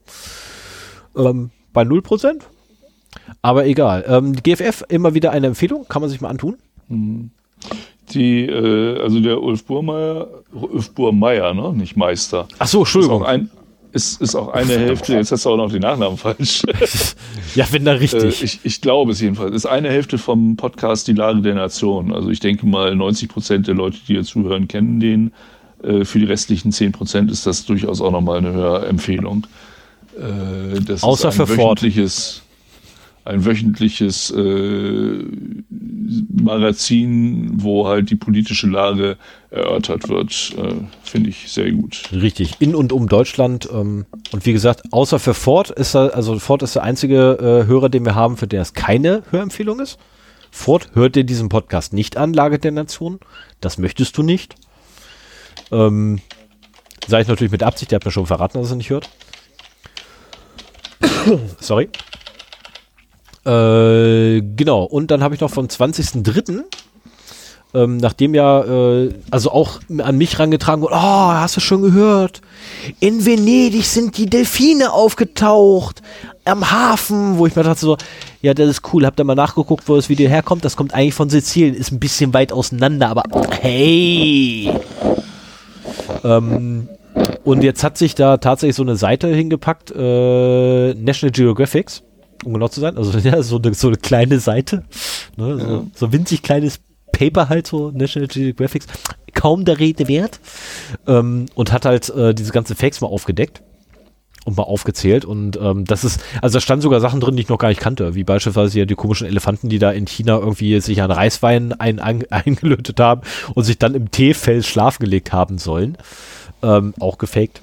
[1.16, 2.46] Ähm, bei 0 Prozent.
[3.40, 4.04] Aber egal.
[4.06, 6.56] Ähm, GFF immer wieder eine Empfehlung, kann man sich mal antun.
[8.12, 11.72] Die, äh, also der Ulf Burmeier, Ulf Burmeier, ne?
[11.72, 12.46] Nicht Meister.
[12.58, 13.50] Ach so, Ist auch, ein,
[13.92, 16.62] ist, ist auch eine Hälfte, jetzt hast du auch noch den Nachnamen falsch.
[17.54, 18.42] Ja, wenn da Äh, richtig.
[18.42, 19.54] ich, ich glaube es jedenfalls.
[19.54, 22.12] Ist eine Hälfte vom Podcast Die Lage der Nation.
[22.12, 25.32] Also ich denke mal, 90 Prozent der Leute, die hier zuhören, kennen den.
[25.86, 29.46] Äh, Für die restlichen 10 Prozent ist das durchaus auch nochmal eine Hörempfehlung.
[30.16, 31.82] Äh, Das Außer ist ein für Ford.
[31.82, 32.42] wöchentliches,
[33.24, 35.24] ein wöchentliches äh,
[36.32, 39.16] Magazin, wo halt die politische Lage
[39.50, 40.52] erörtert wird.
[40.58, 42.02] Äh, Finde ich sehr gut.
[42.12, 43.68] Richtig, in und um Deutschland.
[43.72, 47.66] Ähm, und wie gesagt, außer für Ford ist er, also Ford ist der einzige äh,
[47.66, 49.98] Hörer, den wir haben, für den es keine Hörempfehlung ist.
[50.50, 53.18] Ford hört dir diesen Podcast nicht an, Lage der Nation.
[53.60, 54.54] Das möchtest du nicht.
[55.74, 56.20] Ähm,
[57.06, 59.10] Sage ich natürlich mit Absicht, der hat mir schon verraten, dass er nicht hört.
[61.60, 61.88] Sorry.
[63.44, 66.62] Äh, genau, und dann habe ich noch vom 20.03.
[67.74, 72.40] Ähm, nachdem ja, äh, also auch an mich rangetragen wurde, oh, hast du schon gehört?
[73.00, 76.00] In Venedig sind die Delfine aufgetaucht.
[76.44, 77.96] Am Hafen, wo ich mir dachte so,
[78.42, 79.04] ja, das ist cool.
[79.04, 80.64] Habt ihr mal nachgeguckt, wo das Video herkommt?
[80.64, 81.74] Das kommt eigentlich von Sizilien.
[81.74, 83.24] Ist ein bisschen weit auseinander, aber
[83.60, 84.70] hey.
[86.22, 86.88] Ähm,
[87.44, 92.02] und jetzt hat sich da tatsächlich so eine Seite hingepackt, äh, National Geographics,
[92.44, 92.96] um genau zu sein.
[92.96, 94.84] Also ja, so eine, so eine kleine Seite.
[95.36, 95.82] Ne, so, Ja.
[95.94, 96.80] so winzig kleines
[97.12, 98.86] Paper halt, so National Geographics.
[99.34, 100.40] kaum der Rede wert.
[101.06, 103.62] Ähm, und hat halt äh, diese ganzen Fakes mal aufgedeckt
[104.44, 105.24] und mal aufgezählt.
[105.24, 107.80] Und ähm, das ist, also da standen sogar Sachen drin, die ich noch gar nicht
[107.80, 111.72] kannte, wie beispielsweise ja die komischen Elefanten, die da in China irgendwie sich an Reiswein
[111.72, 113.22] ein, ein, eingelötet haben
[113.54, 115.96] und sich dann im Teefeld schlafen gelegt haben sollen.
[116.62, 117.60] Ähm, auch gefaked.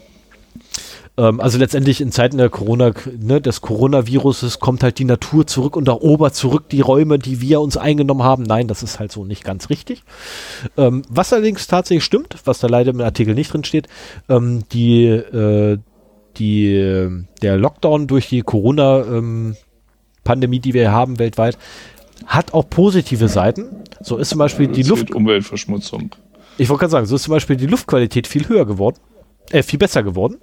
[1.17, 5.75] Ähm, also letztendlich in Zeiten der Corona, ne, des Coronaviruses kommt halt die Natur zurück
[5.75, 8.43] und erobert zurück die Räume, die wir uns eingenommen haben.
[8.43, 10.03] Nein, das ist halt so nicht ganz richtig.
[10.77, 13.87] Ähm, was allerdings tatsächlich stimmt, was da leider im Artikel nicht drin steht,
[14.29, 15.77] ähm, die, äh,
[16.37, 21.57] die, der Lockdown durch die Corona-Pandemie, die wir haben weltweit,
[22.25, 23.83] hat auch positive Seiten.
[24.01, 25.13] So ist zum Beispiel ja, die Luft.
[25.13, 26.11] Umweltverschmutzung.
[26.57, 28.97] Ich wollte gerade sagen, so ist zum Beispiel die Luftqualität viel höher geworden,
[29.49, 30.37] äh, viel besser geworden.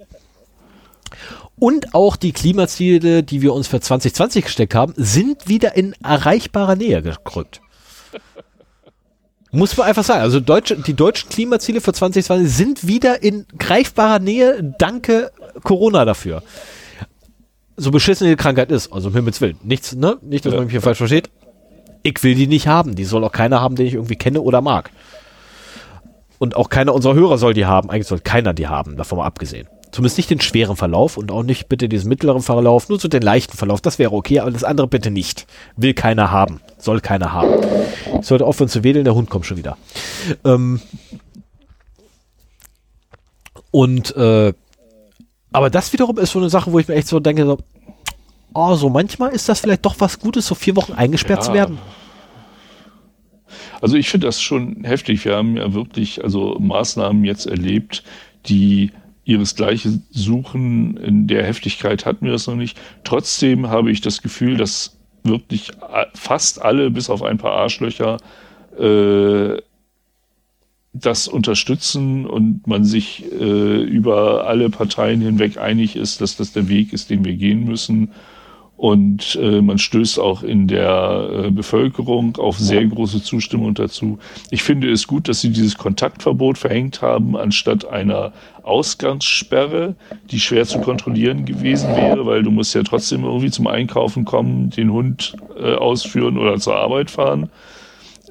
[1.57, 6.75] Und auch die Klimaziele, die wir uns für 2020 gesteckt haben, sind wieder in erreichbarer
[6.75, 7.61] Nähe gerückt.
[9.51, 10.21] Muss man einfach sagen.
[10.21, 14.75] Also deutsche, die deutschen Klimaziele für 2020 sind wieder in greifbarer Nähe.
[14.77, 15.31] Danke
[15.63, 16.43] Corona dafür.
[17.77, 19.57] So beschissen die Krankheit ist, also um Himmels Willen.
[19.63, 20.17] Nichts, ne?
[20.21, 21.29] Nicht, dass man mich hier falsch versteht.
[22.03, 22.95] Ich will die nicht haben.
[22.95, 24.91] Die soll auch keiner haben, den ich irgendwie kenne oder mag.
[26.37, 27.89] Und auch keiner unserer Hörer soll die haben.
[27.89, 29.67] Eigentlich soll keiner die haben, davon mal abgesehen.
[29.91, 33.23] Zumindest nicht den schweren Verlauf und auch nicht bitte diesen mittleren Verlauf, nur so den
[33.23, 33.81] leichten Verlauf.
[33.81, 35.47] Das wäre okay, aber das andere bitte nicht.
[35.75, 36.61] Will keiner haben.
[36.77, 37.53] Soll keiner haben.
[38.21, 39.77] Ich sollte aufhören zu wedeln, der Hund kommt schon wieder.
[40.43, 40.81] Ähm
[43.71, 44.53] und äh,
[45.51, 47.57] aber das wiederum ist so eine Sache, wo ich mir echt so denke, so,
[48.53, 51.45] oh, so manchmal ist das vielleicht doch was Gutes, so vier Wochen eingesperrt ja.
[51.45, 51.77] zu werden.
[53.81, 55.25] Also ich finde das schon heftig.
[55.25, 58.03] Wir haben ja wirklich also Maßnahmen jetzt erlebt,
[58.45, 58.91] die
[59.23, 60.97] ihresgleichen suchen.
[60.97, 62.77] In der Heftigkeit hatten wir das noch nicht.
[63.03, 65.71] Trotzdem habe ich das Gefühl, dass wirklich
[66.13, 68.17] fast alle, bis auf ein paar Arschlöcher,
[68.77, 69.61] äh,
[70.93, 76.67] das unterstützen und man sich äh, über alle Parteien hinweg einig ist, dass das der
[76.67, 78.11] Weg ist, den wir gehen müssen.
[78.79, 84.19] Und äh, man stößt auch in der äh, Bevölkerung auf sehr große Zustimmung dazu.
[84.51, 88.31] Ich finde es gut, dass sie dieses Kontaktverbot verhängt haben, anstatt einer
[88.63, 89.95] Ausgangssperre,
[90.31, 94.69] die schwer zu kontrollieren gewesen wäre, weil du musst ja trotzdem irgendwie zum Einkaufen kommen,
[94.69, 97.49] den Hund äh, ausführen oder zur Arbeit fahren.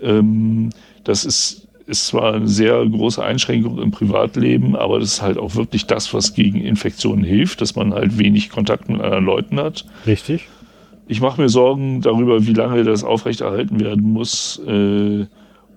[0.00, 0.70] Ähm,
[1.04, 5.54] das ist ist zwar eine sehr große Einschränkung im Privatleben, aber das ist halt auch
[5.54, 9.86] wirklich das, was gegen Infektionen hilft, dass man halt wenig Kontakt mit anderen Leuten hat.
[10.06, 10.48] Richtig.
[11.06, 15.26] Ich mache mir Sorgen darüber, wie lange das aufrechterhalten werden muss, äh,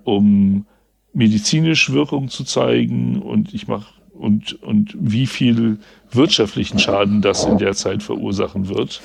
[0.03, 0.65] um
[1.13, 5.79] medizinisch Wirkung zu zeigen und ich mache und, und wie viel
[6.11, 9.01] wirtschaftlichen Schaden das in der Zeit verursachen wird.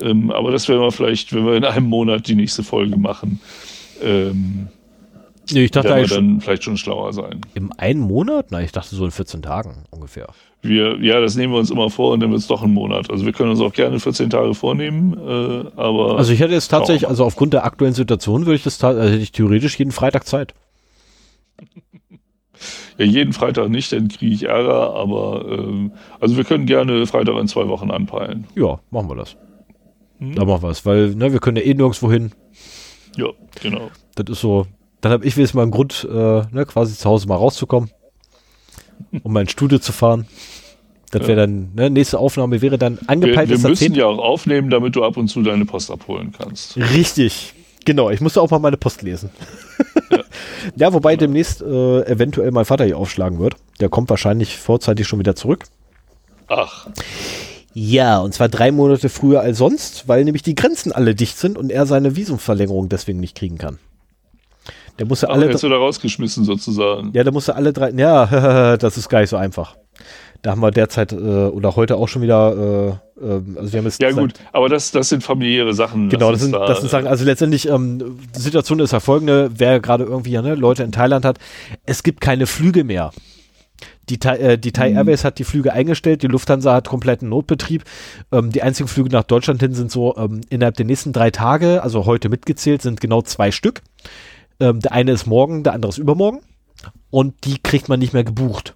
[0.00, 3.40] Ähm, aber das werden wir vielleicht, wenn wir in einem Monat die nächste Folge machen,
[4.02, 4.68] ähm,
[5.50, 7.40] Nee, ich dachte werden wir dann vielleicht schon schlauer sein.
[7.54, 8.50] Im einen Monat?
[8.50, 10.28] Nein, ich dachte so in 14 Tagen ungefähr.
[10.62, 13.10] Wir, ja, das nehmen wir uns immer vor und dann wird es doch ein Monat.
[13.10, 16.18] Also wir können uns auch gerne 14 Tage vornehmen, äh, aber.
[16.18, 19.16] Also ich hätte jetzt tatsächlich, also aufgrund der aktuellen Situation würde ich das also hätte
[19.16, 20.54] ich theoretisch jeden Freitag Zeit.
[22.98, 27.36] ja, jeden Freitag nicht, dann kriege ich Ärger, aber ähm, also wir können gerne Freitag
[27.38, 28.46] in zwei Wochen anpeilen.
[28.54, 29.36] Ja, machen wir das.
[30.18, 30.36] Hm?
[30.36, 32.30] Da machen wir es, weil ne, wir können ja eh nirgendwo hin.
[33.16, 33.26] Ja,
[33.60, 33.90] genau.
[34.14, 34.66] Das ist so,
[35.02, 37.90] dann habe ich wenigstens mal einen Grund, äh, ne, quasi zu Hause mal rauszukommen,
[39.22, 40.26] um mein Studio zu fahren.
[41.10, 43.50] Das wäre dann, ne, nächste Aufnahme wäre dann angepeilt.
[43.50, 46.76] Wir, wir müssen ja auch aufnehmen, damit du ab und zu deine Post abholen kannst.
[46.76, 47.52] Richtig.
[47.84, 49.30] Genau, ich musste auch mal meine Post lesen.
[50.10, 50.20] Ja,
[50.76, 51.26] ja wobei genau.
[51.26, 53.56] demnächst äh, eventuell mein Vater hier aufschlagen wird.
[53.80, 55.64] Der kommt wahrscheinlich vorzeitig schon wieder zurück.
[56.46, 56.88] Ach.
[57.74, 61.58] Ja, und zwar drei Monate früher als sonst, weil nämlich die Grenzen alle dicht sind
[61.58, 63.78] und er seine Visumverlängerung deswegen nicht kriegen kann.
[64.98, 65.50] Der musste Ach, alle.
[65.50, 67.10] Jetzt wieder rausgeschmissen sozusagen.
[67.14, 67.90] Ja, der musste alle drei.
[67.90, 69.76] Ja, das ist gar nicht so einfach.
[70.42, 72.98] Da haben wir derzeit äh, oder heute auch schon wieder.
[73.20, 76.08] Äh, äh, also wir haben jetzt ja gut, aber das, das sind familiäre Sachen.
[76.08, 77.06] Genau, das sind, da, das sind Sachen.
[77.06, 81.24] Also letztendlich ähm, die Situation ist ja folgende: Wer gerade irgendwie ne, Leute in Thailand
[81.24, 81.38] hat,
[81.86, 83.12] es gibt keine Flüge mehr.
[84.08, 84.96] Die, äh, die Thai mhm.
[84.96, 87.84] Airways hat die Flüge eingestellt, die Lufthansa hat kompletten Notbetrieb.
[88.32, 91.82] Ähm, die einzigen Flüge nach Deutschland hin sind so ähm, innerhalb der nächsten drei Tage,
[91.84, 93.82] also heute mitgezählt, sind genau zwei Stück.
[94.62, 96.40] Ähm, der eine ist morgen, der andere ist übermorgen.
[97.10, 98.74] Und die kriegt man nicht mehr gebucht.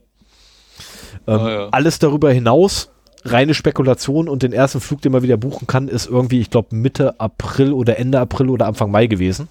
[1.26, 1.68] Ähm, ah, ja.
[1.70, 2.90] Alles darüber hinaus,
[3.24, 6.74] reine Spekulation und den ersten Flug, den man wieder buchen kann, ist irgendwie, ich glaube,
[6.74, 9.48] Mitte April oder Ende April oder Anfang Mai gewesen.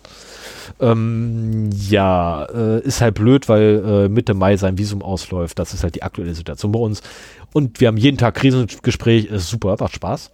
[0.81, 5.57] Ähm, ja, äh, ist halt blöd, weil äh, Mitte Mai sein Visum ausläuft.
[5.57, 7.01] Das ist halt die aktuelle Situation bei uns.
[7.53, 10.31] Und wir haben jeden Tag Krisengespräch, ist super, macht Spaß.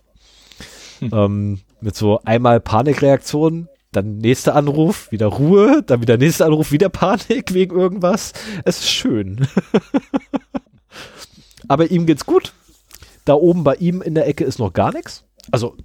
[1.00, 1.10] Hm.
[1.14, 6.88] Ähm, mit so einmal Panikreaktionen, dann nächster Anruf, wieder Ruhe, dann wieder nächster Anruf, wieder
[6.90, 8.32] Panik wegen irgendwas.
[8.64, 9.46] Es ist schön.
[11.68, 12.54] Aber ihm geht's gut.
[13.26, 15.24] Da oben bei ihm in der Ecke ist noch gar nichts.
[15.52, 15.76] Also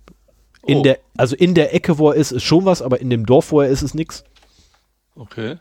[0.66, 0.82] in Oh.
[0.82, 3.52] der, also in der Ecke, wo er ist, ist schon was, aber in dem Dorf,
[3.52, 4.24] wo er ist, ist nichts.
[5.14, 5.56] Okay.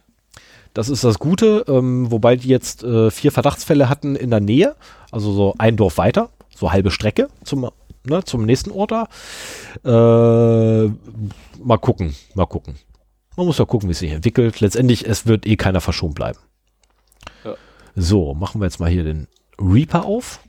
[0.73, 4.75] Das ist das Gute, ähm, wobei die jetzt äh, vier Verdachtsfälle hatten in der Nähe,
[5.11, 7.69] also so ein Dorf weiter, so halbe Strecke zum,
[8.07, 9.07] ne, zum nächsten da.
[9.83, 10.89] Äh,
[11.63, 12.75] mal gucken, mal gucken.
[13.37, 14.61] Man muss ja gucken, wie es sich entwickelt.
[14.61, 16.39] Letztendlich, es wird eh keiner verschont bleiben.
[17.43, 17.55] Ja.
[17.95, 19.27] So, machen wir jetzt mal hier den
[19.59, 20.39] Reaper auf.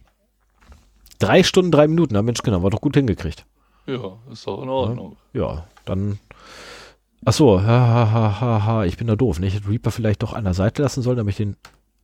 [1.19, 3.45] Drei Stunden, drei Minuten, na Mensch, genau, war doch gut hingekriegt.
[3.87, 5.17] Ja, ist doch in Ordnung.
[5.33, 6.19] Ja, dann.
[7.25, 9.41] Ach so, ha, ha, ich bin da doof.
[9.41, 9.47] Ne?
[9.47, 11.57] Ich hätte Reaper vielleicht doch an der Seite lassen sollen, damit ich den,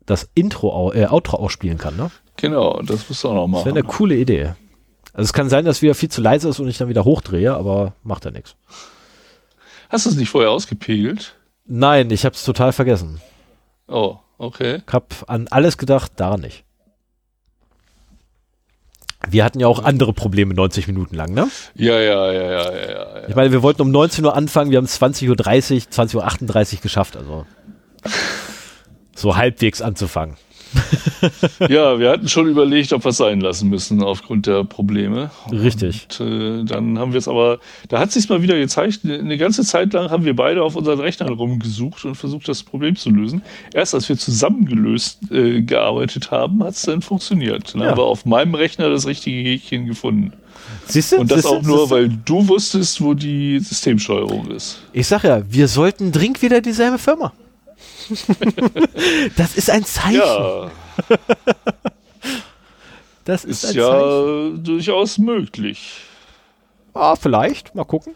[0.06, 2.10] das Intro, äh, Outro ausspielen kann, ne?
[2.36, 3.86] Genau, das musst du auch noch Das wäre machen.
[3.86, 4.54] eine coole Idee.
[5.12, 7.54] Also es kann sein, dass wieder viel zu leise ist und ich dann wieder hochdrehe,
[7.54, 8.56] aber macht ja nichts.
[9.90, 11.34] Hast du es nicht vorher ausgepegelt?
[11.66, 13.20] Nein, ich habe es total vergessen.
[13.88, 14.82] Oh, okay.
[14.86, 16.64] Ich habe an alles gedacht, daran nicht.
[19.28, 21.48] Wir hatten ja auch andere Probleme 90 Minuten lang, ne?
[21.74, 23.28] Ja, ja, ja, ja, ja, ja.
[23.28, 27.16] Ich meine, wir wollten um 19 Uhr anfangen, wir haben 20.30 Uhr, 20.38 Uhr geschafft,
[27.16, 27.46] also
[29.14, 30.36] so halbwegs anzufangen.
[31.68, 35.30] Ja, wir hatten schon überlegt, ob wir es sein lassen müssen aufgrund der Probleme.
[35.50, 36.06] Richtig.
[36.18, 39.62] Und, äh, dann haben wir es aber, da hat sich mal wieder gezeigt, eine, ganze
[39.64, 43.42] Zeit lang haben wir beide auf unseren Rechnern rumgesucht und versucht, das Problem zu lösen.
[43.72, 47.74] Erst als wir zusammen gelöst äh, gearbeitet haben, hat es dann funktioniert.
[47.74, 47.90] Dann Ja.
[47.90, 50.32] haben wir auf meinem Rechner das richtige Häkchen gefunden.
[50.86, 51.18] Siehst du?
[51.18, 51.56] Und das Siehst du?
[51.58, 51.94] auch nur, Siehst du?
[51.94, 54.80] weil du wusstest, wo die Systemsteuerung ist.
[54.92, 57.32] Ich sag ja, wir sollten dringend wieder dieselbe Firma.
[59.36, 60.18] das ist ein Zeichen.
[60.18, 60.70] Ja,
[63.24, 64.64] das ist, ist ein ja Zeichen.
[64.64, 66.02] durchaus möglich.
[66.94, 67.74] Ah, vielleicht.
[67.74, 68.14] Mal gucken.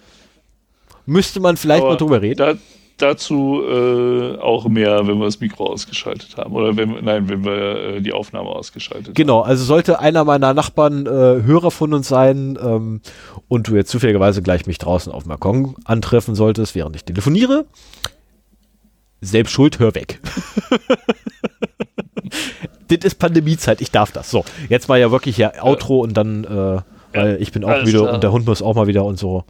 [1.07, 2.37] Müsste man vielleicht Aber mal drüber reden.
[2.39, 2.55] Da,
[2.99, 6.55] dazu äh, auch mehr, wenn wir das Mikro ausgeschaltet haben.
[6.55, 11.07] Oder wenn, nein, wenn wir äh, die Aufnahme ausgeschaltet Genau, also sollte einer meiner Nachbarn
[11.07, 13.01] äh, Hörer von uns sein ähm,
[13.49, 17.67] und du jetzt zufälligerweise gleich mich draußen auf dem Balkon antreffen solltest, während ich telefoniere,
[19.21, 20.21] selbst schuld, hör weg.
[22.89, 24.31] das ist Pandemiezeit, ich darf das.
[24.31, 26.81] So, jetzt mal ja wirklich ja Outro und dann, äh,
[27.17, 28.15] weil ich bin auch wieder klar.
[28.15, 29.45] und der Hund muss auch mal wieder und so.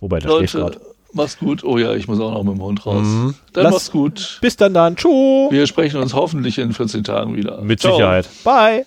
[0.00, 0.86] Wobei, der schläft Leute, gerade.
[1.12, 1.64] mach's gut.
[1.64, 3.06] Oh ja, ich muss auch noch mit dem Hund raus.
[3.06, 3.34] Mhm.
[3.52, 4.38] Dann Lass- mach's gut.
[4.40, 5.50] Bis dann dann, tschüss.
[5.50, 7.60] Wir sprechen uns hoffentlich in 14 Tagen wieder.
[7.60, 7.94] Mit Ciao.
[7.96, 8.28] Sicherheit.
[8.44, 8.86] Bye.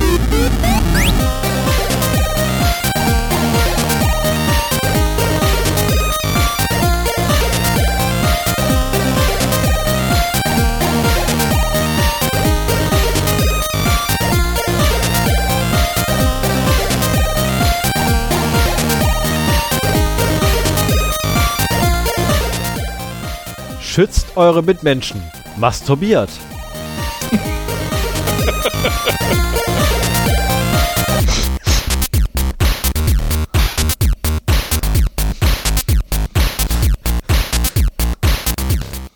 [24.41, 25.21] eure Mitmenschen.
[25.57, 26.29] Masturbiert.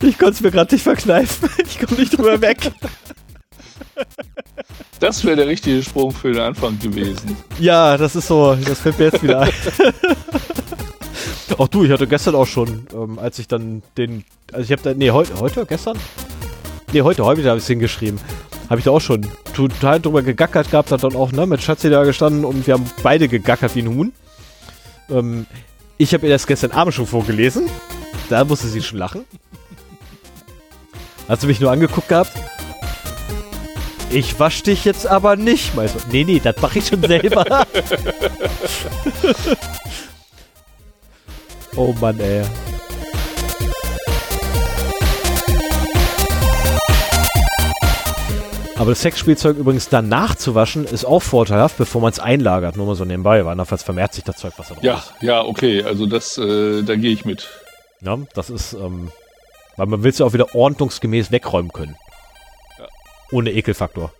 [0.01, 1.49] Ich konnte es mir gerade nicht verkneifen.
[1.65, 2.71] Ich komme nicht drüber weg.
[4.99, 7.35] Das wäre der richtige Sprung für den Anfang gewesen.
[7.59, 8.55] Ja, das ist so.
[8.55, 9.51] Das fällt mir jetzt wieder ein.
[11.57, 14.23] Auch du, ich hatte gestern auch schon, ähm, als ich dann den.
[14.51, 14.93] Also ich habe da.
[14.93, 15.97] Nee, heute, heute, gestern?
[16.91, 18.19] Nee, heute, heute habe ich es hingeschrieben.
[18.69, 21.89] Habe ich da auch schon total drüber gegackert gehabt, hat dann auch, ne, mit Schatzi
[21.89, 24.13] da gestanden und wir haben beide gegackert wie ein Huhn.
[25.09, 25.45] Ähm,
[25.97, 27.69] ich habe ihr das gestern Abend schon vorgelesen.
[28.29, 29.25] Da musste sie schon lachen.
[31.27, 32.31] Hat sie mich nur angeguckt gehabt.
[34.09, 35.75] Ich wasch dich jetzt aber nicht.
[35.75, 37.67] Mal so, nee, nee, das mache ich schon selber.
[41.77, 42.43] Oh Mann, ey.
[48.77, 52.75] Aber das Sexspielzeug übrigens danach zu waschen, ist auch vorteilhaft, bevor man es einlagert.
[52.75, 55.13] Nur mal so nebenbei, weil andernfalls vermehrt sich das Zeug, was da drauf Ja, ist.
[55.21, 57.47] ja, okay, also das, äh, da gehe ich mit.
[58.01, 59.11] Ja, das ist, ähm,
[59.77, 61.95] weil man will es ja auch wieder ordnungsgemäß wegräumen können.
[62.77, 62.85] Ja.
[63.31, 64.11] Ohne Ekelfaktor.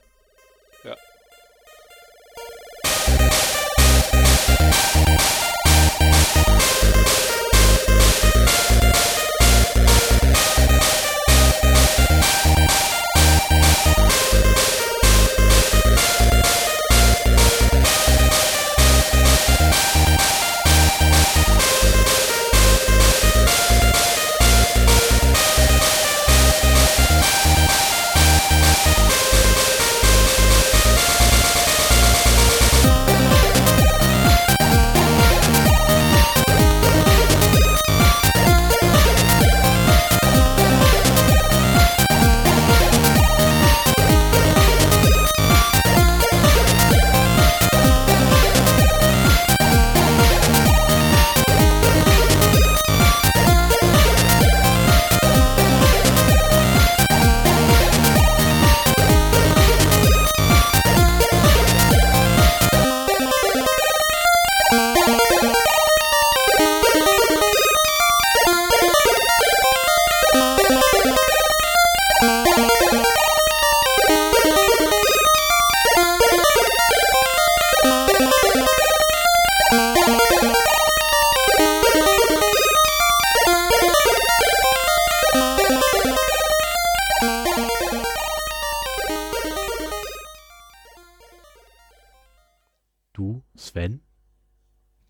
[93.76, 94.00] Sven,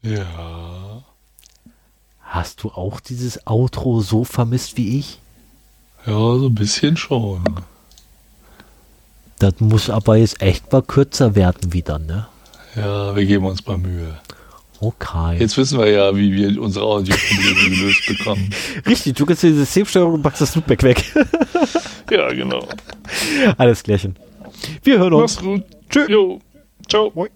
[0.02, 1.04] Ja,
[2.20, 5.20] hast du auch dieses Outro so vermisst wie ich?
[6.08, 7.44] ja, so ein bisschen schon.
[9.38, 12.26] Das muss aber jetzt echt mal kürzer werden wieder, ne?
[12.76, 14.20] Ja, wir geben uns mal Mühe.
[14.80, 15.38] Okay.
[15.38, 18.50] Jetzt wissen wir ja, wie wir unsere Audioprobleme gelöst bekommen.
[18.88, 21.04] Richtig, du kannst die Systemsteuerung und packst das Loopback weg.
[22.10, 22.68] Ja, genau.
[23.58, 24.16] Alles klärchen.
[24.84, 25.36] Wir hören uns.
[25.36, 25.64] Mach's gut.
[25.90, 26.06] Tschö.
[26.08, 26.40] Jo.
[26.88, 27.12] Ciao.
[27.16, 27.30] Moin.